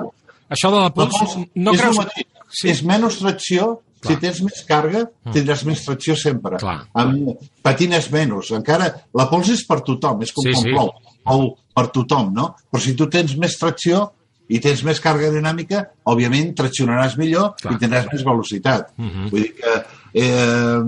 Això 0.53 0.72
de 0.72 0.82
la 0.82 0.90
pols, 0.96 1.38
no 1.55 1.74
és 1.76 1.80
creus... 1.80 2.03
mateix. 2.03 2.28
Sí. 2.53 2.68
És 2.68 2.82
menys 2.84 3.14
tracció, 3.16 3.66
Clar. 4.03 4.12
si 4.12 4.20
tens 4.20 4.40
més 4.44 4.59
càrrega, 4.68 5.07
tindràs 5.32 5.62
més 5.64 5.84
tracció 5.86 6.16
sempre. 6.20 6.59
Clar. 6.61 6.82
Amb, 7.00 7.30
patines 7.64 8.11
menys. 8.12 8.50
Encara, 8.59 8.90
la 9.16 9.24
pols 9.30 9.48
és 9.55 9.62
per 9.68 9.78
tothom, 9.86 10.20
és 10.26 10.34
com 10.36 10.44
Sí, 10.44 10.53
quan 10.53 10.66
sí. 10.66 10.74
plou. 10.74 10.90
Plou 11.22 11.46
per 11.72 11.86
tothom, 11.94 12.28
no? 12.36 12.50
Però 12.68 12.82
si 12.84 12.92
tu 12.98 13.07
tens 13.09 13.32
més 13.40 13.57
tracció 13.57 14.03
i 14.49 14.59
tens 14.61 14.82
més 14.84 15.01
càrrega 15.01 15.30
dinàmica, 15.32 15.84
òbviament 16.05 16.55
traccionaràs 16.59 17.16
millor 17.20 17.55
Clar. 17.61 17.74
i 17.74 17.80
tindràs 17.80 18.09
més 18.12 18.24
velocitat. 18.26 18.90
Mhm. 18.99 19.30
Vull 19.30 19.43
dir 19.43 19.55
que, 19.55 19.74
eh, 20.14 20.78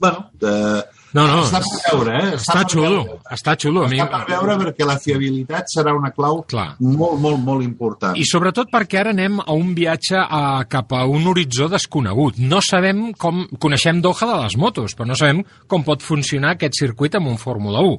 bueno, 0.00 0.30
eh, 0.42 0.82
No, 1.16 1.22
no, 1.26 1.44
està 1.46 1.62
per 1.62 1.78
veure, 1.86 2.16
eh? 2.18 2.32
Està 2.36 2.52
per 2.58 2.64
xulo, 2.68 2.88
veure. 3.04 3.20
està 3.32 3.54
xulo. 3.56 3.84
A 3.86 3.88
mi... 3.88 3.96
Està 3.96 4.18
per 4.18 4.26
veure 4.28 4.56
perquè 4.60 4.84
la 4.84 4.98
fiabilitat 5.00 5.70
serà 5.72 5.94
una 5.96 6.10
clau 6.12 6.42
Clar. 6.44 6.74
molt, 6.80 7.14
molt, 7.22 7.38
molt 7.40 7.64
important. 7.64 8.18
I 8.20 8.24
sobretot 8.28 8.68
perquè 8.68 8.98
ara 9.00 9.14
anem 9.14 9.38
a 9.40 9.54
un 9.56 9.72
viatge 9.74 10.18
a, 10.18 10.64
cap 10.68 10.92
a 10.92 11.06
un 11.08 11.24
horitzó 11.26 11.70
desconegut. 11.72 12.36
No 12.36 12.60
sabem 12.60 13.14
com... 13.16 13.46
Coneixem 13.58 14.02
Doha 14.04 14.26
de 14.28 14.42
les 14.42 14.58
motos, 14.60 14.92
però 14.94 15.06
no 15.08 15.16
sabem 15.16 15.40
com 15.66 15.86
pot 15.86 16.02
funcionar 16.04 16.50
aquest 16.58 16.76
circuit 16.82 17.14
amb 17.16 17.28
un 17.32 17.38
Fórmula 17.40 17.80
1. 17.80 17.96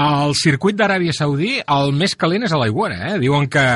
El 0.00 0.34
circuit 0.34 0.78
d'Aràbia 0.78 1.12
Saudí, 1.12 1.58
el 1.60 1.92
més 1.92 2.16
calent 2.16 2.48
és 2.48 2.52
a 2.54 2.62
l'aigüera, 2.62 3.10
eh? 3.10 3.18
Diuen 3.20 3.44
que, 3.46 3.66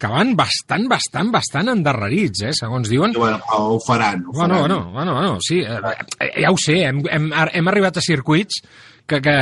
que 0.00 0.08
van 0.08 0.34
bastant, 0.38 0.86
bastant, 0.88 1.28
bastant 1.30 1.68
endarrerits, 1.74 2.40
eh? 2.48 2.52
Segons 2.56 2.88
diuen. 2.88 3.12
Bueno, 3.12 3.38
ho 3.52 3.78
faran. 3.84 4.22
Ho 4.26 4.32
Bueno, 4.32 4.54
faran. 4.54 4.68
bueno, 4.68 4.92
bueno, 4.92 5.14
bueno, 5.14 5.38
sí, 5.44 5.58
eh, 5.60 5.80
eh, 6.20 6.42
ja 6.42 6.50
ho 6.50 6.56
sé, 6.56 6.78
hem, 6.88 7.02
hem, 7.10 7.30
hem 7.52 7.68
arribat 7.68 7.98
a 7.98 8.00
circuits 8.00 8.62
que, 9.10 9.18
que, 9.20 9.34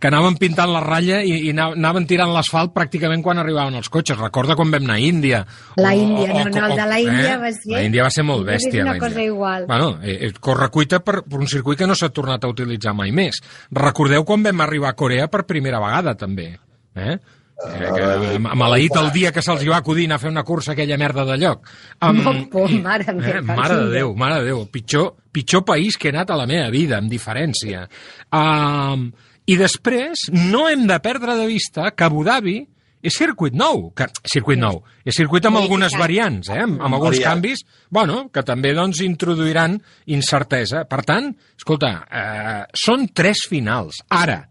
que 0.00 0.08
anaven 0.08 0.34
pintant 0.40 0.70
la 0.72 0.80
ratlla 0.80 1.18
i, 1.22 1.34
i 1.46 1.50
ana- 1.52 1.74
anaven 1.76 2.06
tirant 2.08 2.30
l'asfalt 2.32 2.72
pràcticament 2.74 3.20
quan 3.22 3.38
arribaven 3.38 3.74
els 3.78 3.90
cotxes. 3.92 4.16
Recorda 4.18 4.56
quan 4.56 4.70
vam 4.72 4.82
anar 4.86 4.96
a 4.96 5.02
Índia. 5.04 5.42
La 5.76 5.94
Índia, 5.94 6.32
no, 6.32 6.44
no, 6.50 6.66
el 6.70 6.76
de 6.78 6.86
la 6.88 7.00
Índia 7.00 7.36
va 7.38 7.50
ser- 7.52 7.74
La 7.74 7.82
Índia 7.84 8.02
va 8.06 8.10
ser 8.10 8.24
molt 8.24 8.46
va 8.48 8.56
ser 8.58 8.70
bèstia. 8.70 8.82
una 8.82 8.90
la 8.92 8.96
Índia. 8.96 9.08
cosa 9.10 9.22
igual. 9.22 9.66
Bueno, 9.68 9.90
eh, 10.02 10.18
eh, 10.26 10.32
correcuita 10.40 11.00
per, 11.04 11.22
per 11.22 11.38
un 11.38 11.46
circuit 11.46 11.78
que 11.78 11.86
no 11.86 11.94
s'ha 11.94 12.08
tornat 12.08 12.42
a 12.42 12.48
utilitzar 12.48 12.94
mai 12.94 13.12
més. 13.12 13.42
Recordeu 13.70 14.24
quan 14.24 14.42
vam 14.42 14.60
arribar 14.66 14.88
a 14.90 14.96
Corea 14.96 15.28
per 15.28 15.44
primera 15.46 15.78
vegada, 15.78 16.16
també. 16.16 16.56
Eh? 16.96 17.18
Eh, 17.60 17.90
que, 17.92 18.38
maleït 18.40 18.94
el 18.96 19.10
dia 19.12 19.32
que 19.32 19.42
se'ls 19.44 19.66
va 19.68 19.76
acudir 19.82 20.06
anar 20.08 20.16
a 20.16 20.22
fer 20.22 20.30
una 20.30 20.44
cursa 20.48 20.70
a 20.72 20.74
aquella 20.74 20.96
merda 20.96 21.24
de 21.28 21.36
lloc. 21.36 21.66
Am- 22.00 22.22
Molt 22.24 22.46
por, 22.50 22.70
mare 22.70 23.04
meva, 23.12 23.38
Eh, 23.38 23.42
mare 23.42 23.76
de 23.76 23.90
Déu, 23.98 24.14
mare 24.16 24.38
de 24.40 24.46
Déu. 24.46 24.64
Pitjor, 24.72 25.14
pitjor 25.32 25.64
país 25.64 25.96
que 25.98 26.08
he 26.08 26.12
anat 26.14 26.30
a 26.30 26.36
la 26.40 26.46
meva 26.46 26.70
vida, 26.70 26.96
amb 26.98 27.10
diferència. 27.12 27.86
Um, 28.32 29.10
I 29.46 29.56
després, 29.58 30.28
no 30.32 30.68
hem 30.70 30.86
de 30.86 30.98
perdre 31.02 31.34
de 31.36 31.46
vista 31.46 31.90
que 31.90 32.04
Abu 32.04 32.22
Dhabi 32.24 32.60
és 33.02 33.14
circuit 33.16 33.54
nou, 33.56 33.90
que, 33.96 34.06
circuit 34.28 34.58
nou, 34.60 34.82
és 35.04 35.16
circuit 35.16 35.44
amb 35.48 35.56
algunes 35.56 35.94
variants, 35.98 36.48
eh, 36.52 36.58
amb, 36.62 36.80
amb 36.84 36.94
alguns 36.94 37.16
canvis, 37.24 37.62
bueno, 37.90 38.28
que 38.30 38.42
també 38.44 38.74
doncs 38.76 39.00
introduiran 39.00 39.78
incertesa. 40.06 40.84
Per 40.88 41.00
tant, 41.08 41.32
escolta, 41.56 42.06
eh, 42.10 42.64
són 42.76 43.08
tres 43.12 43.46
finals. 43.48 44.02
Ara, 44.08 44.48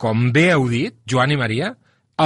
com 0.00 0.30
bé 0.32 0.50
heu 0.54 0.66
dit, 0.68 0.94
Joan 1.06 1.30
i 1.32 1.36
Maria, 1.36 1.74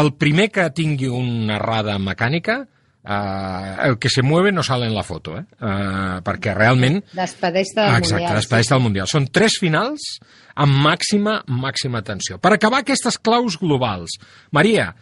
el 0.01 0.15
primer 0.19 0.51
que 0.53 0.69
tingui 0.75 1.11
una 1.13 1.59
errada 1.59 1.99
mecànica, 2.03 2.63
eh, 3.05 3.77
el 3.89 3.99
que 3.99 4.11
se 4.11 4.23
mueve 4.23 4.53
no 4.53 4.63
sale 4.63 4.87
en 4.87 4.95
la 4.95 5.03
foto, 5.03 5.37
eh? 5.39 5.45
eh 5.61 6.21
perquè 6.25 6.55
realment 6.57 7.01
Despedeix 7.13 7.75
del 7.77 7.91
Exacte, 7.99 8.15
Mundial. 8.15 8.37
despedeix 8.41 8.71
del 8.73 8.81
Mundial. 8.81 9.09
Són 9.11 9.29
tres 9.29 9.59
finals 9.61 10.07
amb 10.55 10.79
màxima, 10.87 11.41
màxima 11.47 12.03
tensió. 12.03 12.39
Per 12.39 12.55
acabar 12.55 12.83
aquestes 12.83 13.19
claus 13.19 13.59
globals, 13.61 14.19
Maria, 14.53 14.95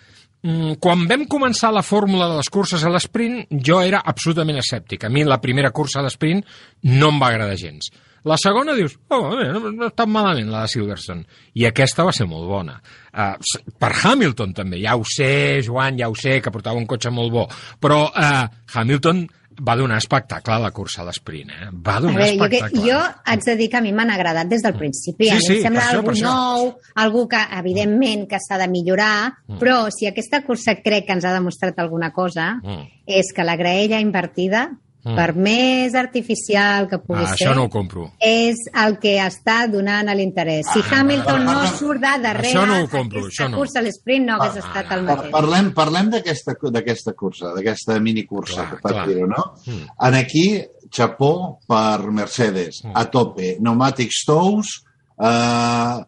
mm, 0.43 0.78
quan 0.80 1.07
vam 1.09 1.26
començar 1.26 1.72
la 1.72 1.82
fórmula 1.82 2.28
de 2.28 2.36
les 2.40 2.49
curses 2.51 2.84
a 2.84 2.90
l'esprint, 2.90 3.47
jo 3.51 3.80
era 3.80 4.03
absolutament 4.05 4.59
escèptic. 4.59 5.05
A 5.05 5.09
mi 5.09 5.24
la 5.24 5.40
primera 5.40 5.70
cursa 5.70 6.01
a 6.01 6.03
l'esprint 6.03 6.45
no 6.82 7.09
em 7.09 7.20
va 7.20 7.28
agradar 7.28 7.57
gens. 7.57 7.93
La 8.25 8.37
segona 8.39 8.75
dius, 8.79 8.95
oh, 9.11 9.35
bé, 9.37 9.49
no, 9.51 9.73
no 9.75 9.89
està 9.91 10.07
malament 10.07 10.49
la 10.53 10.61
de 10.62 10.68
Silverstone. 10.70 11.25
I 11.59 11.64
aquesta 11.66 12.05
va 12.07 12.12
ser 12.14 12.27
molt 12.31 12.47
bona. 12.47 12.77
Uh, 13.12 13.35
per 13.79 13.91
Hamilton 14.05 14.53
també, 14.55 14.79
ja 14.85 14.95
ho 14.97 15.03
sé, 15.05 15.61
Joan, 15.66 15.99
ja 15.99 16.09
ho 16.09 16.14
sé, 16.14 16.41
que 16.41 16.51
portava 16.55 16.79
un 16.79 16.87
cotxe 16.87 17.11
molt 17.11 17.33
bo, 17.35 17.49
però 17.83 18.05
uh, 18.09 18.47
Hamilton 18.75 19.25
va 19.68 19.75
donar 19.77 19.99
espectacle 20.01 20.55
a 20.55 20.59
la 20.62 20.70
cursa 20.73 21.03
a 21.03 21.05
l'esprint, 21.05 21.51
eh? 21.53 21.66
Va 21.75 21.99
A 21.99 22.01
donar 22.01 22.23
veure, 22.23 22.39
jo, 22.39 22.47
que, 22.49 22.57
espectacle. 22.62 22.87
jo 22.89 23.01
haig 23.27 23.43
de 23.45 23.57
dir 23.59 23.66
que 23.68 23.77
a 23.77 23.83
mi 23.85 23.91
m'han 23.93 24.11
agradat 24.14 24.49
des 24.49 24.62
del 24.64 24.79
principi. 24.79 25.27
Sí, 25.27 25.31
a 25.31 25.35
mi 25.35 25.43
sí, 25.45 25.57
em 25.59 25.66
sembla 25.66 25.83
això, 25.83 25.99
algú 25.99 26.14
nou, 26.23 26.70
algú 27.05 27.27
que, 27.29 27.43
evidentment, 27.59 28.25
que 28.31 28.39
s'ha 28.41 28.57
de 28.62 28.68
millorar, 28.73 29.35
Mm. 29.49 29.59
però 29.61 29.91
si 29.93 30.07
aquesta 30.09 30.41
cursa 30.47 30.77
crec 30.81 31.05
que 31.07 31.12
ens 31.18 31.25
ha 31.29 31.35
demostrat 31.35 31.79
alguna 31.79 32.12
cosa, 32.12 32.55
Mm. 32.62 32.87
és 33.07 33.33
que 33.37 33.45
la 33.45 33.57
graella 33.57 34.01
invertida, 34.01 34.70
Mm. 35.05 35.17
per 35.17 35.35
més 35.35 35.95
artificial 35.99 36.87
que 36.89 36.99
pugui 37.03 37.25
Ah, 37.25 37.35
ser, 37.35 37.49
això 37.49 37.55
no 37.57 37.65
ho 37.65 37.69
compro. 37.69 38.13
és 38.21 38.57
el 38.85 38.99
que 39.03 39.17
està 39.19 39.67
donant 39.69 40.07
l'interès. 40.15 40.65
Si 40.73 40.79
Ah, 40.79 41.01
Hamilton 41.01 41.45
no, 41.45 41.53
no, 41.63 41.67
surt 41.77 42.01
de 42.01 42.13
darrere, 42.23 42.49
Això 42.53 42.67
no 42.67 42.77
ho 42.85 42.89
compro, 42.89 43.25
això 43.27 43.49
no. 43.51 43.57
cursa 43.59 43.83
l'esprint 43.83 44.27
no 44.27 44.37
hagués 44.41 44.63
Ah, 44.63 44.69
estat 44.69 44.93
el 44.93 45.03
mateix. 45.03 45.33
Parlem, 45.33 45.73
parlem 45.75 46.11
d'aquesta 46.11 46.55
d'aquesta 46.71 47.13
cursa, 47.15 47.53
d'aquesta 47.55 47.99
minicursa, 47.99 48.69
Clar, 48.69 48.71
que 48.71 48.77
per 48.83 49.07
dir-ho, 49.09 49.27
no? 49.27 49.55
Mm. 49.67 49.89
En 50.07 50.15
aquí, 50.15 50.63
xapó 50.91 51.59
per 51.67 52.11
Mercedes, 52.13 52.85
Mm. 52.85 52.93
a 52.95 53.05
tope. 53.11 53.57
Pneumàtics 53.59 54.25
tous, 54.25 54.85
eh, 55.19 56.05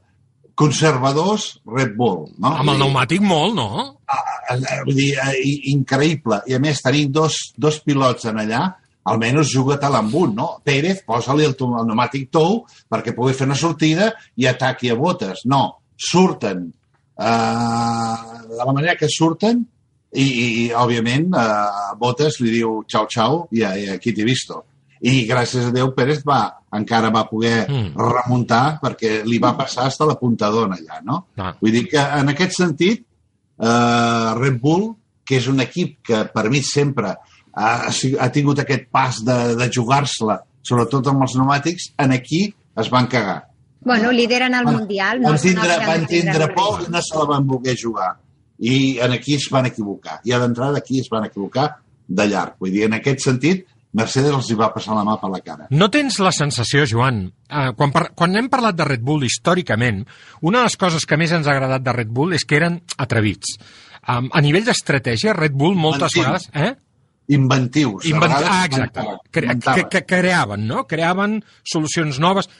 conservadors, 0.55 1.61
Red 1.67 1.97
Bull, 1.97 2.29
no? 2.39 2.53
Amb 2.61 2.71
el 2.71 2.77
pneumàtic 2.79 3.21
molt, 3.21 3.55
no? 3.57 3.99
eh, 4.09 4.83
vull 4.85 4.95
dir, 4.95 5.15
eh, 5.19 5.35
increïble. 5.73 6.43
I 6.47 6.55
a 6.55 6.61
més, 6.61 6.81
tenim 6.85 7.11
dos, 7.11 7.53
dos 7.57 7.81
pilots 7.81 8.25
en 8.31 8.39
allà, 8.39 8.63
almenys 9.11 9.51
juga-te'l 9.53 9.99
amb 9.99 10.15
un, 10.17 10.35
no? 10.35 10.49
Pérez, 10.65 11.03
posa-li 11.07 11.45
el, 11.45 11.53
el 11.53 11.85
pneumàtic 11.85 12.31
tou 12.33 12.63
perquè 12.91 13.13
pugui 13.17 13.35
fer 13.37 13.47
una 13.49 13.59
sortida 13.59 14.13
i 14.41 14.47
ataqui 14.49 14.91
a 14.91 14.97
botes. 14.97 15.45
No, 15.51 15.63
surten 15.97 16.67
eh, 17.19 18.17
de 18.49 18.57
la 18.65 18.73
manera 18.73 18.97
que 18.97 19.09
surten 19.09 19.65
i, 20.15 20.23
i, 20.25 20.47
i 20.65 20.69
òbviament, 20.79 21.33
eh, 21.35 21.97
Botes 21.99 22.39
li 22.43 22.53
diu 22.61 22.83
xau, 22.91 23.07
xau, 23.11 23.41
i, 23.53 23.63
i 23.65 23.89
aquí 23.97 24.13
t'he 24.15 24.25
visto. 24.27 24.63
I 25.05 25.25
gràcies 25.29 25.67
a 25.69 25.73
Déu 25.75 25.91
Pérez 25.97 26.23
va, 26.25 26.43
encara 26.73 27.11
va 27.13 27.27
poder 27.29 27.67
Mm. 27.69 27.93
remuntar 27.99 28.79
perquè 28.83 29.19
li 29.27 29.39
va 29.43 29.53
passar 29.59 29.89
fins 29.91 30.01
a 30.01 30.07
la 30.09 30.15
puntadona 30.21 30.77
allà, 30.79 31.01
no? 31.05 31.27
Ah. 31.37 31.53
Vull 31.61 31.73
dir 31.75 31.85
que 31.91 31.99
en 32.01 32.31
aquest 32.33 32.57
sentit 32.57 33.03
eh, 33.05 34.31
Red 34.39 34.61
Bull, 34.63 34.93
que 35.27 35.37
és 35.41 35.47
un 35.49 35.61
equip 35.61 35.99
que 36.05 36.25
per 36.33 36.49
mi 36.51 36.63
sempre 36.63 37.15
ha, 37.57 37.71
ha 37.89 38.29
tingut 38.35 38.61
aquest 38.63 38.89
pas 38.93 39.21
de, 39.25 39.39
de 39.59 39.71
jugar-se-la, 39.73 40.41
sobretot 40.65 41.11
amb 41.13 41.27
els 41.27 41.37
pneumàtics, 41.37 41.91
en 42.05 42.15
aquí 42.17 42.47
es 42.81 42.91
van 42.91 43.09
cagar. 43.11 43.45
Bueno, 43.85 44.11
lideren 44.13 44.55
el 44.55 44.65
Mundial. 44.65 45.21
No 45.21 45.35
van 45.35 45.41
tindre, 45.41 45.77
van 45.87 46.07
tindre 46.09 46.49
por 46.57 46.83
i 46.87 46.91
no 46.91 47.03
se 47.05 47.19
la 47.19 47.27
van 47.29 47.47
voler 47.47 47.77
jugar. 47.81 48.15
I 48.65 48.99
en 49.05 49.13
aquí 49.13 49.35
es 49.37 49.49
van 49.53 49.69
equivocar. 49.69 50.21
I 50.25 50.33
a 50.33 50.41
l'entrada 50.41 50.81
aquí 50.81 51.01
es 51.01 51.11
van 51.13 51.27
equivocar 51.29 51.69
de 52.09 52.27
llarg. 52.31 52.57
Vull 52.61 52.73
dir, 52.73 52.87
en 52.89 52.97
aquest 52.97 53.27
sentit, 53.27 53.67
Mercedes 53.95 54.33
els 54.35 54.49
hi 54.51 54.57
va 54.59 54.73
passar 54.75 54.97
la 54.97 55.05
mà 55.07 55.15
per 55.21 55.31
la 55.31 55.41
cara. 55.45 55.69
No 55.71 55.87
tens 55.93 56.17
la 56.25 56.33
sensació, 56.35 56.83
Joan, 56.91 57.21
eh, 57.47 57.69
quan, 57.79 57.93
par 57.95 58.09
quan 58.19 58.35
hem 58.41 58.49
parlat 58.51 58.75
de 58.79 58.87
Red 58.89 59.05
Bull 59.07 59.23
històricament, 59.29 60.03
una 60.43 60.63
de 60.63 60.71
les 60.71 60.79
coses 60.81 61.07
que 61.07 61.19
més 61.21 61.35
ens 61.37 61.47
ha 61.47 61.53
agradat 61.55 61.85
de 61.85 61.95
Red 61.95 62.11
Bull 62.11 62.35
és 62.35 62.43
que 62.49 62.59
eren 62.59 62.81
atrevits. 62.99 63.55
Um, 64.05 64.27
a 64.33 64.43
nivell 64.45 64.67
d'estratègia, 64.67 65.37
Red 65.37 65.55
Bull 65.55 65.79
moltes 65.79 66.17
Inventius. 66.17 66.49
vegades... 66.53 66.73
Eh? 66.73 66.81
Inventius. 67.33 68.05
Invent... 68.11 68.35
Ah, 68.37 68.65
exacte. 68.67 69.05
Cre 69.33 69.49
inventaven. 69.49 69.89
que, 69.89 69.89
que 69.91 70.05
creaven, 70.07 70.67
no? 70.69 70.85
Creaven 70.89 71.39
solucions 71.65 72.21
noves 72.21 72.51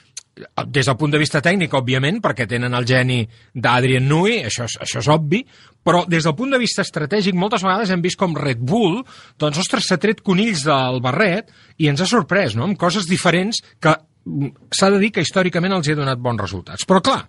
des 0.67 0.85
del 0.85 0.97
punt 0.99 1.13
de 1.13 1.19
vista 1.21 1.39
tècnic, 1.43 1.73
òbviament, 1.77 2.17
perquè 2.23 2.47
tenen 2.49 2.73
el 2.75 2.87
geni 2.87 3.21
d'Adrien 3.53 4.03
Nui, 4.07 4.41
això, 4.43 4.65
és, 4.67 4.75
això 4.83 4.99
és 4.99 5.07
obvi, 5.11 5.41
però 5.85 6.03
des 6.09 6.25
del 6.27 6.35
punt 6.35 6.51
de 6.51 6.59
vista 6.59 6.83
estratègic 6.83 7.37
moltes 7.39 7.63
vegades 7.63 7.93
hem 7.93 8.03
vist 8.03 8.19
com 8.19 8.35
Red 8.35 8.59
Bull, 8.59 8.99
doncs, 9.39 9.61
ostres, 9.63 9.87
s'ha 9.87 9.99
tret 10.01 10.23
conills 10.25 10.65
del 10.67 10.99
barret 11.05 11.53
i 11.79 11.87
ens 11.91 12.03
ha 12.03 12.09
sorprès, 12.09 12.57
no?, 12.57 12.67
amb 12.67 12.79
coses 12.81 13.07
diferents 13.07 13.61
que 13.79 13.93
mm, 13.95 14.51
s'ha 14.75 14.91
de 14.91 14.99
dir 15.03 15.13
que 15.15 15.23
històricament 15.23 15.77
els 15.77 15.93
ha 15.93 15.97
donat 16.01 16.19
bons 16.19 16.43
resultats. 16.43 16.87
Però, 16.89 16.99
clar, 17.05 17.21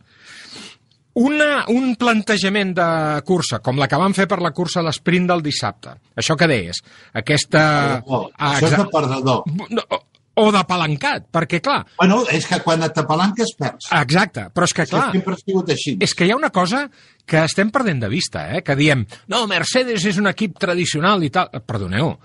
una, 1.16 1.64
un 1.72 1.94
plantejament 1.96 2.74
de 2.76 2.88
cursa, 3.24 3.60
com 3.64 3.78
la 3.80 3.88
que 3.88 3.96
van 4.00 4.12
fer 4.16 4.26
per 4.28 4.40
la 4.44 4.50
cursa 4.52 4.80
a 4.82 4.86
l'esprint 4.86 5.26
del 5.30 5.40
dissabte, 5.44 5.94
això 6.16 6.36
que 6.36 6.48
deies, 6.50 6.82
aquesta... 7.16 8.02
Oh, 8.04 8.26
Ah, 8.36 8.56
això 8.58 8.68
és 8.68 8.76
de 8.76 8.84
perdedor. 8.92 9.42
no, 9.70 9.82
o- 9.88 10.02
o 10.38 10.50
de 10.52 10.60
palancat, 10.68 11.30
perquè, 11.32 11.62
clar, 11.64 11.86
Bueno, 11.96 12.18
és 12.28 12.44
que 12.46 12.58
quan 12.60 12.82
et 12.84 12.92
tapalanques 12.92 13.54
perds. 13.56 13.86
exacte, 13.90 14.50
però 14.52 14.64
és 14.68 14.74
que, 14.76 14.84
clar, 14.84 15.06
Sempre 15.12 15.32
ha 15.32 15.38
sigut 15.40 15.70
així. 15.72 15.96
és 15.98 16.12
que 16.14 16.26
hi 16.26 16.30
ha 16.32 16.36
una 16.36 16.50
cosa 16.50 16.90
que 17.24 17.42
estem 17.42 17.70
perdent 17.70 18.02
de 18.02 18.08
vista, 18.12 18.50
eh? 18.54 18.62
que 18.62 18.76
diem, 18.76 19.06
no, 19.28 19.46
Mercedes 19.46 20.04
és 20.04 20.18
un 20.18 20.26
equip 20.28 20.58
tradicional 20.58 21.24
i 21.24 21.30
tal. 21.30 21.48
Perdoneu, 21.64 22.18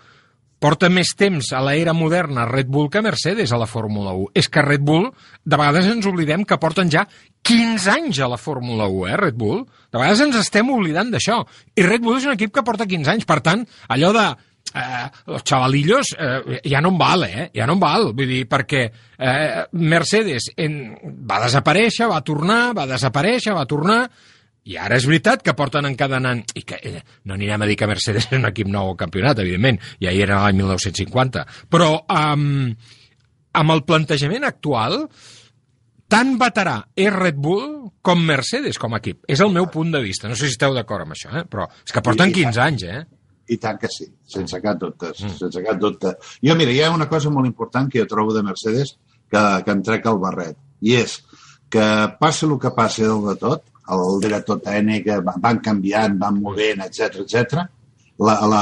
porta 0.59 0.89
més 0.89 1.15
temps 1.17 1.53
a 1.55 1.61
l'era 1.63 1.93
moderna 1.93 2.43
Red 2.45 2.67
Bull 2.67 2.89
que 2.91 3.01
Mercedes 3.01 3.53
a 3.53 3.57
la 3.57 3.65
Fórmula 3.65 4.11
1. 4.11 4.27
És 4.35 4.49
que 4.49 4.61
Red 4.61 4.81
Bull, 4.85 5.07
de 5.45 5.57
vegades 5.57 5.87
ens 5.87 6.05
oblidem 6.05 6.43
que 6.43 6.59
porten 6.59 6.91
ja 6.91 7.07
15 7.47 7.89
anys 7.91 8.21
a 8.21 8.29
la 8.31 8.37
Fórmula 8.37 8.87
1, 8.87 9.09
eh, 9.09 9.17
Red 9.17 9.35
Bull? 9.39 9.65
De 9.91 9.97
vegades 9.99 10.21
ens 10.27 10.37
estem 10.43 10.69
oblidant 10.69 11.11
d'això. 11.11 11.41
I 11.75 11.85
Red 11.87 12.05
Bull 12.05 12.19
és 12.19 12.29
un 12.29 12.35
equip 12.35 12.53
que 12.55 12.63
porta 12.63 12.87
15 12.89 13.15
anys, 13.15 13.27
per 13.29 13.39
tant, 13.45 13.65
allò 13.89 14.11
de 14.15 14.25
eh, 14.73 15.07
els 15.33 15.45
xavalillos 15.47 16.13
eh, 16.17 16.59
ja 16.69 16.81
no 16.83 16.93
en 16.93 16.99
val, 17.01 17.25
eh? 17.27 17.49
Ja 17.55 17.67
no 17.69 17.77
en 17.77 17.81
val, 17.81 18.11
vull 18.17 18.29
dir, 18.29 18.43
perquè 18.49 18.83
eh, 18.87 19.63
Mercedes 19.73 20.51
en, 20.55 20.77
va 21.27 21.41
desaparèixer, 21.45 22.07
va 22.11 22.21
tornar, 22.25 22.61
va 22.77 22.87
desaparèixer, 22.89 23.55
va 23.57 23.67
tornar, 23.69 24.03
i 24.69 24.77
ara 24.77 24.97
és 24.99 25.07
veritat 25.09 25.41
que 25.41 25.57
porten 25.57 25.87
encadenant... 25.89 26.43
I 26.53 26.63
que 26.67 26.77
eh, 26.85 27.01
no 27.25 27.33
anirem 27.33 27.63
a 27.65 27.69
dir 27.69 27.77
que 27.79 27.89
Mercedes 27.89 28.29
és 28.29 28.37
un 28.37 28.45
equip 28.51 28.69
nou 28.69 28.91
al 28.91 28.99
campionat, 28.99 29.41
evidentment, 29.41 29.81
ja 30.03 30.13
hi 30.13 30.21
era 30.21 30.43
l'any 30.43 30.59
1950. 30.61 31.45
Però 31.73 31.95
um, 32.05 32.69
amb 33.57 33.73
el 33.73 33.81
plantejament 33.87 34.45
actual, 34.45 35.07
tan 36.11 36.35
veterà 36.41 36.75
és 36.99 37.09
Red 37.13 37.39
Bull 37.39 37.77
com 38.03 38.19
Mercedes 38.27 38.77
com 38.81 38.93
a 38.93 38.99
equip. 38.99 39.23
És 39.31 39.39
el 39.43 39.51
meu 39.55 39.67
punt 39.71 39.91
de 39.95 40.01
vista. 40.03 40.27
No 40.27 40.35
sé 40.35 40.49
si 40.49 40.55
esteu 40.57 40.73
d'acord 40.75 41.05
amb 41.05 41.15
això, 41.15 41.31
eh? 41.39 41.45
però 41.47 41.67
és 41.85 41.93
que 41.95 42.01
porten 42.03 42.29
I- 42.29 42.35
i 42.35 42.37
15 42.43 42.61
anys, 42.67 42.83
eh? 42.83 43.01
I 43.51 43.57
tant 43.59 43.77
que 43.81 43.87
sí, 43.91 44.05
sense 44.31 44.59
cap 44.63 44.77
dubte, 44.79 45.09
mm. 45.11 45.31
sense 45.39 45.61
cap 45.65 45.79
dubte. 45.81 46.13
Jo, 46.45 46.55
mira, 46.55 46.71
hi 46.71 46.81
ha 46.85 46.91
una 46.93 47.07
cosa 47.09 47.29
molt 47.33 47.47
important 47.49 47.89
que 47.91 47.99
jo 47.99 48.07
trobo 48.07 48.33
de 48.35 48.43
Mercedes 48.47 48.93
que, 49.31 49.41
que 49.65 49.71
em 49.73 49.81
trec 49.83 50.05
el 50.07 50.19
barret, 50.21 50.55
i 50.81 50.95
és 50.99 51.17
que 51.71 51.83
passi 52.19 52.45
el 52.47 52.57
que 52.59 52.71
passi 52.75 53.03
del 53.03 53.23
de 53.29 53.35
tot, 53.41 53.63
el 53.91 54.19
director 54.23 54.59
tècnic, 54.63 55.09
va- 55.25 55.35
van 55.43 55.59
canviant, 55.63 56.15
van 56.21 56.39
movent, 56.39 56.83
etc 56.85 57.21
etc. 57.25 57.65
la, 58.19 58.37
la, 58.47 58.61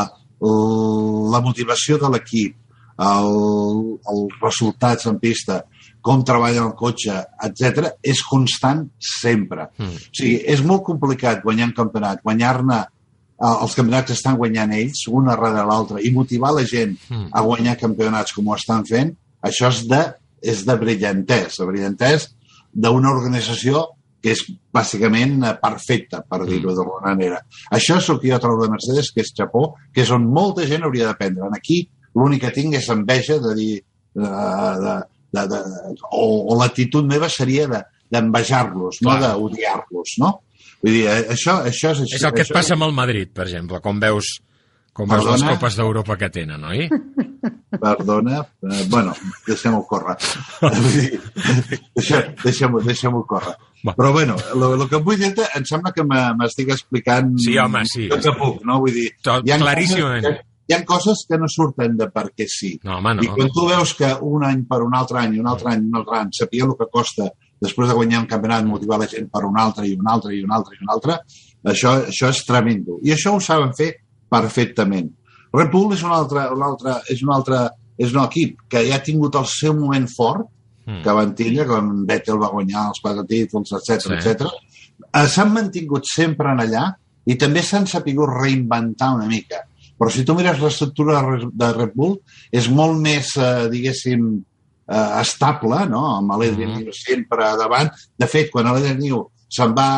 la 1.33 1.41
motivació 1.45 1.97
de 2.01 2.09
l'equip, 2.15 2.55
el, 2.99 3.29
els 4.13 4.39
resultats 4.41 5.05
en 5.11 5.19
pista, 5.21 5.61
com 6.01 6.23
treballa 6.23 6.63
el 6.63 6.75
cotxe, 6.79 7.17
etc 7.43 7.89
és 8.03 8.21
constant 8.23 8.85
sempre. 8.99 9.67
Mm. 9.77 9.97
O 9.99 10.15
sigui, 10.15 10.39
és 10.47 10.63
molt 10.63 10.85
complicat 10.87 11.43
guanyar 11.43 11.69
un 11.69 11.75
campionat, 11.75 12.23
guanyar-ne 12.23 12.79
eh, 12.79 13.51
els 13.51 13.75
campionats 13.75 14.15
estan 14.15 14.39
guanyant 14.39 14.73
ells, 14.77 15.05
un 15.11 15.27
darrere 15.31 15.65
l'altre, 15.67 16.01
i 16.03 16.13
motivar 16.15 16.53
la 16.55 16.65
gent 16.65 16.97
Mm. 17.09 17.29
a 17.33 17.41
guanyar 17.41 17.77
campionats 17.79 18.33
com 18.33 18.47
ho 18.47 18.55
estan 18.55 18.85
fent, 18.85 19.13
això 19.43 19.69
és 19.69 19.85
de, 19.87 20.01
és 20.41 20.65
de 20.65 20.75
brillantès, 20.79 21.59
de 21.59 21.65
brillantès 21.65 22.29
d'una 22.73 23.11
organització 23.11 23.87
que 24.21 24.33
és 24.35 24.41
bàsicament 24.75 25.43
eh, 25.43 25.53
perfecta, 25.61 26.23
per 26.27 26.45
dir-ho 26.45 26.73
d'alguna 26.75 27.13
manera. 27.13 27.39
Això 27.71 27.97
és 27.99 28.09
el 28.11 28.19
que 28.19 28.31
jo 28.31 28.39
trobo 28.39 28.65
de 28.65 28.71
Mercedes, 28.73 29.11
que 29.15 29.23
és 29.23 29.31
Japó, 29.35 29.75
que 29.93 30.03
és 30.03 30.11
on 30.11 30.27
molta 30.27 30.65
gent 30.67 30.83
hauria 30.83 31.07
d'aprendre. 31.07 31.47
En 31.47 31.55
Aquí 31.55 31.85
l'únic 32.15 32.43
que 32.43 32.51
tinc 32.55 32.75
és 32.75 32.89
enveja 32.89 33.39
de 33.39 33.55
dir... 33.55 33.71
De, 34.19 34.27
de, 34.83 34.97
de, 35.31 35.45
de, 35.51 35.59
o, 36.11 36.25
o 36.53 36.59
l'actitud 36.59 37.05
meva 37.05 37.29
seria 37.29 37.67
de- 37.67 37.83
d'envejar-los, 38.09 39.01
no 39.05 39.15
Clar. 39.17 39.33
d'odiar-los, 39.37 40.15
no? 40.23 40.35
Vull 40.81 40.93
dir, 40.95 41.05
eh, 41.11 41.25
això, 41.35 41.59
això 41.69 41.91
és... 41.93 42.05
És 42.17 42.23
el 42.23 42.33
que 42.33 42.41
et 42.47 42.53
passa 42.55 42.73
amb 42.77 42.87
el 42.87 42.93
Madrid, 42.97 43.29
per 43.35 43.45
exemple, 43.49 43.81
com 43.85 43.99
veus 44.01 44.39
com 44.99 45.07
veus 45.07 45.23
les 45.29 45.43
copes 45.45 45.75
d'Europa 45.77 46.17
que 46.19 46.27
tenen, 46.33 46.63
oi? 46.67 46.87
Perdona, 47.83 48.41
eh, 48.65 48.81
bueno, 48.89 49.13
deixem-ho 49.45 49.83
córrer. 49.87 50.15
Dir, 50.89 51.19
deixem- 51.95 52.33
Deixem-ho 52.43 52.81
deixem 52.83 53.13
córrer. 53.29 53.53
Va. 53.85 53.93
Però 53.95 54.11
bueno, 54.11 54.35
el 54.57 54.83
que 54.91 54.99
vull 54.99 55.15
dir 55.21 55.29
em 55.55 55.63
sembla 55.69 55.93
que 55.95 56.03
me- 56.03 56.33
m'estic 56.35 56.73
explicant 56.75 57.37
Sí, 57.39 57.53
home, 57.61 57.85
sí. 57.87 58.09
tot 58.11 58.25
que 58.25 58.33
puc, 58.35 58.57
no? 58.67 58.81
Vull 58.83 58.91
dir, 58.97 59.05
Tot 59.23 59.45
hi 59.47 59.53
ha 59.55 59.59
claríssimament. 59.61 60.25
Coses, 60.25 60.48
hi 60.69 60.73
ha 60.75 60.83
coses 60.85 61.25
que 61.27 61.37
no 61.41 61.47
surten 61.49 61.95
de 61.97 62.07
perquè 62.13 62.45
sí. 62.47 62.75
No, 62.83 62.97
home, 62.99 63.15
no. 63.17 63.23
I 63.25 63.27
quan 63.33 63.49
tu 63.55 63.65
veus 63.67 63.93
que 63.97 64.11
un 64.21 64.43
any 64.45 64.63
per 64.69 64.81
un 64.85 64.93
altre 64.95 65.17
any, 65.23 65.39
un 65.41 65.47
altre 65.49 65.71
any, 65.73 65.87
un 65.89 65.95
altre 65.97 66.19
any, 66.19 66.29
sapia 66.37 66.65
el 66.67 66.75
que 66.77 66.85
costa 66.93 67.25
després 67.59 67.89
de 67.89 67.95
guanyar 67.97 68.21
un 68.21 68.27
campionat, 68.29 68.63
motivar 68.69 68.99
la 69.01 69.07
gent 69.09 69.27
per 69.33 69.41
un 69.45 69.57
altre 69.59 69.87
i 69.89 69.95
un 69.97 70.07
altre 70.07 70.35
i 70.37 70.43
un 70.45 70.51
altre 70.55 70.75
i 70.77 70.83
un 70.85 70.93
altre, 70.93 71.17
això, 71.73 71.95
això 72.07 72.29
és 72.29 72.43
tremendo. 72.45 72.99
I 73.03 73.11
això 73.17 73.33
ho 73.35 73.41
saben 73.43 73.73
fer 73.75 73.89
perfectament. 74.29 75.09
Red 75.53 75.71
Bull 75.73 75.93
és 75.95 76.03
un 76.05 76.13
altre, 76.13 76.45
un 76.53 76.61
altre, 76.63 76.99
és 77.09 77.23
un 77.25 77.33
altre 77.33 77.63
és 77.99 78.13
un 78.13 78.21
equip 78.23 78.61
que 78.71 78.85
ja 78.87 78.95
ha 78.95 79.03
tingut 79.03 79.35
el 79.35 79.45
seu 79.49 79.73
moment 79.75 80.07
fort, 80.15 80.47
Mm. 80.89 81.03
que 81.03 81.11
van 81.13 81.35
tindre, 81.35 81.65
quan 81.67 81.89
Vettel 82.07 82.39
va 82.41 82.47
guanyar 82.49 82.87
els 82.89 82.99
quatre 83.03 83.21
títols, 83.27 83.69
etc 83.77 83.99
Sí. 84.01 84.13
etc. 84.15 84.47
Eh, 85.13 85.27
S'han 85.27 85.51
mantingut 85.53 86.05
sempre 86.09 86.49
en 86.51 86.57
allà 86.63 86.95
i 87.27 87.35
també 87.35 87.61
s'han 87.61 87.85
sapigut 87.85 88.27
reinventar 88.41 89.11
una 89.13 89.27
mica. 89.27 89.59
Però 89.99 90.09
si 90.09 90.23
tu 90.23 90.33
mires 90.37 90.59
l'estructura 90.63 91.17
de 91.19 91.27
Red- 91.27 91.49
de 91.53 91.73
Red 91.73 91.91
Bull, 91.93 92.13
és 92.51 92.69
molt 92.71 92.97
més, 93.03 93.33
eh, 93.37 93.67
diguéssim, 93.69 94.29
eh, 94.87 95.21
estable, 95.21 95.81
no? 95.89 96.05
amb 96.15 96.31
l'Adrian 96.31 96.69
Mhm. 96.71 96.77
Newey 96.79 96.93
sempre 96.93 97.43
davant. 97.57 97.91
De 98.17 98.27
fet, 98.27 98.49
quan 98.49 98.65
l'Adrian 98.65 98.97
Newey 98.97 99.25
se'n 99.49 99.73
va 99.75 99.89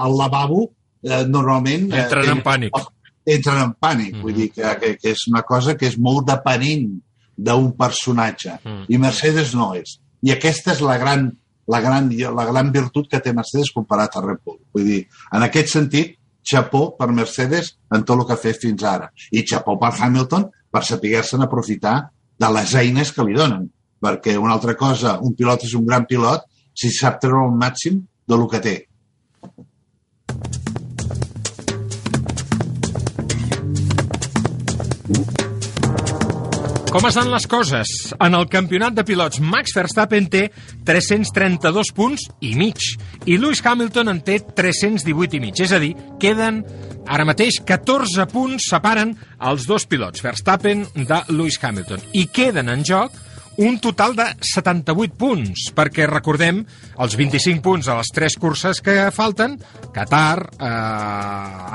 al 0.00 0.14
lavabo, 0.16 0.70
eh, 1.02 1.24
normalment... 1.26 1.92
eh, 1.92 2.02
Entren 2.04 2.30
en 2.36 2.42
pànic. 2.42 2.70
entren 3.26 3.58
en 3.62 3.74
pànic. 3.78 4.22
Vull 4.22 4.32
Mhm. 4.32 4.38
dir 4.40 4.50
que, 4.52 4.62
que, 4.80 4.96
que 4.96 5.10
és 5.10 5.26
una 5.28 5.42
cosa 5.42 5.76
que 5.76 5.86
és 5.86 5.98
molt 5.98 6.26
depenent 6.26 7.00
d'un 7.36 7.72
personatge. 7.76 8.60
Mhm. 8.64 8.84
I 8.88 8.98
Mercedes 8.98 9.54
no 9.54 9.74
és. 9.74 9.98
I 10.22 10.30
aquesta 10.32 10.72
és 10.72 10.80
la 10.80 10.96
gran, 10.98 11.32
la 11.66 11.80
gran, 11.80 12.08
la 12.16 12.44
gran 12.46 12.72
virtut 12.72 13.08
que 13.10 13.20
té 13.20 13.32
Mercedes 13.32 13.70
comparat 13.74 14.16
a 14.16 14.20
Red 14.22 14.38
Bull. 14.44 14.58
Vull 14.72 14.84
dir, 14.84 15.06
en 15.32 15.42
aquest 15.42 15.68
sentit, 15.68 16.16
xapó 16.44 16.96
per 16.98 17.08
Mercedes 17.12 17.74
en 17.94 18.04
tot 18.04 18.18
el 18.18 18.26
que 18.26 18.36
ha 18.36 18.42
fet 18.42 18.60
fins 18.62 18.84
ara. 18.84 19.10
I 19.32 19.44
xapó 19.46 19.78
per 19.80 19.92
Hamilton 19.98 20.48
per 20.72 20.84
saber-se'n 20.84 21.44
aprofitar 21.44 21.96
de 22.38 22.52
les 22.54 22.74
eines 22.78 23.12
que 23.12 23.26
li 23.26 23.36
donen. 23.38 23.66
Perquè 23.98 24.36
una 24.38 24.54
altra 24.54 24.76
cosa, 24.78 25.18
un 25.18 25.34
pilot 25.34 25.66
és 25.66 25.74
un 25.74 25.86
gran 25.86 26.06
pilot 26.06 26.46
si 26.78 26.92
sap 26.94 27.18
treure 27.22 27.48
el 27.48 27.58
màxim 27.58 28.04
de 28.28 28.36
lo 28.38 28.46
que 28.48 28.62
té. 28.62 28.76
Com 36.88 37.04
estan 37.04 37.28
les 37.28 37.44
coses? 37.44 37.90
En 38.16 38.32
el 38.32 38.46
campionat 38.48 38.94
de 38.96 39.02
pilots, 39.04 39.42
Max 39.44 39.74
Verstappen 39.76 40.24
té 40.32 40.46
332 40.88 41.90
punts 41.92 42.22
i 42.40 42.54
mig 42.56 42.80
i 43.28 43.36
Lewis 43.36 43.60
Hamilton 43.60 44.08
en 44.14 44.22
té 44.24 44.38
318 44.40 45.36
i 45.36 45.40
mig. 45.42 45.60
És 45.60 45.74
a 45.76 45.80
dir, 45.82 45.92
queden 46.22 46.62
ara 47.04 47.26
mateix 47.28 47.58
14 47.68 48.24
punts 48.32 48.70
separen 48.72 49.12
els 49.50 49.66
dos 49.68 49.84
pilots, 49.84 50.24
Verstappen 50.24 50.86
de 50.96 51.20
Lewis 51.28 51.60
Hamilton. 51.60 52.08
I 52.16 52.24
queden 52.32 52.72
en 52.72 52.86
joc 52.88 53.20
un 53.58 53.76
total 53.84 54.16
de 54.16 54.30
78 54.54 55.18
punts, 55.18 55.68
perquè 55.76 56.08
recordem 56.08 56.62
els 56.96 57.18
25 57.20 57.60
punts 57.68 57.92
a 57.92 57.98
les 57.98 58.14
tres 58.14 58.38
curses 58.40 58.80
que 58.80 59.10
falten, 59.12 59.58
Qatar, 59.92 60.40
eh, 60.56 60.72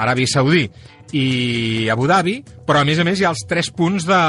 Aràbia 0.08 0.32
Saudí 0.32 0.66
i 1.14 1.90
Abu 1.94 2.08
Dhabi, 2.10 2.40
però 2.66 2.82
a 2.82 2.88
més 2.88 2.98
a 2.98 3.06
més 3.06 3.20
hi 3.20 3.28
ha 3.28 3.34
els 3.36 3.46
3 3.46 3.70
punts 3.78 4.08
de, 4.10 4.22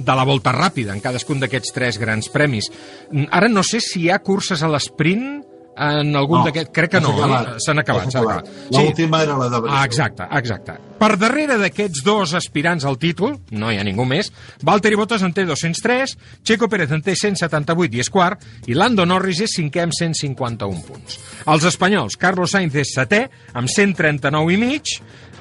de 0.00 0.16
la 0.16 0.24
volta 0.28 0.52
ràpida 0.56 0.94
en 0.96 1.00
cadascun 1.04 1.40
d'aquests 1.42 1.72
tres 1.76 1.98
grans 2.00 2.28
premis. 2.32 2.70
Mm, 3.12 3.28
Ara 3.30 3.48
no 3.52 3.62
sé 3.66 3.80
si 3.84 4.06
hi 4.06 4.10
ha 4.10 4.18
curses 4.24 4.62
a 4.62 4.68
l'esprint 4.72 5.38
en 5.80 6.10
algun 6.18 6.40
No, 6.42 6.44
d'aquests... 6.44 6.72
Crec 6.76 6.90
que 6.92 7.00
no, 7.00 7.12
s'ha 7.16 7.24
acabat. 7.24 7.46
eh? 7.54 7.60
s'han 7.64 7.78
acabat. 7.80 8.04
S'ha 8.04 8.10
s'han 8.18 8.26
acabat. 8.26 8.48
L'última 8.74 9.20
era 9.22 9.36
la 9.38 9.46
de 9.48 9.60
Bristol. 9.62 9.76
Ah, 9.78 9.84
exacte, 9.86 10.26
exacte. 10.36 10.74
Per 11.00 11.08
darrere 11.16 11.56
d'aquests 11.62 12.02
dos 12.04 12.34
aspirants 12.36 12.84
al 12.84 12.98
títol, 13.00 13.38
no 13.56 13.70
hi 13.72 13.78
ha 13.80 13.84
ningú 13.86 14.04
més, 14.04 14.28
Valtteri 14.66 14.98
Bottas 15.00 15.22
en 15.24 15.32
té 15.32 15.46
203, 15.48 16.12
Checo 16.44 16.68
Pérez 16.68 16.92
en 16.92 17.00
té 17.06 17.14
178 17.16 17.96
i 17.96 18.02
és 18.04 18.10
quart, 18.12 18.42
i 18.68 18.76
Lando 18.76 19.06
Norris 19.08 19.40
és 19.46 19.54
cinquè 19.56 19.86
amb 19.86 19.96
151 19.96 20.84
punts. 20.84 21.16
Els 21.48 21.64
espanyols, 21.70 22.18
Carlos 22.20 22.52
Sainz 22.52 22.76
és 22.76 22.92
setè, 22.98 23.22
amb 23.56 23.70
139 23.72 24.52
i 24.52 24.60
mig, 24.60 24.92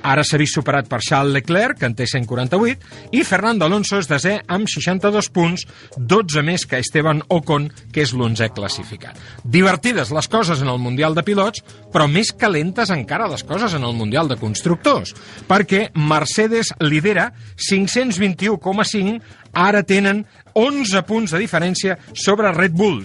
ara 0.03 0.23
s'ha 0.23 0.39
vist 0.39 0.57
superat 0.57 0.87
per 0.89 1.01
Charles 1.05 1.33
Leclerc, 1.33 1.79
que 1.79 1.87
en 1.89 1.95
té 1.97 2.07
148, 2.07 3.09
i 3.15 3.23
Fernando 3.27 3.67
Alonso 3.67 3.99
és 3.99 4.09
desè 4.09 4.37
amb 4.47 4.69
62 4.69 5.29
punts, 5.35 5.65
12 5.97 6.43
més 6.45 6.65
que 6.65 6.79
Esteban 6.79 7.21
Ocon, 7.27 7.69
que 7.93 8.03
és 8.05 8.13
l'onzè 8.15 8.49
classificat. 8.55 9.19
Divertides 9.43 10.13
les 10.15 10.29
coses 10.31 10.63
en 10.63 10.71
el 10.71 10.81
Mundial 10.81 11.15
de 11.17 11.23
Pilots, 11.27 11.63
però 11.93 12.07
més 12.09 12.31
calentes 12.31 12.91
encara 12.93 13.29
les 13.31 13.43
coses 13.43 13.73
en 13.77 13.85
el 13.87 13.95
Mundial 13.97 14.29
de 14.29 14.39
Constructors, 14.39 15.15
perquè 15.49 15.89
Mercedes 15.95 16.73
lidera 16.79 17.31
521,5, 17.69 19.19
ara 19.53 19.81
tenen 19.83 20.25
11 20.53 21.01
punts 21.07 21.33
de 21.33 21.41
diferència 21.41 21.97
sobre 22.13 22.51
Red 22.53 22.75
Bull, 22.77 23.03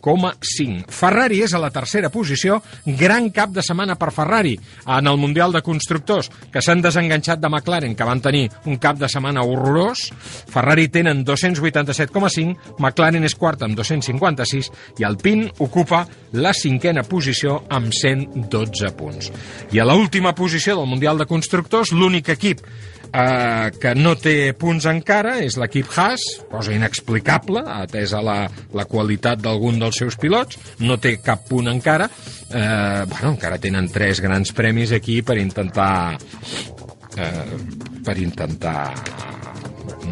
510,5. 0.00 0.86
Ferrari 0.90 1.40
és 1.44 1.54
a 1.54 1.60
la 1.62 1.70
tercera 1.70 2.10
posició, 2.10 2.60
gran 2.84 3.30
cap 3.34 3.52
de 3.54 3.62
setmana 3.64 3.96
per 4.00 4.10
Ferrari 4.14 4.56
en 4.86 5.06
el 5.06 5.18
Mundial 5.20 5.52
de 5.52 5.62
Constructors, 5.62 6.30
que 6.52 6.62
s'han 6.62 6.82
desenganxat 6.82 7.40
de 7.40 7.48
McLaren, 7.48 7.94
que 7.96 8.08
van 8.08 8.22
tenir 8.24 8.48
un 8.66 8.78
cap 8.82 8.98
de 8.98 9.08
setmana 9.08 9.44
horrorós. 9.46 10.08
Ferrari 10.50 10.88
tenen 10.88 11.24
287,5, 11.24 12.76
McLaren 12.78 13.24
és 13.24 13.36
quart 13.36 13.62
amb 13.62 13.76
256 13.78 14.70
i 14.98 15.06
Alpine 15.06 15.50
ocupa 15.58 16.04
la 16.32 16.52
cinquena 16.56 17.04
posició 17.04 17.60
amb 17.68 17.92
112 17.94 18.94
punts. 18.96 19.32
I 19.72 19.80
a 19.80 19.88
l'última 19.88 20.34
posició 20.34 20.76
del 20.78 20.88
Mundial 20.90 21.18
de 21.18 21.28
Constructors, 21.30 21.92
l'únic 21.92 22.32
equip 22.34 22.64
eh, 23.12 23.70
que 23.80 23.94
no 23.98 24.14
té 24.20 24.52
punts 24.58 24.86
encara 24.90 25.38
és 25.44 25.56
l'equip 25.60 25.90
Haas, 25.96 26.24
cosa 26.50 26.74
inexplicable, 26.74 27.62
atesa 27.82 28.22
la, 28.24 28.38
la 28.76 28.86
qualitat 28.90 29.42
d'algun 29.42 29.80
dels 29.82 30.00
seus 30.02 30.18
pilots, 30.20 30.58
no 30.84 30.98
té 31.02 31.16
cap 31.24 31.46
punt 31.48 31.70
encara. 31.72 32.10
Eh, 32.50 33.04
bueno, 33.10 33.34
encara 33.34 33.60
tenen 33.62 33.90
tres 33.92 34.22
grans 34.24 34.54
premis 34.56 34.94
aquí 34.96 35.20
per 35.22 35.38
intentar... 35.42 36.16
Eh, 37.18 37.46
per 38.00 38.14
intentar 38.22 38.86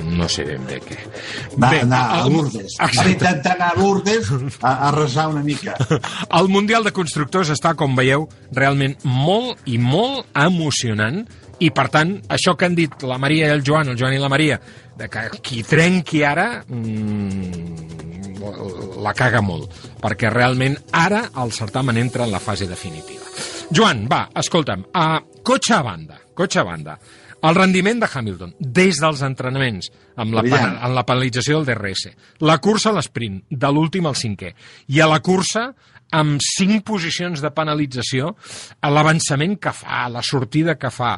no 0.04 0.28
sé 0.28 0.44
ben 0.46 0.64
bé 0.68 0.78
què. 0.82 0.96
Anar, 1.56 1.70
Bé, 1.70 1.80
anar 1.82 2.00
a 2.14 2.22
Lourdes. 2.28 2.76
Exacte. 2.78 3.10
intentar 3.12 3.54
anar 3.56 3.70
a 3.72 3.78
Lourdes 3.78 4.30
a, 4.60 4.72
a 4.88 4.90
resar 4.94 5.28
una 5.32 5.42
mica. 5.42 5.76
El 6.38 6.48
Mundial 6.52 6.86
de 6.86 6.92
Constructors 6.96 7.52
està, 7.54 7.74
com 7.78 7.96
veieu, 7.98 8.28
realment 8.54 8.96
molt 9.04 9.62
i 9.66 9.78
molt 9.82 10.28
emocionant 10.38 11.24
i, 11.58 11.70
per 11.74 11.88
tant, 11.90 12.14
això 12.30 12.54
que 12.56 12.66
han 12.68 12.76
dit 12.78 13.02
la 13.02 13.18
Maria 13.18 13.48
i 13.48 13.54
el 13.56 13.64
Joan, 13.66 13.88
el 13.92 13.98
Joan 13.98 14.14
i 14.14 14.20
la 14.22 14.30
Maria, 14.30 14.60
de 14.98 15.08
que 15.10 15.28
qui 15.42 15.62
trenqui 15.66 16.22
ara 16.26 16.64
mmm, 16.66 17.98
la 19.02 19.14
caga 19.18 19.40
molt, 19.44 19.72
perquè 20.02 20.30
realment 20.32 20.76
ara 20.94 21.24
el 21.42 21.52
certamen 21.52 21.98
entra 21.98 22.24
en 22.26 22.32
la 22.34 22.42
fase 22.42 22.66
definitiva. 22.70 23.24
Joan, 23.74 24.06
va, 24.10 24.28
escolta'm, 24.38 24.86
a 24.94 25.20
cotxe 25.44 25.74
a 25.76 25.82
banda, 25.84 26.20
cotxe 26.34 26.62
a 26.62 26.64
banda, 26.64 26.98
el 27.42 27.54
rendiment 27.54 28.00
de 28.02 28.08
Hamilton, 28.12 28.54
des 28.58 28.98
dels 28.98 29.20
entrenaments, 29.22 29.90
amb 30.16 30.34
la, 30.34 30.42
Brillant. 30.42 30.78
en 30.86 30.94
la 30.96 31.04
penalització 31.06 31.60
del 31.60 31.68
DRS, 31.74 32.10
la 32.42 32.58
cursa 32.58 32.90
a 32.90 32.96
l'esprint, 32.96 33.42
de 33.50 33.70
l'últim 33.70 34.08
al 34.10 34.16
cinquè, 34.18 34.54
i 34.94 35.00
a 35.00 35.06
la 35.10 35.20
cursa 35.22 35.68
amb 36.16 36.40
cinc 36.44 36.84
posicions 36.88 37.42
de 37.44 37.50
penalització, 37.54 38.34
a 38.80 38.90
l'avançament 38.92 39.58
que 39.60 39.72
fa, 39.76 40.04
a 40.04 40.12
la 40.12 40.22
sortida 40.24 40.78
que 40.80 40.90
fa. 40.94 41.16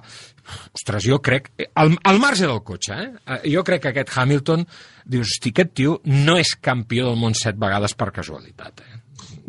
Ostres, 0.74 1.04
jo 1.06 1.20
crec... 1.22 1.52
Al, 1.78 1.94
al 2.04 2.18
marge 2.22 2.46
del 2.46 2.62
cotxe, 2.66 2.96
eh? 2.96 3.10
eh? 3.26 3.40
Jo 3.52 3.62
crec 3.66 3.84
que 3.84 3.92
aquest 3.92 4.16
Hamilton, 4.18 4.64
dius, 5.04 5.36
hosti, 5.36 5.52
aquest 5.54 5.76
tio 5.78 6.00
no 6.10 6.36
és 6.40 6.56
campió 6.60 7.06
del 7.06 7.20
món 7.20 7.36
set 7.38 7.58
vegades 7.60 7.94
per 7.94 8.10
casualitat, 8.16 8.82
eh? 8.82 8.98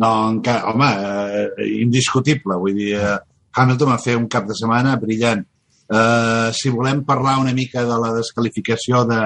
No, 0.01 0.11
encara, 0.31 0.71
home, 0.71 0.87
eh, 0.89 1.69
indiscutible. 1.81 2.57
Vull 2.61 2.77
dir, 2.77 2.93
eh, 2.97 3.17
Hamilton 3.57 3.91
va 3.91 4.01
fer 4.01 4.15
un 4.17 4.27
cap 4.31 4.47
de 4.49 4.55
setmana 4.57 4.95
brillant. 5.01 5.43
Eh, 5.91 6.49
si 6.55 6.71
volem 6.71 7.03
parlar 7.05 7.39
una 7.41 7.53
mica 7.53 7.83
de 7.83 7.97
la 7.99 8.13
descalificació 8.15 9.03
de, 9.09 9.25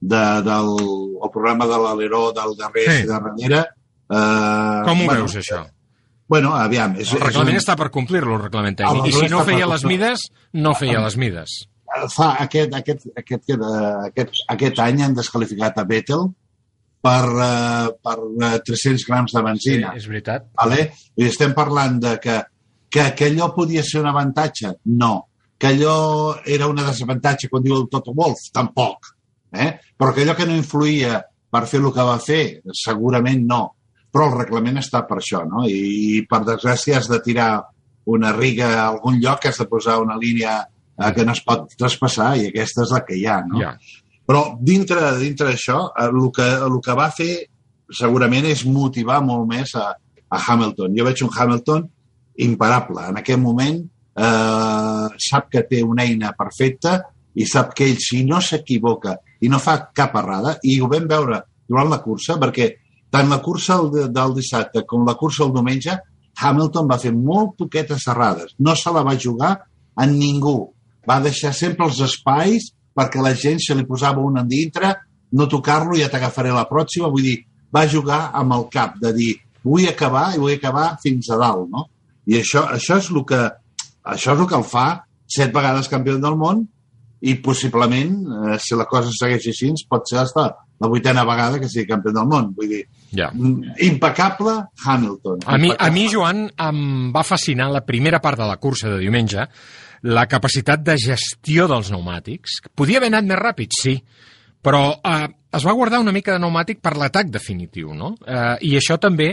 de, 0.00 0.22
del 0.46 0.70
el 1.26 1.32
programa 1.32 1.66
de 1.68 1.78
l'aleró 1.82 2.30
del 2.32 2.56
darrer 2.58 2.86
Sí. 2.86 2.96
sí. 2.96 3.02
de 3.02 3.12
darrere... 3.12 3.64
Eh, 4.10 4.82
Com 4.86 5.00
ho 5.02 5.06
bueno, 5.06 5.24
veus, 5.24 5.36
això? 5.42 5.64
Bueno, 6.28 6.54
aviam... 6.58 6.96
És, 6.98 7.12
El 7.14 7.22
reglament 7.22 7.56
és 7.56 7.62
està 7.62 7.76
per 7.78 7.90
complir-lo, 7.94 8.34
el 8.38 8.42
reglament 8.48 8.74
El 8.78 8.82
tècnic. 8.82 9.12
I 9.12 9.20
si 9.20 9.30
no 9.30 9.44
feia 9.46 9.68
les 9.70 9.84
mides, 9.86 10.26
no 10.58 10.74
feia 10.74 11.02
les 11.04 11.16
mides. 11.22 11.54
un, 11.86 12.08
fa 12.10 12.32
aquest, 12.42 12.74
aquest, 12.74 13.06
aquest, 13.14 13.46
aquest, 13.46 13.62
eh, 13.62 14.08
aquest, 14.10 14.42
aquest 14.56 14.82
any 14.82 15.04
han 15.06 15.14
descalificat 15.14 15.78
a 15.78 15.84
Vettel 15.86 16.26
per, 17.06 17.22
eh, 17.44 17.92
per 18.02 18.16
eh, 18.50 18.58
300 18.66 19.06
grams 19.06 19.36
de 19.36 19.42
benzina. 19.46 19.92
és 19.94 20.08
veritat. 20.10 20.48
Vale? 20.58 20.90
I 21.14 21.28
estem 21.30 21.54
parlant 21.54 22.00
de 22.02 22.16
que, 22.22 22.40
que, 22.90 23.06
que 23.14 23.30
allò 23.30 23.52
podia 23.54 23.84
ser 23.86 24.02
un 24.02 24.10
avantatge? 24.10 24.74
No. 24.98 25.14
Que 25.56 25.70
allò 25.70 26.40
era 26.44 26.66
una 26.66 26.84
desavantatge, 26.90 27.48
quan 27.48 27.62
diu 27.62 27.78
el 27.78 27.86
Toto 27.88 28.12
Wolf? 28.18 28.50
Tampoc. 28.52 29.14
Eh? 29.54 29.70
Però 29.96 30.12
que 30.12 30.26
allò 30.26 30.34
que 30.36 30.44
no 30.44 30.58
influïa 30.58 31.22
per 31.48 31.62
fer 31.70 31.78
el 31.80 31.92
que 31.94 32.04
va 32.04 32.18
fer, 32.18 32.42
segurament 32.74 33.46
no. 33.46 33.62
Però 34.12 34.28
el 34.30 34.38
reglament 34.38 34.78
està 34.80 35.02
per 35.08 35.18
això, 35.20 35.42
no? 35.48 35.64
I, 35.68 36.22
per 36.30 36.44
desgràcia 36.46 37.00
has 37.00 37.10
de 37.10 37.20
tirar 37.24 37.50
una 38.06 38.32
riga 38.32 38.70
a 38.76 38.86
algun 38.88 39.18
lloc, 39.20 39.48
has 39.48 39.58
de 39.60 39.66
posar 39.68 39.98
una 40.02 40.16
línia 40.20 40.60
eh, 40.62 41.12
que 41.12 41.24
no 41.26 41.34
es 41.34 41.42
pot 41.44 41.66
traspassar 41.78 42.36
i 42.38 42.48
aquesta 42.50 42.84
és 42.86 42.94
la 42.94 43.02
que 43.06 43.18
hi 43.18 43.26
ha, 43.26 43.40
no? 43.48 43.60
Ja. 43.60 43.74
Però 44.26 44.42
dintre 44.62 45.10
dintre 45.18 45.50
d'això, 45.50 45.82
eh, 45.90 46.06
el, 46.06 46.30
que, 46.34 46.46
el 46.68 46.78
que 46.84 46.96
va 46.98 47.10
fer 47.14 47.32
segurament 47.92 48.46
és 48.50 48.64
motivar 48.66 49.20
molt 49.22 49.46
més 49.50 49.74
a, 49.78 49.90
a 49.94 50.40
Hamilton. 50.46 50.94
Jo 50.96 51.06
veig 51.06 51.22
un 51.26 51.34
Hamilton 51.34 51.84
imparable. 52.46 53.04
En 53.10 53.20
aquest 53.20 53.42
moment 53.42 53.82
eh, 53.82 55.06
sap 55.28 55.50
que 55.52 55.66
té 55.68 55.82
una 55.84 56.06
eina 56.06 56.32
perfecta 56.38 56.98
i 57.36 57.46
sap 57.46 57.74
que 57.76 57.86
ell, 57.90 58.00
si 58.00 58.22
no 58.24 58.40
s'equivoca 58.40 59.18
i 59.44 59.50
no 59.52 59.60
fa 59.60 59.78
cap 59.94 60.16
errada, 60.16 60.56
i 60.64 60.78
ho 60.80 60.88
vam 60.90 61.06
veure 61.10 61.42
durant 61.68 61.90
la 61.90 62.00
cursa, 62.02 62.38
perquè 62.40 62.70
tant 63.10 63.30
la 63.30 63.40
cursa 63.42 63.78
del, 63.92 64.34
dissabte 64.36 64.84
com 64.88 65.06
la 65.06 65.16
cursa 65.18 65.44
del 65.44 65.54
diumenge, 65.56 65.96
Hamilton 66.36 66.88
va 66.90 67.00
fer 67.00 67.12
molt 67.16 67.56
poquetes 67.60 68.06
errades. 68.12 68.54
No 68.58 68.74
se 68.76 68.92
la 68.92 69.04
va 69.06 69.16
jugar 69.16 69.52
a 69.96 70.06
ningú. 70.06 70.58
Va 71.08 71.20
deixar 71.24 71.54
sempre 71.56 71.86
els 71.88 72.00
espais 72.04 72.70
perquè 72.96 73.22
la 73.22 73.34
gent 73.36 73.60
se 73.62 73.76
li 73.76 73.86
posava 73.88 74.24
un 74.24 74.40
en 74.40 74.48
dintre, 74.48 74.92
no 75.36 75.48
tocar-lo, 75.48 75.96
ja 75.98 76.08
t'agafaré 76.12 76.52
la 76.52 76.66
pròxima. 76.68 77.10
Vull 77.12 77.28
dir, 77.28 77.36
va 77.72 77.86
jugar 77.88 78.30
amb 78.34 78.56
el 78.56 78.66
cap, 78.72 78.96
de 79.02 79.12
dir, 79.16 79.32
vull 79.64 79.88
acabar 79.88 80.30
i 80.34 80.40
vull 80.40 80.54
acabar 80.54 80.94
fins 81.02 81.30
a 81.30 81.38
dalt, 81.40 81.68
no? 81.72 81.86
I 82.26 82.40
això, 82.40 82.64
això, 82.74 82.98
és 82.98 83.10
el 83.12 83.22
que, 83.28 83.42
això 84.14 84.34
és 84.34 84.40
el 84.40 84.48
que 84.50 84.58
el 84.58 84.66
fa 84.66 84.86
set 85.26 85.52
vegades 85.54 85.90
campió 85.90 86.16
del 86.22 86.38
món 86.38 86.64
i 87.26 87.36
possiblement, 87.42 88.16
eh, 88.26 88.56
si 88.62 88.78
la 88.78 88.86
cosa 88.90 89.12
segueix 89.14 89.48
així, 89.50 89.72
pot 89.90 90.06
ser 90.08 90.20
hasta 90.22 90.48
la 90.78 90.88
vuitena 90.88 91.24
vegada 91.24 91.58
que 91.60 91.68
sigui 91.68 91.86
campió 91.88 92.12
del 92.12 92.26
món. 92.26 92.52
Vull 92.54 92.68
dir, 92.68 92.82
Ja. 93.16 93.30
mm, 93.32 93.76
impecable 93.86 94.52
Hamilton. 94.84 95.38
A 95.46 95.56
mi, 95.58 95.68
a 95.70 95.72
Impecable. 95.72 95.90
mi, 95.92 96.08
Joan, 96.12 96.50
em 96.58 97.12
va 97.14 97.22
fascinar 97.24 97.70
la 97.72 97.84
primera 97.86 98.20
part 98.20 98.38
de 98.38 98.46
la 98.46 98.56
cursa 98.58 98.88
de 98.90 98.98
diumenge, 98.98 99.46
la 100.02 100.26
capacitat 100.26 100.82
de 100.84 100.96
gestió 100.98 101.66
dels 101.68 101.88
pneumàtics. 101.90 102.60
Podia 102.74 102.98
haver 102.98 103.08
anat 103.14 103.24
més 103.24 103.38
ràpid, 103.38 103.70
sí, 103.72 103.96
però 104.62 105.00
eh, 105.02 105.28
es 105.52 105.64
va 105.64 105.72
guardar 105.72 106.00
una 106.02 106.12
mica 106.12 106.32
de 106.34 106.38
pneumàtic 106.40 106.80
per 106.82 106.96
l'atac 106.98 107.28
definitiu, 107.32 107.94
no? 107.94 108.14
Eh, 108.26 108.56
I 108.68 108.74
això 108.76 108.98
també 109.00 109.30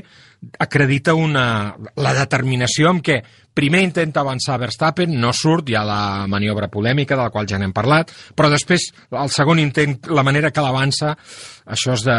acredita 0.59 1.13
una, 1.15 1.75
la 1.95 2.13
determinació 2.13 2.89
amb 2.91 3.01
què 3.03 3.21
primer 3.53 3.81
intenta 3.85 4.21
avançar 4.21 4.57
Verstappen, 4.59 5.13
no 5.19 5.31
surt, 5.33 5.69
hi 5.69 5.75
ha 5.77 5.83
la 5.85 6.25
maniobra 6.27 6.67
polèmica 6.73 7.15
de 7.15 7.21
la 7.21 7.29
qual 7.29 7.45
ja 7.49 7.59
n'hem 7.61 7.73
parlat, 7.73 8.09
però 8.35 8.49
després, 8.49 8.87
el 9.11 9.29
segon 9.29 9.59
intent, 9.61 9.99
la 10.09 10.23
manera 10.25 10.49
que 10.51 10.61
l'avança, 10.63 11.13
això 11.69 11.93
és 11.93 12.03
de 12.07 12.17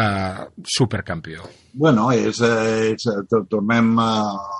supercampió. 0.63 1.43
Bueno, 1.73 2.11
és, 2.11 2.39
eh, 2.41 2.93
és, 2.93 3.05
eh, 3.11 3.23
to- 3.29 3.45
tornem 3.49 3.97
a, 3.99 4.11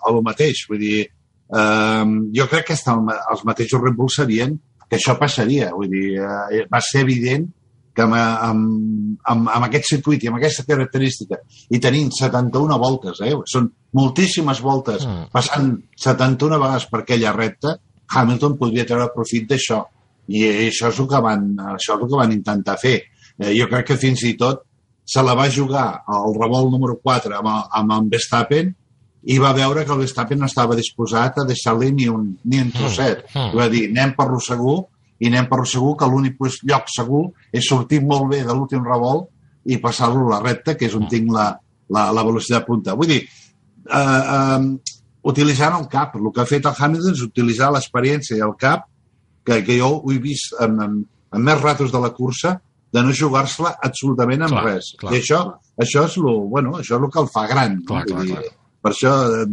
a 0.04 0.12
lo 0.12 0.22
mateix. 0.22 0.66
Vull 0.70 0.80
dir, 0.80 1.02
eh, 1.06 2.06
jo 2.36 2.48
crec 2.52 2.68
que 2.68 2.76
els 2.76 3.44
mateixos 3.46 3.82
Red 3.82 3.96
Bull 3.96 4.10
sabien 4.12 4.60
que 4.90 4.98
això 4.98 5.18
passaria. 5.18 5.72
Vull 5.74 5.90
dir, 5.90 6.18
eh, 6.20 6.66
va 6.72 6.82
ser 6.82 7.02
evident 7.02 7.48
que 7.96 8.04
amb, 8.04 8.14
amb, 8.18 9.18
amb, 9.32 9.50
amb 9.56 9.66
aquest 9.70 9.88
circuit 9.94 10.24
i 10.24 10.28
amb 10.28 10.38
aquesta 10.38 10.66
característica 10.68 11.38
i 11.72 11.80
tenint 11.80 12.12
71 12.12 12.78
voltes, 12.82 13.22
eh, 13.24 13.34
són 13.48 13.70
moltíssimes 13.96 14.60
voltes, 14.62 15.06
Mm. 15.08 15.30
passant 15.32 15.72
71 15.96 16.60
vegades 16.60 16.86
per 16.92 17.00
aquella 17.02 17.32
recta, 17.34 17.78
Hamilton 18.14 18.58
podria 18.60 18.86
treure 18.86 19.10
profit 19.16 19.48
d'això. 19.50 19.82
I 20.28 20.44
això 20.70 20.90
és 20.92 21.00
el 21.00 21.08
que 21.08 21.22
van, 21.22 21.56
això 21.58 21.96
és 21.96 22.02
el 22.02 22.08
que 22.10 22.18
van 22.18 22.32
intentar 22.34 22.78
fer. 22.82 23.02
eh, 23.40 23.52
jo 23.60 23.68
crec 23.68 23.86
que 23.88 23.98
fins 23.98 24.22
i 24.24 24.34
tot 24.40 24.62
se 25.06 25.22
la 25.22 25.34
va 25.36 25.50
jugar 25.52 26.02
al 26.08 26.34
revolt 26.40 26.72
número 26.72 26.96
4 27.04 27.36
amb, 27.38 27.48
amb 27.72 27.92
en 27.92 28.10
Verstappen 28.10 28.74
i 29.24 29.38
va 29.40 29.52
veure 29.54 29.84
que 29.86 29.92
el 29.92 30.00
Verstappen 30.00 30.40
no 30.40 30.46
estava 30.46 30.76
disposat 30.76 31.38
a 31.40 31.44
deixar-li 31.46 31.92
ni 31.92 32.08
un, 32.08 32.38
ni 32.46 32.60
un 32.62 32.72
trosset. 32.72 33.26
Mm, 33.34 33.40
mm. 33.40 33.52
I 33.54 33.56
va 33.58 33.68
dir, 33.70 33.84
anem 33.90 34.16
per 34.16 34.28
lo 34.32 34.40
segur, 34.40 34.86
i 35.26 35.32
anem 35.32 35.48
per 35.50 35.64
segur, 35.68 35.96
que 35.98 36.10
l'únic 36.10 36.38
lloc 36.70 36.92
segur 36.94 37.24
és 37.52 37.66
sortir 37.66 38.02
molt 38.06 38.30
bé 38.32 38.44
de 38.46 38.54
l'últim 38.54 38.86
revolt 38.86 39.32
i 39.66 39.80
passar-lo 39.82 40.28
la 40.30 40.44
recta, 40.44 40.76
que 40.78 40.86
és 40.86 40.96
on 40.98 41.08
tinc 41.10 41.32
la, 41.34 41.48
la, 41.90 42.10
la 42.14 42.26
velocitat 42.28 42.68
punta. 42.68 42.94
Vull 43.00 43.10
dir, 43.10 43.24
eh, 43.90 44.22
eh, 44.38 45.00
utilitzant 45.26 45.80
el 45.80 45.88
cap, 45.90 46.14
el 46.20 46.30
que 46.34 46.44
ha 46.44 46.50
fet 46.50 46.70
el 46.70 46.78
Hamilton 46.78 47.18
és 47.18 47.26
utilitzar 47.26 47.72
l'experiència 47.74 48.38
i 48.38 48.46
el 48.46 48.54
cap, 48.62 48.86
que, 49.46 49.62
que 49.66 49.80
jo 49.80 49.90
ho 49.98 50.14
he 50.14 50.20
vist 50.22 50.54
en, 50.62 50.78
en, 50.86 51.00
en 51.34 51.46
més 51.50 51.62
ratos 51.62 51.94
de 51.94 52.02
la 52.02 52.14
cursa, 52.14 52.60
de 52.96 53.02
no 53.04 53.14
jugar-se-la 53.14 53.74
absolutament 53.84 54.46
amb 54.46 54.56
Clar, 54.56 54.66
res. 54.70 54.92
clar. 55.00 55.14
I 55.14 55.20
això, 55.20 55.40
això, 55.82 56.06
és 56.08 56.20
lo, 56.22 56.38
bueno, 56.52 56.78
això 56.80 56.96
és 56.96 57.02
el 57.02 57.10
que 57.12 57.24
el 57.26 57.32
fa 57.34 57.48
gran. 57.50 57.80
no? 57.82 57.88
Clar, 57.90 58.06
clar, 58.08 58.22
Vull 58.22 58.30
dir, 58.30 58.38
clar. 58.38 58.54
Per 58.86 58.92
això 58.94 59.14
eh, 59.42 59.48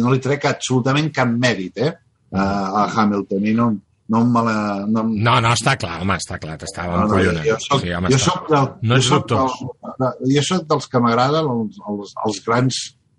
no 0.00 0.14
li 0.14 0.22
trec 0.24 0.48
absolutament 0.48 1.12
cap 1.14 1.30
mèrit 1.30 1.78
eh, 1.84 1.92
a, 2.32 2.46
a 2.82 2.86
Hamilton 2.88 3.46
i 3.46 3.54
no, 3.54 3.68
no 4.08 4.22
me 4.24 4.42
la... 4.46 4.56
No, 4.88 5.02
em- 5.04 5.14
No, 5.24 5.34
no, 5.44 5.52
està 5.52 5.76
clar, 5.80 6.00
home, 6.02 6.16
està 6.16 6.38
clar, 6.40 6.56
t'estava 6.60 6.96
no, 6.96 7.06
no, 7.06 7.18
encollonant. 7.18 7.44
jo 7.46 7.56
soc, 7.60 7.82
Sí, 7.82 7.92
home, 7.92 8.08
jo 8.14 8.18
soc, 8.22 8.46
del, 8.48 8.68
No 8.88 8.96
jo 8.96 9.02
soc, 9.08 9.28
del, 9.28 10.32
jo 10.36 10.42
soc 10.48 10.66
dels 10.70 10.86
que 10.88 11.02
m'agraden 11.04 11.50
els, 11.56 11.80
els, 11.92 12.14
els 12.26 12.44
grans... 12.46 12.78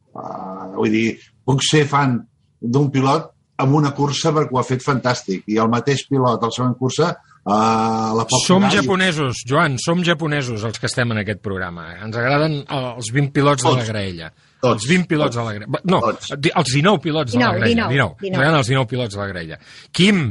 Uh, 0.09 0.71
vull 0.75 0.89
dir, 0.91 1.09
puc 1.45 1.61
ser 1.63 1.83
fan 1.87 2.15
d'un 2.59 2.89
pilot 2.91 3.29
amb 3.61 3.75
una 3.77 3.91
cursa 3.95 4.31
perquè 4.33 4.55
ho 4.55 4.59
ha 4.59 4.65
fet 4.65 4.81
fantàstic 4.83 5.43
i 5.53 5.59
el 5.61 5.69
mateix 5.69 6.01
pilot, 6.09 6.41
al 6.43 6.51
següent 6.55 6.73
cursa, 6.79 7.11
uh, 7.13 8.09
la 8.17 8.25
Som 8.41 8.63
cagar 8.65 8.73
i- 8.73 8.79
japonesos, 8.81 9.43
Joan, 9.47 9.77
som 9.79 10.01
japonesos 10.03 10.63
els 10.65 10.79
que 10.81 10.87
estem 10.89 11.11
en 11.13 11.21
aquest 11.21 11.41
programa. 11.45 11.91
Ens 12.01 12.17
agraden 12.17 12.63
els 12.65 13.11
20 13.13 13.31
pilots 13.35 13.63
de 13.63 13.69
la 13.69 13.75
Tots. 13.83 13.89
graella. 13.93 14.31
Tots. 14.59 14.73
Els 14.73 14.89
20 14.91 15.07
pilots 15.13 15.35
de 15.37 15.43
la 15.45 15.53
graella. 15.59 15.81
No, 15.93 15.99
Tots. 16.09 16.31
els 16.33 16.73
19 16.73 16.99
pilots 17.05 17.31
de 17.31 17.39
la 17.39 17.51
19, 17.53 17.59
graella. 17.59 17.87
19, 17.93 18.15
19. 18.19 18.27
Ens 18.33 18.37
agraden 18.41 18.59
els 18.63 18.67
19 18.73 18.87
pilots 18.95 19.15
de 19.15 19.21
la 19.21 19.27
graella. 19.27 19.59
Quim, 19.93 20.23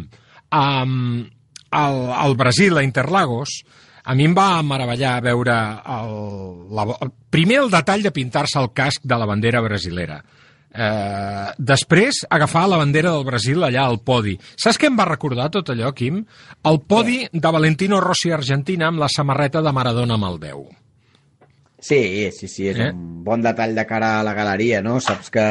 um, 0.53 1.27
al, 1.71 1.99
al 2.13 2.37
Brasil, 2.37 2.77
a 2.79 2.83
Interlagos, 2.87 3.61
a 4.09 4.15
mi 4.17 4.25
em 4.25 4.35
va 4.37 4.63
meravellar 4.65 5.19
veure 5.21 5.55
el, 5.85 6.13
la, 6.73 6.87
el, 7.05 7.11
primer 7.31 7.59
el 7.65 7.71
detall 7.71 8.03
de 8.07 8.13
pintar-se 8.15 8.59
el 8.63 8.71
casc 8.73 9.03
de 9.05 9.19
la 9.21 9.27
bandera 9.29 9.61
brasilera. 9.61 10.23
Eh, 10.79 11.47
després, 11.59 12.23
agafar 12.31 12.67
la 12.69 12.77
bandera 12.81 13.11
del 13.13 13.25
Brasil 13.25 13.63
allà 13.65 13.85
al 13.89 13.99
podi. 14.05 14.35
Saps 14.57 14.79
què 14.81 14.89
em 14.89 14.97
va 14.99 15.07
recordar 15.09 15.49
tot 15.53 15.71
allò, 15.73 15.93
Quim? 15.97 16.23
El 16.69 16.81
podi 16.89 17.23
de 17.33 17.53
Valentino 17.53 18.01
Rossi 18.05 18.31
Argentina 18.33 18.89
amb 18.89 19.01
la 19.03 19.09
samarreta 19.13 19.61
de 19.65 19.73
Maradona 19.73 20.17
amb 20.17 20.29
el 20.29 20.39
10. 20.41 20.67
Sí, 21.81 22.31
sí, 22.35 22.49
sí, 22.49 22.67
és 22.69 22.79
Eh? 22.79 22.91
un 22.93 23.23
bon 23.25 23.43
detall 23.43 23.75
de 23.75 23.85
cara 23.87 24.19
a 24.21 24.23
la 24.27 24.35
galeria, 24.35 24.81
no? 24.83 24.99
Saps 25.01 25.31
que, 25.31 25.45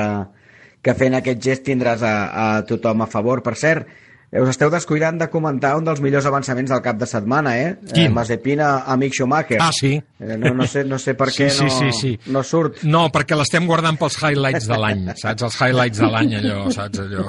que 0.82 0.94
fent 0.98 1.16
aquest 1.16 1.42
gest 1.44 1.64
tindràs 1.68 2.02
a, 2.04 2.16
a 2.58 2.66
tothom 2.68 3.02
a 3.02 3.08
favor. 3.08 3.42
Per 3.44 3.56
cert, 3.56 3.88
us 4.28 4.50
esteu 4.52 4.68
descuidant 4.68 5.16
de 5.22 5.30
comentar 5.32 5.78
un 5.80 5.86
dels 5.88 6.02
millors 6.04 6.26
avançaments 6.28 6.68
del 6.74 6.82
cap 6.84 6.98
de 7.00 7.08
setmana, 7.08 7.54
eh? 7.58 7.70
Quin? 7.94 8.10
Eh, 8.10 8.14
Mazepina, 8.14 8.84
amic 8.92 9.14
Schumacher. 9.16 9.62
Ah, 9.64 9.72
sí? 9.72 9.94
Eh, 10.20 10.36
no, 10.36 10.52
no, 10.54 10.66
sé, 10.68 10.84
no 10.84 11.00
sé 11.00 11.14
per 11.16 11.30
què 11.38 11.48
sí, 11.50 11.64
no, 11.64 11.70
sí, 11.72 11.92
sí, 11.94 12.00
sí. 12.18 12.32
no 12.34 12.44
surt. 12.44 12.82
No, 12.84 13.06
perquè 13.14 13.38
l'estem 13.40 13.64
guardant 13.70 13.96
pels 14.00 14.18
highlights 14.20 14.68
de 14.68 14.80
l'any, 14.82 15.06
saps? 15.16 15.46
Els 15.48 15.60
highlights 15.62 16.02
de 16.04 16.10
l'any, 16.12 16.36
allò, 16.42 16.58
saps? 16.76 17.00
Allò. 17.06 17.24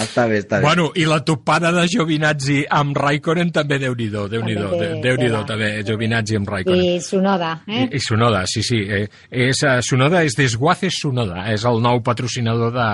Està 0.00 0.24
bé, 0.30 0.40
està 0.40 0.60
bé. 0.60 0.64
Bueno, 0.64 0.88
i 0.96 1.04
la 1.08 1.20
topada 1.28 1.74
de 1.76 1.84
Giovinazzi 1.92 2.62
amb 2.72 2.96
Raikkonen 2.96 3.52
també, 3.52 3.76
Déu-n'hi-do, 3.82 4.24
Déu-n'hi-do, 4.32 4.70
També 4.72 4.88
té 4.94 5.02
Déu-n'hi-do, 5.10 5.42
tela. 5.42 5.48
també, 5.52 5.70
Giovinazzi 5.84 6.40
amb 6.40 6.48
Raikkonen. 6.54 6.88
I 6.88 7.04
Sonoda, 7.04 7.52
eh? 7.68 7.82
I, 7.84 7.90
i 7.98 8.00
Sonoda, 8.00 8.46
sí, 8.48 8.64
sí. 8.64 8.80
Eh, 8.88 9.04
és, 9.50 9.60
Sonoda 9.84 10.24
és 10.24 10.38
Desguaces 10.40 11.02
Sonoda, 11.04 11.44
és 11.52 11.68
el 11.68 11.84
nou 11.84 12.00
patrocinador 12.06 12.72
de, 12.72 12.88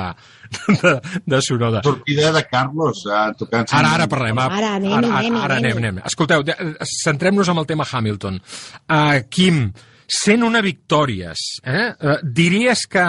de, 0.82 0.92
de 1.26 1.40
Sonoda. 1.42 1.80
sortida 1.84 2.32
de 2.32 2.44
Carlos 2.50 3.04
eh, 3.06 3.32
tocant 3.38 3.66
Ara, 3.72 3.94
ara 3.98 4.06
parlem. 4.08 4.38
Ara 4.38 4.74
anem-hi, 4.76 4.94
ara, 4.94 5.08
ara, 5.08 5.18
anem-hi, 5.18 5.42
ara 5.44 5.56
anem, 5.56 5.72
anem-hi. 5.76 5.88
anem. 5.88 6.02
Escolteu, 6.06 6.42
de- 6.46 6.56
eh, 6.58 6.74
centrem-nos 7.04 7.48
en 7.48 7.58
el 7.62 7.66
tema 7.66 7.86
Hamilton. 7.90 8.40
Uh, 8.88 9.20
Quim, 9.30 9.72
101 10.08 10.62
victòries, 10.64 11.42
eh? 11.64 11.88
Uh, 12.00 12.16
diries 12.24 12.86
que 12.88 13.04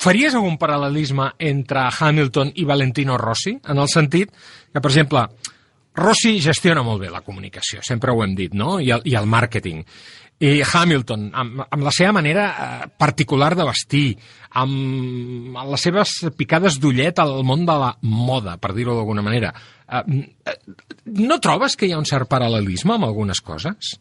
faries 0.00 0.34
algun 0.36 0.58
paral·lelisme 0.60 1.30
entre 1.38 1.86
Hamilton 1.98 2.52
i 2.60 2.64
Valentino 2.68 3.16
Rossi? 3.18 3.56
En 3.68 3.78
el 3.80 3.88
sentit 3.88 4.30
que, 4.32 4.80
per 4.80 4.90
exemple, 4.90 5.24
Rossi 5.96 6.34
gestiona 6.44 6.82
molt 6.84 7.00
bé 7.00 7.08
la 7.10 7.22
comunicació, 7.24 7.80
sempre 7.82 8.12
ho 8.12 8.22
hem 8.24 8.34
dit, 8.36 8.52
no? 8.54 8.76
I 8.80 8.90
el, 8.92 9.00
i 9.08 9.14
el 9.16 9.24
màrqueting. 9.32 9.80
I 10.36 10.60
Hamilton, 10.60 11.30
amb, 11.32 11.62
amb 11.64 11.84
la 11.86 11.92
seva 11.96 12.12
manera 12.12 12.46
eh, 12.46 12.88
particular 13.00 13.54
de 13.56 13.64
vestir, 13.64 14.06
amb, 14.60 15.56
les 15.72 15.86
seves 15.86 16.12
picades 16.36 16.76
d'ullet 16.80 17.16
al 17.22 17.38
món 17.46 17.64
de 17.64 17.76
la 17.80 17.94
moda, 18.02 18.58
per 18.60 18.74
dir-ho 18.76 18.98
d'alguna 18.98 19.24
manera, 19.24 19.54
eh, 19.88 20.02
eh, 20.44 20.58
no 21.16 21.40
trobes 21.40 21.76
que 21.76 21.88
hi 21.88 21.94
ha 21.96 22.02
un 22.02 22.08
cert 22.08 22.28
paral·lelisme 22.28 22.98
amb 22.98 23.08
algunes 23.08 23.40
coses? 23.40 23.96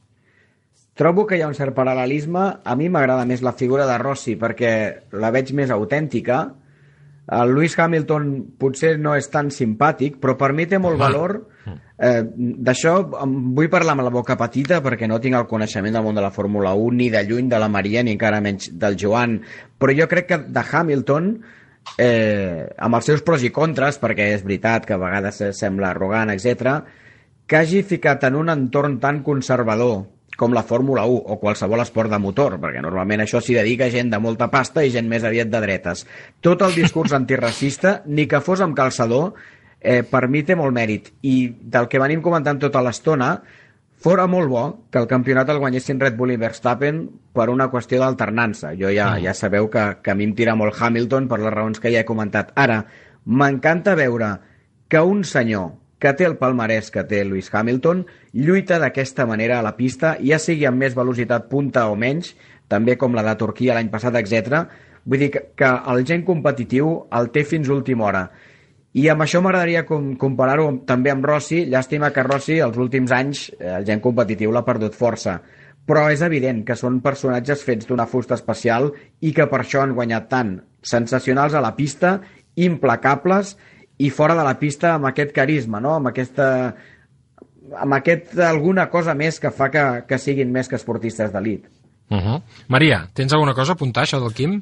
Trobo 0.95 1.25
que 1.27 1.39
hi 1.39 1.43
ha 1.43 1.47
un 1.51 1.55
cert 1.55 1.75
paral·lelisme. 1.75 2.43
A 2.63 2.75
mi 2.79 2.87
m'agrada 2.87 3.25
més 3.27 3.41
la 3.43 3.55
figura 3.55 3.87
de 3.87 3.97
Rossi 3.99 4.37
perquè 4.39 4.69
la 5.19 5.31
veig 5.35 5.51
més 5.55 5.71
autèntica. 5.71 6.45
El 7.35 7.51
Lewis 7.55 7.75
Hamilton 7.79 8.31
potser 8.59 8.93
no 8.99 9.15
és 9.19 9.27
tan 9.31 9.49
simpàtic, 9.51 10.21
però 10.23 10.37
per 10.39 10.53
mi 10.55 10.67
té 10.71 10.79
molt 10.79 10.95
Home. 10.95 11.03
valor. 11.03 11.35
Eh, 11.65 12.21
D'això 12.67 12.95
vull 13.09 13.69
parlar 13.73 13.95
amb 13.95 14.05
la 14.05 14.13
boca 14.13 14.37
petita 14.39 14.81
perquè 14.85 15.07
no 15.09 15.19
tinc 15.23 15.37
el 15.39 15.47
coneixement 15.49 15.95
del 15.95 16.05
món 16.05 16.17
de 16.17 16.23
la 16.23 16.33
Fórmula 16.35 16.75
1, 16.77 16.97
ni 16.99 17.09
de 17.13 17.23
lluny 17.27 17.49
de 17.51 17.59
la 17.61 17.69
Maria, 17.71 18.03
ni 18.03 18.15
encara 18.15 18.41
menys 18.43 18.71
del 18.73 18.97
Joan. 18.99 19.39
Però 19.79 19.95
jo 19.97 20.09
crec 20.11 20.29
que 20.31 20.41
de 20.45 20.65
Hamilton, 20.71 21.31
eh, 21.97 22.65
amb 22.77 22.99
els 22.99 23.11
seus 23.11 23.23
pros 23.25 23.43
i 23.43 23.53
contres, 23.55 23.99
perquè 24.01 24.33
és 24.35 24.43
veritat 24.43 24.85
que 24.85 24.97
a 24.97 25.01
vegades 25.01 25.41
sembla 25.57 25.93
arrogant, 25.93 26.33
etc, 26.33 26.81
que 27.45 27.57
hagi 27.61 27.83
ficat 27.85 28.23
en 28.25 28.35
un 28.35 28.49
entorn 28.49 28.99
tan 28.99 29.21
conservador 29.23 30.05
com 30.35 30.53
la 30.53 30.63
Fórmula 30.67 31.05
1 31.07 31.31
o 31.31 31.39
qualsevol 31.39 31.79
esport 31.79 32.11
de 32.11 32.19
motor, 32.19 32.57
perquè 32.59 32.81
normalment 32.83 33.23
això 33.23 33.39
s'hi 33.41 33.55
dedica 33.55 33.87
gent 33.93 34.11
de 34.11 34.19
molta 34.19 34.49
pasta 34.51 34.83
i 34.83 34.91
gent 34.91 35.07
més 35.07 35.23
aviat 35.23 35.47
de 35.51 35.61
dretes. 35.63 36.03
Tot 36.43 36.61
el 36.65 36.75
discurs 36.75 37.15
antiracista, 37.19 38.01
ni 38.05 38.27
que 38.27 38.43
fos 38.43 38.63
amb 38.65 38.75
calçador, 38.75 39.33
eh, 39.85 40.01
per 40.03 40.25
mi 40.27 40.41
té 40.43 40.57
molt 40.57 40.73
mèrit. 40.73 41.13
I 41.21 41.35
del 41.61 41.87
que 41.91 42.01
venim 42.01 42.23
comentant 42.25 42.59
tota 42.59 42.81
l'estona, 42.83 43.35
fora 44.01 44.25
molt 44.27 44.49
bo 44.49 44.65
que 44.91 44.99
el 45.01 45.07
campionat 45.09 45.49
el 45.53 45.61
guanyessin 45.61 46.01
Red 46.01 46.17
Bull 46.17 46.33
i 46.33 46.41
Verstappen 46.41 47.05
per 47.33 47.47
una 47.53 47.69
qüestió 47.69 48.01
d'alternança. 48.01 48.73
Jo 48.79 48.91
ja, 48.93 49.13
ja 49.21 49.33
sabeu 49.37 49.69
que, 49.69 49.85
que 50.01 50.11
a 50.13 50.17
mi 50.17 50.27
em 50.27 50.35
tira 50.35 50.57
molt 50.57 50.81
Hamilton 50.81 51.29
per 51.31 51.39
les 51.41 51.53
raons 51.53 51.81
que 51.81 51.93
ja 51.93 52.01
he 52.01 52.09
comentat. 52.09 52.51
Ara, 52.57 52.83
m'encanta 53.25 53.95
veure 53.97 54.35
que 54.89 55.01
un 55.01 55.23
senyor 55.23 55.73
que 55.99 56.11
té 56.13 56.25
el 56.27 56.35
palmarès 56.37 56.91
que 56.91 57.05
té 57.07 57.23
Lewis 57.23 57.47
Hamilton 57.53 58.03
lluita 58.33 58.77
d'aquesta 58.81 59.25
manera 59.25 59.59
a 59.59 59.65
la 59.65 59.75
pista, 59.77 60.17
ja 60.21 60.37
sigui 60.41 60.67
amb 60.67 60.83
més 60.83 60.97
velocitat 60.97 61.47
punta 61.49 61.87
o 61.89 61.95
menys, 61.95 62.35
també 62.67 62.97
com 62.97 63.15
la 63.15 63.23
de 63.25 63.35
Turquia 63.39 63.77
l'any 63.77 63.89
passat, 63.93 64.17
etc. 64.19 64.65
Vull 65.05 65.21
dir 65.21 65.31
que, 65.33 65.45
que 65.57 65.71
el 65.93 66.05
gent 66.05 66.25
competitiu 66.27 66.91
el 67.15 67.31
té 67.33 67.45
fins 67.47 67.71
última 67.73 68.09
hora. 68.09 68.27
I 68.95 69.09
amb 69.11 69.25
això 69.25 69.41
m'agradaria 69.43 69.83
com, 69.87 70.13
comparar-ho 70.15 70.69
amb- 70.71 70.85
també 70.87 71.11
amb 71.11 71.25
Rossi. 71.27 71.65
Llàstima 71.67 72.13
que 72.15 72.23
Rossi 72.23 72.61
els 72.63 72.77
últims 72.79 73.11
anys 73.11 73.49
eh, 73.59 73.73
el 73.75 73.85
gent 73.87 74.01
competitiu 74.03 74.53
l'ha 74.55 74.63
perdut 74.63 74.95
força. 74.95 75.41
Però 75.85 76.07
és 76.09 76.23
evident 76.25 76.63
que 76.65 76.77
són 76.79 77.01
personatges 77.03 77.61
fets 77.63 77.85
d'una 77.89 78.07
fusta 78.07 78.37
especial 78.39 78.89
i 79.21 79.33
que 79.35 79.45
per 79.51 79.59
això 79.61 79.83
han 79.83 79.93
guanyat 79.97 80.29
tant. 80.31 80.55
Sensacionals 80.81 81.53
a 81.53 81.61
la 81.61 81.75
pista, 81.75 82.21
implacables 82.55 83.57
i 83.97 84.09
fora 84.09 84.35
de 84.35 84.43
la 84.47 84.55
pista 84.59 84.95
amb 84.95 85.09
aquest 85.11 85.33
carisma, 85.35 85.81
no? 85.83 85.97
amb 85.99 86.09
aquesta 86.11 86.47
amb 87.75 87.95
aquest 87.97 88.37
alguna 88.39 88.87
cosa 88.93 89.15
més 89.17 89.39
que 89.41 89.51
fa 89.51 89.71
que, 89.73 89.83
que 90.07 90.19
siguin 90.21 90.51
més 90.53 90.69
que 90.69 90.77
esportistes 90.79 91.33
d'elit. 91.33 91.65
Uh 92.09 92.17
-huh. 92.17 92.41
Maria, 92.67 93.09
tens 93.13 93.33
alguna 93.33 93.53
cosa 93.53 93.71
a 93.71 93.75
apuntar, 93.75 94.03
això 94.03 94.19
del 94.21 94.33
Quim? 94.33 94.61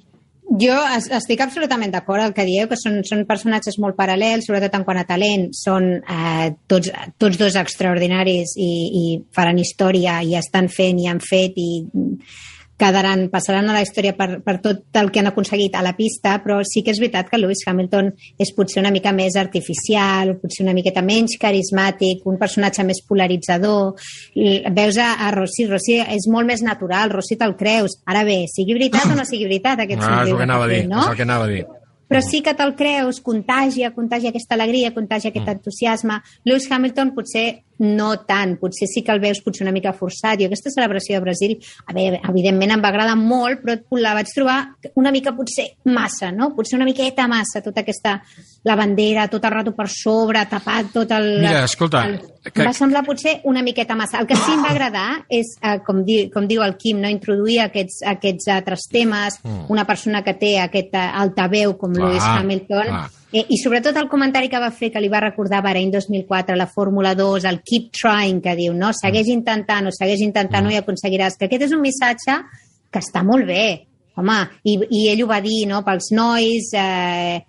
Jo 0.62 0.76
es- 0.95 1.08
estic 1.10 1.41
absolutament 1.41 1.91
d'acord 1.93 2.22
el 2.22 2.34
que 2.34 2.43
dieu, 2.45 2.68
que 2.70 2.78
són, 2.78 2.99
són 3.08 3.24
personatges 3.26 3.80
molt 3.82 3.95
paral·lels, 3.97 4.45
sobretot 4.45 4.76
en 4.78 4.84
quant 4.86 4.99
a 5.01 5.06
talent, 5.10 5.47
són 5.58 5.88
eh, 6.04 6.51
tots, 6.70 6.91
tots 7.18 7.39
dos 7.41 7.56
extraordinaris 7.58 8.54
i, 8.62 8.72
i 9.01 9.06
faran 9.34 9.58
història 9.58 10.20
i 10.22 10.36
estan 10.38 10.70
fent 10.70 10.99
i 11.01 11.08
han 11.10 11.20
fet 11.24 11.58
i 11.58 11.70
quedaran, 12.78 13.28
passaran 13.30 13.69
a 13.69 13.74
la 13.76 13.82
història 13.86 14.15
per, 14.17 14.41
per 14.43 14.57
tot 14.63 14.97
el 14.99 15.11
que 15.13 15.21
han 15.21 15.30
aconseguit 15.30 15.76
a 15.78 15.84
la 15.86 15.93
pista, 15.97 16.36
però 16.43 16.59
sí 16.67 16.82
que 16.84 16.91
és 16.91 16.99
veritat 16.99 17.30
que 17.30 17.38
Lewis 17.38 17.61
Hamilton 17.67 18.09
és 18.41 18.53
potser 18.57 18.82
una 18.82 18.91
mica 18.91 19.13
més 19.13 19.38
artificial, 19.39 20.36
potser 20.41 20.65
una 20.65 20.74
miqueta 20.74 21.03
menys 21.05 21.38
carismàtic, 21.41 22.26
un 22.30 22.39
personatge 22.41 22.84
més 22.88 23.03
polaritzador. 23.07 23.93
I 24.36 24.63
Veus 24.74 24.97
a, 24.97 25.13
a 25.28 25.32
Rossi, 25.36 25.67
Rossi 25.69 25.99
és 26.01 26.28
molt 26.32 26.49
més 26.49 26.65
natural, 26.65 27.13
Rossi 27.13 27.38
te'l 27.39 27.55
creus. 27.59 27.99
Ara 28.09 28.26
bé, 28.28 28.43
sigui 28.51 28.76
veritat 28.78 29.11
o 29.11 29.15
no 29.15 29.26
sigui 29.30 29.47
veritat 29.47 29.86
aquest 29.86 30.01
Ah, 30.03 30.24
és 30.26 30.34
el 30.34 30.38
que 30.38 30.43
anava 30.49 30.65
a 30.65 30.74
dir, 30.74 30.84
no? 30.89 31.05
és 31.05 31.13
el 31.13 31.15
que 31.21 31.28
anava 31.30 31.45
a 31.45 31.53
dir. 31.53 31.63
però 32.13 32.19
sí 32.21 32.43
que 32.45 32.53
te'l 32.53 32.76
creus, 32.78 33.21
contagia, 33.26 33.89
contagia 33.95 34.30
aquesta 34.30 34.53
alegria, 34.53 34.91
contagia 34.93 35.32
aquest 35.32 35.47
entusiasme. 35.49 36.19
Lewis 36.45 36.67
Hamilton 36.69 37.13
potser 37.15 37.63
no 37.84 38.10
tant. 38.26 38.56
Potser 38.62 38.88
sí 38.88 39.04
que 39.04 39.12
el 39.12 39.20
veus 39.22 39.42
potser 39.44 39.66
una 39.68 39.74
mica 39.76 39.92
forçat. 39.94 40.40
Jo 40.40 40.48
aquesta 40.48 40.72
celebració 40.74 41.18
de 41.20 41.24
Brasil, 41.26 41.56
a 41.86 41.94
veure, 41.94 42.22
evidentment 42.30 42.72
em 42.78 42.82
va 42.84 42.90
agradar 42.94 43.16
molt, 43.20 43.62
però 43.64 43.78
la 44.02 44.14
vaig 44.18 44.32
trobar 44.34 44.58
una 44.96 45.12
mica 45.12 45.36
potser 45.36 45.68
massa, 45.92 46.32
no? 46.32 46.54
Potser 46.56 46.78
una 46.80 46.88
miqueta 46.88 47.28
massa, 47.28 47.62
tota 47.62 47.82
aquesta, 47.84 48.16
la 48.64 48.76
bandera, 48.80 49.28
tot 49.28 49.44
el 49.46 49.52
rato 49.52 49.76
per 49.76 49.90
sobre, 49.92 50.46
tapat 50.50 50.94
tot 50.96 51.12
el... 51.12 51.28
Mira, 51.44 51.66
escolta, 51.68 52.06
el, 52.08 52.20
que- 52.20 52.62
Em 52.64 52.68
va 52.68 52.74
semblar 52.76 53.06
potser 53.08 53.38
una 53.48 53.62
miqueta 53.64 53.96
massa. 53.96 54.20
El 54.20 54.28
que 54.28 54.36
sí 54.36 54.52
em 54.52 54.64
va 54.66 54.72
agradar 54.74 55.08
és, 55.32 55.54
eh, 55.62 55.78
com, 55.86 56.02
di, 56.04 56.30
com 56.34 56.48
diu 56.48 56.64
el 56.64 56.74
Quim, 56.80 57.00
no? 57.04 57.08
introduir 57.12 57.62
aquests, 57.68 58.02
aquests 58.16 58.48
altres 58.52 58.88
temes, 58.92 59.40
Mm. 59.44 59.66
una 59.72 59.84
persona 59.86 60.22
que 60.24 60.34
té 60.40 60.54
aquest 60.60 60.94
eh, 60.96 61.00
altaveu 61.24 61.78
com 61.78 61.92
Clar, 61.94 62.10
Lewis 62.10 62.24
Hamilton, 62.24 62.88
clar. 62.88 63.10
Eh, 63.34 63.48
I 63.50 63.58
sobretot 63.58 63.98
el 63.98 64.08
comentari 64.12 64.48
que 64.48 64.60
va 64.62 64.70
fer, 64.70 64.92
que 64.94 65.02
li 65.02 65.10
va 65.10 65.24
recordar 65.24 65.64
Bahrein 65.66 65.90
2004, 65.90 66.54
la 66.56 66.68
Fórmula 66.70 67.16
2, 67.18 67.48
el 67.50 67.64
keep 67.66 67.90
trying, 67.90 68.44
que 68.46 68.54
diu, 68.60 68.76
no, 68.78 68.92
segueix 68.94 69.32
intentant, 69.34 69.90
o 69.90 69.94
segueix 69.96 70.22
intentant, 70.22 70.62
no 70.68 70.70
i 70.70 70.78
aconseguiràs. 70.78 71.40
Que 71.40 71.50
aquest 71.50 71.66
és 71.66 71.74
un 71.74 71.82
missatge 71.82 72.36
que 72.94 73.02
està 73.02 73.24
molt 73.26 73.50
bé, 73.50 73.88
home, 74.22 74.38
i, 74.70 74.78
i 74.86 75.08
ell 75.10 75.26
ho 75.26 75.32
va 75.34 75.42
dir, 75.42 75.64
no?, 75.66 75.82
pels 75.82 76.12
nois, 76.14 76.70
eh, 76.78 77.42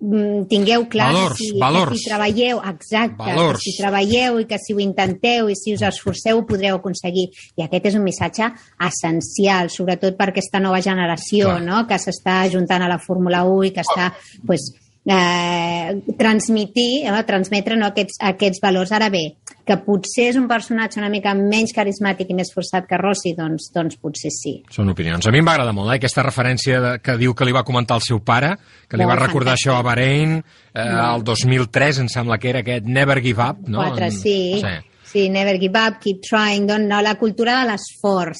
mm, 0.00 0.48
tingueu 0.48 0.88
clar 0.88 1.10
Valors, 1.12 1.36
que, 1.36 1.50
si, 1.50 1.60
valors. 1.60 1.92
que 1.92 2.00
si 2.00 2.08
treballeu, 2.08 2.64
exacte, 2.72 3.20
Valors. 3.20 3.60
que 3.60 3.68
si 3.68 3.76
treballeu 3.82 4.40
i 4.40 4.48
que 4.48 4.62
si 4.64 4.72
ho 4.72 4.80
intenteu 4.80 5.52
i 5.52 5.60
si 5.60 5.76
us 5.76 5.84
esforceu 5.92 6.40
ho 6.40 6.48
podreu 6.48 6.80
aconseguir. 6.80 7.28
I 7.60 7.68
aquest 7.68 7.92
és 7.92 8.00
un 8.00 8.08
missatge 8.08 8.48
essencial, 8.88 9.68
sobretot 9.68 10.16
per 10.16 10.32
aquesta 10.32 10.56
nova 10.56 10.80
generació, 10.80 11.52
Clar. 11.52 11.62
no?, 11.68 11.84
que 11.84 12.00
s'està 12.00 12.40
ajuntant 12.48 12.80
a 12.80 12.92
la 12.96 13.02
Fórmula 13.02 13.44
1 13.44 13.64
i 13.68 13.76
que 13.76 13.84
està, 13.84 14.14
pues, 14.48 14.70
eh, 15.08 15.94
transmitir, 16.18 17.06
eh, 17.08 17.22
transmetre 17.26 17.76
no, 17.76 17.86
aquests, 17.88 18.18
aquests 18.20 18.60
valors. 18.62 18.92
Ara 18.92 19.08
bé, 19.12 19.22
que 19.66 19.76
potser 19.84 20.28
és 20.30 20.36
un 20.40 20.46
personatge 20.50 21.00
una 21.00 21.08
mica 21.12 21.32
menys 21.36 21.72
carismàtic 21.76 22.30
i 22.32 22.36
més 22.36 22.52
forçat 22.54 22.86
que 22.88 22.98
Rossi, 23.00 23.32
doncs, 23.36 23.70
doncs 23.74 23.96
potser 24.02 24.30
sí. 24.34 24.54
Són 24.74 24.92
opinions. 24.92 25.26
A 25.26 25.32
mi 25.32 25.40
em 25.40 25.48
va 25.48 25.54
agradar 25.56 25.74
molt, 25.76 25.90
eh, 25.92 25.96
aquesta 25.96 26.22
referència 26.26 26.80
de, 26.84 26.92
que 27.04 27.16
diu 27.20 27.34
que 27.34 27.48
li 27.48 27.52
va 27.56 27.64
comentar 27.64 27.96
el 27.96 28.04
seu 28.06 28.20
pare, 28.20 28.54
que 28.88 28.96
li 29.00 29.04
Molt 29.06 29.14
va 29.16 29.26
recordar 29.26 29.54
fantàstic. 29.56 29.72
això 29.72 29.78
a 29.78 29.82
Bahrein, 29.86 30.36
eh, 30.74 31.14
el 31.14 31.24
2003, 31.24 31.98
em 32.04 32.08
sembla 32.12 32.38
que 32.38 32.50
era 32.50 32.60
aquest 32.60 32.84
Never 32.86 33.20
Give 33.22 33.42
Up, 33.42 33.66
no? 33.68 33.78
Quatre, 33.82 34.06
En- 34.06 34.12
sí. 34.12 34.60
sí. 34.60 34.76
Sí, 35.08 35.30
never 35.30 35.58
give 35.58 35.72
up, 35.80 35.94
keep 36.02 36.20
trying, 36.20 36.66
doncs, 36.68 36.84
no, 36.86 37.00
la 37.00 37.14
cultura 37.16 37.62
de 37.62 37.70
l'esforç. 37.70 38.36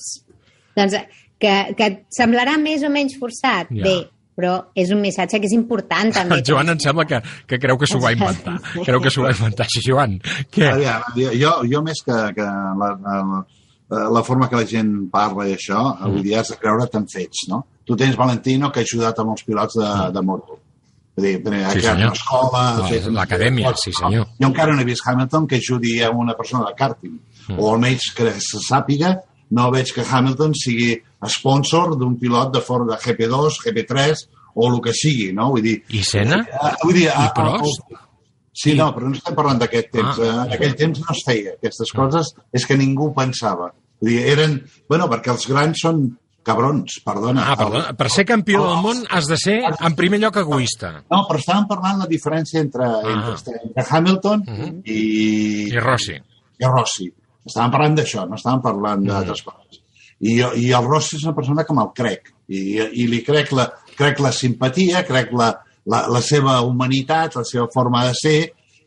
Doncs 0.77 0.93
que, 1.41 1.53
que 1.75 1.87
et 1.87 2.03
semblarà 2.13 2.59
més 2.61 2.83
o 2.85 2.91
menys 2.93 3.15
forçat, 3.19 3.71
Ja. 3.73 3.83
bé, 3.87 3.95
però 4.39 4.55
és 4.79 4.93
un 4.95 5.01
missatge 5.03 5.41
que 5.43 5.49
és 5.51 5.55
important 5.57 6.13
també. 6.15 6.39
El 6.39 6.45
Joan 6.49 6.71
em 6.71 6.79
sembla 6.83 7.09
que, 7.11 7.19
que 7.51 7.59
creu 7.59 7.79
que 7.81 7.89
s'ho 7.91 7.99
va 8.03 8.13
inventar. 8.15 8.55
Creu 8.77 9.03
que 9.03 9.11
s'ho 9.11 9.25
va 9.27 9.33
inventar. 9.35 9.67
Així, 9.67 9.83
Joan, 9.83 10.15
què? 10.55 10.69
Aviam, 10.71 11.09
jo, 11.41 11.55
jo 11.73 11.83
més 11.83 12.05
que, 12.07 12.19
que 12.37 12.47
la, 12.47 12.93
la, 13.03 13.41
la 14.15 14.23
forma 14.23 14.47
que 14.49 14.61
la 14.61 14.69
gent 14.69 14.95
parla 15.11 15.49
i 15.49 15.57
això, 15.57 15.81
mm. 15.97 16.13
vull 16.15 16.23
dir, 16.23 16.37
has 16.39 16.53
de 16.55 16.61
creure't 16.63 16.95
en 17.01 17.09
fets, 17.11 17.49
no? 17.51 17.65
Tu 17.89 17.97
tens 17.99 18.17
Valentino 18.21 18.71
que 18.71 18.85
ha 18.85 18.87
ajudat 18.87 19.19
amb 19.25 19.35
els 19.35 19.45
pilots 19.49 19.79
de, 19.81 19.91
de 20.15 20.23
moto. 20.31 20.61
Vull 21.19 21.27
dir, 21.27 21.39
ha 21.65 21.73
Sí, 21.73 21.81
creat 21.81 21.97
senyor. 21.97 22.13
una 22.13 22.21
escola... 22.21 22.63
Fet- 22.93 23.11
l'acadèmia, 23.17 23.73
sí, 23.81 23.95
senyor. 23.97 24.29
Jo 24.39 24.53
encara 24.53 24.77
no 24.77 24.85
he 24.85 24.87
vist 24.87 25.03
Hamilton 25.09 25.49
que 25.51 25.59
ajudi 25.59 25.99
a 26.05 26.13
una 26.15 26.37
persona 26.39 26.69
de 26.69 26.77
karting. 26.79 27.19
Mm. 27.49 27.59
O 27.59 27.73
almenys 27.73 28.13
que 28.15 28.31
se 28.39 28.63
sàpiga, 28.63 29.17
no 29.51 29.71
veig 29.75 29.91
que 29.97 30.05
Hamilton 30.05 30.55
sigui 30.55 30.93
sponsor 31.27 31.97
d'un 31.99 32.15
pilot 32.21 32.53
de 32.55 32.61
Ford 32.63 32.87
de 32.87 32.99
GP2, 33.03 33.59
GP3 33.65 34.27
o 34.55 34.69
el 34.71 34.79
que 34.83 34.95
sigui, 34.95 35.33
no? 35.35 35.51
Vull 35.55 35.65
dir... 35.65 35.81
I 35.95 36.05
Senna? 36.07 36.45
Ah, 36.61 36.77
vull 36.85 36.95
dir, 37.01 37.09
I 37.11 37.27
Prost? 37.35 37.83
Sí, 38.59 38.75
no, 38.75 38.89
però 38.95 39.11
no 39.11 39.15
estem 39.15 39.37
parlant 39.39 39.61
d'aquest 39.61 39.93
temps. 39.95 40.17
Ah. 40.19 40.31
Ah. 40.31 40.47
En 40.47 40.55
aquell 40.57 40.75
temps 40.79 41.03
no 41.03 41.13
es 41.15 41.21
feia 41.27 41.55
aquestes 41.55 41.93
coses, 41.95 42.33
és 42.55 42.67
que 42.67 42.79
ningú 42.79 43.13
pensava. 43.15 43.73
Vull 44.03 44.15
dir, 44.15 44.25
eren... 44.33 44.57
Bueno, 44.91 45.07
perquè 45.11 45.31
els 45.35 45.47
grans 45.51 45.85
són 45.85 46.03
cabrons, 46.49 46.99
perdona. 47.05 47.45
Ah, 47.45 47.57
perdona. 47.61 47.93
Per 47.99 48.09
ser 48.11 48.25
campió 48.27 48.65
del 48.65 48.83
món 48.83 49.05
has 49.15 49.29
de 49.31 49.39
ser, 49.39 49.59
en 49.69 49.97
primer 49.99 50.21
lloc, 50.23 50.41
egoista. 50.43 50.95
No, 51.05 51.23
però 51.29 51.43
estàvem 51.43 51.69
parlant 51.71 52.03
la 52.03 52.09
diferència 52.11 52.63
entre, 52.65 52.89
ah. 52.89 53.15
entre, 53.15 53.61
entre 53.69 53.87
Hamilton 53.91 54.45
uh 54.47 54.59
-huh. 54.61 54.71
i, 54.85 55.01
I 55.69 55.85
Rossi. 55.85 56.17
i 56.59 56.65
Rossi. 56.67 57.11
Estàvem 57.47 57.71
parlant 57.71 57.95
d'això, 57.97 58.27
no 58.29 58.37
estàvem 58.37 58.63
parlant 58.63 59.05
d'altres 59.07 59.43
coses. 59.43 59.83
I, 60.21 60.35
jo, 60.41 60.53
I 60.59 60.71
el 60.75 60.87
Rossi 60.89 61.17
és 61.17 61.25
una 61.27 61.37
persona 61.37 61.65
que 61.65 61.75
me'l 61.77 61.93
crec. 61.97 62.33
I, 62.49 62.61
i 63.03 63.09
li 63.11 63.23
crec 63.27 63.53
la, 63.55 63.69
crec 63.99 64.23
la 64.25 64.33
simpatia, 64.35 65.05
crec 65.07 65.35
la, 65.37 65.53
la, 65.87 66.05
la 66.11 66.23
seva 66.25 66.61
humanitat, 66.67 67.37
la 67.39 67.47
seva 67.47 67.69
forma 67.75 68.05
de 68.09 68.15
ser, 68.19 68.39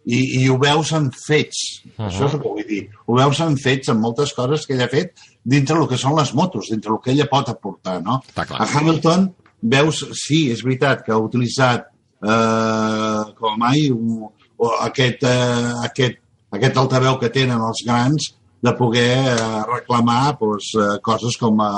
i, 0.06 0.20
i 0.42 0.48
ho 0.50 0.58
veus 0.62 0.92
en 0.98 1.12
fets. 1.14 1.60
Uh 1.86 1.92
-huh. 1.92 2.08
Això 2.08 2.26
és 2.26 2.34
el 2.34 2.42
que 2.42 2.48
vull 2.48 2.68
dir. 2.68 2.90
Ho 3.06 3.16
veus 3.16 3.40
en 3.40 3.58
fets, 3.58 3.90
en 3.90 4.00
moltes 4.00 4.34
coses 4.34 4.66
que 4.66 4.74
ella 4.74 4.86
ha 4.86 4.96
fet 4.96 5.14
dintre 5.44 5.78
el 5.78 5.88
que 5.88 5.98
són 5.98 6.16
les 6.18 6.34
motos, 6.34 6.70
dintre 6.70 6.92
el 6.92 7.00
que 7.04 7.12
ella 7.12 7.30
pot 7.30 7.50
aportar, 7.50 8.02
no? 8.04 8.22
A 8.36 8.66
Hamilton 8.66 9.34
veus, 9.62 10.06
sí, 10.14 10.52
és 10.52 10.64
veritat 10.64 11.04
que 11.06 11.12
ha 11.12 11.18
utilitzat 11.18 11.86
eh, 12.24 13.24
com 13.38 13.58
mai 13.58 13.90
un, 13.90 14.30
o 14.58 14.70
aquest, 14.86 15.24
eh, 15.24 15.74
aquest, 15.86 16.18
aquest 16.52 16.78
altaveu 16.78 17.18
que 17.20 17.30
tenen 17.30 17.62
els 17.62 17.84
grans 17.86 18.34
de 18.62 18.74
poder 18.78 19.18
eh, 19.34 19.36
reclamar 19.72 20.38
doncs, 20.40 20.72
eh, 20.78 20.96
coses 21.04 21.38
com 21.42 21.60
a, 21.66 21.72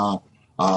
a, 0.60 0.68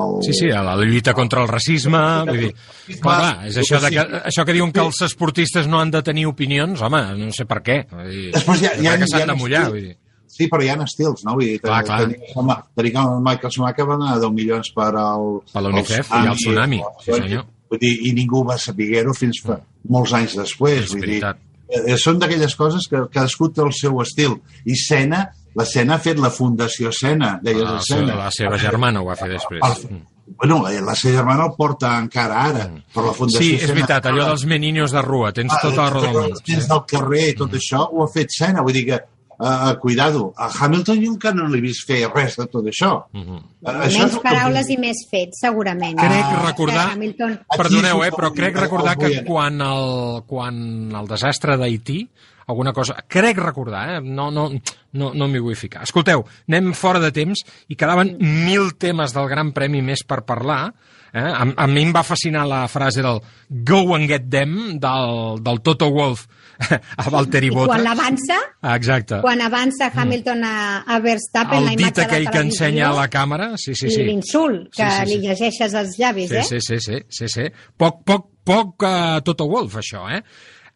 el, 0.00 0.16
Sí, 0.24 0.32
sí, 0.38 0.50
a 0.50 0.62
la 0.62 0.76
lluita 0.78 1.14
contra 1.14 1.42
el 1.42 1.48
racisme, 1.50 2.00
vull 2.28 2.42
dir... 2.46 2.52
Clar, 3.00 3.00
clar, 3.02 3.34
és 3.50 3.60
això, 3.62 3.80
de 3.82 3.90
que, 3.92 4.06
això 4.30 4.46
que 4.46 4.54
diuen 4.56 4.72
que 4.72 4.84
els 4.84 5.02
esportistes 5.08 5.66
no 5.66 5.80
han 5.82 5.90
de 5.90 6.02
tenir 6.06 6.26
opinions, 6.30 6.82
home, 6.86 7.02
no 7.18 7.30
sé 7.34 7.48
per 7.50 7.62
què. 7.66 7.80
Vull 7.92 8.10
dir, 8.12 8.26
Després 8.36 8.62
hi 8.62 8.70
ha, 8.70 8.74
hi 8.80 8.90
ha, 8.90 8.98
que 9.00 9.10
s'han 9.10 9.26
ha 9.26 9.32
de 9.34 9.38
mullar, 9.42 9.64
vull 9.74 9.88
dir. 9.88 9.96
Sí, 10.36 10.50
però 10.52 10.60
hi 10.62 10.68
ha 10.68 10.76
estils, 10.84 11.22
no? 11.24 11.34
Vull 11.38 11.46
dir, 11.48 11.58
Clar, 11.64 11.82
clar. 11.86 12.02
Tenim, 12.04 12.32
home, 12.36 12.56
tenim 12.76 12.98
el 13.00 13.20
Michael 13.24 13.52
Schumacher 13.54 13.86
va 13.88 13.96
donar 13.96 14.18
10 14.20 14.34
milions 14.36 14.72
per 14.76 14.90
al... 15.00 15.28
Per 15.52 15.62
la 15.64 15.70
UNICEF 15.72 16.10
i 16.12 16.18
al 16.20 16.36
tsunami, 16.36 16.80
sí, 17.00 17.12
senyor. 17.14 17.46
Vull 17.72 17.80
dir, 17.82 17.94
I 18.06 18.12
ningú 18.14 18.42
va 18.46 18.58
saber-ho 18.60 19.14
fins 19.16 19.40
fa 19.42 19.56
molts 19.90 20.12
anys 20.18 20.36
després. 20.38 20.84
És 20.84 20.92
vull 20.94 21.08
dir, 21.08 21.22
eh, 21.24 21.96
són 22.02 22.20
d'aquelles 22.22 22.54
coses 22.58 22.86
que 22.90 23.00
cadascú 23.12 23.48
té 23.54 23.64
el 23.64 23.72
seu 23.74 23.96
estil. 24.04 24.36
I 24.66 24.76
Sena, 24.78 25.24
la 25.56 25.64
Sena 25.64 25.94
ha 25.96 26.02
fet 26.04 26.18
la 26.20 26.30
Fundació 26.30 26.92
Sena, 26.92 27.38
deies 27.42 27.62
La, 27.64 27.78
de 27.78 27.86
seva, 27.86 28.00
Sena. 28.04 28.14
la 28.24 28.30
seva 28.34 28.58
germana 28.60 29.00
ho 29.02 29.06
va 29.08 29.16
fer 29.16 29.30
després. 29.32 29.62
El, 29.64 30.02
bueno, 30.36 30.60
la, 30.66 30.72
la 30.84 30.94
seva 30.98 31.16
germana 31.22 31.46
el 31.48 31.54
porta 31.56 31.94
encara 32.02 32.44
ara, 32.50 32.64
però 32.92 33.06
la 33.08 33.16
Fundació 33.16 33.40
Sí, 33.44 33.52
és 33.62 33.72
veritat, 33.72 34.06
allò 34.10 34.26
dels 34.32 34.44
meninos 34.50 34.92
de 34.92 35.02
rua, 35.06 35.32
tens 35.32 35.52
Ah, 35.56 35.60
tota 35.62 35.84
la 35.86 35.90
raó 35.90 36.02
del 36.06 36.16
món. 36.32 36.40
Nens 36.48 36.68
del 36.68 36.82
carrer, 36.90 37.26
tot 37.38 37.54
això, 37.56 37.86
ho 37.90 38.04
ha 38.04 38.08
fet 38.12 38.34
Sena. 38.36 38.60
Vull 38.66 38.74
dir 38.76 38.84
que, 38.90 38.98
uh, 39.38 39.72
cuidado, 39.80 40.32
a 40.36 40.50
Hamilton 40.60 41.00
jo 41.04 41.12
encara 41.14 41.36
no 41.40 41.46
l'he 41.48 41.60
vist 41.64 41.86
fer 41.88 42.02
res 42.12 42.36
de 42.36 42.46
tot 42.52 42.66
això. 42.72 42.92
Uh, 43.14 43.38
Menys 43.66 43.96
el 44.02 44.10
que 44.18 44.22
paraules 44.26 44.66
vull 44.68 44.76
i 44.76 44.78
més 44.82 45.02
fets, 45.10 45.40
segurament. 45.46 45.96
Crec 45.98 46.24
Ah, 46.26 46.42
recordar- 46.50 46.90
Hamilton... 46.92 47.38
Perdoneu, 47.56 48.02
eh, 48.04 48.10
però 48.12 48.32
crec 48.34 48.56
recordar 48.66 48.96
que 48.98 49.22
quan 49.24 49.60
el, 49.62 50.22
quan 50.26 50.58
el 51.00 51.06
desastre 51.08 51.56
d'Haití, 51.56 52.02
alguna 52.46 52.72
cosa... 52.72 52.96
Crec 53.08 53.38
recordar, 53.38 53.96
eh? 53.96 54.00
No, 54.02 54.30
no, 54.30 54.48
no, 54.92 55.12
no 55.14 55.28
m'hi 55.28 55.40
vull 55.42 55.56
ficar. 55.58 55.82
Escolteu, 55.86 56.24
anem 56.48 56.72
fora 56.78 57.00
de 57.02 57.10
temps 57.14 57.42
i 57.68 57.76
quedaven 57.78 58.16
mil 58.20 58.72
temes 58.78 59.14
del 59.16 59.28
Gran 59.32 59.52
Premi 59.56 59.82
més 59.82 60.04
per 60.06 60.22
parlar. 60.28 60.70
Eh? 61.16 61.22
A, 61.22 61.44
a 61.64 61.66
mi 61.70 61.82
em 61.86 61.92
va 61.94 62.02
fascinar 62.04 62.44
la 62.50 62.64
frase 62.68 63.02
del 63.04 63.20
Go 63.48 63.94
and 63.96 64.08
get 64.10 64.26
them, 64.30 64.76
del, 64.82 65.38
del 65.42 65.60
Toto 65.64 65.88
Wolff 65.94 66.26
a 66.96 67.04
Valtteri 67.12 67.50
I 67.50 67.52
quan 67.52 67.66
Bottas. 67.68 67.86
avança, 67.92 68.36
Exacte. 68.74 69.18
quan 69.20 69.40
avança 69.44 69.90
Hamilton 69.94 70.44
a, 70.48 70.54
a 70.88 70.98
Verstappen, 71.04 71.64
la 71.66 71.72
El 71.74 71.76
dit 71.76 71.84
imatge 71.86 72.00
de 72.00 72.06
aquell 72.06 72.28
que 72.32 72.42
ensenya 72.46 72.86
a 72.90 72.94
la 72.96 73.08
càmera, 73.12 73.50
sí, 73.60 73.74
sí, 73.76 73.90
sí. 73.92 74.00
i 74.02 74.06
l'insult, 74.08 74.70
que 74.74 74.82
Sí, 74.82 74.90
sí, 74.90 75.04
sí. 75.04 75.10
li 75.10 75.18
llegeixes 75.28 75.74
els 75.82 75.98
llavis, 76.00 76.30
Sí, 76.32 76.36
eh? 76.40 76.44
sí, 76.48 76.60
sí, 76.64 76.78
sí, 76.80 77.00
sí, 77.18 77.28
sí. 77.28 77.46
Poc, 77.76 78.00
poc, 78.08 78.30
poc 78.46 78.86
uh, 78.88 79.20
Toto 79.26 79.44
Wolf, 79.52 79.76
això, 79.82 80.06
eh? 80.16 80.22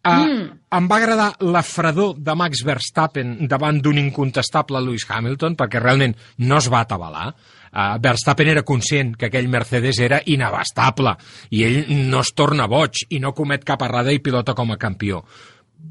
Uh, 0.00 0.12
mm. 0.16 0.44
Em 0.72 0.86
va 0.88 0.96
agradar 0.96 1.28
la 1.44 1.60
fredor 1.66 2.14
de 2.16 2.34
Max 2.38 2.62
Verstappen 2.64 3.34
davant 3.50 3.82
d'un 3.84 3.98
incontestable 4.00 4.80
Lewis 4.80 5.04
Hamilton, 5.04 5.56
perquè 5.58 5.82
realment 5.82 6.14
no 6.46 6.56
es 6.56 6.70
va 6.72 6.84
atabalar. 6.86 7.26
Uh, 7.70 7.98
Verstappen 8.02 8.48
era 8.48 8.64
conscient 8.66 9.12
que 9.18 9.28
aquell 9.28 9.50
Mercedes 9.52 10.00
era 10.02 10.22
inabastable 10.26 11.12
i 11.54 11.62
ell 11.68 11.84
no 12.08 12.24
es 12.24 12.32
torna 12.34 12.66
boig 12.70 13.04
i 13.10 13.20
no 13.22 13.34
comet 13.36 13.66
cap 13.66 13.84
errada 13.86 14.14
i 14.14 14.22
pilota 14.24 14.56
com 14.56 14.72
a 14.72 14.78
campió. 14.80 15.20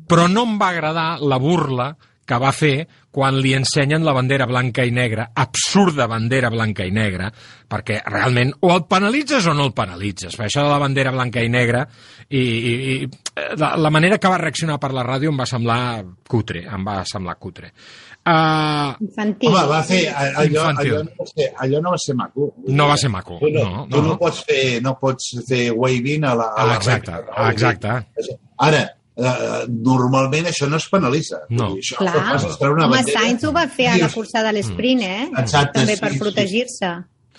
Però 0.09 0.25
no 0.27 0.43
em 0.47 0.57
va 0.59 0.73
agradar 0.73 1.09
la 1.21 1.37
burla 1.37 1.93
que 2.29 2.37
va 2.41 2.51
fer 2.53 2.75
quan 3.09 3.39
li 3.41 3.55
ensenyen 3.57 4.03
la 4.05 4.13
bandera 4.13 4.45
blanca 4.45 4.83
i 4.85 4.91
negra, 4.93 5.31
absurda 5.41 6.05
bandera 6.07 6.51
blanca 6.53 6.85
i 6.85 6.91
negra, 6.93 7.31
perquè 7.69 8.03
realment 8.05 8.51
o 8.61 8.69
el 8.75 8.83
penalitzes 8.85 9.47
o 9.49 9.55
no 9.57 9.65
el 9.65 9.73
penalitzes. 9.73 10.35
Per 10.37 10.45
això 10.45 10.61
de 10.67 10.69
la 10.69 10.77
bandera 10.81 11.09
blanca 11.15 11.41
i 11.41 11.49
negra 11.49 11.81
i, 12.29 12.37
i, 12.43 12.73
i 12.93 13.09
la, 13.57 13.71
la 13.81 13.89
manera 13.89 14.19
que 14.21 14.29
va 14.29 14.37
reaccionar 14.37 14.77
per 14.79 14.91
la 14.93 15.03
ràdio 15.07 15.33
em 15.33 15.41
va 15.41 15.49
semblar 15.49 15.79
cutre, 16.29 16.61
em 16.69 16.85
va 16.85 16.99
semblar 17.09 17.35
cutre. 17.41 17.73
Uh, 18.29 18.93
Infantil. 19.01 19.49
Home, 19.49 19.61
va 19.71 19.79
fer, 19.87 20.01
allò, 20.13 20.43
Infantil. 20.45 20.93
allò, 20.93 21.03
no 21.07 21.15
va 21.17 21.25
ser, 21.31 21.47
allò 21.65 21.79
no 21.81 21.93
va 21.95 21.97
ser 22.03 22.15
maco. 22.19 22.49
No 22.67 22.87
va 22.91 22.97
ser 22.99 23.09
maco, 23.09 23.39
Tu 23.41 23.49
no, 23.55 23.63
no, 23.63 23.87
tu 23.89 24.01
no. 24.03 24.07
no, 24.11 24.17
pots 24.21 24.43
fer, 24.45 24.63
no 24.85 24.93
pots 25.01 25.31
fer 25.49 25.71
waving 25.73 26.27
a 26.29 26.35
la, 26.37 26.49
a 26.53 26.61
Ah, 26.61 26.67
la 26.69 26.75
exacte, 26.77 27.15
recta, 27.15 27.33
ah, 27.33 27.47
Vull 27.47 27.55
dir, 27.57 27.71
exacte. 27.71 28.37
Ara, 28.67 28.83
eh, 29.19 29.61
normalment 29.69 30.49
això 30.51 30.69
no 30.71 30.79
es 30.79 30.87
penalitza. 30.91 31.43
No. 31.49 31.73
Dir, 31.75 31.83
això 31.83 31.99
Clar. 32.01 32.15
Home, 32.39 32.89
bandera. 32.95 33.19
Sainz 33.19 33.45
ho 33.45 33.53
va 33.55 33.67
fer 33.71 33.91
a 33.93 33.97
la 34.01 34.11
cursa 34.13 34.43
de 34.45 34.55
l'esprint, 34.57 35.05
eh? 35.05 35.23
Exacte, 35.43 35.79
També 35.81 35.97
sí, 35.97 36.03
per 36.05 36.13
sí. 36.15 36.21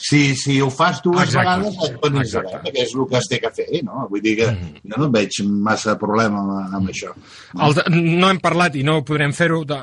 Si, 0.01 0.35
si 0.35 0.56
ho 0.64 0.70
fas 0.72 1.02
dues 1.05 1.28
Exacte. 1.28 1.44
vegades 1.44 1.90
et 1.90 1.97
penalitzarà, 2.01 2.48
Exacte. 2.48 2.70
perquè 2.70 2.85
és 2.86 2.94
el 2.97 3.06
que 3.10 3.18
es 3.18 3.27
té 3.28 3.39
que 3.43 3.51
fer, 3.52 3.66
no? 3.85 4.06
Vull 4.09 4.22
dir 4.24 4.32
que 4.39 4.47
jo 4.81 5.01
no 5.02 5.10
veig 5.12 5.40
massa 5.44 5.97
problema 6.01 6.40
amb, 6.40 6.77
amb 6.78 6.93
això. 6.93 7.12
El, 7.66 7.77
no 8.16 8.31
hem 8.31 8.40
parlat 8.40 8.78
i 8.81 8.85
no 8.86 9.01
podrem 9.05 9.35
fer-ho 9.36 9.60
de 9.68 9.77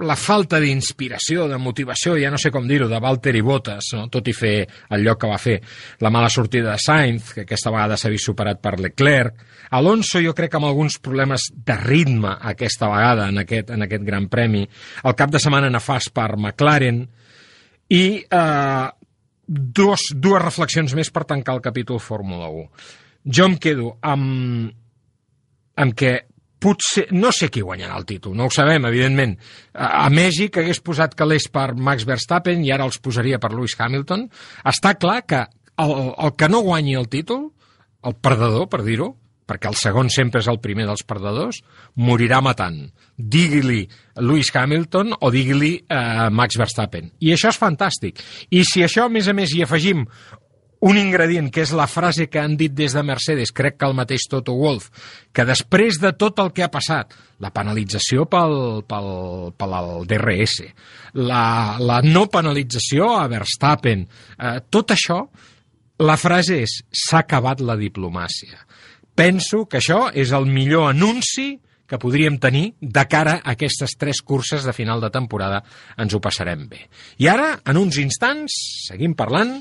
la, 0.00 0.16
falta 0.16 0.60
d'inspiració, 0.62 1.44
de 1.50 1.58
motivació, 1.60 2.16
ja 2.20 2.30
no 2.32 2.40
sé 2.40 2.52
com 2.54 2.64
dir-ho, 2.68 2.88
de 2.88 3.00
Valtteri 3.04 3.42
Bottas, 3.44 3.92
no? 3.98 4.06
tot 4.12 4.30
i 4.32 4.34
fer 4.36 4.54
el 4.96 5.04
lloc 5.04 5.20
que 5.20 5.30
va 5.30 5.40
fer. 5.42 5.58
La 6.00 6.12
mala 6.14 6.30
sortida 6.32 6.72
de 6.72 6.80
Sainz, 6.80 7.34
que 7.36 7.44
aquesta 7.44 7.72
vegada 7.74 7.98
s'ha 8.00 8.12
vist 8.12 8.30
superat 8.30 8.62
per 8.64 8.78
Leclerc. 8.80 9.44
Alonso, 9.76 10.22
jo 10.24 10.32
crec 10.34 10.54
que 10.54 10.58
amb 10.58 10.70
alguns 10.70 10.96
problemes 11.04 11.50
de 11.52 11.76
ritme 11.76 12.32
aquesta 12.52 12.88
vegada 12.90 13.28
en 13.28 13.44
aquest, 13.44 13.74
en 13.76 13.84
aquest 13.84 14.06
gran 14.08 14.30
premi. 14.32 14.64
El 15.04 15.18
cap 15.18 15.30
de 15.30 15.42
setmana 15.42 15.68
nefast 15.70 16.14
per 16.16 16.32
McLaren. 16.38 17.04
I 17.90 18.04
eh, 18.22 18.88
dos, 19.50 20.10
dues 20.14 20.42
reflexions 20.42 20.94
més 20.94 21.10
per 21.10 21.26
tancar 21.26 21.56
el 21.58 21.62
capítol 21.64 21.98
Fórmula 22.02 22.48
1. 22.54 22.66
Jo 23.36 23.46
em 23.50 23.56
quedo 23.60 23.96
amb, 24.06 24.70
amb 25.76 25.96
què 25.98 26.12
potser, 26.60 27.06
no 27.16 27.32
sé 27.34 27.48
qui 27.50 27.64
guanyarà 27.64 27.96
el 27.98 28.06
títol, 28.06 28.36
no 28.36 28.46
ho 28.46 28.54
sabem, 28.54 28.86
evidentment. 28.86 29.34
A, 29.74 30.04
a 30.04 30.10
Mèxic 30.12 30.60
hagués 30.60 30.82
posat 30.84 31.16
calés 31.18 31.48
per 31.52 31.72
Max 31.74 32.06
Verstappen 32.08 32.62
i 32.64 32.70
ara 32.70 32.86
els 32.86 33.00
posaria 33.02 33.40
per 33.42 33.50
Lewis 33.54 33.74
Hamilton. 33.78 34.28
Està 34.70 34.94
clar 35.00 35.22
que 35.26 35.42
el, 35.80 35.96
el 36.14 36.36
que 36.38 36.50
no 36.52 36.62
guanyi 36.66 36.94
el 37.00 37.08
títol, 37.10 37.48
el 38.06 38.16
perdedor, 38.22 38.68
per 38.70 38.84
dir-ho, 38.86 39.14
perquè 39.50 39.70
el 39.70 39.78
segon 39.78 40.10
sempre 40.14 40.44
és 40.44 40.50
el 40.50 40.60
primer 40.62 40.86
dels 40.88 41.02
perdedors, 41.06 41.60
morirà 41.98 42.38
matant. 42.44 42.84
Digui-li 43.18 43.82
Lewis 44.22 44.52
Hamilton 44.54 45.16
o 45.18 45.32
digui-li 45.34 45.72
eh, 45.82 46.28
Max 46.30 46.60
Verstappen. 46.60 47.10
I 47.20 47.34
això 47.34 47.50
és 47.50 47.58
fantàstic. 47.58 48.22
I 48.54 48.62
si 48.68 48.86
això, 48.86 49.08
a 49.08 49.12
més 49.12 49.28
a 49.28 49.34
més, 49.36 49.52
hi 49.54 49.64
afegim 49.66 50.06
un 50.80 50.96
ingredient, 50.96 51.50
que 51.52 51.60
és 51.60 51.72
la 51.76 51.86
frase 51.90 52.26
que 52.32 52.40
han 52.40 52.54
dit 52.56 52.72
des 52.72 52.94
de 52.96 53.02
Mercedes, 53.04 53.52
crec 53.52 53.76
que 53.76 53.88
el 53.88 53.96
mateix 53.96 54.24
Toto 54.32 54.54
Wolff, 54.56 54.88
que 55.32 55.44
després 55.44 55.98
de 56.00 56.14
tot 56.16 56.40
el 56.40 56.54
que 56.56 56.64
ha 56.64 56.70
passat, 56.72 57.12
la 57.40 57.52
penalització 57.52 58.24
pel, 58.30 58.56
pel, 58.88 59.10
pel 59.60 59.76
el 59.76 60.08
DRS, 60.08 60.56
la, 61.20 61.76
la 61.80 62.00
no 62.06 62.26
penalització 62.32 63.12
a 63.18 63.26
Verstappen, 63.28 64.06
eh, 64.38 64.56
tot 64.72 64.96
això, 64.96 65.20
la 66.00 66.16
frase 66.16 66.62
és 66.64 66.78
s'ha 66.88 67.26
acabat 67.26 67.60
la 67.60 67.76
diplomàcia. 67.76 68.64
Penso 69.20 69.66
que 69.68 69.82
això 69.82 70.06
és 70.16 70.30
el 70.32 70.46
millor 70.48 70.88
anunci 70.94 71.58
que 71.90 71.98
podríem 72.00 72.38
tenir 72.40 72.70
de 72.80 73.02
cara 73.10 73.40
a 73.42 73.52
aquestes 73.52 73.96
tres 74.00 74.22
curses 74.24 74.64
de 74.64 74.72
final 74.72 75.02
de 75.02 75.10
temporada. 75.12 75.58
Ens 76.00 76.14
ho 76.14 76.22
passarem 76.24 76.64
bé. 76.70 76.86
I 77.18 77.28
ara, 77.28 77.50
en 77.66 77.76
uns 77.76 77.98
instants, 78.00 78.56
seguim 78.86 79.12
parlant 79.18 79.58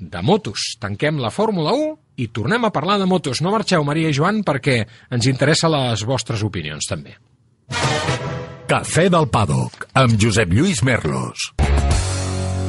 de 0.00 0.22
motos. 0.26 0.74
Tanquem 0.80 1.20
la 1.22 1.30
Fórmula 1.30 1.76
1 1.76 2.24
i 2.24 2.30
tornem 2.34 2.64
a 2.66 2.72
parlar 2.74 2.98
de 2.98 3.06
motos. 3.06 3.44
No 3.44 3.54
marxeu, 3.54 3.84
Maria 3.86 4.10
i 4.10 4.16
Joan, 4.16 4.42
perquè 4.42 4.80
ens 5.12 5.30
interessa 5.30 5.70
les 5.70 6.02
vostres 6.08 6.42
opinions, 6.42 6.88
també. 6.90 7.14
Cafè 8.66 9.10
del 9.12 9.30
Pàdoc, 9.30 9.90
amb 9.94 10.18
Josep 10.18 10.56
Lluís 10.56 10.82
Merlos. 10.82 11.59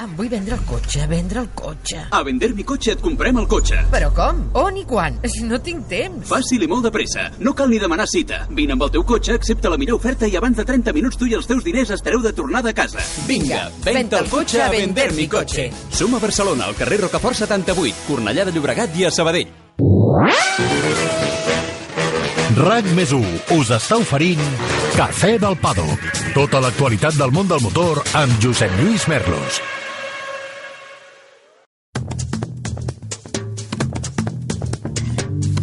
Em 0.00 0.12
vull 0.16 0.30
vendre 0.32 0.54
el 0.56 0.60
cotxe, 0.64 1.02
vendre 1.10 1.42
el 1.42 1.48
cotxe. 1.52 1.98
A 2.16 2.22
vender 2.24 2.48
mi 2.56 2.64
cotxe 2.64 2.94
et 2.94 3.00
comprem 3.04 3.36
el 3.36 3.44
cotxe. 3.50 3.82
Però 3.92 4.06
com? 4.16 4.38
On 4.56 4.76
i 4.80 4.84
quan? 4.88 5.18
Si 5.28 5.42
no 5.44 5.58
tinc 5.60 5.90
temps. 5.90 6.22
Fàcil 6.30 6.62
i 6.64 6.68
molt 6.70 6.86
de 6.86 6.92
pressa. 6.94 7.26
No 7.44 7.52
cal 7.52 7.68
ni 7.68 7.76
demanar 7.82 8.06
cita. 8.08 8.38
Vine 8.56 8.72
amb 8.72 8.86
el 8.86 8.94
teu 8.94 9.04
cotxe, 9.04 9.34
accepta 9.36 9.68
la 9.68 9.76
millor 9.76 9.98
oferta 9.98 10.24
i 10.24 10.38
abans 10.40 10.56
de 10.56 10.64
30 10.64 10.94
minuts 10.96 11.18
tu 11.20 11.28
i 11.28 11.34
els 11.36 11.44
teus 11.50 11.60
diners 11.66 11.92
estareu 11.92 12.22
de 12.24 12.32
tornada 12.32 12.72
a 12.72 12.78
casa. 12.78 13.04
Vinga, 13.28 13.66
venta 13.84 14.22
el 14.24 14.30
cotxe 14.32 14.62
a 14.64 14.70
vender 14.72 15.10
mi 15.12 15.26
cotxe. 15.28 15.66
Som 15.92 16.16
a 16.16 16.20
Barcelona, 16.22 16.70
al 16.70 16.78
carrer 16.78 17.02
Rocafort 17.02 17.36
78, 17.36 18.06
Cornellà 18.06 18.46
de 18.48 18.54
Llobregat 18.56 18.96
i 18.96 19.04
a 19.04 19.10
Sabadell. 19.12 19.52
RAC 22.56 22.88
més 22.96 23.12
1 23.12 23.52
us 23.58 23.74
està 23.76 24.00
oferint 24.00 24.40
Cafè 24.96 25.36
del 25.44 25.60
Pàdoc. 25.60 26.08
Tota 26.32 26.64
l'actualitat 26.64 27.20
del 27.20 27.36
món 27.36 27.52
del 27.52 27.60
motor 27.60 28.00
amb 28.16 28.40
Josep 28.40 28.80
Lluís 28.80 29.06
Merlos. 29.12 29.60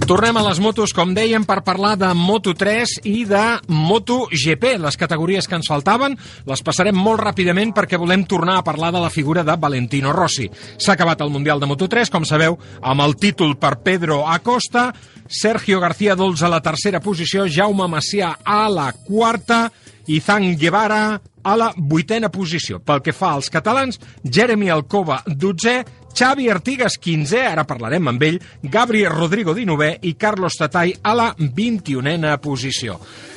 Tornem 0.07 0.37
a 0.39 0.41
les 0.45 0.61
motos, 0.63 0.93
com 0.95 1.09
dèiem, 1.11 1.43
per 1.43 1.57
parlar 1.67 1.97
de 1.99 2.07
Moto3 2.15 3.01
i 3.11 3.25
de 3.27 3.41
MotoGP, 3.67 4.77
les 4.79 4.95
categories 4.95 5.43
que 5.43 5.57
ens 5.59 5.67
faltaven. 5.67 6.15
Les 6.47 6.63
passarem 6.63 6.95
molt 6.95 7.19
ràpidament 7.19 7.73
perquè 7.75 7.99
volem 7.99 8.23
tornar 8.23 8.55
a 8.55 8.63
parlar 8.63 8.93
de 8.95 9.01
la 9.03 9.11
figura 9.11 9.43
de 9.43 9.57
Valentino 9.59 10.13
Rossi. 10.15 10.47
S'ha 10.79 10.95
acabat 10.95 11.25
el 11.25 11.33
Mundial 11.35 11.59
de 11.59 11.67
Moto3, 11.67 12.07
com 12.07 12.23
sabeu, 12.23 12.55
amb 12.79 13.03
el 13.03 13.17
títol 13.19 13.57
per 13.59 13.81
Pedro 13.83 14.21
Acosta, 14.31 14.93
Sergio 15.27 15.81
García 15.83 16.15
Dols 16.15 16.39
a 16.39 16.53
la 16.55 16.63
tercera 16.63 17.03
posició, 17.03 17.43
Jaume 17.43 17.91
Macià 17.91 18.37
a 18.45 18.63
la 18.71 18.93
quarta 18.95 19.65
i 20.07 20.21
Zang 20.23 20.55
Guevara 20.55 21.19
a 21.43 21.59
la 21.59 21.73
vuitena 21.75 22.31
posició. 22.31 22.79
Pel 22.79 23.03
que 23.03 23.11
fa 23.11 23.33
als 23.35 23.51
catalans, 23.51 23.99
Jeremy 24.23 24.71
Alcoba, 24.71 25.19
12, 25.27 25.81
Xavi 26.17 26.49
Artigas, 26.49 26.95
15, 26.97 27.43
ara 27.45 27.61
parlarem 27.69 28.07
amb 28.09 28.23
ell, 28.25 28.39
Gabri 28.73 29.03
Rodrigo, 29.05 29.53
19, 29.53 29.99
i 30.09 30.15
Carlos 30.17 30.55
Tatay 30.57 30.95
a 31.05 31.11
la 31.13 31.27
21a 31.37 32.31
posició. 32.41 32.95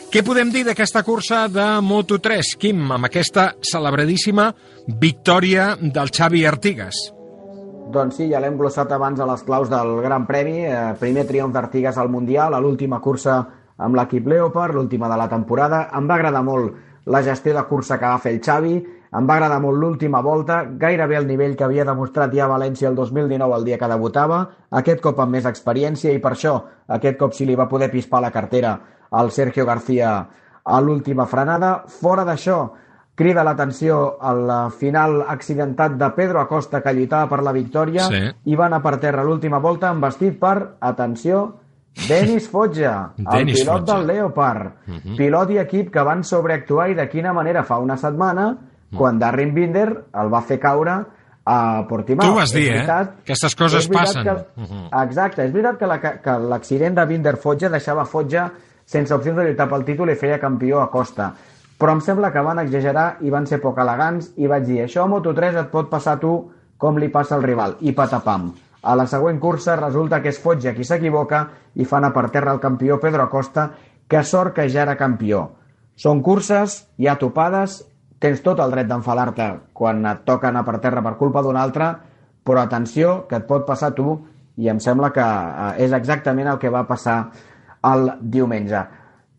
Què 0.08 0.22
podem 0.24 0.48
dir 0.48 0.62
d'aquesta 0.64 1.02
cursa 1.04 1.42
de 1.52 1.66
Moto3, 1.84 2.54
Quim, 2.56 2.80
amb 2.96 3.04
aquesta 3.10 3.50
celebradíssima 3.60 4.46
victòria 5.02 5.74
del 5.76 6.08
Xavi 6.08 6.46
Artigas? 6.48 7.02
Doncs 7.92 8.16
sí, 8.16 8.30
ja 8.30 8.40
l'hem 8.40 8.56
glossat 8.56 8.96
abans 8.96 9.20
a 9.20 9.28
les 9.28 9.44
claus 9.44 9.68
del 9.68 10.00
Gran 10.00 10.24
Premi. 10.24 10.64
Eh, 10.64 10.80
primer 11.02 11.26
triomf 11.28 11.52
d'Artigas 11.52 12.00
al 12.00 12.08
Mundial, 12.08 12.56
a 12.56 12.62
l'última 12.64 13.02
cursa 13.04 13.42
amb 13.76 14.00
l'equip 14.00 14.32
Leopard, 14.32 14.72
l'última 14.72 15.12
de 15.12 15.20
la 15.20 15.28
temporada. 15.28 15.90
Em 15.92 16.08
va 16.08 16.16
agradar 16.16 16.40
molt 16.48 17.04
la 17.12 17.20
gestió 17.28 17.52
de 17.52 17.66
cursa 17.68 18.00
que 18.00 18.08
va 18.08 18.24
fer 18.24 18.32
el 18.38 18.40
Xavi, 18.40 18.78
em 19.12 19.26
va 19.26 19.34
agradar 19.34 19.60
molt 19.60 19.76
l'última 19.78 20.20
volta, 20.22 20.64
gairebé 20.78 21.16
el 21.16 21.26
nivell 21.26 21.56
que 21.56 21.64
havia 21.64 21.84
demostrat 21.84 22.32
ja 22.32 22.44
a 22.44 22.48
València 22.52 22.88
el 22.88 22.94
2019 22.94 23.56
el 23.56 23.64
dia 23.64 23.78
que 23.78 23.88
debutava, 23.88 24.48
aquest 24.70 25.00
cop 25.00 25.18
amb 25.20 25.32
més 25.32 25.46
experiència 25.46 26.12
i 26.14 26.18
per 26.22 26.32
això 26.36 26.60
aquest 26.88 27.18
cop 27.18 27.32
sí 27.34 27.44
li 27.46 27.56
va 27.58 27.68
poder 27.68 27.90
pispar 27.90 28.20
la 28.22 28.30
cartera 28.30 28.78
al 29.10 29.30
Sergio 29.32 29.66
García 29.66 30.12
a 30.64 30.80
l'última 30.80 31.26
frenada. 31.26 31.82
Fora 31.88 32.22
d'això, 32.24 32.70
crida 33.16 33.42
l'atenció 33.42 34.16
al 34.22 34.70
final 34.70 35.24
accidentat 35.28 35.96
de 35.98 36.10
Pedro 36.14 36.40
Acosta 36.40 36.80
que 36.80 36.92
lluitava 36.94 37.28
per 37.28 37.42
la 37.42 37.52
victòria 37.52 38.04
Sí. 38.06 38.20
i 38.44 38.54
va 38.54 38.66
anar 38.66 38.80
per 38.82 38.98
terra 38.98 39.24
l'última 39.24 39.58
volta 39.58 39.90
envestit 39.90 40.38
per, 40.38 40.76
atenció, 40.80 41.56
Denis 42.08 42.48
Foggia, 42.48 43.10
el 43.18 43.44
pilot 43.46 43.66
Foggia. 43.66 43.94
del 43.96 44.06
Leopard, 44.06 44.72
Mhm. 44.86 45.16
pilot 45.16 45.50
i 45.50 45.58
equip 45.58 45.90
que 45.92 46.02
van 46.06 46.22
sobreactuar 46.22 46.90
i 46.90 46.94
de 46.94 47.08
quina 47.08 47.32
manera 47.32 47.64
fa 47.64 47.78
una 47.78 47.96
setmana 47.96 48.56
quan 48.96 49.18
Darren 49.18 49.54
Binder 49.54 49.88
el 50.14 50.28
va 50.32 50.40
fer 50.42 50.58
caure 50.58 51.04
a 51.44 51.86
Portimao. 51.88 52.26
Tu 52.26 52.32
ho 52.32 52.36
vas 52.36 52.52
dir, 52.52 52.66
eh? 52.68 52.72
veritat- 52.74 53.14
Aquestes 53.22 53.54
coses 53.56 53.88
passen. 53.88 54.24
Que, 54.24 54.60
Mhm. 54.60 54.88
Exacte, 55.02 55.44
és 55.44 55.52
veritat 55.52 55.78
que 55.78 55.86
la- 55.86 56.00
que 56.00 56.38
l'accident 56.38 56.94
de 56.96 57.06
Binder 57.06 57.36
Foggia 57.36 57.68
deixava 57.68 58.04
Foggia 58.04 58.50
sense 58.84 59.14
opcions 59.14 59.36
de 59.36 59.44
lluitar 59.44 59.68
pel 59.68 59.84
títol 59.84 60.10
i 60.10 60.14
feia 60.16 60.38
campió 60.40 60.80
a 60.82 60.90
costa. 60.90 61.32
Però 61.78 61.92
em 61.92 62.00
sembla 62.00 62.30
que 62.32 62.40
van 62.40 62.58
exagerar 62.58 63.16
i 63.20 63.30
van 63.30 63.46
ser 63.46 63.60
poc 63.60 63.78
elegants 63.78 64.32
i 64.36 64.46
vaig 64.46 64.64
dir, 64.66 64.82
això 64.84 65.04
a 65.04 65.08
Moto3 65.08 65.56
et 65.60 65.70
pot 65.70 65.88
passar 65.88 66.12
a 66.14 66.20
tu 66.20 66.50
com 66.76 66.96
li 66.98 67.08
passa 67.08 67.34
al 67.36 67.42
rival, 67.42 67.76
i 67.80 67.92
patapam. 67.92 68.52
A 68.82 68.94
la 68.96 69.06
següent 69.06 69.38
cursa 69.40 69.76
resulta 69.76 70.20
que 70.22 70.28
és 70.30 70.38
Foggia 70.38 70.74
qui 70.74 70.84
s'equivoca 70.84 71.48
i 71.74 71.84
fa 71.84 71.96
anar 71.98 72.12
per 72.12 72.30
terra 72.30 72.52
el 72.52 72.60
campió 72.60 72.98
Pedro 73.00 73.22
Acosta, 73.22 73.70
que 74.08 74.22
sort 74.24 74.54
que 74.54 74.68
ja 74.68 74.82
era 74.82 74.96
campió. 74.96 75.52
Són 75.96 76.22
curses, 76.22 76.88
hi 76.98 77.06
ha 77.06 77.16
topades, 77.16 77.86
tens 78.20 78.42
tot 78.44 78.60
el 78.60 78.72
dret 78.74 78.88
d'enfalar-te 78.88 79.48
quan 79.72 80.04
et 80.06 80.24
toca 80.28 80.50
anar 80.50 80.64
per 80.66 80.78
terra 80.84 81.02
per 81.02 81.16
culpa 81.18 81.42
d'un 81.42 81.56
altre, 81.56 81.90
però 82.44 82.62
atenció, 82.62 83.24
que 83.28 83.40
et 83.40 83.48
pot 83.48 83.66
passar 83.66 83.90
a 83.90 83.96
tu, 83.96 84.18
i 84.60 84.68
em 84.68 84.80
sembla 84.82 85.10
que 85.14 85.24
eh, 85.24 85.84
és 85.86 85.92
exactament 85.96 86.50
el 86.52 86.58
que 86.60 86.72
va 86.72 86.86
passar 86.88 87.20
el 87.90 88.10
diumenge. 88.20 88.82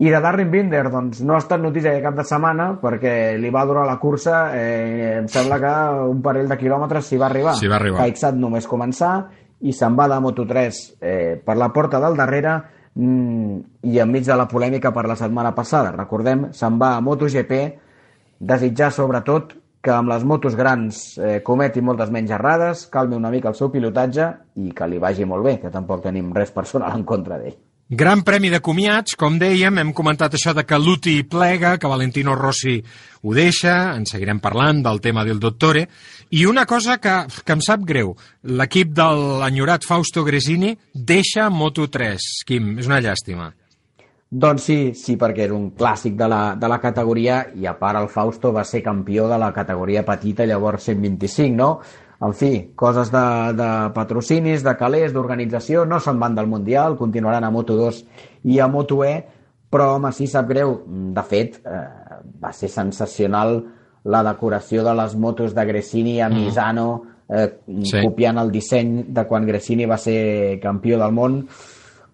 I 0.02 0.10
de 0.10 0.18
Darren 0.18 0.50
Binder, 0.50 0.88
doncs 0.90 1.20
no 1.22 1.36
ha 1.36 1.42
estat 1.44 1.62
notícia 1.62 1.92
de 1.94 2.02
cap 2.02 2.16
de 2.18 2.24
setmana 2.26 2.72
perquè 2.82 3.38
li 3.38 3.52
va 3.54 3.68
durar 3.70 3.84
la 3.86 4.00
cursa, 4.02 4.48
eh, 4.58 5.20
em 5.20 5.28
sembla 5.30 5.60
que 5.62 5.74
un 6.10 6.24
parell 6.26 6.50
de 6.50 6.58
quilòmetres 6.58 7.06
s'hi 7.06 7.20
va 7.22 7.28
arribar. 7.30 7.54
S'hi 7.60 7.70
va 7.70 7.78
arribar. 7.78 8.02
Caixat 8.02 8.40
només 8.42 8.66
començar 8.66 9.14
i 9.62 9.76
se'n 9.78 9.94
va 9.94 10.08
de 10.10 10.18
Moto3 10.26 10.82
eh, 10.98 11.36
per 11.46 11.58
la 11.60 11.70
porta 11.70 12.02
del 12.02 12.18
darrere 12.18 12.56
mm, 12.96 13.60
i 13.94 14.02
enmig 14.02 14.26
de 14.26 14.40
la 14.42 14.48
polèmica 14.50 14.90
per 14.96 15.06
la 15.06 15.20
setmana 15.20 15.54
passada. 15.54 15.94
Recordem, 15.94 16.48
se'n 16.58 16.82
va 16.82 16.96
a 16.96 17.06
MotoGP, 17.06 17.62
desitjar 18.42 18.92
sobretot 18.92 19.56
que 19.82 19.94
amb 19.94 20.12
les 20.12 20.24
motos 20.26 20.56
grans 20.58 21.02
eh, 21.18 21.40
cometi 21.46 21.82
moltes 21.82 22.12
menys 22.14 22.34
errades, 22.38 22.86
calmi 22.94 23.18
una 23.18 23.32
mica 23.34 23.50
el 23.50 23.58
seu 23.58 23.72
pilotatge 23.74 24.30
i 24.62 24.72
que 24.78 24.88
li 24.90 25.02
vagi 25.02 25.26
molt 25.26 25.46
bé, 25.46 25.58
que 25.62 25.74
tampoc 25.74 26.04
tenim 26.06 26.34
res 26.36 26.54
personal 26.54 26.98
en 26.98 27.06
contra 27.06 27.40
d'ell. 27.42 27.58
Gran 27.92 28.22
premi 28.24 28.48
de 28.48 28.62
comiats, 28.64 29.18
com 29.20 29.36
dèiem, 29.36 29.82
hem 29.82 29.90
comentat 29.92 30.38
això 30.38 30.54
de 30.56 30.64
que 30.64 30.78
Luti 30.80 31.18
plega, 31.28 31.74
que 31.76 31.90
Valentino 31.92 32.38
Rossi 32.40 32.78
ho 33.22 33.34
deixa, 33.36 33.98
en 33.98 34.06
seguirem 34.08 34.40
parlant 34.40 34.80
del 34.86 35.02
tema 35.04 35.26
del 35.28 35.42
Dottore, 35.44 35.90
i 36.32 36.46
una 36.48 36.64
cosa 36.66 37.02
que, 37.04 37.18
que 37.44 37.58
em 37.58 37.60
sap 37.60 37.84
greu, 37.84 38.14
l'equip 38.48 38.94
de 38.96 39.10
l'enyorat 39.42 39.84
Fausto 39.84 40.24
Gresini 40.24 40.72
deixa 40.94 41.50
Moto3, 41.52 42.30
Quim, 42.48 42.78
és 42.80 42.88
una 42.88 43.02
llàstima. 43.04 43.52
Doncs 44.32 44.64
sí, 44.64 44.78
sí, 44.96 45.18
perquè 45.20 45.44
era 45.44 45.56
un 45.58 45.74
clàssic 45.76 46.16
de 46.16 46.28
la, 46.32 46.56
de 46.56 46.68
la 46.72 46.78
categoria 46.80 47.42
i 47.52 47.66
a 47.68 47.74
part 47.76 48.00
el 48.00 48.08
Fausto 48.08 48.54
va 48.56 48.64
ser 48.64 48.80
campió 48.86 49.26
de 49.28 49.38
la 49.42 49.52
categoria 49.52 50.06
petita, 50.08 50.48
llavors 50.48 50.88
125, 50.88 51.58
no? 51.58 51.72
En 52.22 52.36
fi, 52.38 52.52
coses 52.78 53.10
de, 53.12 53.26
de 53.58 53.68
patrocinis, 53.96 54.64
de 54.64 54.76
calés, 54.80 55.12
d'organització, 55.12 55.84
no 55.90 56.00
se'n 56.00 56.20
van 56.22 56.38
del 56.38 56.48
Mundial, 56.48 56.96
continuaran 56.96 57.44
a 57.44 57.52
Moto2 57.52 58.04
i 58.54 58.62
a 58.62 58.70
Moto-E, 58.72 59.14
però 59.72 59.96
home, 59.98 60.12
sí 60.16 60.30
sap 60.30 60.48
greu. 60.48 60.78
De 60.88 61.24
fet, 61.28 61.58
eh, 61.66 61.84
va 62.40 62.54
ser 62.56 62.70
sensacional 62.72 63.58
la 64.04 64.22
decoració 64.30 64.86
de 64.86 64.94
les 64.96 65.16
motos 65.16 65.56
de 65.58 65.66
Gresini 65.66 66.20
a 66.22 66.30
Misano, 66.30 66.88
eh, 67.28 67.48
sí. 67.84 68.00
copiant 68.00 68.40
el 68.42 68.52
disseny 68.54 68.96
de 69.12 69.26
quan 69.28 69.46
Gresini 69.48 69.90
va 69.90 69.98
ser 70.02 70.60
campió 70.64 71.00
del 71.02 71.16
món. 71.16 71.42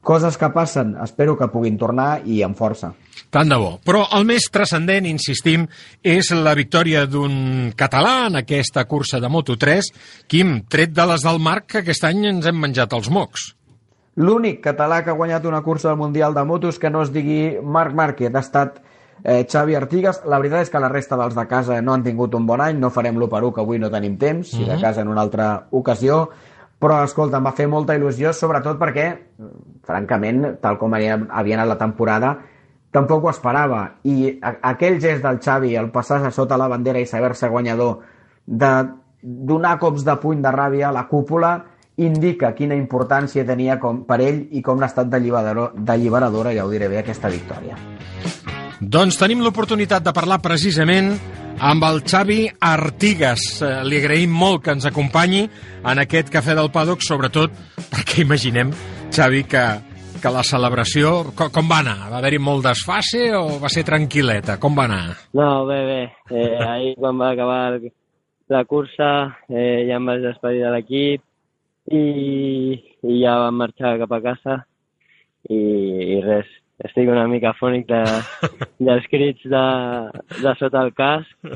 Coses 0.08 0.38
que 0.40 0.48
passen, 0.56 0.94
espero 1.04 1.36
que 1.36 1.50
puguin 1.52 1.76
tornar 1.76 2.22
i 2.24 2.40
amb 2.46 2.56
força. 2.56 2.94
Tant 3.34 3.50
de 3.52 3.58
bo. 3.60 3.74
Però 3.84 4.06
el 4.16 4.24
més 4.30 4.46
transcendent, 4.54 5.04
insistim, 5.10 5.66
és 6.00 6.30
la 6.32 6.54
victòria 6.56 7.02
d'un 7.12 7.74
català 7.76 8.30
en 8.30 8.40
aquesta 8.40 8.86
cursa 8.88 9.20
de 9.20 9.28
Moto3. 9.28 9.92
Quim, 10.32 10.62
tret 10.72 10.94
de 10.96 11.08
les 11.12 11.28
del 11.28 11.42
Marc, 11.44 11.68
que 11.74 11.82
aquest 11.84 12.08
any 12.08 12.24
ens 12.32 12.48
hem 12.48 12.56
menjat 12.56 12.96
els 12.96 13.12
mocs. 13.12 13.50
L'únic 14.16 14.64
català 14.64 15.04
que 15.04 15.12
ha 15.12 15.18
guanyat 15.20 15.46
una 15.46 15.60
cursa 15.66 15.92
del 15.92 16.00
Mundial 16.00 16.34
de 16.34 16.48
Motos 16.48 16.80
que 16.80 16.90
no 16.90 17.04
es 17.04 17.12
digui 17.12 17.58
Marc 17.62 17.94
Márquez 17.94 18.32
ha 18.34 18.46
estat 18.48 18.80
eh, 19.24 19.44
Xavi 19.44 19.76
Artigas. 19.76 20.24
La 20.24 20.40
veritat 20.40 20.64
és 20.64 20.72
que 20.72 20.80
la 20.80 20.90
resta 20.94 21.20
dels 21.20 21.36
de 21.36 21.46
casa 21.52 21.82
no 21.84 21.94
han 21.94 22.08
tingut 22.08 22.34
un 22.40 22.48
bon 22.48 22.64
any, 22.64 22.80
no 22.80 22.96
farem 22.96 23.20
l'1 23.20 23.28
per 23.30 23.44
1 23.44 23.54
que 23.54 23.66
avui 23.66 23.84
no 23.84 23.92
tenim 23.92 24.16
temps, 24.18 24.48
si 24.48 24.58
mm 24.58 24.64
-hmm. 24.64 24.68
de 24.68 24.76
mhm. 24.76 24.82
casa 24.82 25.02
en 25.02 25.10
una 25.10 25.22
altra 25.22 25.68
ocasió, 25.72 26.30
però 26.80 26.99
escolta, 27.04 27.40
em 27.40 27.48
va 27.48 27.56
fer 27.58 27.68
molta 27.70 27.95
il·lusió, 27.98 28.34
sobretot 28.34 28.78
perquè, 28.78 29.08
francament, 29.88 30.44
tal 30.62 30.78
com 30.78 30.94
havia, 30.94 31.18
anat 31.18 31.68
la 31.72 31.80
temporada, 31.80 32.36
tampoc 32.94 33.26
ho 33.26 33.32
esperava. 33.32 33.82
I 34.06 34.38
aquell 34.41 34.99
gest 35.02 35.26
del 35.26 35.41
Xavi, 35.44 35.74
el 35.76 35.90
passar-se 35.94 36.32
sota 36.36 36.60
la 36.60 36.70
bandera 36.70 37.02
i 37.02 37.10
saber-se 37.10 37.49
guanyador, 37.49 38.04
de 38.45 38.72
donar 39.22 39.78
cops 39.82 40.06
de 40.06 40.16
puny 40.22 40.44
de 40.44 40.54
ràbia 40.54 40.90
a 40.90 40.94
la 40.94 41.08
cúpula, 41.10 41.56
indica 41.98 42.54
quina 42.54 42.78
importància 42.78 43.45
tenia 43.45 43.80
com, 43.82 44.04
per 44.06 44.20
ell 44.22 44.44
i 44.54 44.62
com 44.62 44.78
n'ha 44.78 44.90
estat 44.91 45.10
d'alliberadora, 45.10 46.54
ja 46.54 46.66
ho 46.66 46.70
diré 46.70 46.91
bé, 46.91 47.02
aquesta 47.02 47.32
victòria. 47.34 47.74
Doncs 48.78 49.18
tenim 49.18 49.41
l'oportunitat 49.41 50.06
de 50.06 50.14
parlar 50.14 50.38
precisament 50.45 51.16
amb 51.60 51.84
el 51.88 52.02
Xavi 52.06 52.46
Artigas. 52.62 53.62
Eh, 53.62 53.74
li 53.88 54.00
agraïm 54.02 54.34
molt 54.34 54.64
que 54.66 54.76
ens 54.78 54.88
acompanyi 54.90 55.44
en 55.84 56.02
aquest 56.04 56.32
Cafè 56.34 56.56
del 56.58 56.72
Paddock, 56.74 57.04
sobretot 57.06 57.54
perquè 57.92 58.24
imaginem, 58.26 58.74
Xavi, 59.14 59.44
que 59.50 59.68
que 60.18 60.32
la 60.34 60.42
celebració, 60.42 61.12
com, 61.38 61.52
com 61.54 61.68
va 61.70 61.80
anar? 61.84 62.10
Va 62.10 62.18
haver-hi 62.20 62.40
molt 62.42 62.66
desfase 62.66 63.28
o 63.38 63.60
va 63.62 63.70
ser 63.70 63.84
tranquil·leta? 63.86 64.58
Com 64.62 64.74
va 64.78 64.88
anar? 64.88 65.14
No, 65.38 65.66
bé, 65.70 65.78
bé. 65.86 66.00
Eh, 66.32 66.58
ahir 66.66 66.96
quan 66.98 67.20
va 67.22 67.32
acabar 67.36 67.78
la 68.50 68.64
cursa 68.66 69.10
eh, 69.50 69.86
ja 69.88 70.00
em 70.00 70.08
vaig 70.10 70.24
despedir 70.26 70.64
de 70.66 70.72
l'equip 70.74 71.24
i, 71.94 72.04
i 73.06 73.20
ja 73.22 73.38
vam 73.44 73.62
marxar 73.62 73.98
cap 74.02 74.16
a 74.18 74.22
casa 74.24 74.58
i, 75.50 75.60
i 76.18 76.22
res, 76.26 76.50
estic 76.86 77.10
una 77.10 77.26
mica 77.30 77.56
fònic 77.58 77.88
de, 77.90 78.04
dels 78.88 79.10
crits 79.12 79.45
de, 79.49 79.66
de 80.44 80.56
sota 80.60 80.84
el 80.86 80.94
casc 80.98 81.49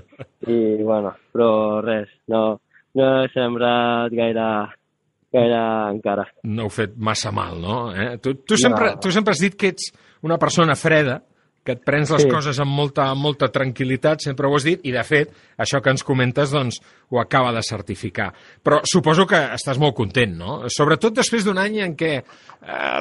i 0.50 0.60
bueno, 0.82 1.14
però 1.34 1.52
res, 1.86 2.10
no, 2.32 2.60
no 2.98 3.10
he 3.22 3.32
sembrat 3.36 4.14
gaire 4.18 4.48
gaire 5.32 5.60
encara. 5.94 6.26
No 6.44 6.68
heu 6.68 6.74
fet 6.74 6.96
massa 7.00 7.32
mal, 7.32 7.60
no? 7.62 7.82
Eh? 7.96 8.18
Tu, 8.24 8.36
tu, 8.44 8.58
sempre, 8.60 8.96
no. 8.96 9.02
tu 9.04 9.14
sempre 9.16 9.36
has 9.36 9.44
dit 9.44 9.56
que 9.56 9.72
ets 9.72 9.92
una 10.28 10.38
persona 10.42 10.76
freda, 10.76 11.22
que 11.66 11.76
et 11.76 11.82
prens 11.86 12.10
les 12.10 12.24
sí. 12.26 12.30
coses 12.32 12.58
amb 12.64 12.74
molta, 12.74 13.06
amb 13.14 13.22
molta 13.22 13.52
tranquil·litat, 13.54 14.24
sempre 14.26 14.50
ho 14.50 14.56
has 14.58 14.66
dit, 14.66 14.82
i 14.90 14.94
de 14.96 15.04
fet, 15.06 15.34
això 15.62 15.82
que 15.84 15.94
ens 15.94 16.04
comentes, 16.06 16.54
doncs, 16.54 16.80
ho 17.14 17.20
acaba 17.22 17.52
de 17.54 17.62
certificar. 17.66 18.32
Però 18.66 18.82
suposo 18.88 19.28
que 19.30 19.40
estàs 19.58 19.80
molt 19.82 19.96
content, 19.98 20.34
no? 20.40 20.58
Sobretot 20.74 21.16
després 21.20 21.46
d'un 21.46 21.62
any 21.62 21.82
en 21.86 21.96
què 22.00 22.14
eh, 22.18 22.24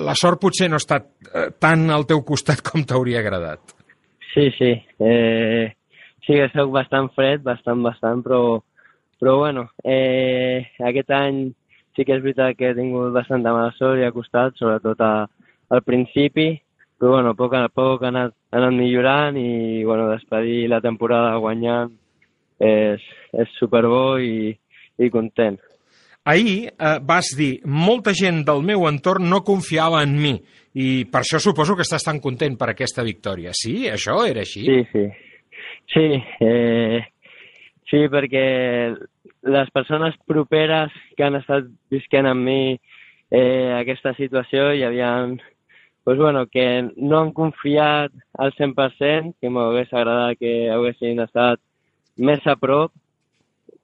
la 0.05 0.17
sort 0.19 0.43
potser 0.43 0.69
no 0.69 0.77
ha 0.77 0.85
estat 0.85 1.09
eh, 1.33 1.49
tan 1.59 1.89
al 1.91 2.05
teu 2.11 2.25
costat 2.27 2.61
com 2.67 2.85
t'hauria 2.85 3.23
agradat. 3.25 3.77
Sí, 4.35 4.51
sí. 4.59 4.75
Eh, 5.01 5.73
sí 6.27 6.37
que 6.37 6.51
sóc 6.53 6.71
bastant 6.75 7.11
fred, 7.17 7.43
bastant, 7.47 7.81
bastant, 7.83 8.21
però, 8.27 8.61
però 9.19 9.39
bueno, 9.41 9.71
eh, 9.83 10.69
aquest 10.87 11.11
any 11.17 11.49
sí 11.97 12.05
que 12.07 12.17
és 12.17 12.23
veritat 12.23 12.57
que 12.59 12.71
he 12.71 12.77
tingut 12.77 13.13
bastanta 13.15 13.53
mala 13.57 13.73
sort 13.77 13.99
i 14.01 14.07
ha 14.07 14.15
costat, 14.15 14.55
sobretot 14.61 15.01
a, 15.03 15.27
al 15.75 15.83
principi, 15.87 16.53
però 17.01 17.17
bueno, 17.17 17.35
poc 17.39 17.57
a 17.57 17.67
poc 17.73 18.05
ha 18.05 18.13
anat, 18.13 18.37
anat 18.51 18.75
millorant 18.75 19.39
i 19.39 19.85
bueno, 19.85 20.09
despedir 20.11 20.69
la 20.71 20.81
temporada 20.83 21.37
guanyant 21.39 21.93
és, 22.61 23.03
és 23.33 23.59
superbo 23.59 24.19
i, 24.19 24.51
i 24.99 25.11
content. 25.11 25.59
Ahir 26.29 26.69
eh, 26.69 26.99
vas 27.07 27.31
dir, 27.37 27.61
molta 27.65 28.13
gent 28.17 28.43
del 28.47 28.61
meu 28.67 28.85
entorn 28.91 29.31
no 29.31 29.41
confiava 29.47 30.03
en 30.05 30.19
mi 30.21 30.35
i 30.77 31.07
per 31.11 31.23
això 31.25 31.41
suposo 31.43 31.75
que 31.75 31.87
estàs 31.87 32.05
tan 32.07 32.21
content 32.23 32.59
per 32.59 32.71
aquesta 32.73 33.03
victòria. 33.07 33.55
Sí? 33.57 33.89
Això 33.91 34.21
era 34.29 34.45
així? 34.45 34.67
Sí, 34.67 34.83
sí. 34.93 35.07
Sí, 35.91 36.07
eh, 36.47 37.01
sí 37.91 38.05
perquè 38.13 38.45
les 39.51 39.73
persones 39.75 40.15
properes 40.29 40.93
que 41.17 41.25
han 41.27 41.41
estat 41.41 41.67
visquent 41.91 42.29
amb 42.29 42.45
mi 42.47 42.61
eh, 43.31 43.73
aquesta 43.81 44.13
situació 44.19 44.71
hi 44.75 44.85
havia 44.87 45.11
pues, 46.05 46.19
bueno, 46.19 46.47
que 46.47 46.91
no 46.97 47.21
han 47.21 47.33
confiat 47.33 48.13
al 48.39 48.55
100%, 48.55 49.35
que 49.41 49.51
m'hagués 49.51 49.93
agradat 49.93 50.39
que 50.41 50.71
haguessin 50.73 51.21
estat 51.23 51.61
més 52.17 52.47
a 52.47 52.57
prop, 52.57 52.93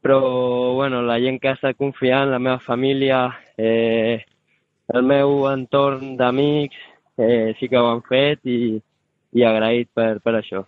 però 0.03 0.75
bueno, 0.75 1.03
la 1.03 1.19
gent 1.19 1.41
que 1.43 1.51
ha 1.51 1.57
estat 1.57 1.77
confiant, 1.77 2.31
la 2.31 2.39
meva 2.39 2.59
família, 2.63 3.27
eh, 3.59 4.23
el 4.95 5.03
meu 5.03 5.49
entorn 5.51 6.15
d'amics, 6.19 6.77
eh, 7.19 7.55
sí 7.59 7.69
que 7.69 7.81
ho 7.81 7.89
han 7.91 8.05
fet 8.07 8.45
i, 8.47 8.77
i 9.35 9.45
agraït 9.45 9.91
per, 9.95 10.21
per 10.23 10.37
això. 10.39 10.63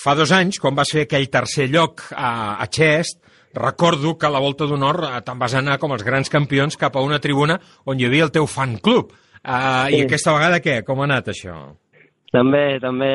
Fa 0.00 0.14
dos 0.16 0.32
anys, 0.32 0.56
quan 0.62 0.76
vas 0.76 0.88
fer 0.94 1.04
aquell 1.04 1.28
tercer 1.28 1.66
lloc 1.68 2.06
a, 2.14 2.56
a 2.56 2.66
Xest, 2.72 3.20
recordo 3.52 4.16
que 4.16 4.28
a 4.28 4.32
la 4.32 4.40
Volta 4.40 4.64
d'Honor 4.64 5.02
eh, 5.08 5.18
te'n 5.26 5.40
vas 5.40 5.56
anar 5.58 5.76
com 5.82 5.92
els 5.92 6.06
grans 6.06 6.32
campions 6.32 6.78
cap 6.80 6.96
a 6.96 7.02
una 7.04 7.20
tribuna 7.20 7.58
on 7.84 8.00
hi 8.00 8.06
havia 8.08 8.28
el 8.28 8.32
teu 8.32 8.48
fan 8.48 8.78
club. 8.80 9.12
Uh, 9.40 9.88
sí. 9.88 9.96
I 9.96 10.02
aquesta 10.04 10.34
vegada 10.36 10.60
què? 10.60 10.80
Com 10.84 11.00
ha 11.00 11.08
anat 11.08 11.30
això? 11.32 11.56
També, 12.34 12.78
també 12.82 13.12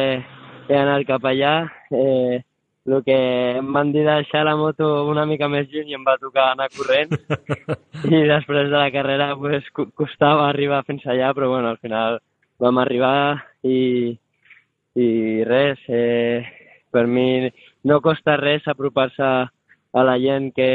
he 0.68 0.78
anat 0.78 1.06
cap 1.08 1.26
allà. 1.30 1.56
Eh, 1.94 2.42
el 2.86 3.02
que 3.06 3.18
em 3.60 3.72
van 3.74 3.92
dir 3.94 4.04
deixar 4.06 4.44
la 4.46 4.56
moto 4.58 4.88
una 5.10 5.26
mica 5.26 5.48
més 5.50 5.70
lluny 5.72 5.90
i 5.92 5.98
em 5.98 6.04
va 6.06 6.18
tocar 6.22 6.52
anar 6.52 6.68
corrent. 6.74 7.14
I 8.18 8.26
després 8.30 8.70
de 8.70 8.78
la 8.78 8.92
carrera 8.94 9.32
pues, 9.38 9.66
costava 9.74 10.50
arribar 10.50 10.84
fins 10.86 11.06
allà, 11.06 11.32
però 11.34 11.50
bueno, 11.54 11.72
al 11.74 11.82
final 11.82 12.20
vam 12.62 12.82
arribar 12.82 13.16
i, 13.66 14.14
i 14.96 15.08
res, 15.46 15.82
eh, 15.90 16.46
per 16.94 17.06
mi 17.08 17.50
no 17.86 18.02
costa 18.02 18.38
res 18.40 18.68
apropar-se 18.72 19.32
a 19.96 20.04
la 20.04 20.18
gent 20.22 20.52
que, 20.56 20.70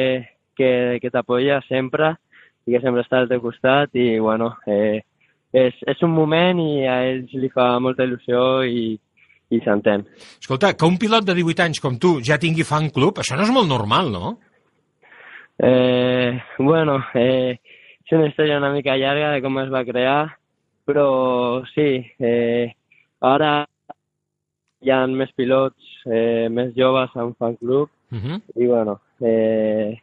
que, 0.57 0.99
que 1.03 1.11
t'apoya 1.15 1.61
sempre 1.69 2.15
i 2.67 2.75
que 2.75 2.83
sempre 2.83 3.05
està 3.07 3.23
al 3.23 3.31
teu 3.31 3.41
costat 3.43 3.95
i, 3.97 4.19
bueno, 4.19 4.53
eh, 4.67 5.01
és, 5.53 5.75
és 5.87 6.03
un 6.07 6.13
moment 6.15 6.61
i 6.63 6.87
a 6.87 7.01
ells 7.09 7.33
li 7.35 7.51
fa 7.53 7.73
molta 7.83 8.07
il·lusió 8.07 8.63
i, 8.67 8.95
i 9.51 9.61
s'entén. 9.65 10.05
Escolta, 10.39 10.75
que 10.79 10.87
un 10.87 10.99
pilot 11.01 11.27
de 11.27 11.35
18 11.41 11.67
anys 11.67 11.83
com 11.83 11.99
tu 11.99 12.19
ja 12.27 12.39
tingui 12.39 12.67
fan 12.67 12.91
club, 12.95 13.19
això 13.19 13.39
no 13.39 13.47
és 13.47 13.53
molt 13.55 13.69
normal, 13.71 14.13
no? 14.15 14.37
Eh, 15.61 16.41
bueno, 16.59 17.01
eh, 17.15 17.59
és 18.07 18.13
una 18.17 18.31
història 18.31 18.61
una 18.63 18.73
mica 18.73 18.97
llarga 18.97 19.35
de 19.35 19.43
com 19.45 19.59
es 19.61 19.73
va 19.73 19.85
crear, 19.85 20.21
però 20.89 21.63
sí, 21.75 21.89
eh, 22.19 22.71
ara 23.21 23.53
hi 24.81 24.93
ha 24.95 25.03
més 25.11 25.35
pilots, 25.37 25.91
eh, 26.07 26.49
més 26.49 26.73
joves 26.77 27.13
a 27.15 27.27
un 27.27 27.35
fan 27.35 27.59
club, 27.61 27.91
uh 28.11 28.19
-huh. 28.19 28.41
i 28.57 28.67
bueno, 28.67 29.01
eh, 29.21 30.01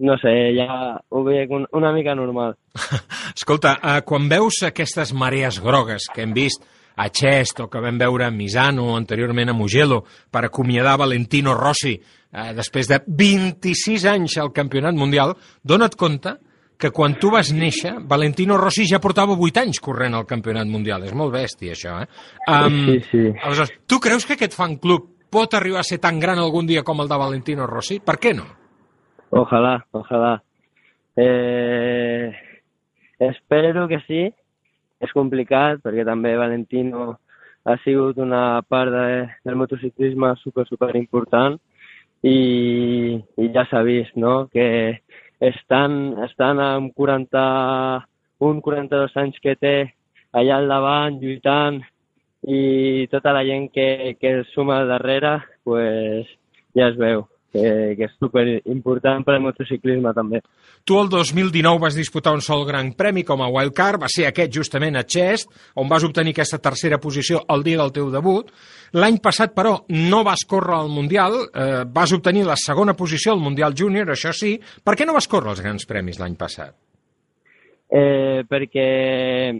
no 0.00 0.16
sé, 0.20 0.32
ja 0.56 0.98
ho 1.10 1.24
veig 1.26 1.50
un, 1.52 1.66
una 1.76 1.92
mica 1.92 2.14
normal. 2.14 2.56
Escolta, 3.36 3.76
eh, 3.82 3.98
quan 4.08 4.28
veus 4.30 4.62
aquestes 4.66 5.12
marees 5.12 5.60
grogues 5.62 6.08
que 6.14 6.22
hem 6.24 6.32
vist 6.36 6.64
a 6.96 7.08
Chest 7.08 7.60
o 7.64 7.68
que 7.72 7.80
vam 7.80 7.98
veure 8.00 8.26
a 8.26 8.30
Misano 8.30 8.96
anteriorment 8.96 9.50
a 9.50 9.56
Mugello 9.56 10.02
per 10.30 10.44
acomiadar 10.44 10.98
Valentino 11.00 11.54
Rossi 11.56 11.94
eh, 11.96 12.52
després 12.56 12.88
de 12.88 13.00
26 13.06 14.06
anys 14.12 14.38
al 14.40 14.52
campionat 14.52 14.96
mundial, 14.96 15.36
dona't 15.64 15.96
compte 15.96 16.36
que 16.82 16.90
quan 16.90 17.14
tu 17.20 17.30
vas 17.30 17.52
néixer, 17.54 17.94
Valentino 18.10 18.56
Rossi 18.58 18.88
ja 18.90 18.98
portava 18.98 19.36
8 19.38 19.60
anys 19.62 19.78
corrent 19.78 20.16
al 20.18 20.26
campionat 20.26 20.66
mundial. 20.66 21.04
És 21.06 21.14
molt 21.14 21.30
bèstia, 21.30 21.76
això, 21.76 22.00
eh? 22.02 22.08
Um, 22.50 22.80
Sí, 22.88 22.96
sí. 23.06 23.20
Aleshores, 23.38 23.70
tu 23.86 24.00
creus 24.02 24.26
que 24.26 24.34
aquest 24.34 24.56
fan 24.56 24.80
club 24.82 25.06
pot 25.30 25.54
arribar 25.54 25.84
a 25.84 25.86
ser 25.86 26.00
tan 26.02 26.18
gran 26.18 26.40
algun 26.42 26.66
dia 26.66 26.82
com 26.82 26.98
el 27.00 27.08
de 27.08 27.20
Valentino 27.20 27.68
Rossi? 27.70 28.00
Per 28.02 28.18
què 28.18 28.34
no? 28.34 28.48
Ojalá, 29.34 29.86
ojalá. 29.92 30.42
Eh, 31.16 32.34
espero 33.18 33.88
que 33.88 34.00
sí. 34.06 34.28
És 35.02 35.10
complicat 35.16 35.80
perquè 35.82 36.04
també 36.06 36.34
Valentino 36.36 37.06
ha 37.64 37.76
sigut 37.82 38.20
una 38.20 38.60
part 38.68 38.92
de, 38.92 39.06
del 39.42 39.56
motociclisme 39.56 40.34
super, 40.42 40.66
super 40.68 40.92
important 41.00 41.56
i, 42.22 42.36
i 43.40 43.48
ja 43.56 43.64
s'ha 43.70 43.82
vist, 43.88 44.14
no?, 44.20 44.46
que 44.52 45.00
estan, 45.40 45.96
estan 46.28 46.60
amb 46.60 46.92
41, 46.94 48.62
42 48.68 49.18
anys 49.24 49.42
que 49.42 49.56
té 49.56 49.74
allà 50.30 50.60
al 50.60 50.70
davant, 50.70 51.18
lluitant, 51.24 51.80
i 52.46 53.08
tota 53.10 53.32
la 53.34 53.42
gent 53.48 53.72
que, 53.74 54.18
que 54.20 54.38
suma 54.52 54.82
al 54.82 54.92
darrere, 54.92 55.38
pues, 55.64 56.30
ja 56.76 56.92
es 56.92 57.00
veu 57.00 57.31
que, 57.52 57.94
que 57.98 58.06
és 58.08 58.14
super 58.18 58.44
important 58.72 59.22
per 59.26 59.34
al 59.36 59.42
motociclisme 59.44 60.12
també. 60.16 60.40
Tu 60.84 60.96
el 60.98 61.08
2019 61.12 61.78
vas 61.82 61.94
disputar 61.98 62.32
un 62.34 62.40
sol 62.40 62.64
gran 62.66 62.92
premi 62.98 63.22
com 63.28 63.42
a 63.44 63.50
wildcard, 63.52 64.00
va 64.02 64.08
ser 64.08 64.26
aquest 64.26 64.52
justament 64.56 64.96
a 64.96 65.04
Chest, 65.04 65.50
on 65.76 65.88
vas 65.88 66.04
obtenir 66.04 66.32
aquesta 66.32 66.58
tercera 66.58 66.98
posició 66.98 67.42
el 67.52 67.62
dia 67.62 67.78
del 67.78 67.92
teu 67.92 68.10
debut. 68.10 68.50
L'any 68.92 69.18
passat, 69.24 69.54
però, 69.54 69.76
no 69.88 70.22
vas 70.24 70.44
córrer 70.48 70.74
al 70.80 70.88
Mundial, 70.92 71.36
eh, 71.54 71.84
vas 71.86 72.12
obtenir 72.12 72.44
la 72.48 72.56
segona 72.56 72.94
posició 72.94 73.32
al 73.32 73.40
Mundial 73.40 73.74
Júnior, 73.76 74.08
això 74.10 74.32
sí. 74.32 74.58
Per 74.84 74.96
què 74.96 75.06
no 75.06 75.14
vas 75.14 75.28
córrer 75.28 75.50
els 75.54 75.62
grans 75.62 75.86
premis 75.86 76.18
l'any 76.20 76.34
passat? 76.36 76.74
Eh, 77.92 78.42
perquè 78.48 79.52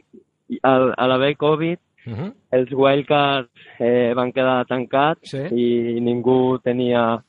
al, 0.63 0.93
a 0.97 1.07
l'haver 1.09 1.37
Covid 1.37 1.79
Uh 2.05 2.15
-huh. 2.19 2.33
els 2.51 2.71
wildcards 2.73 3.49
eh, 3.79 4.13
van 4.13 4.33
quedar 4.33 4.67
tancats 4.67 5.31
Sí. 5.31 5.39
i 5.39 6.01
ningú 6.01 6.59
tenia 6.59 7.23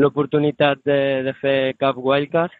l'oportunitat 0.00 0.80
de, 0.88 0.98
de 1.26 1.34
fer 1.40 1.74
cap 1.80 1.98
wildcard. 2.00 2.52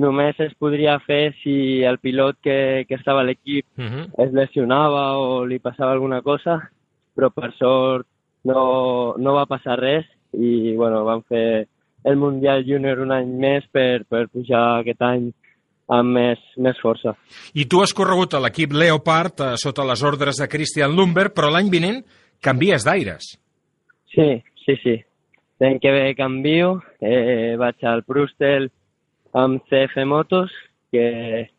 Només 0.00 0.38
es 0.40 0.52
podria 0.54 0.94
fer 1.02 1.34
si 1.42 1.82
el 1.84 1.98
pilot 1.98 2.38
que, 2.44 2.58
que 2.88 2.94
estava 2.94 3.24
a 3.24 3.26
l'equip 3.26 3.66
Uh 3.76 3.84
-huh. 3.84 4.06
es 4.24 4.32
lesionava 4.32 5.18
o 5.18 5.44
li 5.44 5.58
passava 5.58 5.92
alguna 5.92 6.22
cosa, 6.22 6.70
però 7.16 7.30
per 7.30 7.52
sort 7.58 8.06
no, 8.44 9.14
no 9.18 9.34
va 9.34 9.46
passar 9.46 9.78
res 9.78 10.06
i 10.32 10.76
bueno, 10.76 11.04
van 11.04 11.22
fer 11.22 11.66
el 12.04 12.16
Mundial 12.16 12.64
Júnior 12.64 13.00
un 13.00 13.12
any 13.12 13.26
més 13.26 13.66
per, 13.72 14.04
per 14.08 14.28
pujar 14.28 14.80
aquest 14.80 15.02
any 15.02 15.32
amb 15.90 16.14
més, 16.14 16.38
més 16.56 16.78
força. 16.80 17.16
I 17.54 17.66
tu 17.66 17.82
has 17.82 17.92
corregut 17.92 18.34
a 18.34 18.40
l'equip 18.40 18.72
Leopard 18.72 19.40
eh, 19.40 19.56
sota 19.56 19.84
les 19.84 20.02
ordres 20.02 20.36
de 20.36 20.48
Christian 20.48 20.94
Lumber, 20.94 21.32
però 21.34 21.50
l'any 21.50 21.68
vinent 21.68 22.04
canvies 22.40 22.84
d'aires. 22.86 23.34
Sí, 24.14 24.42
sí, 24.64 24.76
sí. 24.84 24.96
L'any 25.60 25.78
que 25.78 25.92
ve 25.92 26.14
canvio, 26.16 26.80
eh, 27.04 27.56
vaig 27.60 27.84
al 27.84 28.00
Brustel 28.08 28.70
amb 29.36 29.60
CF 29.68 30.04
Motos, 30.08 30.52
que 30.90 31.50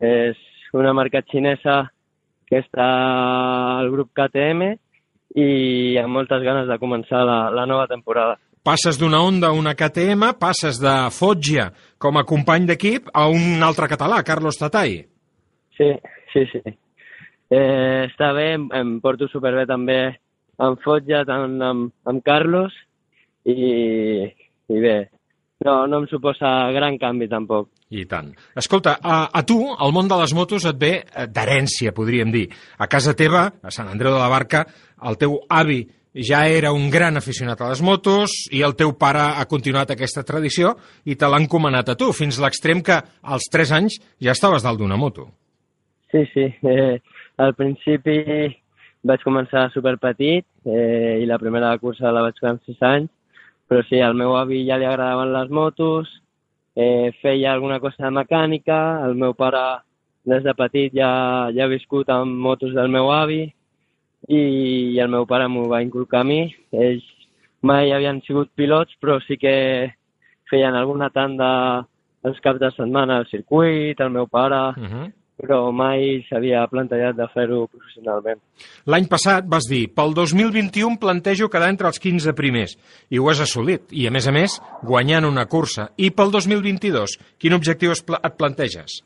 és 0.00 0.38
una 0.72 0.94
marca 0.96 1.20
xinesa 1.28 1.82
que 2.48 2.62
està 2.64 2.86
al 3.78 3.90
grup 3.92 4.14
KTM 4.16 4.72
i 5.38 5.98
amb 6.00 6.16
moltes 6.16 6.42
ganes 6.42 6.66
de 6.70 6.78
començar 6.82 7.20
la, 7.28 7.40
la 7.54 7.66
nova 7.68 7.86
temporada. 7.90 8.38
Passes 8.64 8.98
d'una 9.00 9.22
Honda 9.24 9.52
a 9.52 9.56
una 9.56 9.76
KTM, 9.76 10.34
passes 10.40 10.80
de 10.82 10.94
Foggia 11.14 11.70
com 12.00 12.18
a 12.18 12.26
company 12.28 12.66
d'equip 12.68 13.08
a 13.14 13.28
un 13.28 13.62
altre 13.64 13.88
català, 13.88 14.24
Carlos 14.26 14.58
Tatay. 14.60 14.98
Sí, 15.78 15.92
sí, 16.32 16.44
sí. 16.50 16.60
Eh, 17.50 18.06
està 18.06 18.32
bé, 18.36 18.52
em, 18.56 18.98
porto 19.02 19.28
superbé 19.30 19.64
també 19.66 20.00
amb 20.60 20.80
Fotja, 20.84 21.24
tant 21.28 21.56
amb, 21.64 21.92
amb 22.06 22.22
Carlos, 22.24 22.74
i, 23.48 24.26
i 24.70 24.80
bé, 24.82 24.96
no, 25.66 25.86
no 25.86 26.00
em 26.00 26.08
suposa 26.08 26.70
gran 26.72 26.96
canvi 27.00 27.28
tampoc. 27.28 27.68
I 27.90 28.04
tant. 28.08 28.30
Escolta, 28.56 28.96
a, 29.02 29.22
a 29.34 29.42
tu, 29.44 29.58
el 29.74 29.92
món 29.92 30.08
de 30.08 30.16
les 30.20 30.32
motos 30.36 30.64
et 30.68 30.76
ve 30.78 30.92
eh, 31.02 31.26
d'herència, 31.28 31.92
podríem 31.96 32.30
dir. 32.32 32.46
A 32.78 32.86
casa 32.88 33.16
teva, 33.18 33.48
a 33.62 33.72
Sant 33.74 33.90
Andreu 33.90 34.14
de 34.14 34.20
la 34.22 34.30
Barca, 34.30 34.64
el 35.08 35.18
teu 35.20 35.40
avi 35.50 35.82
ja 36.14 36.46
era 36.48 36.72
un 36.72 36.88
gran 36.90 37.16
aficionat 37.20 37.60
a 37.60 37.68
les 37.70 37.82
motos 37.86 38.32
i 38.50 38.64
el 38.66 38.74
teu 38.78 38.94
pare 38.98 39.22
ha 39.38 39.44
continuat 39.50 39.92
aquesta 39.92 40.24
tradició 40.26 40.72
i 41.04 41.14
te 41.14 41.28
l'ha 41.28 41.38
encomanat 41.38 41.92
a 41.92 41.98
tu, 41.98 42.10
fins 42.16 42.38
a 42.38 42.46
l'extrem 42.46 42.82
que 42.82 42.96
als 43.22 43.46
3 43.52 43.76
anys 43.78 44.00
ja 44.22 44.34
estaves 44.34 44.64
dalt 44.66 44.80
d'una 44.80 44.98
moto. 44.98 45.28
Sí, 46.10 46.24
sí. 46.32 46.48
Eh, 46.66 46.98
al 47.38 47.54
principi 47.54 48.16
vaig 49.06 49.22
començar 49.24 49.68
superpetit 49.74 50.44
eh, 50.66 51.20
i 51.22 51.28
la 51.28 51.38
primera 51.38 51.76
cursa 51.78 52.10
la 52.12 52.24
vaig 52.26 52.40
fer 52.40 52.50
amb 52.50 52.66
6 52.66 52.86
anys, 52.90 53.10
però 53.70 53.84
sí, 53.86 54.00
al 54.02 54.16
meu 54.18 54.34
avi 54.34 54.64
ja 54.66 54.80
li 54.80 54.86
agradaven 54.88 55.30
les 55.30 55.50
motos, 55.54 56.08
eh, 56.74 57.12
feia 57.22 57.52
alguna 57.52 57.78
cosa 57.78 58.08
de 58.08 58.10
mecànica, 58.16 58.78
el 59.06 59.14
meu 59.14 59.36
pare 59.38 59.62
des 60.26 60.42
de 60.42 60.54
petit 60.58 60.96
ja, 60.98 61.10
ja 61.54 61.68
ha 61.68 61.70
viscut 61.70 62.10
amb 62.10 62.34
motos 62.34 62.74
del 62.74 62.90
meu 62.90 63.12
avi 63.14 63.44
i, 64.26 64.40
i 64.40 64.98
el 64.98 65.12
meu 65.14 65.22
pare 65.26 65.46
m'ho 65.46 65.68
va 65.70 65.84
inculcar 65.86 66.24
a 66.24 66.26
mi. 66.26 66.40
Ells 66.74 67.06
mai 67.62 67.94
havien 67.94 68.18
sigut 68.26 68.50
pilots, 68.58 68.98
però 68.98 69.20
sí 69.22 69.38
que 69.38 69.54
feien 70.50 70.74
alguna 70.74 71.12
tanda 71.14 71.86
els 72.26 72.42
caps 72.42 72.58
de 72.58 72.72
setmana 72.74 73.20
al 73.20 73.30
circuit, 73.30 74.00
el 74.02 74.10
meu 74.10 74.26
pare, 74.26 74.74
Uh 74.74 74.90
-huh. 74.90 75.06
Però 75.40 75.70
mai 75.72 76.20
s'havia 76.28 76.66
plantejat 76.70 77.16
de 77.16 77.26
fer-ho 77.32 77.64
professionalment. 77.70 78.40
L'any 78.92 79.08
passat 79.10 79.48
vas 79.50 79.66
dir, 79.70 79.86
pel 79.96 80.14
2021 80.16 80.98
plantejo 81.00 81.48
quedar 81.52 81.70
entre 81.72 81.88
els 81.90 82.00
15 82.02 82.34
primers, 82.36 82.76
i 83.08 83.18
ho 83.18 83.28
has 83.32 83.42
assolit, 83.44 83.88
i 83.90 84.06
a 84.06 84.14
més 84.14 84.28
a 84.28 84.34
més, 84.36 84.58
guanyant 84.86 85.28
una 85.28 85.46
cursa. 85.48 85.90
I 85.96 86.12
pel 86.12 86.32
2022, 86.34 87.16
quin 87.40 87.56
objectiu 87.56 87.94
et 87.96 88.36
planteges? 88.36 89.00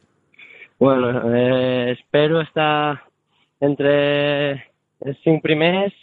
Bueno, 0.81 1.11
eh, 1.31 1.93
espero 1.95 2.41
estar 2.43 3.05
entre 3.63 3.93
els 5.05 5.21
cinc 5.23 5.43
primers 5.45 5.95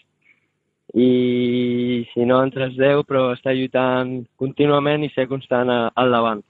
i 0.96 2.06
si 2.14 2.26
no 2.28 2.42
entre 2.44 2.68
els 2.70 2.80
deu, 2.80 3.04
però 3.08 3.32
estar 3.36 3.54
lluitant 3.56 4.22
contínuament 4.40 5.04
i 5.04 5.12
ser 5.16 5.28
constant 5.28 5.70
al 5.72 6.16
davant. 6.16 6.42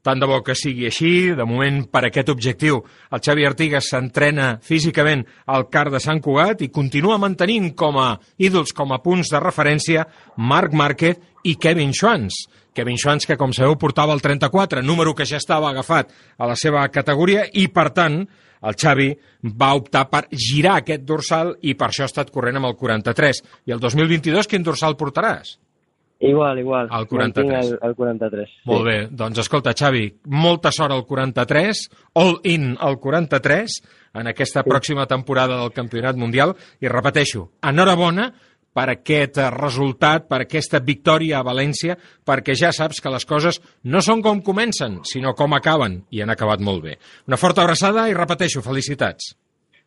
Tant 0.00 0.16
de 0.16 0.24
bo 0.24 0.38
que 0.40 0.54
sigui 0.56 0.86
així, 0.88 1.10
de 1.36 1.44
moment 1.44 1.82
per 1.92 2.06
aquest 2.06 2.30
objectiu 2.32 2.78
el 3.12 3.20
Xavi 3.20 3.44
Artigas 3.44 3.90
s'entrena 3.92 4.54
físicament 4.64 5.26
al 5.44 5.66
CAR 5.68 5.90
de 5.92 6.00
Sant 6.00 6.22
Cugat 6.24 6.64
i 6.64 6.70
continua 6.72 7.18
mantenint 7.20 7.74
com 7.76 7.98
a 8.00 8.14
ídols, 8.40 8.72
com 8.72 8.94
a 8.96 9.02
punts 9.04 9.28
de 9.28 9.42
referència 9.44 10.06
Marc 10.40 10.72
Márquez 10.72 11.20
i 11.44 11.56
Kevin 11.60 11.92
Schwantz. 11.92 12.46
Kevin 12.72 12.96
Schwantz 12.96 13.28
que 13.28 13.36
com 13.36 13.52
sabeu 13.52 13.76
portava 13.76 14.16
el 14.16 14.24
34, 14.24 14.80
número 14.80 15.12
que 15.14 15.28
ja 15.28 15.36
estava 15.36 15.68
agafat 15.68 16.14
a 16.38 16.48
la 16.48 16.56
seva 16.56 16.86
categoria 16.88 17.44
i 17.52 17.68
per 17.68 17.90
tant 17.92 18.22
el 18.64 18.76
Xavi 18.80 19.10
va 19.60 19.74
optar 19.76 20.06
per 20.08 20.26
girar 20.32 20.78
aquest 20.80 21.04
dorsal 21.04 21.58
i 21.60 21.76
per 21.76 21.90
això 21.90 22.06
ha 22.06 22.12
estat 22.12 22.32
corrent 22.32 22.56
amb 22.56 22.72
el 22.72 22.78
43. 22.80 23.44
I 23.68 23.76
el 23.76 23.84
2022 23.84 24.48
quin 24.48 24.64
dorsal 24.64 24.96
portaràs? 24.96 25.58
Igual, 26.20 26.58
igual. 26.58 26.88
El 26.92 27.06
43. 27.08 27.46
Mantinc 27.46 27.80
El, 27.80 27.88
el 27.88 27.94
43. 27.96 28.50
Molt 28.68 28.84
bé, 28.84 28.96
doncs 29.08 29.40
escolta, 29.40 29.72
Xavi, 29.72 30.04
molta 30.36 30.68
sort 30.68 30.92
al 30.92 31.06
43, 31.08 31.80
all 32.20 32.36
in 32.44 32.74
al 32.76 32.98
43, 33.00 33.78
en 34.20 34.28
aquesta 34.28 34.60
pròxima 34.66 35.08
temporada 35.08 35.56
del 35.56 35.72
Campionat 35.72 36.20
Mundial, 36.20 36.52
i 36.84 36.92
repeteixo, 36.92 37.46
enhorabona 37.64 38.28
per 38.76 38.86
aquest 38.92 39.40
eh, 39.40 39.48
resultat, 39.54 40.28
per 40.28 40.42
aquesta 40.44 40.82
victòria 40.84 41.40
a 41.40 41.46
València, 41.46 41.96
perquè 42.26 42.52
ja 42.52 42.68
saps 42.76 43.00
que 43.00 43.16
les 43.16 43.24
coses 43.24 43.62
no 43.88 44.04
són 44.04 44.20
com 44.20 44.44
comencen, 44.44 45.00
sinó 45.08 45.32
com 45.34 45.56
acaben, 45.56 46.02
i 46.12 46.20
han 46.20 46.36
acabat 46.36 46.60
molt 46.60 46.84
bé. 46.84 46.98
Una 47.32 47.40
forta 47.40 47.64
abraçada 47.64 48.10
i 48.12 48.16
repeteixo, 48.16 48.60
felicitats. 48.66 49.32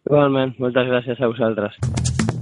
Igualment, 0.09 0.57
moltes 0.59 0.89
gràcies 0.89 1.21
a 1.21 1.29
vosaltres. 1.31 2.32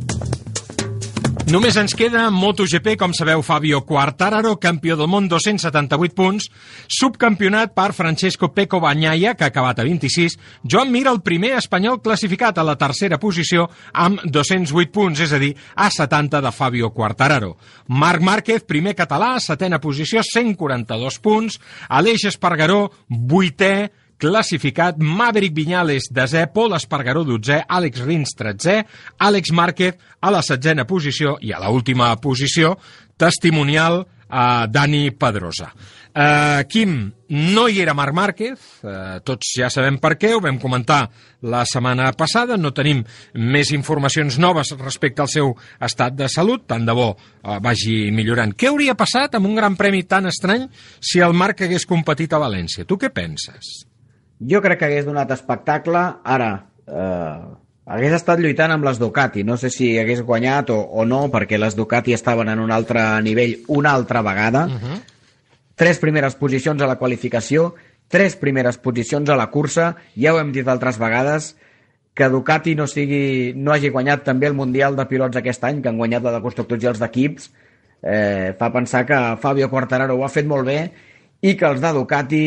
Només 1.51 1.75
ens 1.75 1.91
queda 1.99 2.29
MotoGP, 2.31 2.93
com 2.95 3.11
sabeu, 3.11 3.41
Fabio 3.43 3.81
Quartararo, 3.83 4.53
campió 4.63 4.95
del 4.95 5.09
món, 5.11 5.25
278 5.27 6.15
punts, 6.15 6.45
subcampionat 6.87 7.73
per 7.75 7.89
Francesco 7.91 8.53
Peco 8.55 8.79
Bagnaia, 8.79 9.33
que 9.35 9.43
ha 9.43 9.49
acabat 9.51 9.81
a 9.81 9.83
26, 9.83 10.37
Joan 10.63 10.93
Mir, 10.93 11.09
el 11.11 11.19
primer 11.25 11.57
espanyol 11.57 11.99
classificat 11.99 12.55
a 12.55 12.63
la 12.63 12.77
tercera 12.79 13.19
posició 13.19 13.65
amb 13.91 14.23
208 14.23 14.95
punts, 14.95 15.19
és 15.27 15.35
a 15.35 15.41
dir, 15.43 15.51
a 15.75 15.89
70 15.91 16.39
de 16.45 16.53
Fabio 16.55 16.93
Quartararo. 16.95 17.57
Marc 17.99 18.23
Márquez, 18.23 18.63
primer 18.63 18.95
català, 18.95 19.33
setena 19.43 19.81
posició, 19.83 20.23
142 20.23 21.19
punts, 21.19 21.59
Aleix 21.89 22.29
Espargaró, 22.31 22.85
vuitè, 23.09 23.89
classificat, 24.22 24.99
Maverick 25.02 25.56
Viñales, 25.57 26.11
desè, 26.14 26.45
Pol 26.53 26.76
Espargaró, 26.77 27.26
dotzè, 27.26 27.64
Àlex 27.68 28.06
Rins, 28.06 28.35
tretzè, 28.38 28.77
Àlex 29.26 29.53
Márquez 29.57 29.98
a 30.22 30.31
la 30.34 30.43
setzena 30.45 30.85
posició 30.85 31.39
i 31.41 31.53
a 31.56 31.61
la 31.61 31.72
última 31.73 32.14
posició, 32.22 32.76
testimonial 33.18 34.03
a 34.31 34.68
Dani 34.69 35.10
Pedrosa. 35.11 35.72
Uh, 36.11 36.64
Quim, 36.68 36.95
no 37.31 37.68
hi 37.72 37.80
era 37.80 37.93
Marc 37.95 38.15
Márquez, 38.15 38.64
uh, 38.84 39.19
tots 39.23 39.53
ja 39.60 39.69
sabem 39.72 39.98
per 39.99 40.18
què, 40.19 40.34
ho 40.35 40.41
vam 40.43 40.57
comentar 40.60 41.06
la 41.48 41.61
setmana 41.68 42.10
passada, 42.19 42.57
no 42.60 42.73
tenim 42.76 43.03
més 43.35 43.72
informacions 43.76 44.39
noves 44.39 44.73
respecte 44.80 45.23
al 45.23 45.31
seu 45.31 45.53
estat 45.80 46.18
de 46.19 46.27
salut, 46.31 46.65
tant 46.68 46.88
de 46.88 46.95
bo 46.95 47.14
uh, 47.14 47.60
vagi 47.64 48.11
millorant. 48.15 48.56
Què 48.56 48.72
hauria 48.72 48.98
passat 48.99 49.39
amb 49.39 49.48
un 49.52 49.56
gran 49.60 49.80
premi 49.80 50.03
tan 50.03 50.27
estrany 50.31 50.68
si 50.99 51.23
el 51.23 51.34
Marc 51.35 51.64
hagués 51.64 51.88
competit 51.88 52.35
a 52.35 52.43
València? 52.43 52.88
Tu 52.88 52.99
què 52.99 53.11
penses? 53.15 53.72
Jo 54.49 54.61
crec 54.61 54.80
que 54.80 54.88
hagués 54.89 55.05
donat 55.05 55.31
espectacle. 55.35 56.01
Ara, 56.23 56.51
eh, 56.88 57.39
hagués 57.85 58.15
estat 58.18 58.41
lluitant 58.41 58.73
amb 58.73 58.85
les 58.88 58.99
Ducati. 58.99 59.43
No 59.43 59.57
sé 59.57 59.69
si 59.69 59.93
hagués 59.99 60.23
guanyat 60.26 60.72
o, 60.73 60.80
o 60.81 61.05
no, 61.05 61.27
perquè 61.34 61.59
les 61.61 61.77
Ducati 61.77 62.15
estaven 62.18 62.49
en 62.49 62.59
un 62.59 62.72
altre 62.72 63.03
nivell 63.22 63.59
una 63.68 63.93
altra 63.93 64.22
vegada. 64.22 64.65
Uh 64.65 64.80
-huh. 64.81 64.99
Tres 65.76 65.99
primeres 65.99 66.35
posicions 66.35 66.81
a 66.81 66.88
la 66.88 66.97
qualificació, 66.97 67.76
tres 68.07 68.35
primeres 68.35 68.77
posicions 68.77 69.30
a 69.30 69.35
la 69.35 69.49
cursa. 69.49 69.95
Ja 70.15 70.34
ho 70.34 70.39
hem 70.39 70.51
dit 70.51 70.68
altres 70.68 70.97
vegades, 70.97 71.55
que 72.13 72.30
Ducati 72.30 72.76
no, 72.76 72.88
sigui, 72.88 73.53
no 73.55 73.72
hagi 73.72 73.89
guanyat 73.89 74.23
també 74.23 74.47
el 74.47 74.53
Mundial 74.53 74.95
de 74.95 75.05
Pilots 75.05 75.38
aquest 75.38 75.63
any, 75.63 75.81
que 75.81 75.89
han 75.89 75.97
guanyat 75.97 76.23
la 76.23 76.31
de 76.31 76.41
constructors 76.41 76.84
i 76.84 76.88
els 76.88 76.99
d'equips, 76.99 77.51
eh, 78.03 78.53
fa 78.59 78.72
pensar 78.73 79.05
que 79.05 79.38
Fabio 79.39 79.69
Quartararo 79.69 80.18
ho 80.18 80.26
ha 80.26 80.30
fet 80.30 80.45
molt 80.45 80.65
bé 80.65 80.91
i 81.41 81.55
que 81.57 81.65
els 81.65 81.81
de 81.81 81.89
Ducati, 81.95 82.41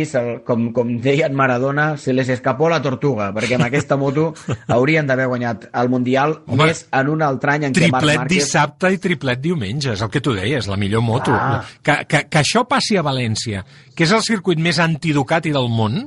com, 0.47 0.69
com 0.75 0.91
deien 1.03 1.35
Maradona, 1.35 1.97
se 1.99 2.13
les 2.15 2.29
escapó 2.31 2.69
la 2.71 2.79
tortuga, 2.83 3.33
perquè 3.35 3.57
amb 3.59 3.67
aquesta 3.67 3.99
moto 3.99 4.29
haurien 4.71 5.09
d'haver 5.09 5.27
guanyat 5.33 5.67
el 5.75 5.91
Mundial 5.91 6.37
Home, 6.47 6.69
més 6.69 6.85
en 6.95 7.11
un 7.11 7.25
altre 7.27 7.57
any 7.57 7.69
en 7.69 7.75
què 7.75 7.91
Marc 7.91 8.07
Márquez... 8.07 8.31
dissabte 8.37 8.93
i 8.95 9.01
triplet 9.03 9.43
diumenge, 9.43 9.97
és 9.99 10.05
el 10.07 10.13
que 10.15 10.23
tu 10.23 10.37
deies, 10.37 10.71
la 10.71 10.79
millor 10.79 11.03
moto. 11.03 11.35
Ah. 11.35 11.65
Que, 11.83 12.05
que, 12.07 12.23
que 12.31 12.43
això 12.45 12.63
passi 12.71 12.99
a 13.01 13.03
València, 13.07 13.65
que 13.97 14.07
és 14.07 14.15
el 14.15 14.23
circuit 14.23 14.63
més 14.63 14.79
antiducati 14.79 15.51
del 15.55 15.67
món, 15.75 15.99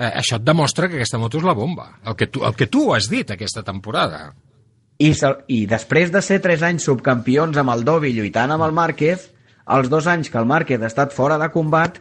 eh, 0.00 0.08
això 0.08 0.40
et 0.40 0.48
demostra 0.48 0.88
que 0.88 0.96
aquesta 0.96 1.20
moto 1.20 1.42
és 1.42 1.44
la 1.44 1.56
bomba. 1.56 1.90
El 2.08 2.16
que 2.16 2.32
tu, 2.32 2.46
el 2.48 2.56
que 2.56 2.72
tu 2.72 2.88
has 2.96 3.12
dit 3.12 3.36
aquesta 3.36 3.66
temporada. 3.66 4.30
I, 4.96 5.12
I 5.12 5.64
després 5.68 6.08
de 6.12 6.24
ser 6.24 6.40
tres 6.40 6.64
anys 6.64 6.88
subcampions 6.88 7.60
amb 7.60 7.76
el 7.76 7.84
Dobby 7.84 8.16
lluitant 8.16 8.56
amb 8.56 8.64
el 8.64 8.72
Márquez, 8.76 9.28
els 9.70 9.92
dos 9.92 10.08
anys 10.08 10.32
que 10.32 10.40
el 10.40 10.48
Márquez 10.48 10.80
ha 10.80 10.88
estat 10.88 11.12
fora 11.12 11.36
de 11.40 11.52
combat, 11.52 12.00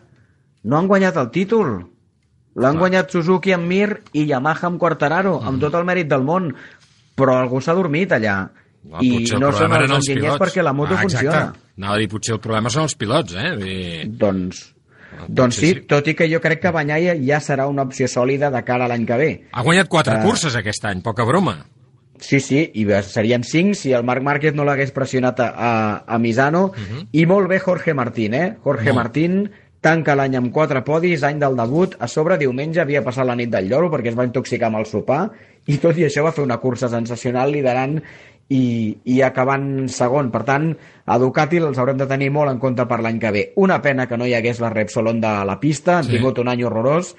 no 0.63 0.77
han 0.77 0.87
guanyat 0.87 1.17
el 1.21 1.29
títol. 1.35 1.77
L'han 2.59 2.79
guanyat 2.81 3.13
Suzuki 3.13 3.53
amb 3.55 3.69
Mir 3.69 4.01
i 4.17 4.25
Yamaha 4.27 4.67
amb 4.67 4.79
Quartararo, 4.81 5.37
mm. 5.39 5.47
amb 5.47 5.61
tot 5.63 5.77
el 5.79 5.85
mèrit 5.87 6.09
del 6.09 6.25
món. 6.27 6.49
Però 7.19 7.37
algú 7.39 7.61
s'ha 7.63 7.75
dormit 7.77 8.11
allà. 8.15 8.39
Ah, 8.89 9.03
I 9.03 9.25
no 9.35 9.51
són 9.51 9.73
els, 9.75 9.83
els 9.83 9.95
enginyers 9.97 10.39
perquè 10.39 10.63
la 10.63 10.73
moto 10.73 10.95
ah, 10.95 11.03
funciona. 11.03 11.41
Anava 11.77 11.97
a 11.97 12.01
dir, 12.01 12.09
potser 12.11 12.35
el 12.37 12.43
problema 12.43 12.71
són 12.71 12.87
els 12.87 12.95
pilots, 12.99 13.35
eh? 13.35 13.49
I... 13.59 13.79
Doncs, 14.21 14.61
ah, 15.17 15.25
doncs 15.27 15.59
sí, 15.59 15.73
sí, 15.73 15.81
tot 15.89 16.07
i 16.07 16.15
que 16.15 16.29
jo 16.31 16.39
crec 16.43 16.63
que 16.63 16.71
Banyaia 16.75 17.17
ja 17.19 17.41
serà 17.43 17.67
una 17.71 17.83
opció 17.87 18.07
sòlida 18.11 18.51
de 18.53 18.63
cara 18.67 18.87
a 18.87 18.91
l'any 18.91 19.03
que 19.07 19.19
ve. 19.19 19.29
Ha 19.51 19.65
guanyat 19.67 19.91
quatre 19.91 20.15
uh, 20.15 20.23
curses 20.23 20.55
aquest 20.59 20.87
any, 20.87 21.03
poca 21.05 21.27
broma. 21.27 21.57
Sí, 22.19 22.39
sí, 22.43 22.65
i 22.75 22.85
serien 23.07 23.45
cinc 23.47 23.77
si 23.79 23.93
el 23.95 24.03
Marc 24.07 24.23
Márquez 24.23 24.55
no 24.55 24.65
l'hagués 24.67 24.91
pressionat 24.95 25.39
a, 25.43 25.49
a, 25.51 25.71
a 26.07 26.19
Misano. 26.19 26.69
Uh 26.71 26.79
mhm. 26.79 26.97
-huh. 26.99 27.07
I 27.11 27.25
molt 27.25 27.47
bé 27.47 27.59
Jorge 27.59 27.93
Martín, 27.93 28.33
eh? 28.33 28.57
Jorge 28.63 28.91
molt. 28.93 28.95
Martín 28.95 29.51
tanca 29.81 30.15
l'any 30.15 30.35
amb 30.39 30.51
quatre 30.53 30.81
podis, 30.83 31.23
any 31.23 31.39
del 31.39 31.55
debut, 31.55 31.95
a 31.99 32.07
sobre 32.11 32.37
diumenge 32.39 32.81
havia 32.81 33.03
passat 33.05 33.27
la 33.27 33.37
nit 33.39 33.51
del 33.51 33.69
lloro 33.71 33.89
perquè 33.93 34.11
es 34.11 34.17
va 34.17 34.27
intoxicar 34.27 34.67
amb 34.67 34.81
el 34.81 34.89
sopar 34.89 35.21
i 35.71 35.77
tot 35.79 35.97
i 35.97 36.05
això 36.07 36.25
va 36.25 36.33
fer 36.35 36.43
una 36.43 36.59
cursa 36.59 36.89
sensacional 36.91 37.53
liderant 37.53 37.99
i, 38.49 38.61
i 39.05 39.19
acabant 39.21 39.87
segon. 39.93 40.31
Per 40.33 40.41
tant, 40.47 40.71
a 41.05 41.17
Ducati 41.21 41.61
els 41.61 41.79
haurem 41.79 41.99
de 41.99 42.09
tenir 42.09 42.31
molt 42.33 42.51
en 42.51 42.59
compte 42.59 42.85
per 42.89 42.99
l'any 43.05 43.19
que 43.21 43.33
ve. 43.35 43.43
Una 43.61 43.79
pena 43.81 44.07
que 44.09 44.17
no 44.17 44.27
hi 44.27 44.35
hagués 44.35 44.59
la 44.63 44.73
Repsol 44.73 45.11
Honda 45.13 45.37
a 45.39 45.47
la 45.47 45.59
pista, 45.61 45.99
han 45.99 46.09
sí. 46.09 46.17
tingut 46.17 46.41
un 46.41 46.49
any 46.51 46.65
horrorós. 46.65 47.13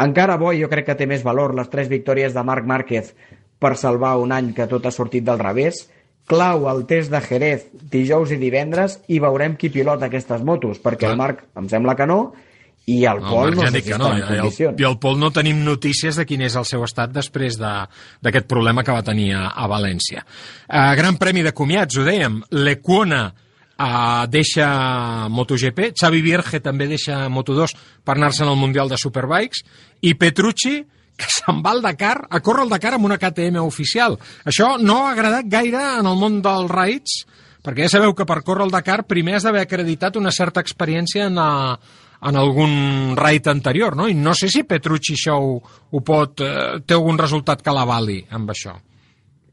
Encara 0.00 0.38
bo, 0.40 0.54
jo 0.56 0.70
crec 0.70 0.86
que 0.88 0.96
té 0.96 1.10
més 1.10 1.26
valor 1.26 1.56
les 1.58 1.68
tres 1.68 1.90
victòries 1.90 2.32
de 2.36 2.46
Marc 2.46 2.68
Márquez 2.70 3.12
per 3.60 3.74
salvar 3.76 4.14
un 4.22 4.32
any 4.32 4.54
que 4.56 4.68
tot 4.70 4.86
ha 4.86 4.94
sortit 4.94 5.26
del 5.26 5.42
revés 5.42 5.84
clau 6.28 6.68
el 6.70 6.84
test 6.90 7.10
de 7.12 7.20
Jerez 7.24 7.66
dijous 7.92 8.30
i 8.34 8.38
divendres 8.38 9.00
i 9.08 9.18
veurem 9.22 9.56
qui 9.58 9.70
pilota 9.72 10.06
aquestes 10.06 10.44
motos, 10.46 10.78
perquè 10.82 11.06
Clar. 11.06 11.16
el 11.16 11.20
Marc 11.20 11.44
em 11.58 11.68
sembla 11.70 11.96
que 11.98 12.06
no, 12.06 12.20
i 12.90 13.04
el 13.04 13.20
no, 13.20 13.30
Pol 13.30 13.54
no 13.54 13.66
sé 13.68 13.82
si 13.84 13.92
no, 13.94 14.08
en 14.14 14.22
condicions. 14.26 14.80
I 14.80 14.86
el, 14.88 14.96
Pol 15.02 15.18
no 15.20 15.30
tenim 15.34 15.60
notícies 15.66 16.16
de 16.18 16.26
quin 16.26 16.42
és 16.46 16.56
el 16.58 16.66
seu 16.68 16.82
estat 16.86 17.12
després 17.14 17.58
d'aquest 17.60 18.46
de, 18.46 18.48
problema 18.50 18.84
que 18.86 18.94
va 18.94 19.04
tenir 19.06 19.30
a, 19.36 19.50
a 19.54 19.68
València. 19.70 20.24
Uh, 20.66 20.90
gran 20.98 21.20
premi 21.20 21.44
de 21.46 21.54
comiats, 21.56 21.98
ho 22.00 22.06
dèiem. 22.06 22.40
L'Equona 22.56 23.20
uh, 23.30 24.24
deixa 24.32 24.70
MotoGP, 25.30 25.92
Xavi 26.00 26.24
Vierge 26.24 26.62
també 26.64 26.88
deixa 26.90 27.26
Moto2 27.30 27.76
per 28.06 28.16
anar-se'n 28.16 28.48
al 28.48 28.58
Mundial 28.58 28.90
de 28.90 28.98
Superbikes, 29.00 29.62
i 30.02 30.16
Petrucci, 30.18 30.80
que 31.20 31.30
se'n 31.30 31.60
va 31.64 31.74
al 31.76 31.84
Dakar 31.84 32.16
a 32.28 32.40
córrer 32.44 32.66
el 32.66 32.72
Dakar 32.72 32.94
amb 32.96 33.08
una 33.08 33.18
KTM 33.20 33.62
oficial. 33.62 34.18
Això 34.48 34.74
no 34.80 35.04
ha 35.04 35.14
agradat 35.14 35.48
gaire 35.52 35.82
en 36.00 36.08
el 36.10 36.18
món 36.18 36.40
dels 36.44 36.70
raids, 36.72 37.22
perquè 37.64 37.86
ja 37.86 37.94
sabeu 37.96 38.14
que 38.16 38.28
per 38.28 38.40
córrer 38.46 38.66
el 38.66 38.74
Dakar 38.74 39.02
primer 39.08 39.38
has 39.38 39.46
d'haver 39.48 39.64
acreditat 39.66 40.16
una 40.20 40.32
certa 40.34 40.64
experiència 40.64 41.28
en, 41.28 41.38
a, 41.38 41.78
en 42.28 42.36
algun 42.40 43.16
raid 43.20 43.48
anterior, 43.52 43.96
no? 43.96 44.08
I 44.08 44.16
no 44.16 44.34
sé 44.36 44.50
si 44.52 44.64
Petrucci 44.68 45.16
això 45.18 45.38
ho, 45.40 45.58
ho 45.90 46.04
pot... 46.04 46.44
Eh, 46.44 46.80
té 46.86 46.96
algun 46.96 47.20
resultat 47.20 47.62
que 47.64 47.74
l'avali 47.74 48.22
amb 48.36 48.56
això. 48.56 48.76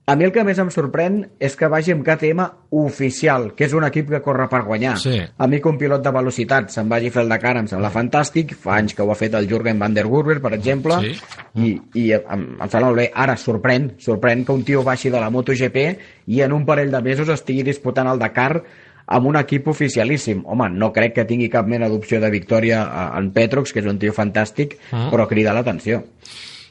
A 0.08 0.16
mi 0.16 0.24
el 0.24 0.32
que 0.32 0.44
més 0.48 0.56
em 0.64 0.70
sorprèn 0.72 1.18
és 1.44 1.58
que 1.60 1.68
vagi 1.68 1.92
amb 1.92 2.06
KTM 2.08 2.46
oficial, 2.80 3.50
que 3.58 3.66
és 3.66 3.74
un 3.76 3.84
equip 3.84 4.08
que 4.14 4.22
corre 4.24 4.46
per 4.48 4.62
guanyar. 4.64 4.94
Sí. 5.04 5.18
A 5.20 5.48
mi 5.52 5.60
que 5.60 5.68
un 5.68 5.76
pilot 5.82 6.06
de 6.06 6.14
velocitat 6.16 6.72
se'n 6.72 6.88
vagi 6.88 7.12
a 7.12 7.16
fer 7.18 7.26
el 7.26 7.34
Dakar 7.34 7.58
em 7.60 7.68
sembla 7.68 7.92
fantàstic, 7.92 8.54
fa 8.56 8.78
anys 8.80 8.96
que 8.96 9.04
ho 9.04 9.12
ha 9.12 9.20
fet 9.20 9.36
el 9.36 9.50
Jürgen 9.52 9.84
van 9.84 9.98
der 9.98 10.08
Gurber, 10.08 10.40
per 10.40 10.54
exemple, 10.56 11.02
sí. 11.04 11.12
i, 11.60 11.74
i 12.00 12.08
em, 12.16 12.48
em 12.56 12.72
sembla 12.72 12.88
molt 12.88 13.02
bé. 13.04 13.10
Ara 13.12 13.36
sorprèn, 13.36 13.92
sorprèn 14.00 14.48
que 14.48 14.56
un 14.56 14.64
tio 14.64 14.88
baixi 14.88 15.12
de 15.12 15.20
la 15.20 15.28
MotoGP 15.28 15.86
i 16.32 16.44
en 16.48 16.56
un 16.56 16.64
parell 16.64 16.96
de 16.96 17.04
mesos 17.04 17.36
estigui 17.36 17.68
disputant 17.68 18.08
el 18.08 18.24
Dakar 18.24 18.64
amb 19.12 19.28
un 19.28 19.44
equip 19.44 19.68
oficialíssim. 19.76 20.46
Home, 20.48 20.72
no 20.72 20.94
crec 20.96 21.20
que 21.20 21.28
tingui 21.28 21.52
cap 21.52 21.68
mena 21.68 21.92
d'opció 21.92 22.24
de 22.24 22.32
victòria 22.32 22.86
en 23.20 23.34
Petrox, 23.36 23.76
que 23.76 23.84
és 23.84 23.92
un 23.92 24.00
tio 24.00 24.16
fantàstic, 24.16 24.80
ah. 24.88 25.10
però 25.12 25.28
crida 25.28 25.52
l'atenció. 25.52 26.06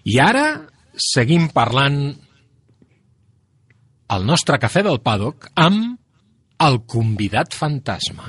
I 0.08 0.22
ara 0.24 0.46
seguim 0.96 1.50
parlant 1.52 2.14
el 4.06 4.26
nostre 4.26 4.58
cafè 4.62 4.84
del 4.86 5.00
paddock 5.02 5.48
amb 5.58 5.96
el 6.62 6.78
convidat 6.86 7.54
fantasma. 7.58 8.28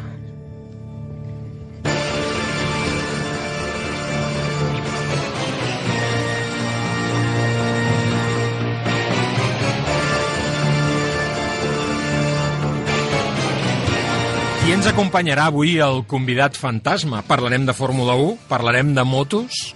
Qui 14.58 14.74
ens 14.76 14.90
acompanyarà 14.90 15.46
avui 15.48 15.78
el 15.80 16.02
convidat 16.12 16.58
fantasma? 16.60 17.22
Parlarem 17.24 17.70
de 17.70 17.78
Fórmula 17.78 18.18
1, 18.20 18.34
parlarem 18.50 18.92
de 18.98 19.06
motos. 19.08 19.76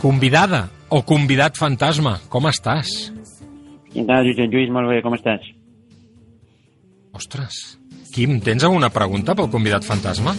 Convidada 0.00 0.68
o 0.88 1.02
convidat 1.04 1.58
fantasma, 1.60 2.16
com 2.32 2.48
estàs? 2.48 3.10
Què 3.90 4.04
tal, 4.06 4.26
Josep 4.28 4.52
Lluís? 4.52 4.70
Molt 4.72 4.90
bé, 4.90 5.00
com 5.04 5.16
estàs? 5.16 5.46
Ostres. 7.16 7.58
Quim, 8.14 8.38
tens 8.42 8.64
alguna 8.66 8.90
pregunta 8.94 9.34
pel 9.38 9.50
convidat 9.50 9.86
fantasma? 9.86 10.34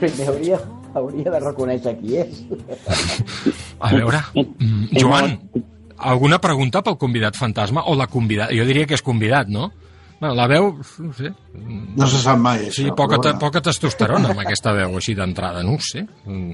Primer 0.00 0.28
hauria, 0.30 0.58
hauria 0.94 1.34
de 1.34 1.42
reconèixer 1.42 1.94
qui 2.00 2.18
és. 2.22 2.42
A 3.80 3.92
veure, 3.94 4.20
mm, 4.34 4.90
Joan, 4.98 5.38
alguna 5.96 6.40
pregunta 6.42 6.82
pel 6.86 6.98
convidat 7.00 7.38
fantasma? 7.38 7.86
O 7.86 7.94
la 7.98 8.08
convidat? 8.10 8.52
Jo 8.56 8.66
diria 8.68 8.86
que 8.86 8.98
és 8.98 9.06
convidat, 9.06 9.48
no? 9.48 9.70
Bueno, 10.20 10.34
la 10.36 10.46
veu, 10.50 10.74
no 11.00 11.12
sé... 11.16 11.30
No 11.96 12.06
se 12.06 12.18
sap 12.20 12.38
mai, 12.38 12.66
això. 12.68 12.82
Sí, 12.82 12.90
poca, 12.96 13.16
poca 13.40 13.62
testosterona 13.64 14.34
amb 14.34 14.42
aquesta 14.42 14.74
veu 14.76 14.98
així 14.98 15.14
d'entrada, 15.16 15.62
no 15.64 15.78
ho 15.78 15.80
sé. 15.80 16.04
Mm. 16.26 16.52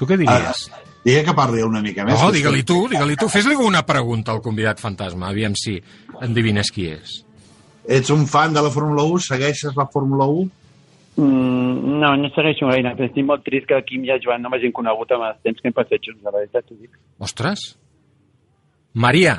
Tu 0.00 0.08
què 0.08 0.16
diries? 0.16 0.62
Ah, 0.72 0.80
Digue 1.06 1.22
que 1.22 1.34
parli 1.38 1.62
una 1.62 1.80
mica 1.84 2.02
més. 2.02 2.18
No, 2.18 2.32
digue-li 2.34 2.64
tu, 2.66 2.80
digue-li 2.90 3.14
tu. 3.20 3.28
Fes-li 3.30 3.54
una 3.62 3.84
pregunta 3.86 4.32
al 4.34 4.42
convidat 4.42 4.82
fantasma, 4.82 5.28
aviam 5.30 5.54
si 5.54 5.76
endivines 6.26 6.72
qui 6.74 6.88
és. 6.90 7.20
ets 7.86 8.10
un 8.10 8.26
fan 8.26 8.52
de 8.52 8.62
la 8.66 8.70
Fórmula 8.74 9.04
1? 9.06 9.20
Segueixes 9.28 9.76
la 9.78 9.86
Fórmula 9.86 10.26
1? 10.26 10.48
Mm, 11.16 11.98
no, 12.02 12.10
no 12.18 12.30
segueixo 12.34 12.66
gaire, 12.68 12.90
però 12.98 13.06
estic 13.06 13.24
molt 13.24 13.44
trist 13.46 13.68
que 13.70 13.78
Quim 13.86 14.02
i 14.04 14.10
el 14.12 14.20
Joan 14.24 14.42
no 14.42 14.50
m'hagin 14.50 14.74
conegut 14.74 15.14
amb 15.14 15.28
els 15.30 15.38
temps 15.46 15.62
que 15.62 15.70
hem 15.70 15.76
passat 15.76 16.02
junts, 16.02 16.24
la 16.26 16.34
veritat 16.34 16.66
t'ho 16.66 16.74
dic. 16.74 16.98
Ostres. 17.22 17.62
Maria, 18.92 19.36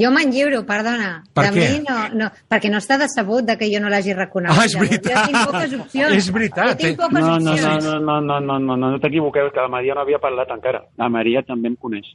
Jo 0.00 0.10
me'n 0.10 0.32
lliuro, 0.34 0.64
perdona. 0.66 1.22
Per 1.32 1.44
de 1.46 1.50
què? 1.54 1.66
mi 1.70 1.82
no, 1.86 1.96
no, 2.18 2.28
perquè 2.50 2.66
no 2.72 2.80
està 2.82 2.96
decebut 2.98 3.44
de 3.46 3.54
que 3.60 3.68
jo 3.70 3.78
no 3.80 3.88
l'hagi 3.92 4.12
reconegut. 4.16 4.58
Ah, 4.58 4.64
és 4.66 4.74
veritat. 4.74 5.12
Jo 5.14 5.26
tinc 5.28 5.44
poques 5.52 5.74
opcions. 5.78 6.14
És 6.16 6.30
veritat, 6.34 6.72
Jo 6.72 6.76
tinc 6.80 6.96
eh? 6.96 6.96
poques 7.04 7.20
No, 7.22 7.28
no, 7.28 7.38
no, 7.38 7.52
opcions. 7.52 7.84
no, 7.84 7.98
no, 8.00 8.16
no, 8.20 8.40
no, 8.40 8.58
no, 8.58 8.76
no, 8.76 8.90
no 8.96 8.98
t'equivoqueu, 9.04 9.52
que 9.54 9.60
la 9.62 9.68
Maria 9.70 9.94
no 9.94 10.02
havia 10.02 10.18
parlat 10.18 10.50
encara. 10.50 10.80
La 10.98 11.08
Maria 11.08 11.44
també 11.46 11.70
em 11.70 11.76
coneix. 11.76 12.08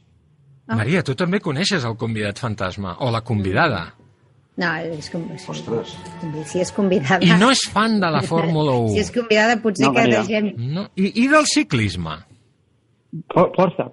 Ah. 0.68 0.76
Maria, 0.76 1.00
tu 1.02 1.14
també 1.16 1.40
coneixes 1.40 1.84
el 1.88 1.96
convidat 1.96 2.38
fantasma, 2.38 2.98
o 3.00 3.08
la 3.10 3.22
convidada. 3.24 3.86
No, 4.60 4.74
és 4.76 5.08
com... 5.08 5.24
Ostres. 5.48 5.94
Si 6.52 6.60
és 6.60 6.68
convidada... 6.76 7.24
I 7.24 7.32
no 7.40 7.48
és 7.50 7.62
fan 7.72 7.96
de 8.02 8.10
la 8.12 8.20
Fórmula 8.20 8.76
1. 8.76 8.90
Si 8.98 9.00
és 9.06 9.10
convidada 9.14 9.56
potser 9.62 9.86
No, 9.88 9.94
que 9.96 10.04
Maria. 10.04 10.20
deixem... 10.20 10.52
No. 10.76 10.84
I, 11.00 11.14
I 11.24 11.26
del 11.32 11.48
ciclisme? 11.48 12.18
For- 13.32 13.48
Força. 13.56 13.88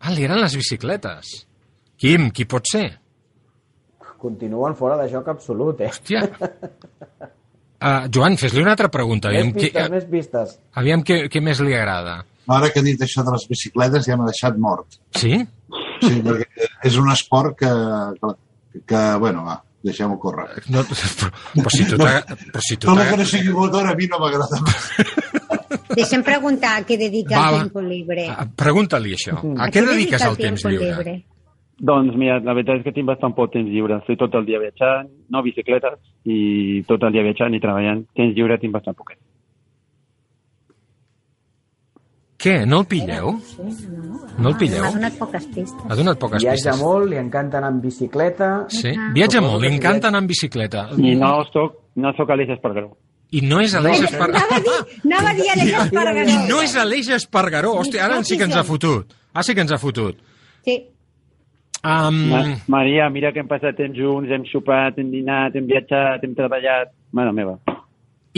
Ah, 0.00 0.10
li 0.16 0.24
eren 0.24 0.40
les 0.40 0.56
bicicletes. 0.56 1.28
Quim, 2.00 2.30
qui 2.34 2.48
pot 2.48 2.64
ser? 2.66 2.86
Continuen 4.22 4.76
fora 4.78 4.96
de 5.00 5.08
joc 5.10 5.28
absolut, 5.32 5.80
eh? 5.82 5.88
Hòstia. 5.90 6.20
Uh, 7.82 8.06
Joan, 8.14 8.36
fes-li 8.38 8.62
una 8.62 8.76
altra 8.76 8.86
pregunta. 8.94 9.32
Més 9.32 9.40
Aviam, 9.42 9.56
pistes, 9.56 9.88
més 9.90 10.04
pistes. 10.10 10.52
aviam 10.78 11.02
què, 11.02 11.16
què 11.32 11.40
més 11.42 11.58
li 11.66 11.74
agrada. 11.74 12.20
Ara 12.52 12.68
que 12.70 12.78
he 12.82 12.86
dit 12.86 13.02
això 13.02 13.24
de 13.26 13.34
les 13.34 13.46
bicicletes 13.50 14.06
ja 14.06 14.16
m'ha 14.18 14.28
deixat 14.28 14.56
mort. 14.62 15.00
Sí? 15.18 15.34
Sí, 16.02 16.14
perquè 16.22 16.68
és 16.86 16.96
un 17.00 17.10
esport 17.10 17.56
que, 17.58 17.70
que, 18.20 18.80
que 18.92 19.02
bueno, 19.22 19.42
va, 19.48 19.56
deixem-ho 19.82 20.18
córrer. 20.22 20.62
No, 20.70 20.84
però, 20.86 21.32
però 21.58 21.74
si 21.74 21.86
tu 21.90 21.98
t'agrada... 21.98 22.38
Però 22.52 22.62
si 22.68 22.76
tu 22.78 22.86
Tot 22.90 23.02
el 23.02 23.10
que 23.10 23.18
no 23.22 23.26
sigui 23.32 23.54
motor 23.56 23.90
a 23.90 23.96
mi 23.98 24.06
no 24.10 24.22
m'agrada. 24.22 24.62
Deixa'm 25.98 26.22
preguntar 26.24 26.76
a 26.78 26.86
què 26.88 26.96
dedica 27.00 27.34
Va, 27.36 27.48
el 27.48 27.54
va. 27.56 27.60
tempo 27.66 27.82
libre. 27.84 28.28
Ah, 28.30 28.46
Pregunta-li 28.46 29.14
això. 29.18 29.38
A 29.58 29.68
què 29.72 29.82
dediques 29.82 30.22
dedica 30.22 30.30
el 30.30 30.38
temps 30.38 30.62
tiempo 30.66 30.72
lliure? 30.78 31.16
Doncs 31.82 32.14
mira, 32.14 32.36
la 32.46 32.54
veritat 32.54 32.78
és 32.78 32.84
que 32.86 32.92
tinc 32.94 33.08
bastant 33.10 33.32
poc 33.34 33.50
temps 33.56 33.66
lliure. 33.68 33.96
Estic 33.98 34.20
tot 34.20 34.34
el 34.38 34.44
dia 34.46 34.60
viatjant, 34.62 35.08
no 35.34 35.42
bicicletes, 35.42 35.98
i 36.30 36.82
tot 36.86 37.02
el 37.02 37.12
dia 37.16 37.24
viatjant 37.26 37.54
i 37.56 37.60
treballant. 37.62 38.04
Temps 38.14 38.36
lliure 38.36 38.58
tinc 38.62 38.72
bastant 38.76 38.94
poquet. 38.94 39.18
Què, 42.42 42.54
no 42.66 42.80
el 42.82 42.86
pilleu? 42.90 43.36
No 44.42 44.50
el 44.50 44.56
pilleu? 44.58 44.82
M'ha 44.82 44.94
donat 44.96 45.18
poques 45.20 45.44
pistes. 45.54 45.84
Ha 45.86 45.94
donat 45.98 46.18
poques 46.18 46.42
Viatja 46.42 46.72
pistes. 46.72 46.80
molt, 46.82 47.06
li 47.12 47.18
encanta 47.20 47.60
anar 47.60 47.68
amb 47.70 47.84
bicicleta... 47.84 48.48
Sí, 48.74 48.90
viatja 49.14 49.42
molt, 49.44 49.62
li 49.62 49.70
encanta 49.70 50.10
anar 50.10 50.22
amb 50.24 50.30
bicicleta. 50.32 50.88
I 50.98 51.14
no 51.20 51.30
soc, 51.52 51.76
no 52.02 52.10
soc 52.18 52.32
Aleix 52.34 52.50
Espargaró. 52.56 52.96
I 53.32 53.44
no 53.46 53.60
és 53.62 53.76
Aleix 53.78 54.02
Espargaró. 54.08 54.42
Anava 54.42 54.58
a 54.58 54.64
dir, 54.66 54.74
anava 55.06 55.30
a 55.30 55.36
dir 55.38 55.46
Aleix 55.54 55.70
I 55.74 55.76
Espargaró. 55.84 56.26
no 56.50 56.58
és 56.66 56.74
Aleix 56.82 57.12
Espargaró. 57.20 57.74
Hòstia, 57.84 58.02
ara 58.08 58.18
sí 58.26 58.38
que 58.40 58.48
ens 58.50 58.58
ha 58.58 58.64
fotut. 58.66 59.14
Ara 59.32 59.46
sí 59.46 59.54
que 59.54 59.62
ens 59.66 59.72
ha 59.72 59.78
fotut. 59.82 60.18
Sí. 60.66 60.76
Um, 61.82 62.28
Ma 62.30 62.40
Maria, 62.70 63.08
mira 63.10 63.32
que 63.34 63.40
hem 63.42 63.48
passat 63.50 63.74
temps 63.76 63.96
junts, 63.98 64.30
hem 64.30 64.44
sopat, 64.46 64.98
hem 65.02 65.08
dinat, 65.10 65.56
hem 65.58 65.66
viatjat, 65.66 66.22
hem 66.22 66.34
treballat... 66.38 66.92
Mare 67.12 67.32
meva. 67.34 67.56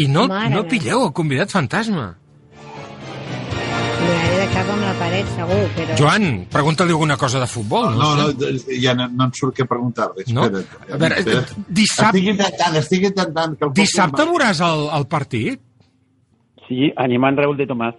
I 0.00 0.06
no, 0.10 0.24
Mare 0.30 0.48
no 0.54 0.62
pilleu 0.66 1.04
el 1.04 1.12
convidat 1.14 1.52
fantasma. 1.52 2.06
Li 4.04 4.32
de 4.40 4.46
cap 4.54 4.70
amb 4.72 4.82
la 4.84 4.94
paret, 4.98 5.28
segur, 5.36 5.60
però... 5.76 5.94
Joan, 6.00 6.24
pregunta-li 6.52 6.92
alguna 6.96 7.18
cosa 7.20 7.38
de 7.44 7.46
futbol. 7.48 7.92
No, 8.00 8.10
no, 8.18 8.26
sé. 8.32 8.78
ja 8.82 8.96
no, 8.96 9.06
no 9.12 9.28
em 9.28 9.36
surt 9.36 9.56
què 9.60 9.68
preguntar-li. 9.68 10.24
No? 10.34 10.48
Espera't. 10.48 10.88
A 10.88 10.98
veure, 11.04 11.20
espera't. 11.20 11.54
dissabte- 11.68 12.18
Estic 12.18 12.32
intentant, 12.34 12.80
estic 12.80 13.06
intentant... 13.12 13.54
Que 13.60 13.68
el 13.68 13.74
Dissabte 13.76 14.26
veuràs 14.32 14.60
el, 14.66 14.86
el 14.98 15.06
partit? 15.12 15.60
Sí, 16.66 16.88
animant 16.96 17.36
Raúl 17.44 17.56
de 17.60 17.68
Tomàs. 17.68 17.96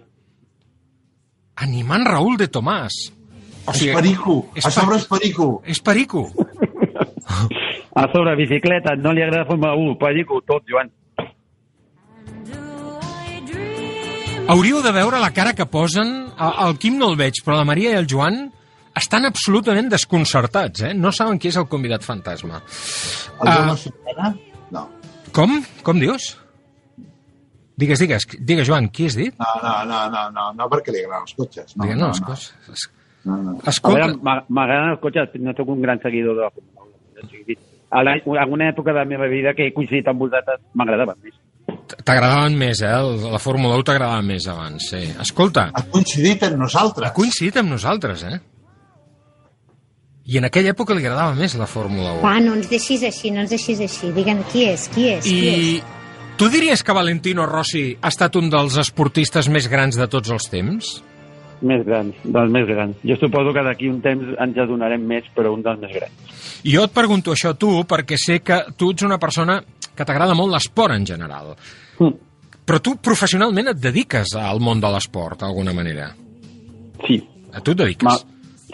Animant 1.66 2.04
Raúl 2.06 2.36
de 2.42 2.50
Tomàs. 2.52 2.98
O 3.66 3.72
És 3.74 3.82
perico, 3.94 4.34
a 4.62 4.70
sobre 4.70 4.96
és 5.00 5.06
perico. 5.10 5.46
És 5.66 5.80
perico. 5.82 6.26
A 7.96 8.04
sobre, 8.12 8.36
bicicleta, 8.38 8.94
no 8.96 9.12
li 9.16 9.22
agrada 9.24 9.46
Fórmula 9.48 9.74
1, 9.74 9.96
pellico, 9.98 10.40
tot, 10.46 10.62
Joan. 10.68 10.90
Hauríeu 14.46 14.78
de 14.84 14.92
veure 14.94 15.18
la 15.18 15.32
cara 15.34 15.54
que 15.58 15.66
posen. 15.66 16.12
El, 16.38 16.52
el 16.68 16.76
Quim 16.78 16.98
no 17.00 17.08
el 17.10 17.16
veig, 17.18 17.40
però 17.42 17.56
la 17.58 17.66
Maria 17.66 17.94
i 17.94 17.98
el 17.98 18.06
Joan 18.10 18.44
estan 18.96 19.26
absolutament 19.28 19.88
desconcertats, 19.92 20.84
eh? 20.86 20.92
No 20.94 21.10
saben 21.12 21.40
qui 21.42 21.50
és 21.50 21.58
el 21.60 21.66
convidat 21.68 22.04
fantasma. 22.06 22.62
El 23.40 23.48
Ah. 23.48 23.56
Joan 23.56 23.76
Sotana? 23.80 24.30
No. 24.70 24.86
Com? 25.34 25.58
Com 25.82 25.98
dius? 26.00 26.36
Digues, 27.76 27.98
digues, 28.00 28.24
digues, 28.38 28.68
Joan, 28.68 28.86
qui 28.88 29.04
has 29.10 29.16
dit? 29.18 29.34
No, 29.36 29.50
no, 29.62 29.72
no, 29.84 29.98
no, 30.14 30.22
no, 30.32 30.46
no 30.56 30.68
perquè 30.72 30.94
li 30.94 31.02
agraden 31.02 31.26
els 31.26 31.34
cotxes. 31.36 31.74
No, 31.76 31.84
Digues, 31.84 31.98
no, 31.98 32.06
no, 32.06 32.30
les 32.30 32.46
no. 32.70 32.92
No, 33.26 33.36
no. 33.42 33.56
A 33.60 33.74
veure, 33.92 34.08
m'a- 34.22 34.44
m'agraden 34.48 34.94
els 34.94 35.00
cotxes, 35.02 35.34
no 35.42 35.52
sóc 35.58 35.68
un 35.74 35.82
gran 35.82 36.00
seguidor 36.00 36.36
de 36.38 36.42
la 36.46 36.50
Fórmula 36.54 36.86
1. 36.86 37.26
O 37.26 37.30
sigui, 37.30 37.58
A 37.90 38.02
la- 38.02 38.16
en 38.18 38.36
alguna 38.38 38.68
època 38.72 38.90
de 38.92 38.98
la 38.98 39.04
meva 39.06 39.26
vida 39.30 39.52
que 39.54 39.68
he 39.68 39.72
coincidit 39.72 40.08
amb 40.10 40.18
vosaltres 40.24 40.58
m'agradaven 40.74 41.14
més. 41.22 41.34
T'agradaven 42.04 42.56
més, 42.58 42.80
eh? 42.82 42.90
El- 42.90 43.30
La 43.32 43.38
Fórmula 43.38 43.76
1 43.78 43.84
t'agradava 43.86 44.22
més 44.22 44.46
abans, 44.50 44.88
sí. 44.90 45.04
Escolta... 45.22 45.68
Ha 45.72 45.84
coincidit 45.90 46.42
amb 46.48 46.58
nosaltres. 46.64 47.08
Ha 47.08 47.14
coincidit 47.14 47.56
amb 47.62 47.70
nosaltres, 47.70 48.24
eh? 48.26 48.40
I 50.26 50.38
en 50.40 50.48
aquella 50.48 50.72
època 50.74 50.94
li 50.96 51.04
agradava 51.06 51.36
més 51.38 51.54
la 51.54 51.68
Fórmula 51.70 52.16
1. 52.18 52.22
Va, 52.26 52.34
no 52.42 52.56
ens 52.58 52.66
deixis 52.68 53.04
així, 53.06 53.30
no 53.30 53.44
ens 53.44 53.52
deixis 53.54 53.78
així. 53.84 54.10
Digue'm 54.16 54.42
qui 54.50 54.64
és, 54.66 54.88
qui 54.90 55.06
és, 55.12 55.22
qui 55.24 55.48
és. 55.48 55.58
I 55.78 56.36
tu 56.36 56.48
diries 56.50 56.82
que 56.82 56.92
Valentino 56.96 57.46
Rossi 57.46 57.92
ha 58.02 58.10
estat 58.10 58.34
un 58.40 58.50
dels 58.50 58.74
esportistes 58.82 59.46
més 59.48 59.68
grans 59.70 59.94
de 59.96 60.08
tots 60.10 60.32
els 60.34 60.50
temps? 60.50 60.96
Més 61.64 61.86
grans, 61.86 62.16
dels 62.24 62.52
més 62.52 62.66
grans. 62.68 62.98
Jo 63.06 63.16
suposo 63.16 63.54
que 63.56 63.62
d'aquí 63.64 63.88
un 63.88 64.02
temps 64.04 64.34
ens 64.44 64.58
adonarem 64.60 65.06
més, 65.08 65.24
però 65.34 65.54
un 65.54 65.62
dels 65.64 65.80
més 65.80 65.94
grans. 65.94 66.36
I 66.68 66.74
jo 66.74 66.84
et 66.84 66.92
pregunto 66.92 67.32
això 67.32 67.54
a 67.54 67.58
tu 67.58 67.70
perquè 67.88 68.18
sé 68.20 68.42
que 68.44 68.60
tu 68.76 68.90
ets 68.92 69.06
una 69.06 69.16
persona 69.22 69.62
que 69.96 70.04
t'agrada 70.04 70.36
molt 70.36 70.52
l'esport 70.52 70.94
en 70.94 71.06
general. 71.08 71.54
Mm. 71.98 72.14
Però 72.66 72.80
tu 72.82 72.96
professionalment 72.98 73.70
et 73.72 73.80
dediques 73.80 74.34
al 74.36 74.60
món 74.60 74.82
de 74.82 74.90
l'esport, 74.92 75.38
d'alguna 75.40 75.72
manera. 75.72 76.10
Sí. 77.06 77.20
A 77.54 77.62
tu 77.64 77.72
et 77.72 77.80
dediques? 77.80 78.04
Ma, 78.04 78.16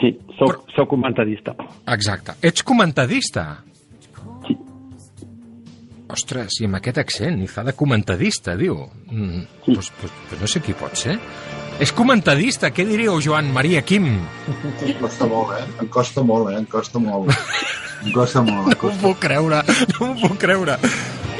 sí, 0.00 0.14
soc, 0.38 0.46
Però... 0.48 0.62
soc 0.74 0.88
comentarista. 0.90 1.54
Exacte. 1.92 2.38
Ets 2.42 2.64
comentadista? 2.66 3.46
Sí. 4.48 4.56
Ostres, 6.12 6.58
i 6.60 6.66
amb 6.68 6.80
aquest 6.80 7.02
accent, 7.04 7.42
i 7.44 7.50
fa 7.50 7.66
de 7.68 7.76
comentadista, 7.78 8.56
diu. 8.58 8.80
Mm, 9.10 9.44
sí. 9.66 9.76
pues, 9.76 9.92
pues, 10.00 10.16
pues 10.30 10.40
no 10.40 10.50
sé 10.50 10.64
qui 10.64 10.74
pot 10.78 10.96
ser. 10.98 11.20
És 11.82 11.90
comentadista, 11.90 12.68
què 12.70 12.84
diríeu, 12.86 13.16
Joan 13.18 13.48
Maria 13.50 13.80
Quim? 13.82 14.04
Em 14.86 14.92
costa 15.00 15.26
molt, 15.26 15.56
eh? 15.56 15.64
Em 15.82 15.88
costa 15.90 16.22
molt, 16.22 16.52
eh? 16.52 16.60
Em 16.60 16.68
costa 16.70 17.00
molt. 17.02 17.32
Em 18.04 18.12
costa 18.14 18.42
molt. 18.46 18.68
Em 18.68 18.68
No 18.68 18.68
m'ho 18.68 18.78
costa... 18.84 19.00
puc 19.02 19.18
creure, 19.24 19.58
no 19.90 20.12
m'ho 20.12 20.28
puc 20.28 20.36
creure. 20.44 20.76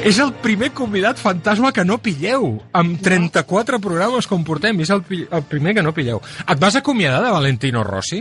És 0.03 0.19
el 0.19 0.33
primer 0.43 0.73
convidat 0.75 1.21
fantasma 1.21 1.71
que 1.71 1.85
no 1.87 1.95
pilleu. 2.03 2.57
Amb 2.75 2.99
34 3.05 3.79
programes 3.79 4.27
com 4.27 4.43
portem, 4.43 4.83
és 4.83 4.91
el, 4.91 5.05
el 5.23 5.47
primer 5.47 5.77
que 5.77 5.85
no 5.85 5.95
pilleu. 5.95 6.19
Et 6.43 6.59
vas 6.59 6.75
acomiadar 6.75 7.23
de 7.23 7.31
Valentino 7.31 7.87
Rossi? 7.87 8.19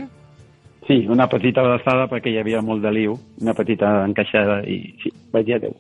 Sí, 0.87 1.03
una 1.11 1.27
petita 1.27 1.67
abraçada 1.67 2.07
perquè 2.07 2.31
hi 2.31 2.39
havia 2.39 2.63
molt 2.63 2.87
de 2.87 2.95
liu, 2.95 3.19
una 3.43 3.59
petita 3.59 3.97
encaixada 4.07 4.61
i 4.63 4.79
sí, 5.03 5.11
vaig 5.35 5.51
dir 5.51 5.59
adéu. 5.59 5.75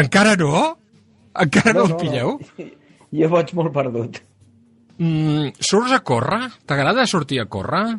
Encara 0.00 0.38
no? 0.40 0.70
Encara 1.36 1.76
no, 1.76 1.84
no, 1.84 1.88
el 1.90 1.98
pilleu? 2.00 2.38
Jo 3.16 3.28
vaig 3.32 3.50
molt 3.58 3.72
perdut. 3.74 4.20
Mm, 5.00 5.54
surts 5.58 5.94
a 5.96 6.00
córrer? 6.04 6.44
T'agrada 6.68 7.06
sortir 7.08 7.40
a 7.40 7.48
córrer? 7.50 7.96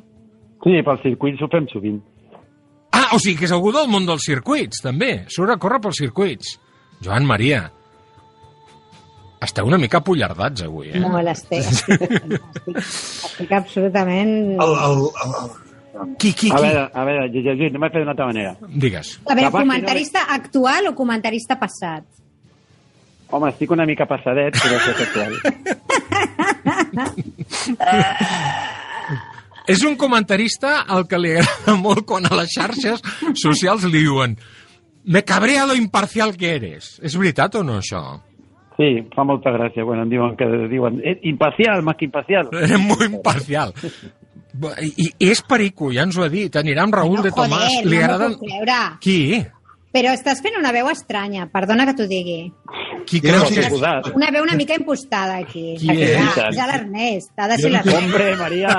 Sí, 0.61 0.77
pel 0.85 0.99
circuit 1.01 1.41
ho 1.41 1.49
fem 1.51 1.67
sovint. 1.71 1.99
Ah, 2.93 3.07
o 3.15 3.19
sigui 3.19 3.39
que 3.39 3.47
és 3.47 3.53
algú 3.55 3.71
del 3.73 3.87
món 3.89 4.05
dels 4.05 4.25
circuits, 4.27 4.83
també. 4.83 5.23
Surt 5.33 5.55
a 5.55 5.57
córrer 5.59 5.79
pels 5.81 5.97
circuits. 6.03 6.53
Joan 7.01 7.25
Maria, 7.25 7.63
esteu 9.41 9.65
una 9.65 9.79
mica 9.81 9.97
apollardats 10.03 10.67
avui, 10.67 10.91
eh? 10.93 11.01
Molt, 11.01 11.31
estic, 11.33 11.65
estic, 11.71 12.77
estic 12.77 13.51
absolutament... 13.57 14.35
El, 14.61 14.75
el, 14.87 15.03
el, 15.25 15.51
Qui, 16.17 16.31
qui, 16.33 16.47
A 16.49 16.55
qui? 16.55 16.63
veure, 16.63 16.85
a 16.93 17.01
veure, 17.05 17.25
Jesús, 17.33 17.65
anem 17.67 17.83
a 17.83 17.89
fer 17.91 17.99
d'una 18.01 18.13
altra 18.15 18.25
manera. 18.29 18.53
Digues. 18.79 19.09
A 19.27 19.35
veure, 19.35 19.49
comentarista 19.53 20.23
actual 20.33 20.87
o 20.89 20.93
comentarista 20.97 21.57
passat? 21.59 22.05
Home, 23.31 23.49
estic 23.49 23.71
una 23.71 23.85
mica 23.87 24.05
passadet, 24.09 24.53
però 24.59 24.75
és 24.77 24.87
actual. 25.07 25.33
És 29.71 29.83
un 29.85 29.93
comentarista 29.95 30.81
al 30.89 31.05
que 31.07 31.19
li 31.21 31.31
agrada 31.37 31.75
molt 31.79 32.01
quan 32.09 32.25
a 32.27 32.33
les 32.35 32.49
xarxes 32.51 32.99
socials 33.39 33.85
li 33.85 34.01
diuen 34.01 34.33
me 35.05 35.23
cabrea 35.23 35.65
lo 35.65 35.75
imparcial 35.75 36.35
que 36.37 36.55
eres. 36.55 36.99
És 37.01 37.15
veritat 37.17 37.55
o 37.57 37.63
no, 37.65 37.79
això? 37.81 38.01
Sí, 38.77 38.89
fa 39.13 39.25
molta 39.27 39.53
gràcia 39.53 39.85
quan 39.85 40.03
em 40.03 40.09
diuen 40.09 40.35
que 40.39 40.47
diuen 40.71 40.99
eh, 41.05 41.17
imparcial, 41.29 41.83
més 41.85 41.97
que 41.99 42.07
imparcial. 42.07 42.49
Eres 42.65 42.81
molt 42.81 43.05
imparcial. 43.07 43.73
I, 44.81 44.91
I 45.07 45.31
és 45.31 45.41
perico, 45.47 45.91
ja 45.93 46.05
ens 46.07 46.17
ho 46.17 46.25
ha 46.25 46.29
dit. 46.31 46.55
Anirà 46.59 46.85
amb 46.85 46.97
Raúl 46.97 47.19
no, 47.19 47.25
de 47.25 47.33
Tomàs. 47.35 47.77
joder, 47.77 47.89
li 47.89 47.97
no 47.97 48.03
agraden... 48.03 48.37
Qui? 49.03 49.19
Però 49.91 50.11
estàs 50.15 50.39
fent 50.39 50.55
una 50.57 50.71
veu 50.71 50.87
estranya, 50.87 51.49
perdona 51.51 51.83
que 51.89 51.93
t'ho 51.97 52.05
digui. 52.07 52.53
Qui 53.09 53.19
creus 53.19 53.41
no 53.43 53.47
sé 53.49 53.55
que 53.57 53.65
és? 53.65 53.71
posat. 53.73 54.05
Una 54.15 54.29
veu 54.31 54.43
una 54.45 54.53
mica 54.55 54.75
impostada 54.79 55.35
aquí. 55.41 55.75
Qui 55.81 55.91
és? 55.91 56.29
clar, 56.35 56.45
És 56.53 56.59
l'Ernest, 56.69 57.31
ha 57.35 57.47
de 57.49 57.57
ser 57.57 57.63
sé- 57.65 57.71
l'Ernest. 57.73 57.97
Hombre, 57.97 58.27
Maria! 58.39 58.75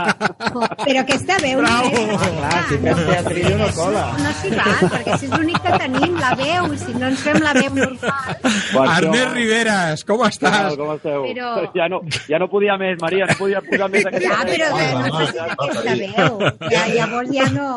Però 0.87 1.03
aquesta 1.03 1.37
veu... 1.43 1.59
Bravo! 1.61 1.91
no 1.91 2.15
és- 2.17 2.31
Clar, 2.39 2.63
si 2.71 2.79
teatrillo 2.87 3.59
no 3.61 3.69
cola. 3.77 4.05
No 4.23 4.33
s'hi 4.41 4.53
val, 4.57 4.81
perquè 4.95 5.19
si 5.21 5.29
és 5.29 5.35
l'únic 5.37 5.61
que 5.67 5.75
tenim, 5.85 6.17
la 6.23 6.33
veu, 6.41 6.71
i 6.73 6.81
si 6.81 6.95
no 6.97 7.11
ens 7.13 7.21
fem 7.27 7.39
la 7.45 7.53
veu 7.59 7.75
normal... 7.77 8.33
Això- 8.47 8.87
Ernest 8.97 9.35
Riveras, 9.37 10.05
com 10.09 10.23
tal, 10.25 10.33
estàs? 10.33 10.79
Com 10.81 10.95
esteu? 10.97 11.29
Però- 11.29 11.53
Ja, 11.77 11.89
no, 11.93 12.01
ja 12.33 12.39
no 12.41 12.49
podia 12.49 12.79
més, 12.81 12.97
Maria, 13.05 13.29
no 13.29 13.37
podia 13.43 13.61
posar 13.69 13.91
més 13.93 14.09
aquesta 14.09 14.33
Ja, 14.33 14.41
però 14.49 14.73
Va, 14.73 14.81
no 14.81 14.97
va, 14.97 15.05
necessita 15.11 15.45
va, 15.45 15.57
aquesta 15.61 15.93
va, 15.93 15.95
veu. 16.01 16.73
Ja, 16.73 16.87
llavors 16.97 17.37
ja 17.37 17.51
no... 17.53 17.69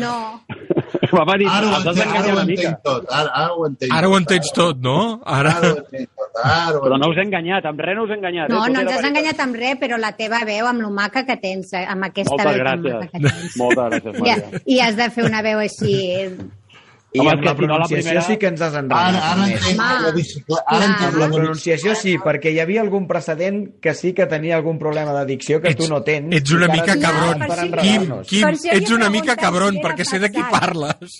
No. 0.00 0.16
M'ha 1.28 1.36
dit, 1.38 1.48
Ara 1.50 1.66
ho 1.66 1.76
entenc, 1.78 2.14
ara 2.16 2.34
ho 2.34 2.40
entenc 2.42 2.82
tot. 2.86 3.06
Ara, 3.10 3.30
ara 3.42 3.54
ho 3.54 3.66
entenc 3.66 3.92
Ara 3.96 4.08
ho 4.08 4.12
tot, 4.14 4.20
entens 4.20 4.52
tot, 4.56 4.80
no? 4.84 4.98
Ara... 5.24 5.54
Ara 5.56 5.72
ho 5.72 5.80
entenc 5.82 6.08
tot. 6.16 6.40
Ara 6.44 6.76
ho 6.76 6.82
Però 6.84 6.98
no 7.02 7.10
us 7.12 7.18
he 7.20 7.24
enganyat, 7.26 7.66
amb 7.70 7.82
res 7.86 7.98
no 7.98 8.04
us 8.06 8.14
he 8.14 8.18
enganyat. 8.18 8.52
No, 8.52 8.60
eh? 8.60 8.68
Tot 8.68 8.76
no 8.76 8.84
ens 8.84 8.92
has 8.96 9.08
enganyat 9.10 9.42
amb 9.46 9.60
res, 9.62 9.76
però 9.82 9.98
la 10.00 10.12
teva 10.18 10.40
veu, 10.48 10.66
amb 10.70 10.84
lo 10.86 10.90
maca 10.94 11.24
que 11.28 11.36
tens, 11.42 11.72
eh, 11.74 11.84
amb 11.86 12.08
aquesta 12.10 12.36
Moltes 12.36 12.54
veu 12.54 12.64
tan 12.64 12.82
maca 12.82 12.96
gràcies. 12.96 13.10
que 13.10 13.20
tens. 13.26 13.58
Moltes 13.60 13.84
gràcies, 13.84 14.20
Maria. 14.20 14.62
I 14.66 14.80
has 14.86 14.96
de 14.98 15.10
fer 15.18 15.28
una 15.28 15.42
veu 15.46 15.58
així... 15.66 15.94
I 17.12 17.18
Home, 17.18 17.30
amb 17.32 17.42
la 17.42 17.42
si 17.42 17.44
no, 17.44 17.50
la 17.50 17.56
pronunciació 17.56 18.02
primera- 18.04 18.22
sí 18.22 18.36
que 18.38 18.46
ens 18.46 18.60
has 18.60 18.72
Ara, 18.74 18.80
enredat. 18.80 19.24
ara 19.24 19.46
Ernest. 19.46 19.70
entenc 19.70 20.00
la 20.04 20.10
bicicleta. 20.12 20.62
Ara 20.66 20.78
Clar. 20.78 20.90
entenc 20.90 21.08
Amb 21.10 21.18
la 21.18 21.28
pronunciació 21.28 21.94
sí, 21.96 22.18
perquè 22.18 22.52
hi 22.52 22.60
havia 22.60 22.80
algun 22.82 23.06
precedent 23.08 23.80
que 23.80 23.94
sí 23.94 24.12
que 24.12 24.26
tenia 24.26 24.56
algun 24.56 24.78
problema 24.78 25.12
d'addicció 25.12 25.60
que 25.60 25.74
tu 25.74 25.88
no 25.88 26.02
tens. 26.02 26.34
ets 26.36 26.52
una 26.52 26.68
mica 26.68 26.92
ara 26.92 27.00
cabron. 27.00 27.38
per 27.40 27.80
Quim. 27.80 28.12
Quim, 28.28 28.48
ets 28.72 28.90
una 28.92 29.10
mica 29.10 29.34
cabron, 29.36 29.74
perquè 29.82 30.04
sé 30.04 30.18
de 30.20 30.30
qui 30.30 30.42
parles. 30.50 31.18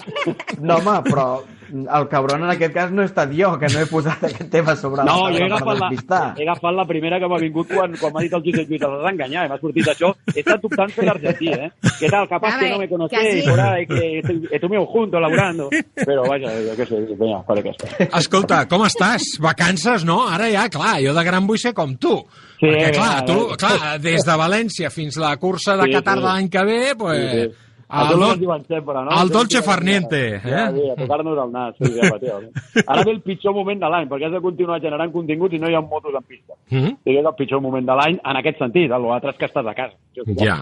No, 0.60 0.76
home, 0.76 1.02
però 1.10 1.42
el 1.72 2.08
cabron 2.10 2.42
en 2.44 2.50
aquest 2.50 2.74
cas 2.74 2.90
no 2.92 3.02
he 3.02 3.06
estat 3.08 3.30
jo, 3.36 3.52
que 3.58 3.68
no 3.72 3.80
he 3.80 3.86
posat 3.86 4.24
aquest 4.28 4.50
tema 4.50 4.74
sobre 4.76 5.04
No, 5.04 5.28
la 5.28 5.38
jo 5.38 5.44
he 5.44 5.48
taula 5.48 5.56
agafat, 5.56 5.66
per 5.68 5.76
la, 5.80 5.88
despistar. 5.90 6.22
he 6.38 6.42
agafat 6.48 6.74
la 6.76 6.84
primera 6.88 7.18
que 7.22 7.28
m'ha 7.30 7.38
vingut 7.42 7.68
quan, 7.72 7.94
quan 8.00 8.12
m'ha 8.14 8.24
dit 8.26 8.32
el 8.38 8.42
Josep 8.46 8.68
Lluís, 8.70 8.82
has 8.86 9.04
d'enganyar, 9.06 9.46
i 9.46 9.48
m'ha 9.52 9.58
sortit 9.62 9.88
això. 9.94 10.12
He 10.34 10.40
estat 10.44 10.64
optant 10.68 10.90
fer 10.94 11.06
l'argentí, 11.08 11.48
eh? 11.54 11.70
¿Qué 11.98 12.08
tal? 12.08 12.28
Capaz 12.28 12.58
que 12.60 12.70
no 12.70 12.78
me 12.78 12.88
conocéis, 12.88 13.44
por 13.48 13.60
ahí, 13.60 13.86
que 13.86 14.22
estuvimos 14.50 14.88
juntos 14.88 15.20
laburando. 15.20 15.70
Pero 15.94 16.22
vaya, 16.28 16.52
yo 16.60 16.76
qué 16.76 16.86
sé, 16.86 17.00
venga, 17.18 17.42
para 17.46 17.62
que 17.62 17.70
està. 17.70 18.08
Escolta, 18.18 18.64
com 18.68 18.84
estàs? 18.86 19.22
Vacances, 19.40 20.04
no? 20.04 20.26
Ara 20.28 20.50
ja, 20.50 20.68
clar, 20.68 20.98
jo 21.04 21.14
de 21.14 21.24
gran 21.24 21.46
vull 21.46 21.58
ser 21.58 21.72
com 21.74 21.96
tu. 21.96 22.18
Sí, 22.60 22.66
Perquè, 22.68 22.90
clar, 22.92 23.24
tu, 23.24 23.38
clar, 23.56 23.96
des 24.04 24.20
de 24.26 24.34
València 24.36 24.90
fins 24.92 25.16
la 25.16 25.34
cursa 25.40 25.78
de 25.80 25.86
Sí, 25.88 25.94
Qatar 25.96 26.18
sí. 26.18 26.20
de 26.20 26.26
l'any 26.26 26.48
que 26.52 26.64
ve, 26.68 26.80
pues... 26.98 27.20
Sí, 27.30 27.42
sí. 27.48 27.66
El, 27.90 28.06
Això 28.06 28.16
no 28.16 28.26
dol- 28.36 28.54
ens 28.56 28.66
sempre, 28.70 28.94
no? 29.02 29.14
el 29.20 29.30
dolce 29.34 29.62
farniente, 29.66 30.18
Ja, 30.44 30.68
eh? 30.68 30.72
sí, 30.76 30.90
a 30.90 30.94
tocar-nos 30.94 31.38
el 31.44 31.50
nas, 31.52 31.74
sí, 31.76 31.88
sí, 31.90 31.98
efectivament. 31.98 32.52
Ara 32.86 33.02
ve 33.02 33.10
el 33.16 33.20
pitjor 33.22 33.54
moment 33.56 33.80
de 33.82 33.88
l'any, 33.90 34.06
perquè 34.08 34.28
has 34.28 34.32
de 34.36 34.40
continuar 34.44 34.80
generant 34.80 35.10
continguts 35.12 35.54
i 35.54 35.58
no 35.58 35.68
hi 35.68 35.74
ha 35.74 35.80
motos 35.82 36.14
en 36.14 36.22
pista. 36.22 36.54
Mm? 36.70 36.92
Sí, 37.02 37.16
és 37.18 37.24
el 37.26 37.34
pitjor 37.34 37.60
moment 37.64 37.88
de 37.90 37.96
l'any 37.98 38.20
en 38.22 38.36
aquest 38.38 38.58
sentit, 38.62 38.90
l'altre 38.94 39.34
és 39.34 39.40
que 39.40 39.48
estàs 39.50 39.66
a 39.66 39.74
casa. 39.74 39.98
Ja. 40.38 40.60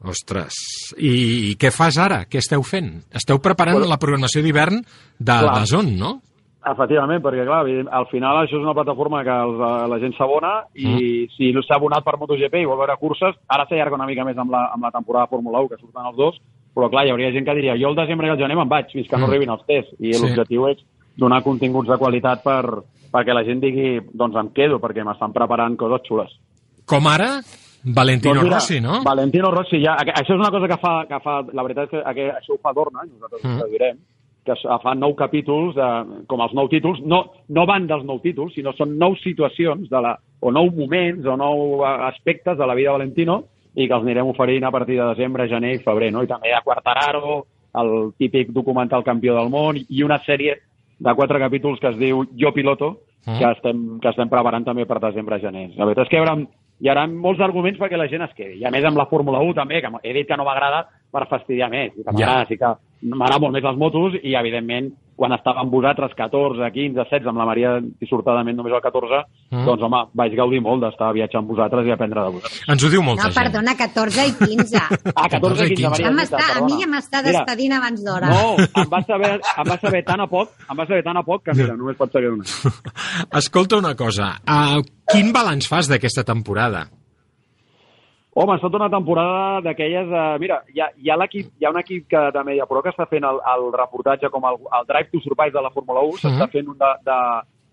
Ostres. 0.00 0.54
I, 0.96 1.10
I 1.50 1.56
què 1.60 1.68
fas 1.74 1.98
ara? 2.00 2.22
Què 2.30 2.40
esteu 2.40 2.62
fent? 2.64 3.02
Esteu 3.12 3.36
preparant 3.44 3.76
Bueno, 3.76 3.90
la 3.90 3.98
programació 4.00 4.40
d'hivern 4.42 4.78
de 5.18 5.36
la 5.44 5.64
Zon, 5.68 5.90
no? 5.98 6.14
Efectivament, 6.62 7.22
perquè 7.24 7.44
clar, 7.46 7.64
al 7.96 8.06
final 8.10 8.36
això 8.42 8.58
és 8.58 8.62
una 8.64 8.74
plataforma 8.76 9.22
que 9.24 9.32
els, 9.32 9.60
la 9.88 9.98
gent 9.98 10.12
s'abona 10.18 10.66
i 10.74 10.86
Mm. 10.86 11.28
si 11.36 11.52
s'ha 11.66 11.76
abonat 11.76 12.04
per 12.04 12.18
MotoGP 12.18 12.60
i 12.60 12.66
vol 12.68 12.76
veure 12.76 12.96
curses, 13.00 13.34
ara 13.48 13.64
s'allarga 13.66 13.94
una 13.96 14.06
mica 14.06 14.24
més 14.24 14.36
amb 14.36 14.50
la, 14.52 14.66
amb 14.74 14.84
la 14.84 14.90
temporada 14.90 15.24
de 15.24 15.30
Fórmula 15.30 15.60
1, 15.60 15.68
que 15.70 15.78
surten 15.80 16.04
els 16.04 16.16
dos, 16.16 16.36
però 16.74 16.90
clar, 16.90 17.06
hi 17.06 17.10
hauria 17.10 17.32
gent 17.32 17.46
que 17.46 17.54
diria 17.54 17.78
jo 17.80 17.88
el 17.88 17.96
desembre 17.96 18.26
i 18.26 18.30
el 18.30 18.36
gener 18.36 18.56
me'n 18.56 18.68
vaig, 18.68 18.92
fins 18.92 19.08
que 19.08 19.16
no 19.16 19.26
Mm. 19.26 19.30
arribin 19.30 19.50
els 19.50 19.64
tests, 19.66 19.94
i 20.00 20.12
Sí. 20.12 20.20
l'objectiu 20.22 20.68
és 20.68 20.84
donar 21.16 21.42
continguts 21.42 21.88
de 21.88 21.96
qualitat 21.96 22.42
per, 22.44 22.64
perquè 23.10 23.32
la 23.32 23.42
gent 23.44 23.60
digui, 23.60 23.98
doncs 24.12 24.36
em 24.36 24.50
quedo, 24.52 24.78
perquè 24.78 25.02
m'estan 25.02 25.32
preparant 25.32 25.76
coses 25.78 26.02
xules. 26.06 26.30
Com 26.86 27.06
ara, 27.06 27.40
Valentino 27.82 28.34
Doncs 28.34 28.44
mira, 28.44 28.56
Rossi, 28.56 28.80
no? 28.80 29.02
Valentino 29.02 29.50
Rossi, 29.50 29.80
ja, 29.82 29.96
això 29.96 30.34
és 30.34 30.40
una 30.40 30.50
cosa 30.50 30.68
que 30.68 30.76
fa, 30.76 31.06
que 31.08 31.18
fa 31.20 31.40
la 31.54 31.62
veritat 31.62 31.84
és 31.84 31.90
que 31.90 32.04
aqu- 32.04 32.36
això 32.36 32.52
ho 32.52 32.58
fa 32.60 32.72
Dorna, 32.74 33.00
nosaltres 33.08 33.42
mm. 33.44 33.62
ho 33.62 33.66
direm, 33.72 33.96
que 34.50 34.56
es- 34.58 34.82
fa 34.82 34.94
nou 34.98 35.14
capítols, 35.14 35.76
de, 35.78 35.88
com 36.26 36.42
els 36.42 36.52
nou 36.58 36.68
títols, 36.68 37.00
no, 37.06 37.22
no 37.48 37.66
van 37.70 37.86
dels 37.86 38.02
nou 38.04 38.18
títols, 38.20 38.52
sinó 38.58 38.72
són 38.74 38.96
nou 38.98 39.14
situacions 39.22 39.88
de 39.88 40.00
la, 40.02 40.16
o 40.42 40.50
nou 40.50 40.70
moments 40.74 41.24
o 41.26 41.36
nou 41.38 41.84
eh, 41.84 41.94
aspectes 42.10 42.58
de 42.58 42.66
la 42.66 42.74
vida 42.74 42.90
de 42.90 42.98
Valentino 42.98 43.44
i 43.76 43.86
que 43.86 43.94
els 43.94 44.02
anirem 44.02 44.26
oferint 44.26 44.64
a 44.66 44.72
partir 44.74 44.96
de 44.98 45.06
desembre, 45.14 45.46
gener 45.48 45.76
i 45.76 45.82
febrer, 45.84 46.10
no? 46.12 46.24
I 46.24 46.26
també 46.26 46.52
a 46.52 46.62
Quartararo, 46.66 47.44
el 47.78 47.92
típic 48.18 48.48
documental 48.50 49.04
campió 49.06 49.36
del 49.36 49.48
món 49.48 49.76
i 49.78 50.02
una 50.02 50.18
sèrie 50.26 50.56
de 50.98 51.14
quatre 51.14 51.38
capítols 51.38 51.78
que 51.80 51.88
es 51.88 51.96
diu 51.98 52.24
Jo 52.36 52.52
piloto, 52.52 52.96
Mm. 53.26 53.36
que, 53.38 53.50
estem, 53.52 53.80
que 54.00 54.08
estem 54.08 54.28
preparant 54.32 54.64
també 54.64 54.86
per 54.88 54.96
desembre-gener. 54.98 55.74
La 55.76 55.84
veritat 55.84 56.06
és 56.06 56.08
que 56.08 56.16
hi 56.16 56.20
haurà, 56.22 56.32
hi 56.80 56.88
haurà 56.88 57.02
molts 57.06 57.38
arguments 57.44 57.76
perquè 57.78 57.98
la 58.00 58.06
gent 58.08 58.22
es 58.24 58.32
quedi. 58.32 58.54
I 58.62 58.64
a 58.64 58.70
més 58.72 58.82
amb 58.88 58.96
la 58.96 59.04
Fórmula 59.10 59.42
1 59.44 59.52
també, 59.58 59.82
que 59.82 59.90
he 60.02 60.14
dit 60.14 60.26
que 60.26 60.36
no 60.38 60.46
m'agrada 60.46 60.86
per 61.12 61.26
fastidiar 61.28 61.68
més. 61.68 61.92
I 61.98 62.02
que 62.02 62.16
Ja. 62.16 62.46
sí 62.48 62.56
que 62.56 62.70
m'agrada 63.02 63.40
molt 63.40 63.54
més 63.56 63.64
les 63.64 63.76
motos 63.80 64.18
i, 64.22 64.34
evidentment, 64.36 64.90
quan 65.20 65.32
estava 65.36 65.60
amb 65.60 65.72
vosaltres 65.72 66.14
14, 66.16 66.64
15, 66.72 66.94
16, 66.96 67.26
amb 67.28 67.38
la 67.42 67.44
Maria 67.44 67.74
dissortadament 68.00 68.56
només 68.56 68.72
el 68.72 68.80
14, 68.80 69.24
Mm. 69.50 69.64
doncs, 69.66 69.82
home, 69.82 69.98
vaig 70.14 70.32
gaudir 70.38 70.60
molt 70.62 70.80
d'estar 70.84 71.12
viatjant 71.12 71.42
amb 71.42 71.50
vosaltres 71.50 71.86
i 71.88 71.90
aprendre 71.90 72.22
de 72.22 72.30
vosaltres. 72.36 72.60
Ens 72.70 72.84
ho 72.84 72.88
diu 72.88 73.02
molta 73.02 73.24
No, 73.26 73.32
gent. 73.32 73.38
perdona, 73.42 73.74
14 73.76 74.26
i 74.28 74.32
15. 74.38 74.80
Ah, 75.16 75.28
14 75.28 75.66
i 75.66 75.74
15, 75.74 75.90
Maria. 75.90 76.04
Ja 76.06 76.10
és 76.10 76.16
m'està, 76.20 76.36
veritat, 76.38 76.62
a 76.62 76.64
mi 76.64 76.78
ja 76.80 76.88
m'està 76.88 77.18
Mira, 77.20 77.32
despedint 77.32 77.72
abans 77.76 78.04
d'hora. 78.04 78.28
No, 78.30 78.56
em 78.82 78.88
va, 78.94 79.02
saber, 79.08 79.32
em 79.40 79.68
va 79.68 79.78
saber 79.82 80.04
tan 80.06 80.20
a 80.20 80.26
poc, 80.30 80.54
em 80.70 80.76
va 80.78 80.86
saber 80.86 81.02
tan 81.04 81.16
a 81.16 81.22
poc 81.26 81.42
que, 81.44 81.52
mira, 81.58 81.76
només 81.76 81.96
pot 81.98 82.12
saber 82.12 82.30
una. 82.30 82.44
Escolta 83.42 83.76
una 83.76 83.94
cosa, 83.96 84.36
uh, 84.46 84.80
quin 85.10 85.32
balanç 85.34 85.68
fas 85.68 85.88
d'aquesta 85.90 86.24
temporada? 86.24 86.86
Home, 88.32 88.52
ha 88.52 88.56
estat 88.60 88.74
una 88.78 88.88
temporada 88.90 89.60
d'aquelles... 89.64 90.06
Uh, 90.06 90.38
mira, 90.38 90.60
hi 90.72 90.80
ha, 90.80 90.90
hi, 90.96 91.10
ha 91.10 91.16
l'equip, 91.18 91.48
hi 91.58 91.64
ha 91.66 91.70
un 91.74 91.78
equip 91.80 92.06
que 92.08 92.20
de 92.30 92.44
Media 92.46 92.66
Pro 92.70 92.82
que 92.82 92.92
està 92.92 93.06
fent 93.10 93.24
el, 93.26 93.40
el 93.54 93.64
reportatge 93.74 94.30
com 94.30 94.44
el, 94.46 94.60
el 94.78 94.86
Drive 94.86 95.10
to 95.10 95.20
Surprise 95.24 95.52
de 95.56 95.62
la 95.64 95.72
Fórmula 95.74 96.04
1, 96.06 96.20
s'està 96.22 96.46
Mhm. 96.46 96.52
fent 96.52 96.68
un 96.70 96.78
de, 96.78 96.90
de, 97.08 97.18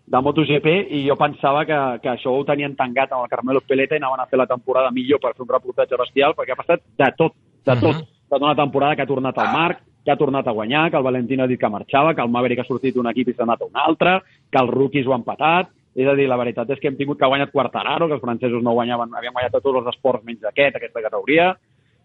de 0.08 0.22
MotoGP 0.26 0.68
i 0.98 1.04
jo 1.08 1.16
pensava 1.16 1.62
que, 1.66 1.78
que 2.02 2.10
això 2.10 2.34
ho 2.34 2.44
tenien 2.48 2.76
tancat 2.76 3.12
amb 3.14 3.24
el 3.28 3.30
Carmelo 3.30 3.62
Peleta 3.62 3.96
i 3.96 4.02
anaven 4.02 4.24
a 4.24 4.26
fer 4.26 4.40
la 4.42 4.48
temporada 4.50 4.90
millor 4.92 5.20
per 5.22 5.36
fer 5.36 5.46
un 5.46 5.54
reportatge 5.54 5.96
bestial 6.02 6.34
perquè 6.34 6.56
ha 6.58 6.62
passat 6.64 6.82
de 6.98 7.12
tot, 7.18 7.34
de 7.64 7.76
tot. 7.78 7.94
Mhm. 7.94 8.02
Ha 8.02 8.24
estat 8.28 8.42
una 8.42 8.56
temporada 8.56 8.96
que 8.96 9.02
ha 9.06 9.08
tornat 9.14 9.38
al 9.38 9.54
Marc, 9.54 9.80
que 10.04 10.12
ha 10.12 10.18
tornat 10.18 10.48
a 10.48 10.52
guanyar, 10.52 10.90
que 10.90 10.98
el 10.98 11.04
Valentino 11.04 11.44
ha 11.44 11.48
dit 11.48 11.60
que 11.60 11.70
marxava, 11.70 12.16
que 12.16 12.22
el 12.22 12.30
Maverick 12.32 12.62
ha 12.62 12.68
sortit 12.68 12.96
d'un 12.96 13.08
equip 13.12 13.28
i 13.30 13.34
s'ha 13.34 13.44
anat 13.44 13.62
a 13.62 13.66
un 13.66 13.76
altre, 13.76 14.22
que 14.50 14.58
els 14.60 14.72
rookies 14.72 15.06
ho 15.06 15.14
han 15.14 15.24
patat, 15.24 15.70
és 15.98 16.06
a 16.06 16.14
dir, 16.14 16.28
la 16.30 16.38
veritat 16.38 16.69
és 16.69 16.80
que 16.82 16.91
hem 16.91 16.98
tingut 16.99 17.18
que 17.18 17.26
ha 17.26 17.32
guanyat 17.32 17.49
Quartararo, 17.49 18.06
que 18.06 18.19
els 18.19 18.22
francesos 18.22 18.61
no 18.61 18.76
guanyaven, 18.78 19.15
havien 19.18 19.34
guanyat 19.34 19.56
a 19.57 19.61
tots 19.64 19.80
els 19.82 19.90
esports 19.95 20.22
menys 20.28 20.45
aquest, 20.45 20.78
aquesta 20.78 21.02
categoria. 21.02 21.56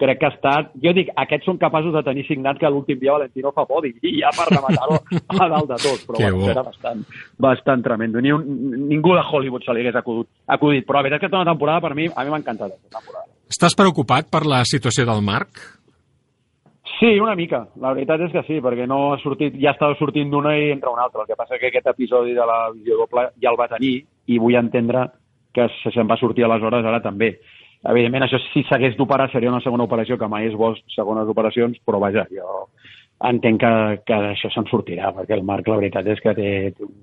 Crec 0.01 0.19
que 0.19 0.27
ha 0.27 0.33
estat... 0.33 0.71
Jo 0.83 0.95
dic, 0.97 1.11
aquests 1.21 1.45
són 1.47 1.59
capaços 1.61 1.93
de 1.95 2.01
tenir 2.07 2.25
signat 2.27 2.57
que 2.59 2.71
l'últim 2.73 2.99
dia 2.99 3.13
Valentino 3.13 3.53
fa 3.55 3.67
podi, 3.69 3.93
i 4.01 4.15
ja 4.23 4.33
per 4.35 4.49
rematar-ho 4.49 4.97
a 5.45 5.51
dalt 5.53 5.69
de 5.75 5.79
tot. 5.85 6.07
Però 6.09 6.23
bueno, 6.25 6.49
era 6.55 6.65
bastant, 6.65 7.05
bastant 7.37 7.85
tremendo. 7.85 8.25
Ni 8.25 8.33
un, 8.33 8.49
ningú 8.89 9.13
de 9.15 9.23
Hollywood 9.29 9.69
se 9.69 9.77
li 9.77 9.85
hagués 9.85 10.01
acudit. 10.01 10.31
acudit. 10.57 10.89
Però 10.89 10.99
la 10.99 11.05
veritat 11.07 11.21
és 11.21 11.27
que 11.27 11.33
tota 11.35 11.45
una 11.45 11.53
temporada 11.53 11.85
per 11.85 11.93
mi, 11.99 12.09
a 12.09 12.25
mi 12.25 12.33
m'ha 12.33 12.41
encantat 12.41 12.73
aquesta 12.73 12.99
temporada. 12.99 13.29
Estàs 13.53 13.77
preocupat 13.77 14.33
per 14.33 14.47
la 14.49 14.65
situació 14.65 15.05
del 15.07 15.21
Marc? 15.23 15.61
Sí, 17.03 17.19
una 17.19 17.35
mica. 17.35 17.65
La 17.83 17.91
veritat 17.97 18.21
és 18.29 18.31
que 18.31 18.45
sí, 18.47 18.61
perquè 18.63 18.85
no 18.87 19.01
ha 19.11 19.17
sortit, 19.19 19.57
ja 19.59 19.73
estava 19.75 19.97
sortint 19.99 20.29
d'una 20.31 20.53
i 20.55 20.69
entra 20.71 20.93
una 20.93 21.09
altra. 21.09 21.25
El 21.25 21.33
que 21.33 21.39
passa 21.41 21.59
que 21.59 21.73
aquest 21.73 21.89
episodi 21.91 22.31
de 22.37 22.45
la 22.47 22.59
visió 22.71 23.01
doble 23.01 23.25
ja 23.43 23.51
el 23.51 23.59
va 23.59 23.67
tenir 23.73 23.97
i 24.31 24.39
vull 24.39 24.55
entendre 24.55 25.09
que 25.53 25.67
se 25.81 25.91
se'n 25.91 26.07
va 26.07 26.17
sortir 26.21 26.47
aleshores 26.47 26.87
ara 26.87 27.01
també. 27.03 27.33
Evidentment, 27.91 28.29
això 28.29 28.39
si 28.45 28.63
s'hagués 28.69 28.95
d'operar 28.95 29.27
seria 29.33 29.51
una 29.51 29.61
segona 29.65 29.83
operació, 29.89 30.15
que 30.19 30.29
mai 30.31 30.47
és 30.47 30.55
bo 30.55 30.71
segones 30.95 31.27
operacions, 31.27 31.81
però 31.83 31.99
vaja, 31.99 32.23
jo 32.31 32.69
entenc 33.27 33.59
que, 33.65 33.73
que 34.07 34.21
això 34.31 34.53
se'n 34.55 34.69
sortirà, 34.71 35.11
perquè 35.17 35.35
el 35.35 35.43
Marc 35.47 35.67
la 35.71 35.81
veritat 35.81 36.07
és 36.07 36.23
que 36.23 36.37
té, 36.39 36.53
té, 36.79 36.87
un, 36.87 36.95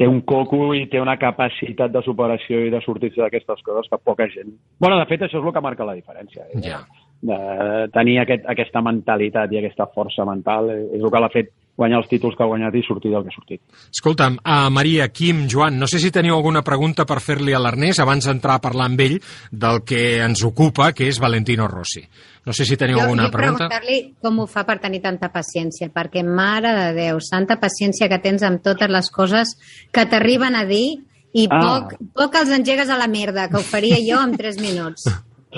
té 0.00 0.08
un 0.08 0.22
coco 0.28 0.72
i 0.76 0.86
té 0.88 1.04
una 1.04 1.18
capacitat 1.20 1.92
de 1.92 2.02
superació 2.06 2.64
i 2.64 2.72
de 2.72 2.80
sortir-se 2.84 3.20
d'aquestes 3.20 3.60
coses 3.64 3.92
que 3.92 4.00
poca 4.00 4.28
gent... 4.32 4.56
bueno, 4.80 4.96
de 4.96 5.08
fet, 5.12 5.28
això 5.28 5.42
és 5.42 5.44
el 5.44 5.52
que 5.52 5.64
marca 5.68 5.88
la 5.88 5.96
diferència. 6.00 6.48
Eh? 6.48 6.64
Ja. 6.64 6.80
De 7.20 7.88
tenir 7.92 8.20
aquest, 8.22 8.44
aquesta 8.46 8.80
mentalitat 8.84 9.50
i 9.52 9.58
aquesta 9.58 9.88
força 9.94 10.24
mental 10.28 10.70
eh, 10.70 10.84
és 10.96 11.02
el 11.02 11.10
que 11.10 11.20
l'ha 11.24 11.30
fet 11.32 11.48
guanyar 11.78 12.00
els 12.00 12.08
títols 12.10 12.34
que 12.34 12.42
ha 12.42 12.46
guanyat 12.50 12.74
i 12.74 12.82
sortir 12.82 13.10
del 13.12 13.22
que 13.22 13.30
ha 13.30 13.34
sortit. 13.36 13.60
Escolta'm, 13.94 14.36
a 14.42 14.68
Maria, 14.70 15.08
Quim, 15.14 15.44
Joan, 15.50 15.76
no 15.78 15.86
sé 15.86 16.00
si 16.02 16.10
teniu 16.14 16.34
alguna 16.34 16.62
pregunta 16.66 17.04
per 17.06 17.20
fer-li 17.22 17.54
a 17.54 17.60
l'Ernest 17.62 18.02
abans 18.02 18.26
d'entrar 18.26 18.56
a 18.58 18.62
parlar 18.64 18.88
amb 18.90 19.00
ell 19.04 19.16
del 19.50 19.84
que 19.86 20.18
ens 20.24 20.42
ocupa, 20.46 20.90
que 20.92 21.06
és 21.06 21.20
Valentino 21.22 21.68
Rossi. 21.70 22.02
No 22.46 22.52
sé 22.54 22.64
si 22.66 22.76
teniu 22.80 22.98
jo, 22.98 23.04
alguna 23.06 23.28
jo 23.28 23.34
pregunta. 23.36 23.68
preguntar-li 23.68 24.14
com 24.22 24.38
ho 24.42 24.46
fa 24.50 24.64
per 24.66 24.78
tenir 24.82 25.02
tanta 25.04 25.30
paciència, 25.30 25.90
perquè, 25.94 26.24
mare 26.26 26.72
de 26.80 26.88
Déu, 26.98 27.20
santa 27.22 27.58
paciència 27.62 28.08
que 28.10 28.18
tens 28.22 28.42
amb 28.42 28.62
totes 28.62 28.90
les 28.90 29.10
coses 29.14 29.54
que 29.92 30.06
t'arriben 30.06 30.56
a 30.58 30.64
dir 30.66 30.98
i 31.34 31.46
Ah. 31.50 31.60
poc, 31.62 31.94
poc 32.14 32.34
els 32.42 32.50
engegues 32.58 32.88
a 32.90 32.96
la 32.98 33.06
merda, 33.06 33.48
que 33.48 33.56
ho 33.58 33.62
faria 33.62 33.98
jo 34.02 34.18
en 34.22 34.34
3 34.36 34.58
minuts. 34.62 35.04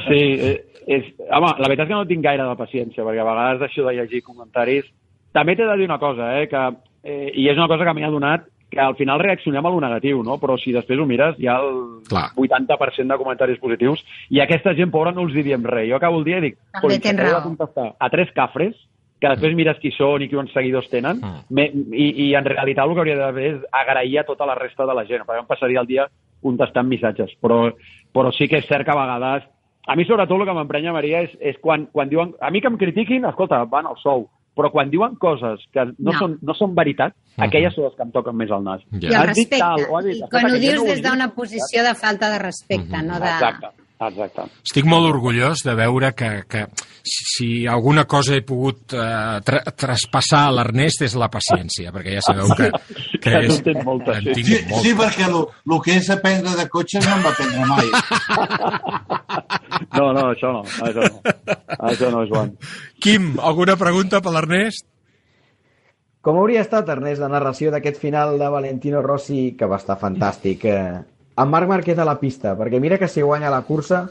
Sí, 0.05 0.21
eh, 0.21 0.67
és, 0.87 1.05
home, 1.31 1.53
la 1.59 1.69
veritat 1.69 1.87
és 1.87 1.89
que 1.89 1.95
no 1.99 2.07
tinc 2.07 2.23
gaire 2.25 2.45
de 2.47 2.57
paciència, 2.57 3.05
perquè 3.05 3.21
a 3.21 3.25
vegades 3.29 3.61
deixo 3.61 3.85
de 3.87 3.95
llegir 3.95 4.23
comentaris 4.23 4.85
també 5.33 5.55
t'he 5.57 5.67
de 5.67 5.77
dir 5.79 5.85
una 5.87 5.99
cosa, 5.99 6.41
eh, 6.41 6.49
que, 6.49 6.63
eh, 7.05 7.31
i 7.35 7.49
és 7.49 7.57
una 7.57 7.69
cosa 7.69 7.85
que 7.85 7.95
m'hi 7.95 8.03
ha 8.05 8.11
donat, 8.11 8.47
que 8.71 8.79
al 8.81 8.95
final 8.95 9.19
reaccionem 9.19 9.67
a 9.67 9.71
lo 9.71 9.81
negatiu, 9.81 10.23
no? 10.23 10.39
però 10.39 10.57
si 10.59 10.71
després 10.73 10.99
ho 10.99 11.05
mires 11.07 11.35
hi 11.39 11.47
ha 11.51 11.57
el 11.59 12.03
Clar. 12.09 12.31
80% 12.37 13.09
de 13.11 13.19
comentaris 13.19 13.59
positius 13.59 14.05
i 14.31 14.39
a 14.39 14.45
aquesta 14.45 14.75
gent 14.79 14.91
pobra 14.91 15.11
no 15.13 15.23
els 15.23 15.35
hi 15.35 15.43
diem 15.43 15.65
res. 15.67 15.89
Jo 15.91 15.97
acabo 15.97 16.19
el 16.19 16.25
dia 16.25 16.39
i 16.39 16.41
dic, 16.41 16.57
També 16.73 16.87
"Coi, 16.87 16.99
tens 17.01 17.19
raó." 17.21 17.43
contestar 17.43 17.95
a 17.99 18.11
tres 18.11 18.31
cafres 18.33 18.77
que 19.21 19.29
després 19.29 19.55
mires 19.55 19.77
qui 19.79 19.91
són 19.91 20.23
i 20.23 20.29
quants 20.31 20.53
seguidors 20.53 20.89
tenen, 20.89 21.19
Mm. 21.21 21.43
me, 21.51 21.65
i, 21.93 22.29
i 22.31 22.35
en 22.35 22.45
realitat 22.45 22.87
el 22.87 22.95
que 22.95 23.01
hauria 23.01 23.17
d'haver 23.17 23.55
és 23.55 23.61
agrair 23.71 24.19
a 24.21 24.25
tota 24.25 24.47
la 24.47 24.55
resta 24.55 24.87
de 24.87 24.95
la 24.95 25.05
gent, 25.05 25.23
perquè 25.27 25.41
em 25.41 25.47
passaria 25.47 25.81
el 25.81 25.87
dia 25.87 26.07
contestant 26.43 26.87
missatges, 26.89 27.35
però, 27.43 27.73
però 28.15 28.33
sí 28.33 28.49
que 28.49 28.59
és 28.59 28.67
cert 28.67 28.85
que 28.87 28.91
a 28.93 28.95
vegades... 28.95 29.45
A 29.91 29.97
mi, 29.99 30.05
sobretot, 30.07 30.39
el 30.39 30.47
que 30.47 30.55
m'emprenya, 30.55 30.93
Maria, 30.95 31.25
és, 31.27 31.33
és 31.43 31.57
quan, 31.61 31.89
quan 31.91 32.09
diuen... 32.13 32.35
A 32.41 32.51
mi 32.55 32.61
que 32.63 32.71
em 32.71 32.77
critiquin, 32.79 33.25
escolta, 33.27 33.65
van 33.67 33.89
al 33.91 33.97
sou, 33.99 34.29
però 34.55 34.71
quan 34.71 34.91
diuen 34.93 35.17
coses 35.19 35.65
que 35.75 35.85
no, 35.91 36.13
No. 36.13 36.19
són, 36.21 36.37
no 36.47 36.55
són 36.55 36.75
veritat, 36.79 37.15
aquelles 37.39 37.75
són 37.75 37.89
les 37.89 37.97
que 37.99 38.03
em 38.07 38.13
toquen 38.15 38.37
més 38.39 38.51
al 38.55 38.63
nas. 38.63 38.85
Ja. 38.93 39.09
I 39.09 39.15
el 39.15 39.17
Has 39.17 39.35
dit 39.35 39.51
respecte. 39.51 39.59
tal, 39.89 40.05
dit- 40.07 40.23
I 40.23 40.29
quan 40.31 40.47
ho 40.47 40.55
dius 40.63 40.75
no 40.79 40.83
ho 40.83 40.91
des 40.93 41.03
d'una 41.03 41.29
posició 41.35 41.83
de 41.83 41.95
falta 41.99 42.31
de 42.31 42.39
respecte, 42.39 43.03
no 43.03 43.19
de... 43.19 43.33
Exacte, 43.35 43.73
exacte. 44.09 44.47
Estic 44.65 44.87
molt 44.89 45.09
orgullós 45.11 45.61
de 45.67 45.75
veure 45.77 46.13
que, 46.17 46.29
que 46.49 46.63
si, 47.05 47.25
si 47.35 47.49
alguna 47.69 48.07
cosa 48.09 48.37
he 48.39 48.43
pogut 48.47 48.95
eh, 48.97 49.41
tra 49.45 49.61
traspassar 49.77 50.47
a 50.49 50.55
l'Ernest 50.57 51.03
és 51.05 51.17
la 51.21 51.29
paciència, 51.33 51.93
perquè 51.93 52.17
ja 52.17 52.25
sabeu 52.25 52.53
que, 52.57 52.71
que 53.21 53.31
Que 53.31 53.43
és... 53.47 53.61
en 53.75 53.83
molta, 53.85 54.17
en 54.19 54.31
sí. 54.31 54.37
tinc 54.41 54.47
Sí, 54.47 54.61
molta. 54.71 54.85
sí 54.87 54.95
perquè 55.03 55.29
el 55.31 55.81
que 55.85 55.97
és 56.01 56.11
aprendre 56.17 56.55
de 56.57 56.69
cotxes 56.73 57.07
no 57.07 57.17
em 57.19 57.27
va 57.29 57.35
aprendre 57.35 57.67
mai. 57.75 57.91
No, 59.91 60.13
no, 60.15 60.31
això 60.31 60.51
no, 60.55 60.61
això 60.87 61.03
no. 61.03 61.33
Això 61.91 62.11
no, 62.13 62.21
Joan. 62.29 62.53
Quim, 63.03 63.33
alguna 63.43 63.75
pregunta 63.81 64.21
per 64.23 64.33
l'Ernest? 64.35 64.87
Com 66.21 66.37
hauria 66.39 66.61
estat, 66.63 66.89
Ernest, 66.93 67.21
la 67.23 67.31
narració 67.33 67.71
d'aquest 67.73 67.99
final 68.01 68.37
de 68.39 68.49
Valentino 68.53 69.01
Rossi, 69.03 69.55
que 69.59 69.67
va 69.71 69.79
estar 69.81 69.97
fantàstic, 70.01 70.65
eh, 70.69 71.01
amb 71.41 71.55
Marc 71.55 71.69
Marquez 71.69 71.99
a 71.99 72.05
la 72.05 72.19
pista? 72.21 72.53
Perquè 72.59 72.81
mira 72.81 72.99
que 73.01 73.09
si 73.09 73.23
guanya 73.25 73.53
la 73.53 73.63
cursa... 73.69 74.09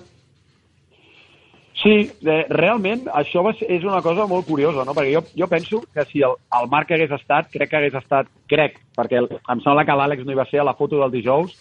Sí, 1.80 2.10
eh, 2.28 2.42
realment 2.52 3.06
això 3.16 3.40
va 3.46 3.54
ser, 3.56 3.70
és 3.72 3.86
una 3.88 4.02
cosa 4.04 4.26
molt 4.28 4.44
curiosa, 4.50 4.84
no? 4.84 4.92
perquè 4.92 5.14
jo, 5.14 5.22
jo 5.32 5.48
penso 5.48 5.78
que 5.96 6.04
si 6.10 6.20
el, 6.28 6.34
el 6.58 6.68
Marc 6.68 6.92
hagués 6.92 7.14
estat, 7.16 7.48
crec 7.54 7.70
que 7.72 7.78
hagués 7.80 7.96
estat, 7.96 8.28
crec, 8.52 8.82
perquè 8.98 9.22
el, 9.22 9.30
em 9.40 9.62
sembla 9.64 9.86
que 9.88 9.96
l'Àlex 9.96 10.28
no 10.28 10.36
hi 10.36 10.40
va 10.42 10.48
ser 10.50 10.60
a 10.60 10.68
la 10.68 10.76
foto 10.76 11.00
del 11.00 11.14
dijous, 11.14 11.56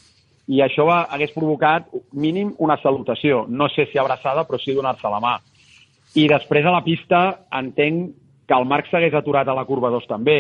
i 0.51 0.59
això 0.65 0.89
va, 0.89 1.05
hagués 1.15 1.31
provocat 1.37 1.87
mínim 2.19 2.51
una 2.65 2.81
salutació, 2.83 3.45
no 3.47 3.69
sé 3.71 3.87
si 3.93 4.01
abraçada, 4.01 4.43
però 4.49 4.59
sí 4.59 4.75
donar-se 4.75 5.07
la 5.13 5.21
mà. 5.23 5.37
I 6.19 6.27
després 6.33 6.67
a 6.67 6.75
la 6.75 6.83
pista 6.83 7.21
entenc 7.55 8.17
que 8.49 8.57
el 8.57 8.67
Marc 8.67 8.89
s'hagués 8.91 9.15
aturat 9.15 9.47
a 9.47 9.55
la 9.55 9.67
curva 9.69 9.93
2 9.93 10.09
també. 10.09 10.39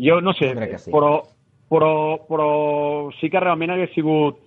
Jo 0.00 0.18
no 0.24 0.32
sé, 0.34 0.50
sí. 0.80 0.90
però, 0.90 1.18
però, 1.70 1.92
però 2.26 2.48
sí 3.20 3.28
que 3.30 3.44
realment 3.44 3.76
hagués 3.76 3.92
sigut 3.94 4.40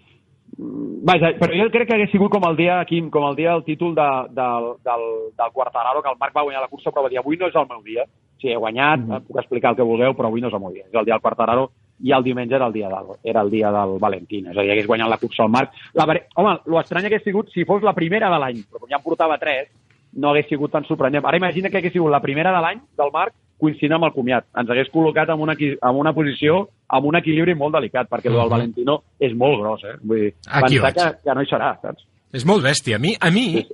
Vaja, 0.57 1.33
però 1.35 1.51
jo 1.51 1.65
crec 1.73 1.89
que 1.89 1.95
hagués 1.97 2.11
sigut 2.13 2.31
com 2.31 2.45
el 2.47 2.55
dia, 2.55 2.77
Quim, 2.87 3.09
com 3.11 3.25
el 3.27 3.35
dia 3.35 3.51
del 3.51 3.65
títol 3.65 3.95
de, 3.95 4.07
del, 4.37 4.69
del, 4.87 5.03
del 5.35 5.51
Quartararo, 5.51 6.01
que 6.01 6.09
el 6.13 6.19
Marc 6.19 6.35
va 6.35 6.45
guanyar 6.45 6.61
la 6.63 6.71
cursa, 6.71 6.93
però 6.93 7.03
va 7.03 7.11
dir, 7.11 7.19
avui 7.19 7.37
no 7.37 7.49
és 7.51 7.57
el 7.59 7.67
meu 7.67 7.81
dia. 7.83 8.05
Sí, 8.39 8.51
he 8.51 8.55
guanyat, 8.55 8.99
mm 8.99 9.11
-hmm. 9.11 9.25
puc 9.27 9.37
explicar 9.41 9.71
el 9.71 9.75
que 9.75 9.89
vulgueu, 9.89 10.13
però 10.15 10.27
avui 10.27 10.41
no 10.41 10.47
és 10.47 10.53
el 10.53 10.59
meu 10.59 10.71
dia. 10.71 10.85
És 10.87 10.93
el 10.93 11.05
dia 11.05 11.13
del 11.13 11.21
Quartararo 11.21 11.69
i 11.99 12.11
el 12.11 12.23
diumenge 12.23 12.55
era 12.55 12.67
el 12.67 12.73
dia 12.73 12.89
del, 12.89 13.05
era 13.23 13.41
el 13.41 13.49
dia 13.49 13.71
del 13.71 13.99
Valentín. 13.99 14.47
És 14.47 14.57
a 14.57 14.61
dir, 14.61 14.71
hagués 14.71 14.87
guanyat 14.87 15.09
la 15.09 15.17
cursa 15.17 15.43
al 15.43 15.49
Marc. 15.49 15.71
La, 15.93 16.05
home, 16.35 16.59
l'estrany 16.65 17.05
hagués 17.05 17.23
sigut 17.23 17.49
si 17.51 17.65
fos 17.65 17.83
la 17.83 17.93
primera 17.93 18.29
de 18.29 18.39
l'any, 18.39 18.63
però 18.69 18.79
com 18.79 18.89
ja 18.89 18.97
en 18.97 19.03
portava 19.03 19.37
tres, 19.37 19.67
no 20.13 20.29
hagués 20.29 20.47
sigut 20.47 20.71
tan 20.71 20.85
sorprenent. 20.85 21.25
Ara 21.25 21.37
imagina 21.37 21.69
que 21.69 21.77
hagués 21.77 21.93
sigut 21.93 22.11
la 22.11 22.21
primera 22.21 22.51
de 22.51 22.61
l'any 22.61 22.79
del 22.97 23.11
Marc 23.11 23.33
coincidint 23.59 23.93
amb 23.97 24.07
el 24.09 24.13
comiat. 24.13 24.45
Ens 24.57 24.69
hagués 24.69 24.89
col·locat 24.93 25.29
en 25.33 25.41
una, 25.41 25.55
en 25.59 25.95
una 26.01 26.13
posició 26.13 26.65
amb 26.87 27.05
un 27.09 27.15
equilibri 27.19 27.55
molt 27.55 27.73
delicat, 27.77 28.09
perquè 28.09 28.27
el 28.29 28.33
del 28.35 28.43
Mhm. 28.43 28.49
Valentino 28.51 28.97
és 29.19 29.33
molt 29.33 29.61
gros, 29.61 29.83
eh? 29.83 29.95
Vull 30.03 30.19
dir, 30.19 30.33
Aquí 30.47 30.79
pensar 30.79 30.93
que, 31.15 31.21
que 31.23 31.35
no 31.35 31.41
hi 31.41 31.49
serà, 31.49 31.75
saps? 31.81 32.03
És 32.33 32.45
molt 32.45 32.63
bèstia. 32.63 32.97
A 32.97 32.99
mi, 32.99 33.15
a 33.19 33.31
mi 33.31 33.65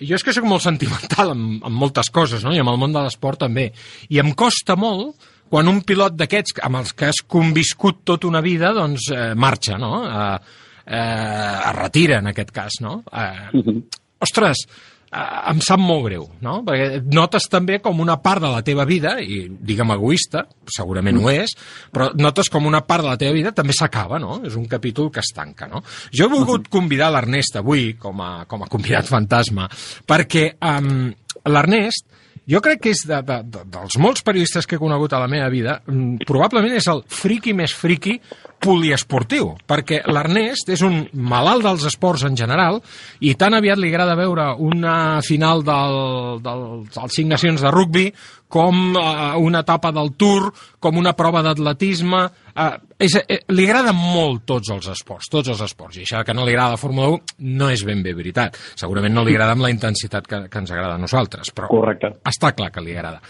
jo 0.00 0.14
és 0.16 0.24
que 0.24 0.32
sóc 0.32 0.44
molt 0.48 0.62
sentimental 0.64 1.34
amb, 1.34 1.62
amb 1.64 1.76
moltes 1.76 2.08
coses, 2.10 2.44
no? 2.44 2.54
i 2.54 2.58
amb 2.62 2.70
el 2.72 2.78
món 2.80 2.92
de 2.94 3.02
l'esport 3.04 3.38
també. 3.42 3.72
I 4.08 4.18
em 4.22 4.32
costa 4.32 4.76
molt 4.76 5.16
quan 5.50 5.68
un 5.68 5.82
pilot 5.82 6.14
d'aquests, 6.16 6.60
amb 6.62 6.76
els 6.80 6.92
que 6.94 7.10
has 7.10 7.20
conviscut 7.26 8.04
tota 8.06 8.28
una 8.28 8.40
vida, 8.40 8.72
doncs 8.72 9.10
eh, 9.10 9.34
marxa, 9.34 9.76
no? 9.82 10.04
Eh, 10.06 10.38
eh, 10.86 11.70
es 11.70 11.74
retira, 11.76 12.20
en 12.22 12.30
aquest 12.30 12.52
cas, 12.54 12.78
no? 12.80 13.02
Eh, 13.12 13.74
ostres, 14.22 14.62
eh, 14.66 14.89
em 15.10 15.58
sap 15.66 15.80
molt 15.82 16.04
greu, 16.06 16.26
no? 16.44 16.60
Perquè 16.66 17.00
notes 17.10 17.48
també 17.50 17.80
com 17.82 17.98
una 18.02 18.20
part 18.22 18.42
de 18.44 18.50
la 18.52 18.62
teva 18.66 18.84
vida, 18.86 19.16
i 19.18 19.42
digue'm 19.50 19.90
egoista, 19.96 20.44
segurament 20.70 21.18
ho 21.18 21.32
és, 21.32 21.56
però 21.90 22.12
notes 22.14 22.50
com 22.52 22.68
una 22.68 22.82
part 22.86 23.02
de 23.02 23.10
la 23.10 23.18
teva 23.18 23.34
vida 23.34 23.50
també 23.56 23.74
s'acaba, 23.74 24.20
no? 24.22 24.38
És 24.46 24.54
un 24.54 24.68
capítol 24.70 25.10
que 25.10 25.22
es 25.24 25.32
tanca, 25.34 25.66
no? 25.66 25.82
Jo 26.14 26.28
he 26.28 26.30
volgut 26.30 26.70
convidar 26.70 27.10
l'Ernest 27.10 27.58
avui, 27.58 27.94
com 27.98 28.22
a, 28.22 28.30
com 28.46 28.62
a 28.62 28.70
convidat 28.70 29.10
fantasma, 29.10 29.66
perquè 30.06 30.52
um, 30.62 31.10
l'Ernest 31.50 32.06
jo 32.48 32.60
crec 32.64 32.80
que 32.84 32.94
és 32.94 33.02
de, 33.06 33.20
de, 33.26 33.40
de, 33.44 33.64
dels 33.72 33.98
molts 34.00 34.24
periodistes 34.26 34.66
que 34.66 34.78
he 34.78 34.82
conegut 34.82 35.12
a 35.12 35.20
la 35.22 35.28
meva 35.30 35.48
vida, 35.52 35.80
mm, 35.86 36.26
probablement 36.28 36.76
és 36.76 36.88
el 36.92 37.02
friqui 37.08 37.54
més 37.56 37.74
friqui 37.76 38.18
poliesportiu, 38.60 39.54
perquè 39.68 40.02
l'Ernest 40.12 40.68
és 40.72 40.82
un 40.84 40.98
malalt 41.12 41.64
dels 41.64 41.86
esports 41.88 42.26
en 42.28 42.36
general 42.36 42.80
i 43.24 43.34
tan 43.40 43.56
aviat 43.56 43.80
li 43.80 43.88
agrada 43.88 44.18
veure 44.18 44.50
una 44.60 45.20
final 45.24 45.64
del, 45.64 45.96
del, 46.44 46.66
dels 46.92 47.16
cinc 47.16 47.32
nacions 47.32 47.64
de 47.64 47.72
rugbi 47.72 48.10
com 48.50 48.96
eh, 48.98 49.36
una 49.38 49.62
etapa 49.64 49.92
del 49.94 50.12
Tour, 50.18 50.50
com 50.82 50.98
una 51.00 51.14
prova 51.16 51.44
d'atletisme... 51.46 52.24
Eh, 52.50 52.70
és, 53.00 53.14
eh, 53.22 53.38
li 53.54 53.64
agraden 53.64 53.96
molt 53.96 54.42
tots 54.50 54.72
els 54.74 54.90
esports, 54.92 55.30
tots 55.32 55.52
els 55.54 55.62
esports. 55.64 55.96
I 55.96 56.04
això 56.04 56.24
que 56.26 56.34
no 56.36 56.44
li 56.44 56.52
agrada 56.52 56.74
la 56.74 56.82
Fórmula 56.82 57.14
1 57.14 57.46
no 57.60 57.70
és 57.72 57.86
ben 57.86 58.02
bé 58.04 58.12
veritat. 58.18 58.58
Segurament 58.76 59.14
no 59.14 59.24
li 59.24 59.38
agrada 59.38 59.54
amb 59.56 59.64
la 59.64 59.72
intensitat 59.72 60.26
que, 60.28 60.42
que 60.50 60.60
ens 60.60 60.74
agrada 60.74 60.98
a 60.98 61.00
nosaltres, 61.00 61.54
però 61.56 61.70
Correcte. 61.70 62.18
està 62.28 62.52
clar 62.58 62.68
que 62.74 62.84
li 62.84 62.98
agrada. 62.98 63.22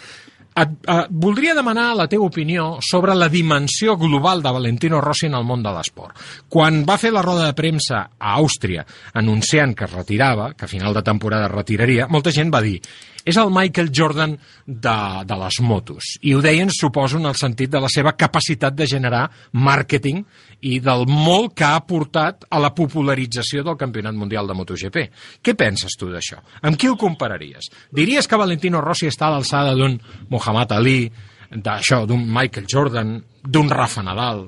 Et, 0.50 0.72
et 0.90 1.12
voldria 1.22 1.54
demanar 1.54 1.92
la 1.94 2.08
teva 2.10 2.26
opinió 2.26 2.80
sobre 2.82 3.14
la 3.14 3.28
dimensió 3.30 3.94
global 3.96 4.42
de 4.42 4.50
Valentino 4.50 4.98
Rossi 5.00 5.28
en 5.28 5.36
el 5.38 5.46
món 5.46 5.62
de 5.62 5.70
l'esport. 5.76 6.18
Quan 6.50 6.82
va 6.88 6.98
fer 6.98 7.12
la 7.14 7.22
roda 7.22 7.46
de 7.46 7.54
premsa 7.54 8.02
a 8.18 8.34
Àustria 8.40 8.82
anunciant 9.14 9.76
que 9.78 9.86
es 9.86 9.94
retirava, 9.94 10.50
que 10.58 10.66
a 10.66 10.72
final 10.72 10.96
de 10.96 11.04
temporada 11.06 11.46
es 11.46 11.54
retiraria, 11.54 12.08
molta 12.10 12.34
gent 12.34 12.50
va 12.52 12.64
dir 12.66 12.80
és 13.24 13.36
el 13.40 13.50
Michael 13.52 13.90
Jordan 13.94 14.36
de, 14.66 14.96
de 15.26 15.38
les 15.42 15.60
motos. 15.64 16.14
I 16.22 16.34
ho 16.34 16.42
deien, 16.44 16.70
suposo, 16.72 17.18
en 17.18 17.28
el 17.30 17.36
sentit 17.38 17.70
de 17.72 17.80
la 17.82 17.90
seva 17.92 18.14
capacitat 18.18 18.76
de 18.76 18.88
generar 18.90 19.26
màrqueting 19.52 20.22
i 20.68 20.78
del 20.84 21.06
molt 21.08 21.54
que 21.56 21.66
ha 21.66 21.76
aportat 21.80 22.46
a 22.50 22.60
la 22.60 22.72
popularització 22.76 23.64
del 23.66 23.78
Campionat 23.80 24.16
Mundial 24.16 24.48
de 24.48 24.56
MotoGP. 24.56 25.02
Què 25.42 25.56
penses 25.56 25.96
tu 25.98 26.10
d'això? 26.12 26.40
Amb 26.62 26.80
qui 26.80 26.90
el 26.90 26.98
compararies? 27.00 27.70
Diries 27.92 28.28
que 28.28 28.40
Valentino 28.40 28.82
Rossi 28.84 29.08
està 29.10 29.28
a 29.28 29.36
l'alçada 29.36 29.74
d'un 29.76 29.98
Muhammad 30.30 30.72
Ali, 30.76 31.10
d'això, 31.50 32.04
d'un 32.06 32.24
Michael 32.26 32.68
Jordan, 32.70 33.18
d'un 33.42 33.70
Rafa 33.70 34.04
Nadal? 34.06 34.46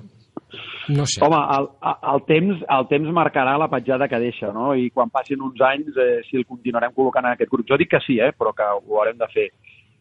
No 0.93 1.07
sé. 1.09 1.21
Home, 1.25 1.41
el, 1.57 1.69
el, 2.13 2.23
temps, 2.29 2.63
el 2.77 2.89
temps 2.91 3.13
marcarà 3.17 3.57
la 3.61 3.71
petjada 3.73 4.09
que 4.11 4.21
deixa, 4.23 4.53
no? 4.53 4.73
I 4.77 4.91
quan 4.95 5.11
passin 5.11 5.43
uns 5.45 5.61
anys, 5.65 5.97
eh, 5.97 6.21
si 6.29 6.41
el 6.41 6.47
continuarem 6.47 6.95
col·locant 6.97 7.27
en 7.27 7.37
aquest 7.37 7.51
grup. 7.53 7.67
Jo 7.69 7.79
dic 7.81 7.91
que 7.95 8.03
sí, 8.05 8.19
eh, 8.21 8.33
però 8.37 8.53
que 8.57 8.67
ho 8.67 8.99
haurem 8.99 9.19
de 9.21 9.29
fer. 9.33 9.49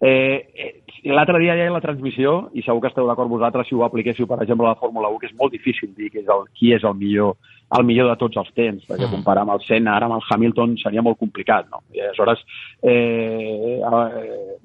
Eh, 0.02 0.50
eh, 0.58 0.72
L'altre 1.14 1.38
dia 1.42 1.54
ja 1.58 1.64
hi 1.66 1.70
ha 1.70 1.74
la 1.74 1.82
transmissió, 1.82 2.50
i 2.58 2.64
segur 2.66 2.82
que 2.82 2.90
esteu 2.90 3.08
d'acord 3.10 3.30
vosaltres 3.30 3.68
si 3.70 3.76
ho 3.78 3.84
apliquéssiu, 3.86 4.28
per 4.30 4.40
exemple, 4.42 4.66
a 4.66 4.74
la 4.74 4.80
Fórmula 4.82 5.10
1, 5.14 5.20
que 5.22 5.30
és 5.30 5.38
molt 5.38 5.54
difícil 5.54 5.94
dir 5.98 6.10
que 6.14 6.22
és 6.22 6.30
el, 6.30 6.44
qui 6.58 6.74
és 6.74 6.84
el 6.86 6.98
millor, 6.98 7.38
el 7.78 7.86
millor 7.86 8.10
de 8.10 8.18
tots 8.22 8.38
els 8.38 8.52
temps, 8.58 8.84
perquè 8.90 9.08
Mm. 9.08 9.14
comparar 9.16 9.46
amb 9.46 9.56
el 9.56 9.64
Senna, 9.68 9.96
ara 9.96 10.06
amb 10.10 10.18
el 10.18 10.26
Hamilton, 10.30 10.76
seria 10.78 11.02
molt 11.02 11.18
complicat, 11.18 11.70
no? 11.72 11.82
I 11.94 12.02
aleshores, 12.02 12.42
eh, 12.82 13.80
eh, 13.82 14.58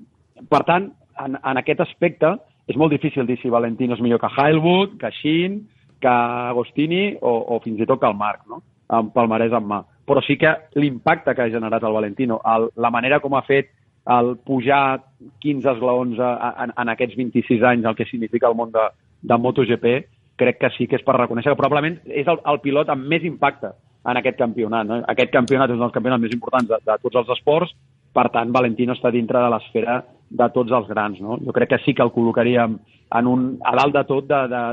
per 0.48 0.62
tant, 0.64 0.90
en, 1.24 1.38
en 1.42 1.56
aquest 1.62 1.80
aspecte, 1.80 2.34
és 2.68 2.76
molt 2.76 2.92
difícil 2.92 3.26
dir 3.26 3.38
si 3.40 3.48
Valentino 3.52 3.94
és 3.94 4.00
millor 4.00 4.20
que 4.20 4.32
Heilwood, 4.36 4.98
que 5.00 5.12
Shin, 5.20 5.68
que 6.00 6.12
Agostini 6.12 7.16
o, 7.20 7.32
o 7.56 7.60
fins 7.64 7.80
i 7.80 7.86
tot 7.88 8.00
que 8.00 8.08
el 8.10 8.18
Marc, 8.18 8.44
no? 8.50 8.62
amb 8.88 9.12
palmarès 9.14 9.54
en 9.56 9.64
mà. 9.66 9.80
Però 10.06 10.22
sí 10.22 10.36
que 10.38 10.52
l'impacte 10.78 11.34
que 11.34 11.42
ha 11.42 11.50
generat 11.50 11.82
el 11.82 11.96
Valentino, 11.96 12.38
el, 12.46 12.68
la 12.76 12.92
manera 12.94 13.18
com 13.20 13.34
ha 13.34 13.42
fet 13.46 13.72
el 14.06 14.36
pujar 14.46 15.00
15 15.42 15.72
esglaons 15.72 16.20
en, 16.22 16.70
en 16.70 16.92
aquests 16.92 17.16
26 17.18 17.64
anys, 17.72 17.88
el 17.88 17.96
que 17.98 18.06
significa 18.06 18.46
el 18.48 18.54
món 18.54 18.70
de, 18.70 18.84
de 19.22 19.38
MotoGP, 19.38 19.96
crec 20.38 20.60
que 20.60 20.70
sí 20.76 20.86
que 20.86 21.00
és 21.00 21.04
per 21.04 21.16
reconèixer 21.16 21.52
que 21.52 21.58
probablement 21.58 21.98
és 22.06 22.28
el, 22.30 22.38
el 22.46 22.60
pilot 22.62 22.92
amb 22.92 23.08
més 23.10 23.24
impacte 23.26 23.72
en 24.06 24.20
aquest 24.20 24.38
campionat. 24.38 24.86
No? 24.86 25.00
Aquest 25.10 25.32
campionat 25.34 25.72
és 25.72 25.80
un 25.80 25.86
dels 25.86 25.94
campionats 25.96 26.22
més 26.22 26.36
importants 26.36 26.70
de, 26.70 26.78
de 26.86 26.98
tots 27.02 27.22
els 27.22 27.32
esports, 27.34 27.74
per 28.14 28.28
tant, 28.32 28.52
Valentino 28.54 28.94
està 28.94 29.10
dintre 29.12 29.42
de 29.42 29.48
l'esfera 29.52 29.98
de 30.30 30.46
tots 30.54 30.72
els 30.72 30.86
grans. 30.88 31.18
No? 31.20 31.40
Jo 31.42 31.54
crec 31.56 31.74
que 31.74 31.82
sí 31.84 31.94
que 31.94 32.04
el 32.06 32.14
col·locaríem 32.14 32.78
en 33.14 33.26
un, 33.26 33.58
a 33.64 33.76
dalt 33.76 33.94
de 33.94 34.04
tot 34.04 34.26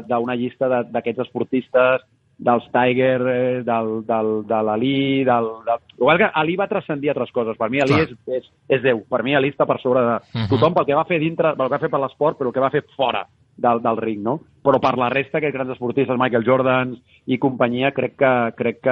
d'una 0.08 0.36
llista 0.36 0.68
de- 0.70 0.84
d'aquests 0.92 1.20
esportistes 1.28 2.02
dels 2.44 2.66
Tiger, 2.74 3.22
eh, 3.30 3.62
del, 3.64 4.02
del, 4.08 4.32
de 4.50 4.62
l'Ali, 4.66 5.24
del, 5.24 5.46
del... 5.68 5.84
Igual 6.00 6.18
que 6.18 6.30
Ali 6.34 6.56
va 6.58 6.68
transcendir 6.68 7.12
altres 7.12 7.32
coses. 7.32 7.56
Per 7.58 7.70
mi 7.70 7.80
Ali 7.80 7.94
Clar. 7.94 8.08
és, 8.10 8.18
és, 8.28 8.50
és 8.68 8.82
Déu. 8.82 9.04
Per 9.08 9.22
mi 9.24 9.36
Ali 9.36 9.52
està 9.54 9.68
per 9.70 9.80
sobre 9.80 10.02
de 10.02 10.18
Mhm. 10.34 10.50
tothom 10.50 10.74
pel 10.74 10.86
que 10.86 10.96
va 10.98 11.06
fer 11.06 11.20
dintre, 11.20 11.54
pel 11.56 11.68
que 11.70 11.76
va 11.78 11.80
fer 11.80 11.90
per 11.92 12.00
l'esport, 12.02 12.38
però 12.38 12.48
el 12.50 12.54
que 12.54 12.60
va 12.60 12.72
fer 12.74 12.84
fora 12.98 13.24
del, 13.56 13.80
del 13.84 13.98
ring, 13.98 14.20
no? 14.24 14.40
Però 14.64 14.80
per 14.82 14.98
la 14.98 15.10
resta, 15.10 15.38
aquests 15.38 15.54
grans 15.54 15.70
esportistes, 15.72 16.18
Michael 16.18 16.44
Jordan 16.44 16.98
i 17.28 17.38
companyia, 17.38 17.92
crec 17.94 18.16
que, 18.18 18.34
crec 18.58 18.82
que 18.82 18.90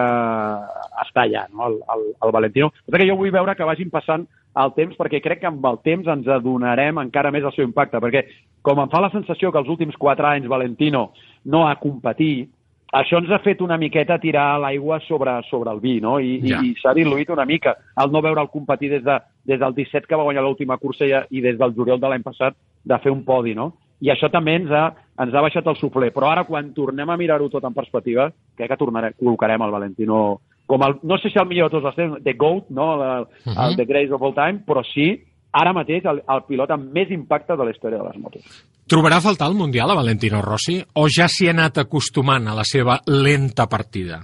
està 1.01 1.23
allà, 1.25 1.47
no?, 1.51 1.67
el, 1.67 1.79
el, 1.95 2.03
el 2.23 2.31
Valentino. 2.31 2.71
Però 2.85 2.97
que 3.01 3.09
jo 3.09 3.17
vull 3.17 3.31
veure 3.33 3.55
que 3.57 3.63
vagin 3.67 3.89
passant 3.89 4.27
el 4.59 4.73
temps, 4.75 4.95
perquè 4.99 5.21
crec 5.23 5.39
que 5.41 5.47
amb 5.47 5.65
el 5.65 5.77
temps 5.85 6.07
ens 6.11 6.27
adonarem 6.27 6.99
encara 6.99 7.31
més 7.31 7.45
el 7.47 7.53
seu 7.55 7.63
impacte, 7.63 8.01
perquè 8.03 8.25
com 8.61 8.81
em 8.83 8.89
fa 8.91 9.01
la 9.01 9.11
sensació 9.13 9.51
que 9.51 9.61
els 9.61 9.69
últims 9.71 9.95
quatre 9.97 10.27
anys 10.27 10.49
Valentino 10.51 11.11
no 11.45 11.67
ha 11.67 11.77
competit, 11.79 12.49
això 12.91 13.21
ens 13.21 13.31
ha 13.31 13.39
fet 13.39 13.61
una 13.63 13.77
miqueta 13.79 14.19
tirar 14.19 14.59
l'aigua 14.59 14.99
sobre, 15.07 15.37
sobre 15.49 15.71
el 15.71 15.79
vi, 15.79 15.99
no? 16.03 16.17
I, 16.19 16.41
Ja. 16.43 16.59
i, 16.59 16.73
i 16.73 16.75
s'ha 16.81 16.93
diluït 16.93 17.29
una 17.31 17.45
mica 17.45 17.77
el 18.03 18.11
no 18.11 18.21
veure'l 18.21 18.49
competir 18.51 18.89
des, 18.91 19.03
de, 19.03 19.15
des 19.47 19.59
del 19.59 19.73
17 19.73 20.07
que 20.07 20.15
va 20.19 20.27
guanyar 20.27 20.43
l'última 20.43 20.77
cursa 20.77 21.07
i, 21.07 21.13
i 21.29 21.41
des 21.41 21.57
del 21.57 21.73
juliol 21.73 22.01
de 22.01 22.09
l'any 22.11 22.23
passat 22.23 22.57
de 22.83 22.99
fer 22.99 23.11
un 23.11 23.23
podi, 23.23 23.55
no? 23.55 23.71
I 24.01 24.09
això 24.09 24.31
també 24.33 24.55
ens 24.57 24.71
ha, 24.73 24.87
ens 25.21 25.33
ha 25.33 25.41
baixat 25.45 25.67
el 25.69 25.77
sufler. 25.77 26.09
Però 26.11 26.31
ara, 26.31 26.43
quan 26.43 26.73
tornem 26.73 27.09
a 27.09 27.17
mirar-ho 27.17 27.47
tot 27.53 27.63
en 27.63 27.73
perspectiva, 27.73 28.31
crec 28.57 28.71
que 28.73 28.77
tornarem, 28.79 29.13
col·locarem 29.13 29.61
el 29.61 29.71
Valentino 29.71 30.41
com 30.71 30.85
el, 30.87 30.95
no 31.03 31.17
sé 31.19 31.29
si 31.33 31.39
el 31.41 31.49
millor 31.49 31.69
de 31.69 31.75
tots 31.77 31.91
els 31.91 31.99
temps, 31.99 32.23
The 32.23 32.33
GOAT, 32.39 32.69
no? 32.71 32.87
el, 32.95 33.27
Mhm. 33.45 33.59
el 33.67 33.75
The 33.81 33.85
Greatest 33.91 34.15
of 34.15 34.23
All 34.23 34.33
Time, 34.37 34.63
però 34.67 34.83
sí, 34.87 35.09
ara 35.51 35.73
mateix, 35.75 36.05
el, 36.07 36.23
el 36.23 36.43
pilot 36.47 36.71
amb 36.71 36.91
més 36.95 37.11
impacte 37.11 37.57
de 37.59 37.65
la 37.67 37.71
història 37.75 37.99
de 37.99 38.07
les 38.07 38.17
motos. 38.23 38.65
Trobarà 38.91 39.17
a 39.19 39.23
faltar 39.23 39.47
el 39.51 39.55
Mundial 39.59 39.91
a 39.91 39.95
Valentino 39.95 40.41
Rossi 40.41 40.79
o 40.95 41.05
ja 41.11 41.27
s'hi 41.31 41.47
ha 41.47 41.53
anat 41.55 41.77
acostumant 41.83 42.47
a 42.47 42.55
la 42.55 42.63
seva 42.67 42.97
lenta 43.07 43.67
partida? 43.71 44.23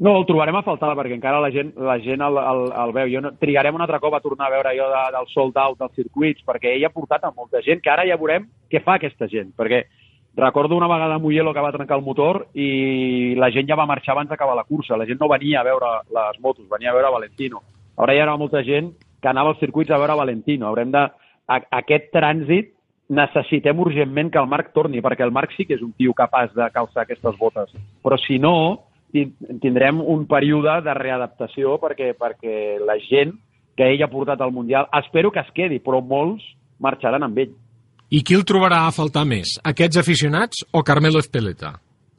No, 0.00 0.14
el 0.16 0.24
trobarem 0.24 0.56
a 0.56 0.62
faltar 0.64 0.94
perquè 0.96 1.12
encara 1.12 1.42
la 1.44 1.50
gent, 1.52 1.74
la 1.76 1.98
gent 2.00 2.22
el, 2.24 2.38
el, 2.40 2.60
el 2.84 2.92
veu. 2.96 3.08
Jo 3.12 3.20
no, 3.20 3.34
trigarem 3.36 3.74
un 3.76 3.82
altre 3.84 3.98
cop 4.00 4.14
a 4.16 4.20
tornar 4.24 4.46
a 4.48 4.54
veure 4.54 4.72
jo 4.78 4.86
de, 4.88 5.02
del 5.12 5.26
sold 5.28 5.58
out 5.60 5.76
dels 5.82 5.92
circuits 5.98 6.40
perquè 6.46 6.72
ell 6.72 6.86
ha 6.88 6.92
portat 6.94 7.24
a 7.28 7.32
molta 7.36 7.60
gent 7.66 7.82
que 7.84 7.92
ara 7.92 8.06
ja 8.08 8.16
veurem 8.16 8.46
què 8.72 8.80
fa 8.84 8.94
aquesta 8.96 9.28
gent. 9.28 9.52
Perquè 9.56 9.82
recordo 10.36 10.76
una 10.76 10.88
vegada 10.88 11.14
a 11.16 11.18
Mugello 11.18 11.52
que 11.52 11.60
va 11.60 11.72
trencar 11.72 11.98
el 11.98 12.04
motor 12.04 12.46
i 12.54 13.34
la 13.36 13.50
gent 13.50 13.68
ja 13.68 13.76
va 13.76 13.86
marxar 13.86 14.14
abans 14.14 14.30
d'acabar 14.30 14.56
la 14.56 14.64
cursa. 14.64 14.96
La 14.96 15.06
gent 15.06 15.20
no 15.20 15.28
venia 15.28 15.60
a 15.60 15.64
veure 15.64 15.86
les 16.08 16.40
motos, 16.40 16.68
venia 16.68 16.90
a 16.90 16.94
veure 16.94 17.10
Valentino. 17.12 17.62
Ara 17.96 18.14
hi 18.14 18.20
ha 18.20 18.36
molta 18.36 18.62
gent 18.64 18.92
que 19.20 19.28
anava 19.28 19.50
als 19.50 19.58
circuits 19.60 19.90
a 19.90 19.98
veure 19.98 20.16
Valentino. 20.16 20.66
Haurem 20.68 20.92
de... 20.92 21.08
A, 21.50 21.56
aquest 21.80 22.12
trànsit 22.14 22.70
necessitem 23.10 23.80
urgentment 23.82 24.30
que 24.30 24.38
el 24.38 24.46
Marc 24.46 24.70
torni, 24.72 25.00
perquè 25.02 25.24
el 25.26 25.32
Marc 25.34 25.50
sí 25.56 25.64
que 25.66 25.74
és 25.74 25.82
un 25.82 25.90
tio 25.98 26.14
capaç 26.14 26.52
de 26.54 26.68
calçar 26.70 27.02
aquestes 27.02 27.36
botes. 27.40 27.72
Però 28.04 28.16
si 28.22 28.38
no, 28.38 28.84
tin- 29.10 29.34
tindrem 29.60 29.98
un 30.00 30.28
període 30.30 30.76
de 30.86 30.94
readaptació 30.94 31.74
perquè, 31.82 32.12
perquè 32.14 32.78
la 32.78 32.94
gent 33.02 33.34
que 33.76 33.88
ell 33.90 34.04
ha 34.04 34.10
portat 34.12 34.40
al 34.40 34.54
Mundial, 34.54 34.86
espero 35.00 35.32
que 35.34 35.42
es 35.42 35.50
quedi, 35.56 35.80
però 35.82 35.98
molts 36.00 36.44
marxaran 36.78 37.26
amb 37.26 37.42
ell. 37.42 37.56
I 38.10 38.24
qui 38.26 38.34
el 38.34 38.42
trobarà 38.42 38.80
a 38.88 38.94
faltar 38.94 39.22
més? 39.22 39.52
Aquests 39.70 40.00
aficionats 40.00 40.64
o 40.74 40.80
Carmelo 40.82 41.20
Espeleta? 41.22 41.76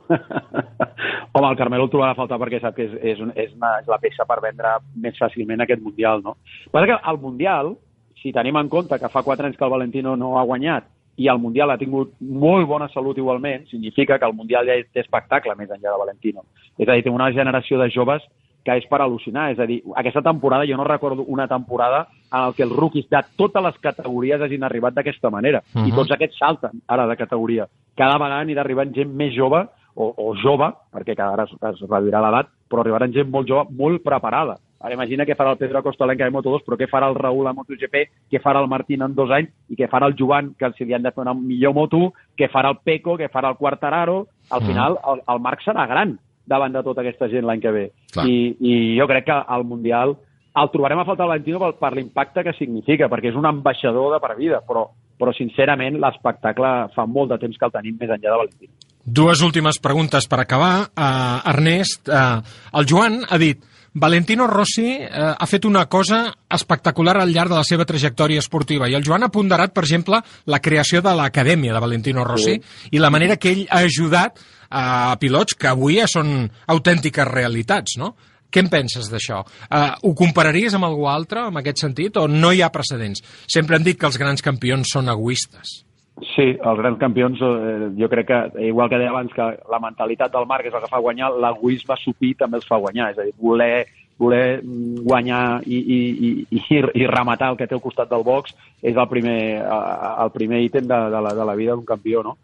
Home, 1.36 1.48
el 1.50 1.58
Carmelo 1.60 1.84
el 1.84 1.92
trobarà 1.92 2.14
a 2.14 2.16
faltar 2.16 2.38
perquè 2.40 2.62
sap 2.64 2.78
que 2.78 2.86
és, 2.86 2.94
és, 3.12 3.20
un, 3.20 3.34
és, 3.36 3.52
una, 3.58 3.74
és 3.84 3.90
la 3.92 3.98
peça 4.00 4.24
per 4.28 4.38
vendre 4.44 4.78
més 5.04 5.20
fàcilment 5.20 5.66
aquest 5.66 5.84
Mundial, 5.84 6.24
no? 6.24 6.38
Però 6.72 6.88
que 6.88 6.96
el 7.12 7.20
Mundial, 7.20 7.74
si 8.22 8.32
tenim 8.32 8.60
en 8.62 8.72
compte 8.72 9.00
que 9.02 9.12
fa 9.12 9.24
quatre 9.28 9.50
anys 9.50 9.60
que 9.60 9.68
el 9.68 9.74
Valentino 9.76 10.16
no 10.16 10.38
ha 10.40 10.46
guanyat 10.48 10.88
i 11.20 11.28
el 11.28 11.44
Mundial 11.44 11.76
ha 11.76 11.80
tingut 11.82 12.16
molt 12.24 12.70
bona 12.72 12.88
salut 12.94 13.20
igualment, 13.20 13.68
significa 13.68 14.16
que 14.16 14.32
el 14.32 14.38
Mundial 14.38 14.72
ja 14.72 14.80
té 14.96 15.04
espectacle 15.04 15.58
més 15.60 15.76
enllà 15.76 15.92
de 15.92 16.04
Valentino. 16.06 16.48
És 16.80 16.88
a 16.88 16.96
dir, 16.96 17.04
té 17.04 17.12
una 17.12 17.34
generació 17.36 17.84
de 17.84 17.92
joves 17.92 18.24
que 18.64 18.78
és 18.78 18.86
per 18.88 19.00
al·lucinar. 19.02 19.52
És 19.52 19.60
a 19.60 19.66
dir, 19.66 19.82
aquesta 19.96 20.22
temporada 20.22 20.66
jo 20.68 20.78
no 20.78 20.84
recordo 20.84 21.24
una 21.24 21.48
temporada 21.48 22.08
en 22.32 22.40
el 22.48 22.54
que 22.54 22.64
els 22.64 22.72
rookies 22.76 23.10
de 23.10 23.20
totes 23.36 23.64
les 23.64 23.78
categories 23.80 24.42
hagin 24.42 24.64
arribat 24.64 24.94
d'aquesta 24.94 25.30
manera. 25.30 25.62
Uh 25.74 25.82
-huh. 25.82 25.88
I 25.88 25.92
Mhm. 25.92 25.96
tots 25.96 26.12
aquests 26.12 26.38
salten 26.38 26.82
ara 26.88 27.08
de 27.08 27.16
categoria. 27.18 27.68
Cada 27.96 28.18
vegada 28.18 28.42
anirà 28.44 28.60
arribant 28.62 28.94
gent 28.94 29.14
més 29.14 29.34
jove 29.36 29.68
o, 29.96 30.14
o 30.16 30.36
jove, 30.36 30.72
perquè 30.94 31.16
cada 31.16 31.32
vegada 31.32 31.50
es, 31.52 31.82
es 31.82 31.90
reduirà 31.90 32.22
l'edat, 32.22 32.48
però 32.70 32.80
arribaran 32.82 33.12
gent 33.14 33.30
molt 33.30 33.48
jove, 33.48 33.68
molt 33.72 34.02
preparada. 34.04 34.58
Ara 34.84 34.94
imagina 34.96 35.26
què 35.26 35.36
farà 35.36 35.52
el 35.52 35.58
Pedro 35.58 35.78
Acostalenca 35.78 36.24
de 36.24 36.32
Moto2, 36.32 36.64
però 36.66 36.76
què 36.76 36.88
farà 36.90 37.08
el 37.08 37.16
Raül 37.16 37.46
a 37.48 37.54
MotoGP, 37.54 38.10
què 38.32 38.40
farà 38.42 38.60
el 38.62 38.68
Martín 38.68 39.02
en 39.04 39.14
dos 39.14 39.30
anys, 39.30 39.50
i 39.70 39.76
què 39.76 39.88
farà 39.88 40.08
el 40.08 40.16
Joan, 40.18 40.56
que 40.58 40.72
si 40.74 40.86
li 40.86 40.94
han 40.96 41.04
de 41.04 41.12
fer 41.12 41.22
una 41.22 41.34
millor 41.36 41.74
moto, 41.74 42.14
què 42.36 42.50
farà 42.50 42.70
el 42.70 42.78
Peco, 42.84 43.16
què 43.18 43.30
farà 43.30 43.50
el 43.50 43.58
Quartararo... 43.58 44.28
Al 44.50 44.62
Mm. 44.62 44.66
final, 44.66 44.98
el, 45.14 45.22
el 45.28 45.40
Marc 45.40 45.62
serà 45.62 45.86
gran 45.88 46.18
davant 46.52 46.76
de 46.76 46.84
tota 46.84 47.04
aquesta 47.04 47.30
gent 47.32 47.48
l'any 47.48 47.64
que 47.64 47.72
ve. 47.76 47.86
Clar. 48.12 48.28
I, 48.28 48.52
I 48.60 48.76
jo 49.00 49.08
crec 49.10 49.30
que 49.30 49.40
al 49.56 49.66
Mundial 49.68 50.16
el 50.62 50.72
trobarem 50.74 51.00
a 51.00 51.08
faltar 51.08 51.26
el 51.26 51.34
Valentino 51.34 51.62
per, 51.62 51.72
per 51.80 51.94
l'impacte 51.96 52.44
que 52.44 52.56
significa, 52.58 53.08
perquè 53.12 53.32
és 53.32 53.40
un 53.40 53.48
ambaixador 53.48 54.12
de 54.16 54.20
per 54.24 54.36
vida, 54.36 54.60
però, 54.68 54.86
però 55.20 55.34
sincerament 55.36 56.00
l'espectacle 56.02 56.72
fa 56.96 57.08
molt 57.08 57.32
de 57.32 57.40
temps 57.46 57.58
que 57.58 57.70
el 57.70 57.76
tenim 57.78 58.00
més 58.00 58.12
enllà 58.12 58.34
de 58.34 58.40
Valentino. 58.44 58.74
Dues 59.02 59.42
últimes 59.42 59.80
preguntes 59.82 60.28
per 60.30 60.44
acabar. 60.44 60.74
Uh, 60.94 61.40
Ernest, 61.50 62.12
uh, 62.12 62.44
el 62.78 62.90
Joan 62.90 63.22
ha 63.26 63.40
dit 63.42 63.64
Valentino 63.94 64.48
Rossi 64.48 64.96
uh, 65.04 65.34
ha 65.36 65.48
fet 65.50 65.66
una 65.68 65.86
cosa 65.92 66.24
espectacular 66.48 67.18
al 67.20 67.34
llarg 67.34 67.52
de 67.52 67.58
la 67.58 67.66
seva 67.68 67.84
trajectòria 67.84 68.40
esportiva 68.40 68.88
i 68.88 68.96
el 68.96 69.04
Joan 69.04 69.26
ha 69.28 69.32
ponderat, 69.34 69.74
per 69.76 69.84
exemple, 69.84 70.22
la 70.48 70.62
creació 70.64 71.02
de 71.04 71.12
l'Acadèmia 71.18 71.76
de 71.76 71.84
Valentino 71.84 72.24
Rossi 72.24 72.56
Sí. 72.56 72.90
i 72.96 73.00
la 73.04 73.10
manera 73.12 73.36
que 73.36 73.52
ell 73.52 73.66
ha 73.70 73.84
ajudat 73.84 74.40
a 74.70 75.18
pilots 75.20 75.56
que 75.60 75.68
avui 75.68 76.00
ja 76.00 76.08
són 76.08 76.50
autèntiques 76.68 77.28
realitats, 77.28 77.98
no? 78.00 78.16
Què 78.52 78.64
en 78.64 78.70
penses 78.72 79.12
d'això? 79.12 79.44
Uh, 79.68 79.92
ho 80.08 80.16
compararies 80.16 80.74
amb 80.76 80.88
algú 80.88 81.08
altre, 81.08 81.46
en 81.48 81.60
aquest 81.60 81.84
sentit, 81.84 82.16
o 82.18 82.28
no 82.28 82.52
hi 82.52 82.62
ha 82.62 82.72
precedents? 82.72 83.24
Sempre 83.48 83.76
hem 83.76 83.84
dit 83.84 84.00
que 84.00 84.08
els 84.08 84.18
grans 84.20 84.44
campions 84.44 84.88
són 84.92 85.12
egoistes. 85.12 85.82
Sí, 86.20 86.52
els 86.54 86.78
grans 86.78 87.00
campions, 87.00 87.40
eh, 87.42 87.88
jo 87.98 88.10
crec 88.12 88.28
que, 88.28 88.40
igual 88.68 88.90
que 88.92 89.00
deia 89.00 89.10
abans, 89.10 89.32
que 89.34 89.46
la 89.72 89.80
mentalitat 89.82 90.34
del 90.34 90.46
Marc 90.46 90.68
és 90.68 90.76
el 90.76 90.84
que 90.84 90.92
fa 90.92 91.00
guanyar, 91.02 91.32
l'egoisme 91.32 91.96
supí 91.98 92.34
també 92.38 92.60
els 92.60 92.68
fa 92.68 92.78
guanyar. 92.78 93.10
És 93.14 93.18
a 93.18 93.26
dir, 93.26 93.34
voler, 93.40 93.88
voler 94.20 94.60
mm, 94.62 95.02
guanyar 95.08 95.62
i, 95.66 95.80
i, 95.80 96.00
i, 96.28 96.32
i, 96.60 96.84
i 97.02 97.08
rematar 97.10 97.54
el 97.54 97.58
que 97.58 97.68
té 97.68 97.78
al 97.78 97.82
costat 97.82 98.12
del 98.12 98.28
box 98.28 98.54
és 98.84 98.94
el 98.94 99.08
primer, 99.10 99.40
eh, 99.64 100.14
el 100.26 100.34
primer 100.36 100.62
ítem 100.68 100.86
de, 100.86 101.00
de, 101.16 101.24
la, 101.26 101.34
de 101.34 101.48
la 101.48 101.58
vida 101.58 101.74
d'un 101.74 101.88
campió, 101.88 102.22
no? 102.28 102.38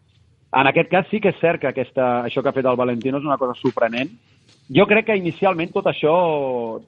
En 0.58 0.72
aquest 0.72 0.90
cas 0.90 1.06
sí 1.12 1.20
que 1.22 1.36
és 1.36 1.40
cert 1.42 1.62
que 1.62 1.70
aquesta, 1.70 2.24
això 2.26 2.42
que 2.42 2.50
ha 2.50 2.56
fet 2.56 2.66
el 2.66 2.80
Valentino 2.80 3.20
és 3.20 3.28
una 3.28 3.38
cosa 3.38 3.54
sorprenent. 3.60 4.16
Jo 4.68 4.84
crec 4.84 5.06
que 5.08 5.16
inicialment 5.16 5.70
tot 5.72 5.86
això 5.88 6.14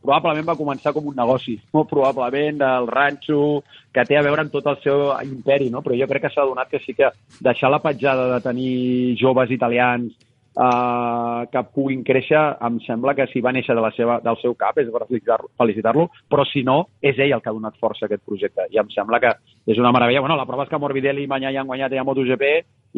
probablement 0.04 0.48
va 0.50 0.58
començar 0.60 0.92
com 0.92 1.06
un 1.08 1.16
negoci, 1.16 1.56
no? 1.74 1.86
probablement 1.88 2.58
del 2.60 2.88
ranxo, 2.92 3.62
que 3.96 4.04
té 4.04 4.18
a 4.20 4.24
veure 4.26 4.44
amb 4.44 4.52
tot 4.52 4.66
el 4.68 4.82
seu 4.84 5.06
imperi, 5.24 5.70
no? 5.72 5.80
però 5.86 5.96
jo 5.96 6.08
crec 6.10 6.28
que 6.28 6.34
s'ha 6.34 6.48
donat 6.48 6.68
que 6.68 6.82
sí 6.84 6.94
que 6.98 7.08
deixar 7.40 7.72
la 7.72 7.80
petjada 7.80 8.28
de 8.34 8.42
tenir 8.44 9.16
joves 9.22 9.54
italians 9.56 10.12
eh, 10.60 11.48
que 11.54 11.64
puguin 11.72 12.04
créixer, 12.04 12.42
em 12.68 12.82
sembla 12.84 13.16
que 13.16 13.30
si 13.32 13.40
va 13.40 13.54
néixer 13.56 13.78
de 13.78 13.86
la 13.86 13.94
seva, 13.96 14.20
del 14.26 14.40
seu 14.42 14.58
cap 14.60 14.78
és 14.84 14.90
per 14.92 15.06
felicitar-lo, 15.08 15.48
felicitar-lo, 15.64 16.10
però 16.28 16.44
si 16.52 16.66
no, 16.68 16.82
és 17.00 17.16
ell 17.16 17.38
el 17.38 17.44
que 17.46 17.52
ha 17.52 17.56
donat 17.56 17.80
força 17.80 18.04
a 18.04 18.10
aquest 18.10 18.26
projecte. 18.28 18.68
I 18.76 18.82
em 18.84 18.92
sembla 18.92 19.22
que 19.24 19.32
és 19.72 19.80
una 19.80 19.94
meravella. 19.96 20.26
Bueno, 20.26 20.36
la 20.36 20.48
prova 20.50 20.68
és 20.68 20.74
que 20.74 20.82
Morbidelli 20.82 21.24
i 21.24 21.32
Manyà 21.32 21.54
ja 21.56 21.64
han 21.64 21.72
guanyat 21.72 21.96
ja 21.96 22.04
a 22.04 22.08
MotoGP 22.08 22.50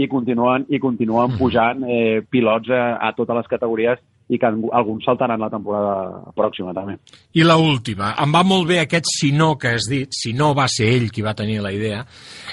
i 0.01 0.07
continuen, 0.09 0.65
i 0.73 0.81
continuen 0.81 1.37
pujant 1.37 1.85
eh, 1.85 2.23
pilots 2.25 2.73
a, 2.73 2.95
a 2.97 3.13
totes 3.13 3.43
les 3.43 3.53
categories 3.53 4.01
i 4.31 4.39
que 4.39 4.47
alguns 4.47 5.03
saltaran 5.03 5.41
la 5.43 5.49
temporada 5.51 6.21
pròxima 6.37 6.71
també. 6.75 6.95
I 7.35 7.43
la 7.43 7.57
última, 7.59 8.13
em 8.23 8.31
va 8.31 8.45
molt 8.47 8.69
bé 8.69 8.79
aquest 8.79 9.09
si 9.11 9.33
no 9.35 9.57
que 9.59 9.75
has 9.75 9.89
dit, 9.91 10.07
si 10.15 10.31
no 10.37 10.53
va 10.55 10.69
ser 10.71 10.87
ell 10.93 11.09
qui 11.11 11.25
va 11.25 11.35
tenir 11.35 11.59
la 11.63 11.73
idea, 11.75 11.99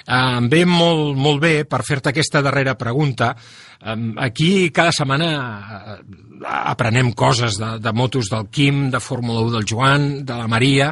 eh, 0.02 0.18
em 0.40 0.48
ve 0.50 0.64
molt, 0.66 1.14
molt 1.14 1.42
bé 1.44 1.54
per 1.70 1.84
fer-te 1.86 2.10
aquesta 2.10 2.42
darrera 2.42 2.74
pregunta. 2.78 3.30
Eh, 3.78 3.96
aquí 4.26 4.50
cada 4.74 4.90
setmana 4.90 5.30
eh, 5.30 5.96
aprenem 6.42 7.12
coses 7.14 7.60
de, 7.62 7.76
de 7.78 7.92
motos 7.94 8.30
del 8.32 8.50
Quim, 8.50 8.88
de 8.90 8.98
Fórmula 8.98 9.46
1 9.46 9.54
del 9.54 9.70
Joan, 9.70 10.08
de 10.26 10.34
la 10.34 10.50
Maria. 10.50 10.90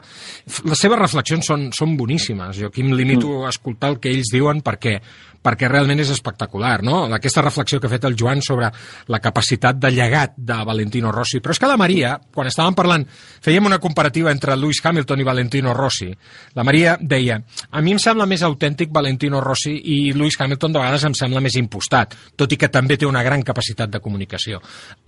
Les 0.71 0.79
seves 0.79 1.03
reflexions 1.03 1.51
són, 1.51 1.71
són 1.75 1.99
boníssimes. 1.99 2.61
Jo 2.61 2.71
aquí 2.71 2.87
em 2.87 2.95
limito 2.95 3.43
a 3.43 3.51
escoltar 3.51 3.97
el 3.97 3.99
que 3.99 4.15
ells 4.15 4.31
diuen 4.31 4.63
perquè 4.63 5.01
perquè 5.47 5.71
realment 5.71 6.03
és 6.03 6.11
espectacular, 6.11 6.81
no? 6.87 7.05
Aquesta 7.15 7.45
reflexió 7.45 7.79
que 7.79 7.87
ha 7.87 7.93
fet 7.93 8.07
el 8.09 8.17
Joan 8.19 8.43
sobre 8.43 8.71
la 9.13 9.21
capacitat 9.23 9.79
de 9.79 9.93
llegat 9.95 10.35
de 10.37 10.59
Valentino 10.67 11.13
Rossi. 11.15 11.41
Però 11.41 11.55
és 11.55 11.63
que 11.63 11.71
la 11.71 11.79
Maria, 11.79 12.17
quan 12.35 12.51
estàvem 12.51 12.75
parlant, 12.79 13.07
fèiem 13.47 13.69
una 13.71 13.79
comparativa 13.83 14.33
entre 14.35 14.57
Lewis 14.59 14.83
Hamilton 14.83 15.23
i 15.23 15.29
Valentino 15.29 15.75
Rossi. 15.77 16.11
La 16.59 16.67
Maria 16.67 16.97
deia, 17.01 17.39
a 17.71 17.85
mi 17.85 17.95
em 17.95 18.03
sembla 18.03 18.27
més 18.27 18.43
autèntic 18.47 18.91
Valentino 18.95 19.41
Rossi 19.45 19.77
i 19.77 19.99
Lewis 20.17 20.41
Hamilton 20.41 20.75
de 20.75 20.83
vegades 20.83 21.07
em 21.07 21.15
sembla 21.15 21.45
més 21.45 21.59
impostat, 21.61 22.17
tot 22.37 22.53
i 22.53 22.59
que 22.59 22.73
també 22.73 22.99
té 22.99 23.07
una 23.07 23.23
gran 23.27 23.45
capacitat 23.47 23.93
de 23.93 24.03
comunicació. 24.03 24.61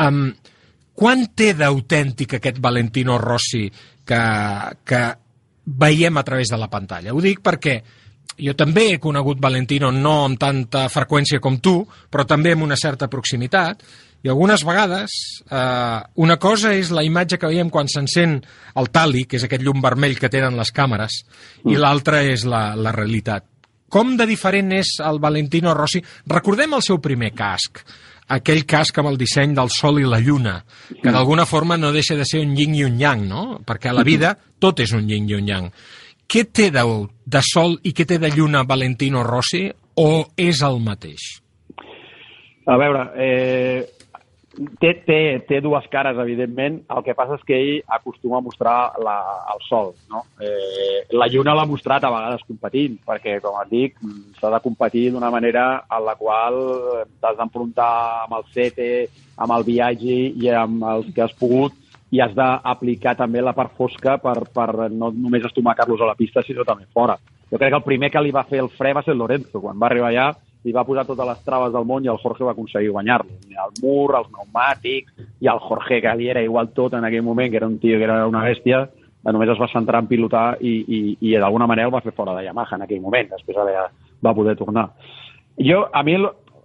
Um, 0.05 0.29
quan 0.99 1.29
té 1.39 1.53
d'autèntic 1.55 2.39
aquest 2.39 2.59
Valentino 2.63 3.19
Rossi 3.23 3.69
que, 4.07 4.23
que 4.85 5.03
veiem 5.69 6.17
a 6.19 6.25
través 6.27 6.51
de 6.51 6.59
la 6.59 6.71
pantalla? 6.73 7.15
Ho 7.15 7.23
dic 7.23 7.43
perquè 7.45 7.79
jo 8.39 8.55
també 8.59 8.93
he 8.93 9.01
conegut 9.03 9.41
Valentino 9.43 9.91
no 9.95 10.25
amb 10.25 10.39
tanta 10.41 10.87
freqüència 10.93 11.43
com 11.43 11.59
tu, 11.63 11.81
però 12.11 12.27
també 12.27 12.55
amb 12.55 12.67
una 12.69 12.79
certa 12.79 13.11
proximitat, 13.11 13.83
I 14.19 14.33
algunes 14.33 14.65
vegades 14.67 15.13
eh, 15.47 15.99
una 16.19 16.37
cosa 16.43 16.73
és 16.75 16.91
la 16.91 17.05
imatge 17.07 17.39
que 17.39 17.47
veiem 17.47 17.69
quan 17.71 17.87
s'encén 17.87 18.41
el 18.75 18.91
tali, 18.91 19.25
que 19.31 19.39
és 19.39 19.45
aquest 19.47 19.63
llum 19.63 19.79
vermell 19.85 20.19
que 20.19 20.31
tenen 20.33 20.59
les 20.59 20.73
càmeres, 20.75 21.21
i 21.71 21.79
l'altra 21.79 22.25
és 22.27 22.43
la, 22.43 22.73
la 22.75 22.91
realitat. 22.97 23.47
Com 23.89 24.17
de 24.19 24.27
diferent 24.29 24.75
és 24.75 24.97
el 25.07 25.21
Valentino 25.23 25.73
Rossi? 25.73 26.03
Recordem 26.27 26.75
el 26.75 26.83
seu 26.85 26.99
primer 27.01 27.31
casc, 27.37 27.85
aquell 28.35 28.67
casc 28.69 28.99
amb 28.99 29.13
el 29.13 29.21
disseny 29.21 29.55
del 29.57 29.71
sol 29.73 30.03
i 30.03 30.09
la 30.09 30.19
lluna, 30.21 30.59
que 30.99 31.15
d'alguna 31.15 31.47
forma 31.47 31.79
no 31.79 31.95
deixa 31.95 32.19
de 32.19 32.27
ser 32.29 32.43
un 32.43 32.57
yin 32.59 32.75
i 32.75 32.85
un 32.85 32.99
yang, 33.01 33.25
no? 33.31 33.47
Perquè 33.65 33.93
a 33.93 33.97
la 33.97 34.05
vida 34.05 34.35
tot 34.63 34.83
és 34.85 34.93
un 34.99 35.09
yin 35.09 35.31
i 35.31 35.39
un 35.39 35.49
yang. 35.49 35.71
Què 36.29 36.43
té 36.53 36.67
de, 36.69 36.83
de 37.25 37.41
sol 37.41 37.79
i 37.89 37.95
què 37.97 38.05
té 38.05 38.19
de 38.21 38.29
lluna 38.29 38.61
Valentino 38.69 39.23
Rossi 39.25 39.63
o 39.97 40.09
és 40.37 40.59
el 40.67 40.77
mateix? 40.85 41.23
A 42.69 42.77
veure, 42.77 43.07
eh, 43.17 43.87
té, 44.77 44.91
té, 45.07 45.17
té 45.49 45.63
dues 45.65 45.89
cares, 45.89 46.21
evidentment. 46.21 46.83
El 46.93 47.01
que 47.07 47.15
passa 47.17 47.39
és 47.39 47.47
que 47.49 47.57
ell 47.57 47.97
acostuma 47.97 48.43
a 48.43 48.45
mostrar 48.45 48.77
la, 49.01 49.17
el 49.55 49.65
sol. 49.71 49.95
No? 50.13 50.27
Eh, 50.45 51.01
la 51.17 51.31
lluna 51.33 51.57
l'ha 51.57 51.65
mostrat 51.71 52.05
a 52.05 52.13
vegades 52.13 52.45
competint, 52.45 53.01
perquè, 53.09 53.39
com 53.41 53.57
et 53.65 53.73
dic, 53.73 53.97
s'ha 54.37 54.53
de 54.53 54.61
competir 54.69 55.09
d'una 55.15 55.33
manera 55.33 55.67
en 55.89 56.05
la 56.11 56.19
qual 56.21 56.61
t'has 57.23 57.41
d'enfrontar 57.41 57.93
amb 58.27 58.37
el 58.43 58.49
CT, 58.53 58.93
amb 59.41 59.57
el 59.57 59.65
viatge 59.73 60.21
i 60.37 60.53
amb 60.53 60.85
els 60.93 61.09
que 61.17 61.25
has 61.25 61.33
pogut 61.41 61.88
i 62.11 62.21
has 62.25 62.35
d'aplicar 62.37 63.15
també 63.19 63.43
la 63.45 63.55
part 63.57 63.75
fosca 63.77 64.17
per, 64.23 64.37
per 64.55 64.89
no 64.91 65.11
només 65.13 65.45
estomacar-los 65.45 66.01
a 66.01 66.09
la 66.09 66.17
pista, 66.19 66.43
sinó 66.43 66.65
també 66.65 66.87
fora. 66.93 67.19
Jo 67.51 67.57
crec 67.57 67.73
que 67.73 67.81
el 67.81 67.87
primer 67.87 68.11
que 68.13 68.23
li 68.23 68.33
va 68.33 68.47
fer 68.49 68.63
el 68.63 68.71
fre 68.73 68.95
va 68.97 69.03
ser 69.05 69.15
el 69.15 69.21
Lorenzo. 69.23 69.61
Quan 69.61 69.79
va 69.81 69.89
arribar 69.89 70.11
allà, 70.13 70.29
li 70.65 70.73
va 70.75 70.85
posar 70.85 71.07
totes 71.09 71.29
les 71.29 71.43
traves 71.45 71.73
del 71.73 71.87
món 71.89 72.05
i 72.05 72.11
el 72.13 72.21
Jorge 72.23 72.45
va 72.45 72.55
aconseguir 72.57 72.91
guanyar-lo. 72.95 73.37
El 73.49 73.77
mur, 73.83 74.17
els 74.17 74.29
pneumàtics, 74.33 75.29
i 75.41 75.51
el 75.53 75.61
Jorge, 75.65 76.01
que 76.05 76.17
li 76.17 76.29
era 76.33 76.43
igual 76.45 76.73
tot 76.77 76.97
en 76.99 77.05
aquell 77.05 77.25
moment, 77.27 77.51
que 77.51 77.61
era 77.61 77.69
un 77.69 77.79
tio 77.79 77.99
que 77.99 78.09
era 78.09 78.27
una 78.27 78.45
bèstia, 78.45 78.87
només 79.29 79.51
es 79.53 79.61
va 79.61 79.69
centrar 79.69 80.01
en 80.03 80.09
pilotar 80.09 80.57
i, 80.65 80.75
i, 80.81 81.01
i 81.21 81.37
d'alguna 81.37 81.67
manera 81.69 81.89
el 81.89 81.95
va 81.95 82.01
fer 82.05 82.15
fora 82.17 82.35
de 82.37 82.47
Yamaha 82.47 82.79
en 82.79 82.85
aquell 82.87 83.03
moment, 83.05 83.29
després 83.35 83.59
va 84.25 84.35
poder 84.35 84.57
tornar. 84.57 84.89
Jo, 85.59 85.83
a 85.93 86.03
mi, 86.07 86.17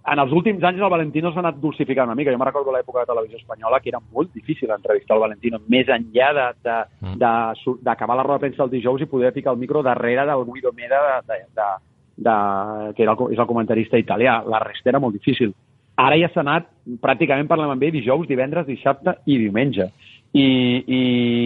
en 0.04 0.20
els 0.20 0.32
últims 0.36 0.64
anys 0.68 0.82
el 0.82 0.92
Valentino 0.92 1.30
s'ha 1.32 1.40
anat 1.40 1.56
dulcificant 1.62 2.10
una 2.10 2.16
mica. 2.18 2.32
Jo 2.32 2.38
me 2.38 2.44
recordo 2.44 2.72
l'època 2.72 3.00
de 3.00 3.08
televisió 3.08 3.38
espanyola 3.38 3.80
que 3.80 3.88
era 3.88 4.00
molt 4.12 4.34
difícil 4.34 4.70
entrevistar 4.70 5.16
el 5.16 5.22
Valentino, 5.22 5.60
més 5.68 5.88
enllà 5.88 6.28
d'acabar 6.34 6.84
de, 7.00 7.78
de, 7.80 7.94
la 8.18 8.22
roda 8.22 8.34
de 8.34 8.42
premsa 8.42 8.64
el 8.66 8.74
dijous 8.74 9.00
i 9.00 9.08
poder 9.08 9.32
ficar 9.32 9.54
el 9.54 9.62
micro 9.62 9.82
darrere 9.82 10.26
del 10.28 10.44
Guido 10.44 10.72
Meda 10.72 11.22
de, 11.26 11.32
de, 11.32 11.40
de, 11.56 11.68
de, 12.16 12.92
que 12.94 13.02
era 13.02 13.14
el, 13.16 13.32
és 13.32 13.40
el 13.40 13.48
comentarista 13.48 14.00
italià. 14.00 14.42
La 14.44 14.60
resta 14.60 14.92
era 14.92 15.00
molt 15.00 15.16
difícil. 15.16 15.54
Ara 15.96 16.18
ja 16.20 16.28
s'ha 16.28 16.42
anat, 16.42 16.68
pràcticament 17.00 17.48
parlem 17.48 17.72
amb 17.72 17.82
ell 17.86 17.94
dijous, 17.94 18.28
divendres, 18.28 18.66
dissabte 18.66 19.16
i 19.24 19.38
diumenge. 19.40 19.88
I, 20.34 20.46
i 20.84 21.00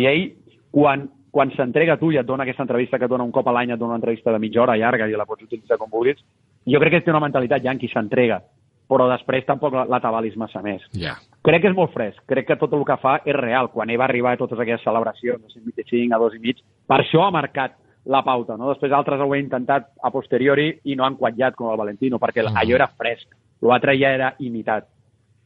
ell, 0.09 0.25
quan, 0.75 1.07
quan 1.31 1.53
s'entrega 1.55 1.95
a 1.95 2.01
tu 2.01 2.11
i 2.11 2.19
et 2.19 2.27
dona 2.27 2.43
aquesta 2.43 2.65
entrevista 2.65 2.99
que 2.99 3.07
et 3.07 3.13
dona 3.13 3.27
un 3.29 3.35
cop 3.35 3.47
a 3.47 3.55
l'any, 3.55 3.71
et 3.71 3.79
dona 3.79 3.95
una 3.95 4.03
entrevista 4.03 4.33
de 4.33 4.41
mitja 4.43 4.65
hora 4.65 4.79
llarga 4.81 5.07
i 5.07 5.15
la 5.15 5.29
pots 5.29 5.45
utilitzar 5.47 5.79
com 5.79 5.93
vulguis, 5.93 6.25
jo 6.67 6.81
crec 6.81 6.93
que 6.93 7.01
té 7.07 7.11
una 7.11 7.23
mentalitat 7.23 7.63
qui 7.79 7.89
s'entrega, 7.89 8.41
però 8.89 9.09
després 9.11 9.45
tampoc 9.47 9.75
l'atabalis 9.89 10.37
massa 10.37 10.63
més. 10.63 10.83
Yeah. 10.93 11.19
Crec 11.45 11.63
que 11.63 11.69
és 11.69 11.77
molt 11.77 11.93
fresc, 11.93 12.23
crec 12.27 12.47
que 12.49 12.57
tot 12.57 12.73
el 12.73 12.85
que 12.85 12.97
fa 12.97 13.19
és 13.25 13.37
real. 13.37 13.71
Quan 13.71 13.91
ell 13.91 14.01
va 14.01 14.09
arribar 14.09 14.33
a 14.33 14.41
totes 14.41 14.59
aquelles 14.59 14.83
celebracions, 14.83 15.43
de 15.43 15.53
125 15.53 16.15
a 16.15 16.19
2 16.19 16.39
i 16.39 16.39
mig, 16.39 16.63
per 16.89 17.03
això 17.03 17.27
ha 17.27 17.35
marcat 17.35 17.77
la 18.09 18.23
pauta. 18.25 18.57
No? 18.57 18.73
Després 18.73 18.93
altres 18.97 19.21
ho 19.21 19.35
he 19.35 19.41
intentat 19.41 19.91
a 20.03 20.11
posteriori 20.11 20.71
i 20.85 20.97
no 20.97 21.05
han 21.05 21.19
quatllat 21.21 21.57
com 21.57 21.71
el 21.71 21.77
Valentino, 21.77 22.19
perquè 22.19 22.43
-huh. 22.43 22.57
allò 22.57 22.75
era 22.75 22.89
fresc. 22.89 23.29
L'altre 23.61 23.99
ja 23.99 24.11
era 24.15 24.35
imitat. 24.39 24.87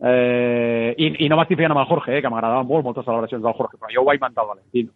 Eh, 0.05 0.95
i, 0.99 1.25
I 1.25 1.29
no 1.29 1.37
m'estic 1.37 1.59
fent 1.59 1.71
amb 1.71 1.81
el 1.81 1.87
Jorge, 1.87 2.17
eh, 2.17 2.23
que 2.23 2.31
m'agradaven 2.31 2.67
molt 2.67 2.85
moltes 2.85 3.05
celebracions 3.05 3.43
del 3.43 3.55
Jorge, 3.55 3.79
però 3.79 3.93
jo 3.93 4.01
ho 4.03 4.05
vaig 4.05 4.19
inventar 4.19 4.45
el 4.45 4.49
Valentino. 4.49 4.91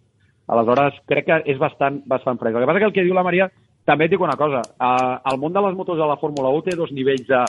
Aleshores, 0.47 0.95
crec 1.07 1.27
que 1.27 1.43
és 1.47 1.59
bastant, 1.59 2.03
bastant 2.07 2.39
fresc. 2.39 2.57
El 2.57 2.63
que 2.63 2.67
passa 2.67 2.79
que 2.79 2.85
el 2.87 2.93
que 2.93 3.05
diu 3.05 3.15
la 3.15 3.23
Maria, 3.23 3.51
també 3.87 4.07
et 4.07 4.13
dic 4.13 4.21
una 4.21 4.37
cosa, 4.37 4.65
eh, 4.67 5.15
el 5.31 5.39
món 5.39 5.55
de 5.55 5.63
les 5.63 5.79
motos 5.79 5.99
de 5.99 6.07
la 6.07 6.19
Fórmula 6.19 6.51
1 6.51 6.67
té 6.67 6.77
dos 6.77 6.93
nivells 6.93 7.27
de, 7.29 7.45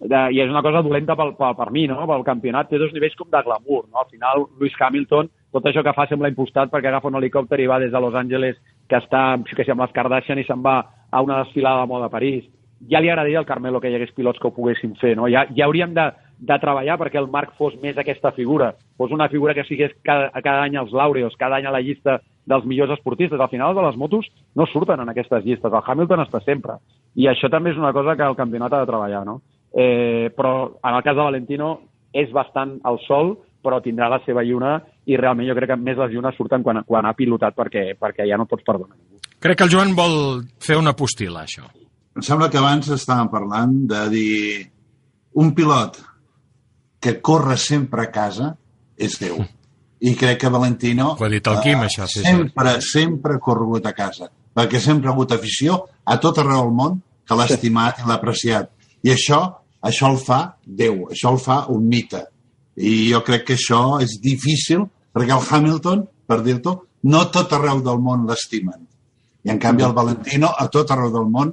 de, 0.00 0.20
i 0.32 0.40
és 0.40 0.50
una 0.50 0.62
cosa 0.62 0.82
dolenta 0.86 1.16
pel, 1.16 1.34
per, 1.38 1.50
per 1.58 1.68
mi, 1.74 1.86
no? 1.90 2.06
pel 2.08 2.24
campionat, 2.24 2.70
té 2.70 2.78
dos 2.80 2.94
nivells 2.94 3.16
com 3.18 3.28
de 3.30 3.42
glamour. 3.44 3.84
No? 3.90 4.00
Al 4.00 4.08
final, 4.12 4.46
Lewis 4.58 4.78
Hamilton, 4.78 5.28
tot 5.52 5.66
això 5.66 5.84
que 5.84 5.94
fa 5.96 6.06
sembla 6.08 6.30
impostat 6.30 6.72
perquè 6.72 6.88
agafa 6.88 7.10
un 7.10 7.18
helicòpter 7.18 7.60
i 7.60 7.68
va 7.68 7.80
des 7.82 7.92
de 7.92 8.00
Los 8.00 8.14
Angeles 8.14 8.56
que 8.88 9.00
està, 9.02 9.34
que 9.44 9.66
si 9.66 9.74
amb 9.74 9.84
les 9.84 9.92
Kardashian 9.96 10.40
i 10.40 10.46
se'n 10.46 10.64
va 10.64 10.78
a 11.10 11.22
una 11.26 11.42
desfilada 11.42 11.82
de 11.82 11.90
moda 11.90 12.08
a 12.08 12.14
París. 12.14 12.46
Ja 12.88 13.02
li 13.02 13.10
agradaria 13.10 13.42
al 13.42 13.48
Carmelo 13.48 13.80
que 13.80 13.90
hi 13.90 13.98
hagués 13.98 14.14
pilots 14.16 14.40
que 14.40 14.48
ho 14.48 14.54
poguessin 14.56 14.94
fer, 14.96 15.12
no? 15.18 15.28
Ja, 15.28 15.44
ja 15.52 15.66
hauríem 15.66 15.92
de, 15.92 16.06
de 16.38 16.58
treballar 16.62 16.96
perquè 17.00 17.20
el 17.20 17.28
Marc 17.28 17.52
fos 17.58 17.74
més 17.82 17.98
aquesta 18.00 18.32
figura, 18.32 18.72
fos 18.96 19.12
una 19.12 19.28
figura 19.28 19.52
que 19.54 19.66
sigués 19.68 19.92
cada, 20.06 20.30
cada 20.40 20.62
any 20.64 20.78
els 20.80 20.94
laureos, 20.96 21.36
cada 21.36 21.58
any 21.60 21.68
a 21.68 21.74
la 21.74 21.82
llista 21.84 22.20
dels 22.46 22.64
millors 22.64 22.92
esportistes. 22.96 23.40
Al 23.40 23.50
final 23.52 23.74
de 23.74 23.84
les 23.84 23.96
motos 23.96 24.26
no 24.54 24.66
surten 24.66 25.00
en 25.00 25.12
aquestes 25.12 25.44
llistes, 25.44 25.72
el 25.72 25.84
Hamilton 25.86 26.24
està 26.24 26.40
sempre. 26.44 26.78
I 27.14 27.28
això 27.30 27.50
també 27.50 27.74
és 27.74 27.78
una 27.80 27.92
cosa 27.92 28.16
que 28.16 28.26
el 28.26 28.38
campionat 28.38 28.72
ha 28.72 28.82
de 28.84 28.90
treballar, 28.90 29.24
no? 29.26 29.40
Eh, 29.72 30.32
però 30.36 30.72
en 30.82 30.96
el 30.96 31.04
cas 31.06 31.16
de 31.16 31.22
Valentino 31.22 31.70
és 32.12 32.32
bastant 32.34 32.78
al 32.84 32.98
sol, 33.06 33.36
però 33.62 33.78
tindrà 33.84 34.08
la 34.10 34.20
seva 34.24 34.42
lluna 34.42 34.78
i 35.06 35.18
realment 35.20 35.48
jo 35.48 35.54
crec 35.58 35.70
que 35.72 35.78
més 35.78 35.98
les 36.00 36.14
llunes 36.14 36.36
surten 36.38 36.64
quan, 36.64 36.82
quan 36.88 37.06
ha 37.06 37.14
pilotat 37.14 37.54
perquè, 37.56 37.92
perquè 38.00 38.26
ja 38.28 38.38
no 38.40 38.48
pots 38.50 38.64
perdonar 38.66 38.96
ningú. 38.96 39.20
Crec 39.40 39.58
que 39.58 39.68
el 39.68 39.72
Joan 39.72 39.94
vol 39.96 40.42
fer 40.60 40.78
una 40.80 40.94
postila, 40.96 41.44
això. 41.44 41.68
Em 42.16 42.24
sembla 42.26 42.50
que 42.50 42.58
abans 42.58 42.90
estàvem 42.92 43.30
parlant 43.32 43.76
de 43.88 44.00
dir 44.12 44.40
un 45.40 45.54
pilot 45.54 46.00
que 47.00 47.20
corre 47.24 47.56
sempre 47.56 48.08
a 48.08 48.10
casa 48.12 48.54
és 48.98 49.16
Déu. 49.20 49.38
I 50.00 50.14
crec 50.16 50.38
que 50.40 50.48
Valentino... 50.48 51.14
Ho 51.18 51.24
ha 51.26 51.30
dit 51.32 51.46
el 51.50 51.58
Quim, 51.60 51.82
uh, 51.82 51.86
això, 51.88 52.06
sí, 52.08 52.22
sempre, 52.24 52.76
sí. 52.80 52.92
sempre 52.94 53.36
ha 53.36 53.42
corregut 53.44 53.86
a 53.86 53.92
casa, 53.92 54.30
perquè 54.56 54.80
sempre 54.80 55.10
ha 55.10 55.12
hagut 55.12 55.34
afició 55.36 55.76
a 56.04 56.16
tot 56.22 56.40
arreu 56.40 56.64
del 56.64 56.76
món 56.76 57.00
que 57.28 57.36
l'ha 57.36 57.48
estimat 57.50 58.00
i 58.00 58.08
l'ha 58.08 58.16
apreciat. 58.16 58.70
I 59.04 59.12
això, 59.12 59.40
això 59.86 60.08
el 60.10 60.16
fa 60.20 60.40
Déu, 60.64 61.10
això 61.12 61.34
el 61.34 61.40
fa 61.42 61.58
un 61.74 61.84
mite. 61.88 62.24
I 62.80 63.10
jo 63.12 63.20
crec 63.26 63.44
que 63.50 63.58
això 63.58 64.00
és 64.00 64.16
difícil 64.24 64.86
perquè 65.12 65.36
el 65.36 65.44
Hamilton, 65.44 66.06
per 66.26 66.40
dir-t'ho, 66.46 66.74
no 67.12 67.22
tot 67.34 67.52
arreu 67.56 67.84
del 67.84 68.00
món 68.00 68.26
l'estimen. 68.28 68.86
I 69.44 69.52
en 69.52 69.60
canvi 69.60 69.84
el 69.84 69.96
Valentino 69.96 70.50
a 70.56 70.68
tot 70.72 70.90
arreu 70.92 71.12
del 71.12 71.28
món 71.28 71.52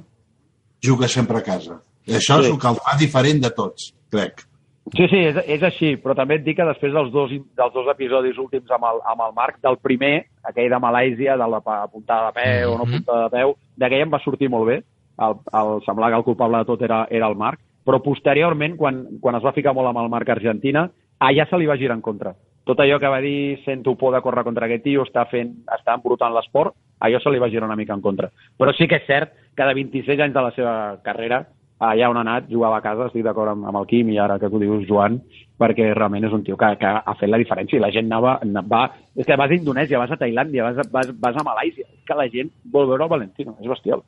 juga 0.84 1.08
sempre 1.08 1.40
a 1.40 1.44
casa. 1.44 1.80
I 2.08 2.16
això 2.16 2.38
sí. 2.38 2.46
és 2.46 2.52
el 2.52 2.58
que 2.60 2.72
el 2.72 2.80
fa 2.84 2.96
diferent 3.00 3.42
de 3.44 3.52
tots, 3.54 3.92
crec. 4.12 4.47
Sí, 4.96 5.06
sí, 5.10 5.20
és, 5.30 5.38
és 5.50 5.62
així, 5.66 5.94
però 6.00 6.14
també 6.16 6.38
et 6.38 6.44
dic 6.46 6.56
que 6.58 6.66
després 6.68 6.92
dels 6.94 7.10
dos, 7.12 7.32
dels 7.58 7.74
dos 7.74 7.88
episodis 7.92 8.38
últims 8.40 8.70
amb 8.74 8.86
el, 8.88 9.00
amb 9.12 9.24
el 9.26 9.34
Marc, 9.36 9.58
del 9.64 9.78
primer, 9.82 10.28
aquell 10.48 10.70
de 10.72 10.80
Malàisia, 10.82 11.36
de 11.40 11.48
la 11.50 11.60
puntada 11.92 12.30
de 12.30 12.36
peu 12.38 12.74
o 12.74 12.78
no 12.78 12.86
mhm. 12.86 13.00
puntada 13.00 13.26
de 13.26 13.34
peu, 13.36 13.56
d'aquell 13.76 14.06
em 14.06 14.14
va 14.14 14.22
sortir 14.24 14.50
molt 14.52 14.68
bé, 14.70 14.80
el, 15.18 15.38
el, 15.60 15.72
semblar 15.86 16.12
que 16.12 16.20
el 16.22 16.26
culpable 16.26 16.62
de 16.62 16.68
tot 16.68 16.82
era, 16.86 17.02
era 17.10 17.28
el 17.28 17.36
Marc, 17.36 17.60
però 17.84 18.00
posteriorment, 18.04 18.76
quan, 18.76 19.04
quan 19.20 19.38
es 19.38 19.44
va 19.44 19.54
ficar 19.56 19.74
molt 19.74 19.90
amb 19.90 20.02
el 20.02 20.10
Marc 20.12 20.28
Argentina, 20.34 20.86
allà 21.18 21.48
se 21.48 21.58
li 21.58 21.66
va 21.66 21.78
girar 21.80 21.96
en 21.96 22.04
contra. 22.04 22.34
Tot 22.68 22.80
allò 22.84 22.98
que 23.00 23.08
va 23.08 23.20
dir 23.24 23.62
sento 23.64 23.94
por 23.96 24.12
de 24.12 24.20
córrer 24.20 24.44
contra 24.44 24.66
aquest 24.68 24.84
tio, 24.84 25.06
està, 25.06 25.24
fent, 25.30 25.54
està 25.72 25.94
embrutant 25.96 26.34
l'esport, 26.34 26.76
allò 27.00 27.20
se 27.22 27.32
li 27.32 27.40
va 27.40 27.48
girar 27.48 27.64
una 27.64 27.78
mica 27.80 27.96
en 27.96 28.04
contra. 28.04 28.28
Però 28.60 28.74
sí 28.76 28.86
que 28.88 29.00
és 29.00 29.06
cert 29.08 29.32
que 29.56 29.64
de 29.64 29.76
26 29.78 30.20
anys 30.26 30.36
de 30.36 30.42
la 30.44 30.52
seva 30.52 30.74
carrera, 31.02 31.46
allà 31.78 32.08
on 32.10 32.18
ha 32.18 32.24
anat, 32.26 32.48
jugava 32.50 32.78
a 32.78 32.84
casa, 32.84 33.06
estic 33.06 33.24
d'acord 33.26 33.52
amb, 33.52 33.68
amb 33.70 33.80
el 33.80 33.86
Quim 33.90 34.10
i 34.10 34.18
ara 34.18 34.38
que 34.38 34.50
tu 34.50 34.60
dius, 34.62 34.86
Joan, 34.88 35.20
perquè 35.58 35.92
realment 35.92 36.26
és 36.28 36.34
un 36.34 36.42
tio 36.46 36.56
que, 36.58 36.72
que 36.80 36.90
ha 36.98 37.14
fet 37.18 37.30
la 37.30 37.40
diferència 37.40 37.78
i 37.78 37.82
la 37.82 37.92
gent 37.94 38.10
anava, 38.10 38.38
va... 38.70 38.82
És 39.18 39.26
que 39.26 39.38
vas 39.38 39.50
a 39.50 39.58
Indonèsia, 39.58 40.00
vas 40.00 40.12
a 40.14 40.18
Tailàndia, 40.18 40.66
vas 40.66 40.90
vas, 40.92 41.14
vas 41.18 41.38
a 41.38 41.46
Malàisia, 41.46 41.86
és 41.86 42.04
que 42.06 42.18
la 42.18 42.28
gent 42.30 42.52
vol 42.70 42.86
veure 42.90 43.06
el 43.06 43.14
Valentino, 43.14 43.56
és 43.62 43.70
bestial. 43.70 44.04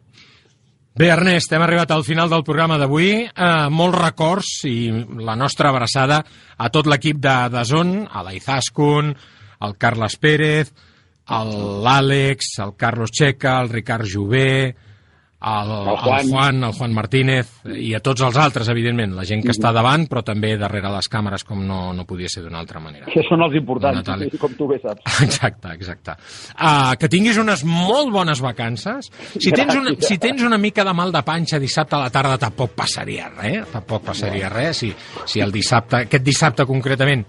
Bé, 1.01 1.07
Ernest, 1.09 1.53
hem 1.55 1.63
arribat 1.63 1.93
al 1.95 2.03
final 2.05 2.31
del 2.31 2.43
programa 2.45 2.77
d'avui. 2.79 3.11
Eh, 3.25 3.51
molts 3.71 3.99
records 3.99 4.51
i 4.69 4.91
la 5.23 5.37
nostra 5.39 5.71
abraçada 5.71 6.19
a 6.59 6.71
tot 6.75 6.91
l'equip 6.91 7.23
de, 7.23 7.37
de 7.55 7.63
Zon, 7.65 7.95
a 8.11 8.25
l'Aizaskun, 8.27 9.15
al 9.65 9.77
Carles 9.79 10.19
Pérez, 10.21 10.73
l'Àlex, 11.87 12.57
el 12.65 12.75
Carlos 12.77 13.15
Checa, 13.15 13.61
el 13.63 13.71
Ricard 13.71 14.09
Jové, 14.11 14.75
el, 15.41 15.71
el, 15.89 15.97
Juan. 15.97 16.21
el 16.21 16.31
Juan, 16.31 16.65
el 16.65 16.73
Juan 16.73 16.93
Martínez 16.93 17.53
i 17.73 17.95
a 17.97 18.01
tots 18.05 18.21
els 18.27 18.37
altres, 18.37 18.69
evidentment, 18.69 19.15
la 19.17 19.25
gent 19.25 19.43
que 19.45 19.55
està 19.55 19.73
davant, 19.73 20.05
però 20.11 20.23
també 20.27 20.53
darrere 20.61 20.91
les 20.93 21.09
càmeres, 21.09 21.45
com 21.49 21.62
no, 21.67 21.81
no 21.97 22.05
podia 22.09 22.29
ser 22.29 22.45
d'una 22.45 22.61
altra 22.61 22.83
manera. 22.83 23.09
Que 23.09 23.25
són 23.29 23.45
els 23.47 23.57
importants, 23.57 24.11
com 24.41 24.57
tu 24.59 24.69
bé 24.71 24.81
saps. 24.83 25.05
Exacte, 25.31 25.71
exacte. 25.77 26.17
Uh, 26.57 26.97
que 27.01 27.09
tinguis 27.12 27.39
unes 27.41 27.62
molt 27.65 28.11
bones 28.12 28.41
vacances. 28.43 29.11
Si 29.37 29.53
tens, 29.55 29.73
una, 29.77 29.95
si 30.03 30.19
tens 30.21 30.43
una 30.45 30.59
mica 30.59 30.85
de 30.85 30.95
mal 30.97 31.12
de 31.15 31.23
panxa 31.25 31.61
dissabte 31.62 31.97
a 31.97 32.03
la 32.05 32.11
tarda, 32.12 32.37
tampoc 32.41 32.75
passaria 32.77 33.31
res, 33.33 33.69
tampoc 33.73 34.05
passaria 34.11 34.51
res. 34.53 34.83
Si, 34.83 34.91
si 35.29 35.41
el 35.45 35.53
dissabte, 35.55 36.05
aquest 36.07 36.27
dissabte 36.27 36.67
concretament, 36.69 37.25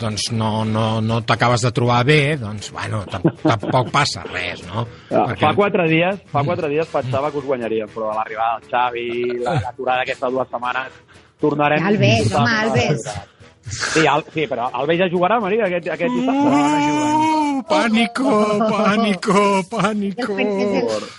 doncs 0.00 0.30
no, 0.32 0.64
no, 0.64 0.86
no 1.04 1.20
t'acabes 1.26 1.64
de 1.66 1.72
trobar 1.76 2.00
bé, 2.08 2.36
doncs, 2.40 2.70
bueno, 2.74 3.02
tampoc 3.50 3.92
passa 3.94 4.24
res, 4.28 4.62
no? 4.68 4.86
Ja, 5.10 5.26
Perquè... 5.28 5.44
Fa 5.44 5.52
quatre 5.58 5.88
dies, 5.90 6.22
fa 6.32 6.44
quatre 6.46 6.70
dies 6.72 6.88
pensava 6.92 7.32
que 7.32 7.42
us 7.42 7.48
guanyaríem, 7.48 7.90
però 7.94 8.12
a 8.12 8.20
l'arribada 8.20 8.60
del 8.60 8.72
Xavi, 8.72 9.10
l'aturada 9.44 10.00
la, 10.00 10.06
aquesta 10.08 10.32
dues 10.32 10.50
setmanes, 10.52 10.96
tornarem... 11.40 11.86
Albert, 11.92 12.32
home, 12.40 12.56
Albert. 12.64 13.38
Sí, 13.70 14.04
el, 14.04 14.24
sí, 14.34 14.46
però 14.50 14.68
el 14.68 14.80
Alves 14.82 14.98
ja 15.00 15.08
jugarà, 15.12 15.38
Maria, 15.42 15.66
aquest, 15.68 15.88
aquest 15.94 16.14
dissabte. 16.16 16.50
Uh, 16.50 17.62
pànico, 17.70 18.34
pànico, 18.70 19.44
pànico. 19.70 20.36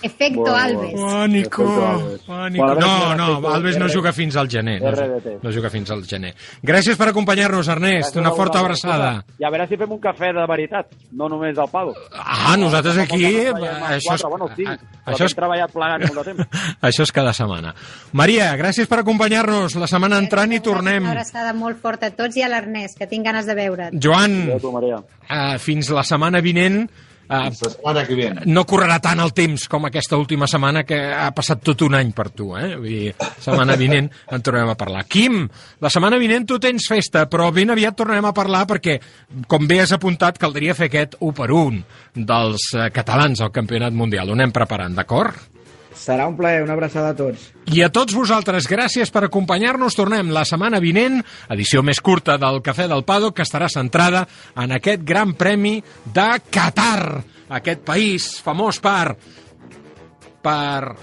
Efecto 0.02 0.54
Alves. 0.54 0.94
Pànico, 0.98 1.66
pànico. 2.26 2.68
No, 2.82 2.92
no, 3.18 3.28
Alves 3.52 3.78
no 3.80 3.88
juga 3.88 4.12
fins 4.12 4.36
al 4.36 4.50
gener. 4.52 4.78
No, 4.82 4.92
no 5.42 5.54
juga 5.54 5.70
fins 5.72 5.90
al 5.94 6.04
gener. 6.08 6.34
Gràcies 6.62 6.98
per 7.00 7.08
acompanyar-nos, 7.12 7.68
Ernest. 7.72 8.16
Una 8.20 8.34
forta 8.36 8.60
abraçada. 8.60 9.14
I 9.40 9.48
a 9.48 9.52
veure 9.52 9.66
si 9.70 9.80
fem 9.80 9.96
un 9.96 10.02
cafè 10.02 10.32
de 10.36 10.46
veritat, 10.48 10.92
no 11.16 11.30
només 11.32 11.58
al 11.58 11.70
Pado. 11.72 11.96
Ah, 12.12 12.56
nosaltres 12.60 12.98
aquí... 13.06 13.24
Això 13.24 14.12
Això 14.12 14.14
és, 14.16 14.22
Bueno, 14.32 14.48
sí, 14.56 14.64
això 14.64 15.12
això 15.12 15.26
és, 15.28 15.34
treballat 15.36 15.72
plegats 15.72 16.08
molt 16.08 16.20
de 16.20 16.32
temps. 16.32 16.62
això 16.88 17.04
és 17.06 17.12
cada 17.14 17.32
setmana. 17.36 17.74
Maria, 18.16 18.50
gràcies 18.58 18.88
per 18.88 19.02
acompanyar-nos. 19.02 19.76
La 19.80 19.88
setmana 19.90 20.18
entrant 20.22 20.52
i 20.52 20.60
tornem. 20.64 21.04
Una 21.04 21.16
abraçada 21.16 21.52
molt 21.56 21.80
forta 21.82 22.08
a 22.08 22.14
tots 22.16 22.38
i 22.38 22.41
a 22.44 22.50
l'Ernest, 22.50 22.98
que 22.98 23.06
tinc 23.10 23.24
ganes 23.26 23.46
de 23.46 23.54
veure't. 23.58 23.96
Joan, 24.02 24.36
uh, 24.52 25.56
fins 25.62 25.90
la 25.94 26.02
setmana 26.06 26.40
vinent 26.44 26.82
uh, 26.82 26.88
La 27.32 27.50
setmana 27.54 28.02
que 28.06 28.14
viene. 28.18 28.42
no 28.46 28.64
correrà 28.68 28.98
tant 29.00 29.20
el 29.22 29.32
temps 29.32 29.64
com 29.70 29.86
aquesta 29.88 30.18
última 30.20 30.46
setmana 30.50 30.82
que 30.84 30.98
ha 31.14 31.30
passat 31.36 31.62
tot 31.64 31.84
un 31.86 31.94
any 31.96 32.10
per 32.12 32.28
tu, 32.30 32.50
eh? 32.58 32.74
Vull 32.76 32.88
dir, 32.88 33.12
setmana 33.40 33.76
vinent 33.80 34.10
en 34.30 34.42
tornem 34.44 34.68
a 34.68 34.76
parlar. 34.76 35.04
Quim, 35.08 35.46
la 35.80 35.90
setmana 35.92 36.18
vinent 36.20 36.44
tu 36.48 36.58
tens 36.62 36.88
festa, 36.90 37.24
però 37.30 37.50
ben 37.54 37.70
aviat 37.72 37.96
tornarem 37.96 38.28
a 38.28 38.34
parlar 38.36 38.66
perquè, 38.70 38.98
com 39.48 39.66
bé 39.70 39.80
has 39.84 39.94
apuntat, 39.96 40.38
caldria 40.42 40.74
fer 40.76 40.90
aquest 40.90 41.16
1 41.20 41.32
per 41.38 41.50
1 41.54 41.80
dels 42.28 42.68
eh, 42.74 42.90
catalans 42.92 43.40
al 43.40 43.52
Campionat 43.54 43.92
Mundial. 43.96 44.28
Ho 44.28 44.36
anem 44.36 44.52
preparant, 44.52 44.94
d'acord? 44.98 45.38
Serà 45.98 46.26
un 46.28 46.36
plaer, 46.38 46.62
una 46.64 46.74
abraçada 46.76 47.12
a 47.12 47.16
tots. 47.16 47.50
I 47.72 47.82
a 47.84 47.90
tots 47.92 48.14
vosaltres, 48.16 48.66
gràcies 48.70 49.12
per 49.12 49.24
acompanyar-nos. 49.26 49.96
Tornem 49.96 50.32
la 50.34 50.44
setmana 50.48 50.80
vinent, 50.82 51.20
edició 51.52 51.82
més 51.86 52.00
curta 52.00 52.38
del 52.40 52.62
Cafè 52.64 52.88
del 52.90 53.04
Pado, 53.08 53.32
que 53.32 53.44
estarà 53.46 53.68
centrada 53.72 54.26
en 54.56 54.74
aquest 54.78 55.04
gran 55.06 55.34
premi 55.38 55.78
de 56.14 56.28
Qatar, 56.50 57.22
aquest 57.52 57.84
país 57.86 58.32
famós 58.42 58.80
per... 58.82 59.16
per... 60.42 60.96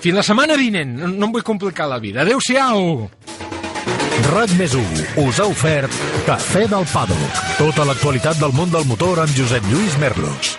Fins 0.00 0.16
la 0.16 0.24
setmana 0.24 0.56
vinent, 0.56 0.94
no, 0.96 1.10
no 1.12 1.28
em 1.28 1.34
vull 1.34 1.44
complicar 1.44 1.90
la 1.90 2.00
vida. 2.00 2.22
Adéu-siau! 2.22 3.10
RAC 4.30 4.52
més 4.56 4.72
us 4.76 5.40
ha 5.40 5.46
ofert 5.48 6.00
Cafè 6.26 6.66
del 6.70 6.88
Pado. 6.92 7.18
Tota 7.58 7.84
l'actualitat 7.88 8.40
del 8.40 8.56
món 8.56 8.72
del 8.72 8.88
motor 8.88 9.24
amb 9.24 9.36
Josep 9.36 9.68
Lluís 9.72 9.96
Merlos. 10.00 10.56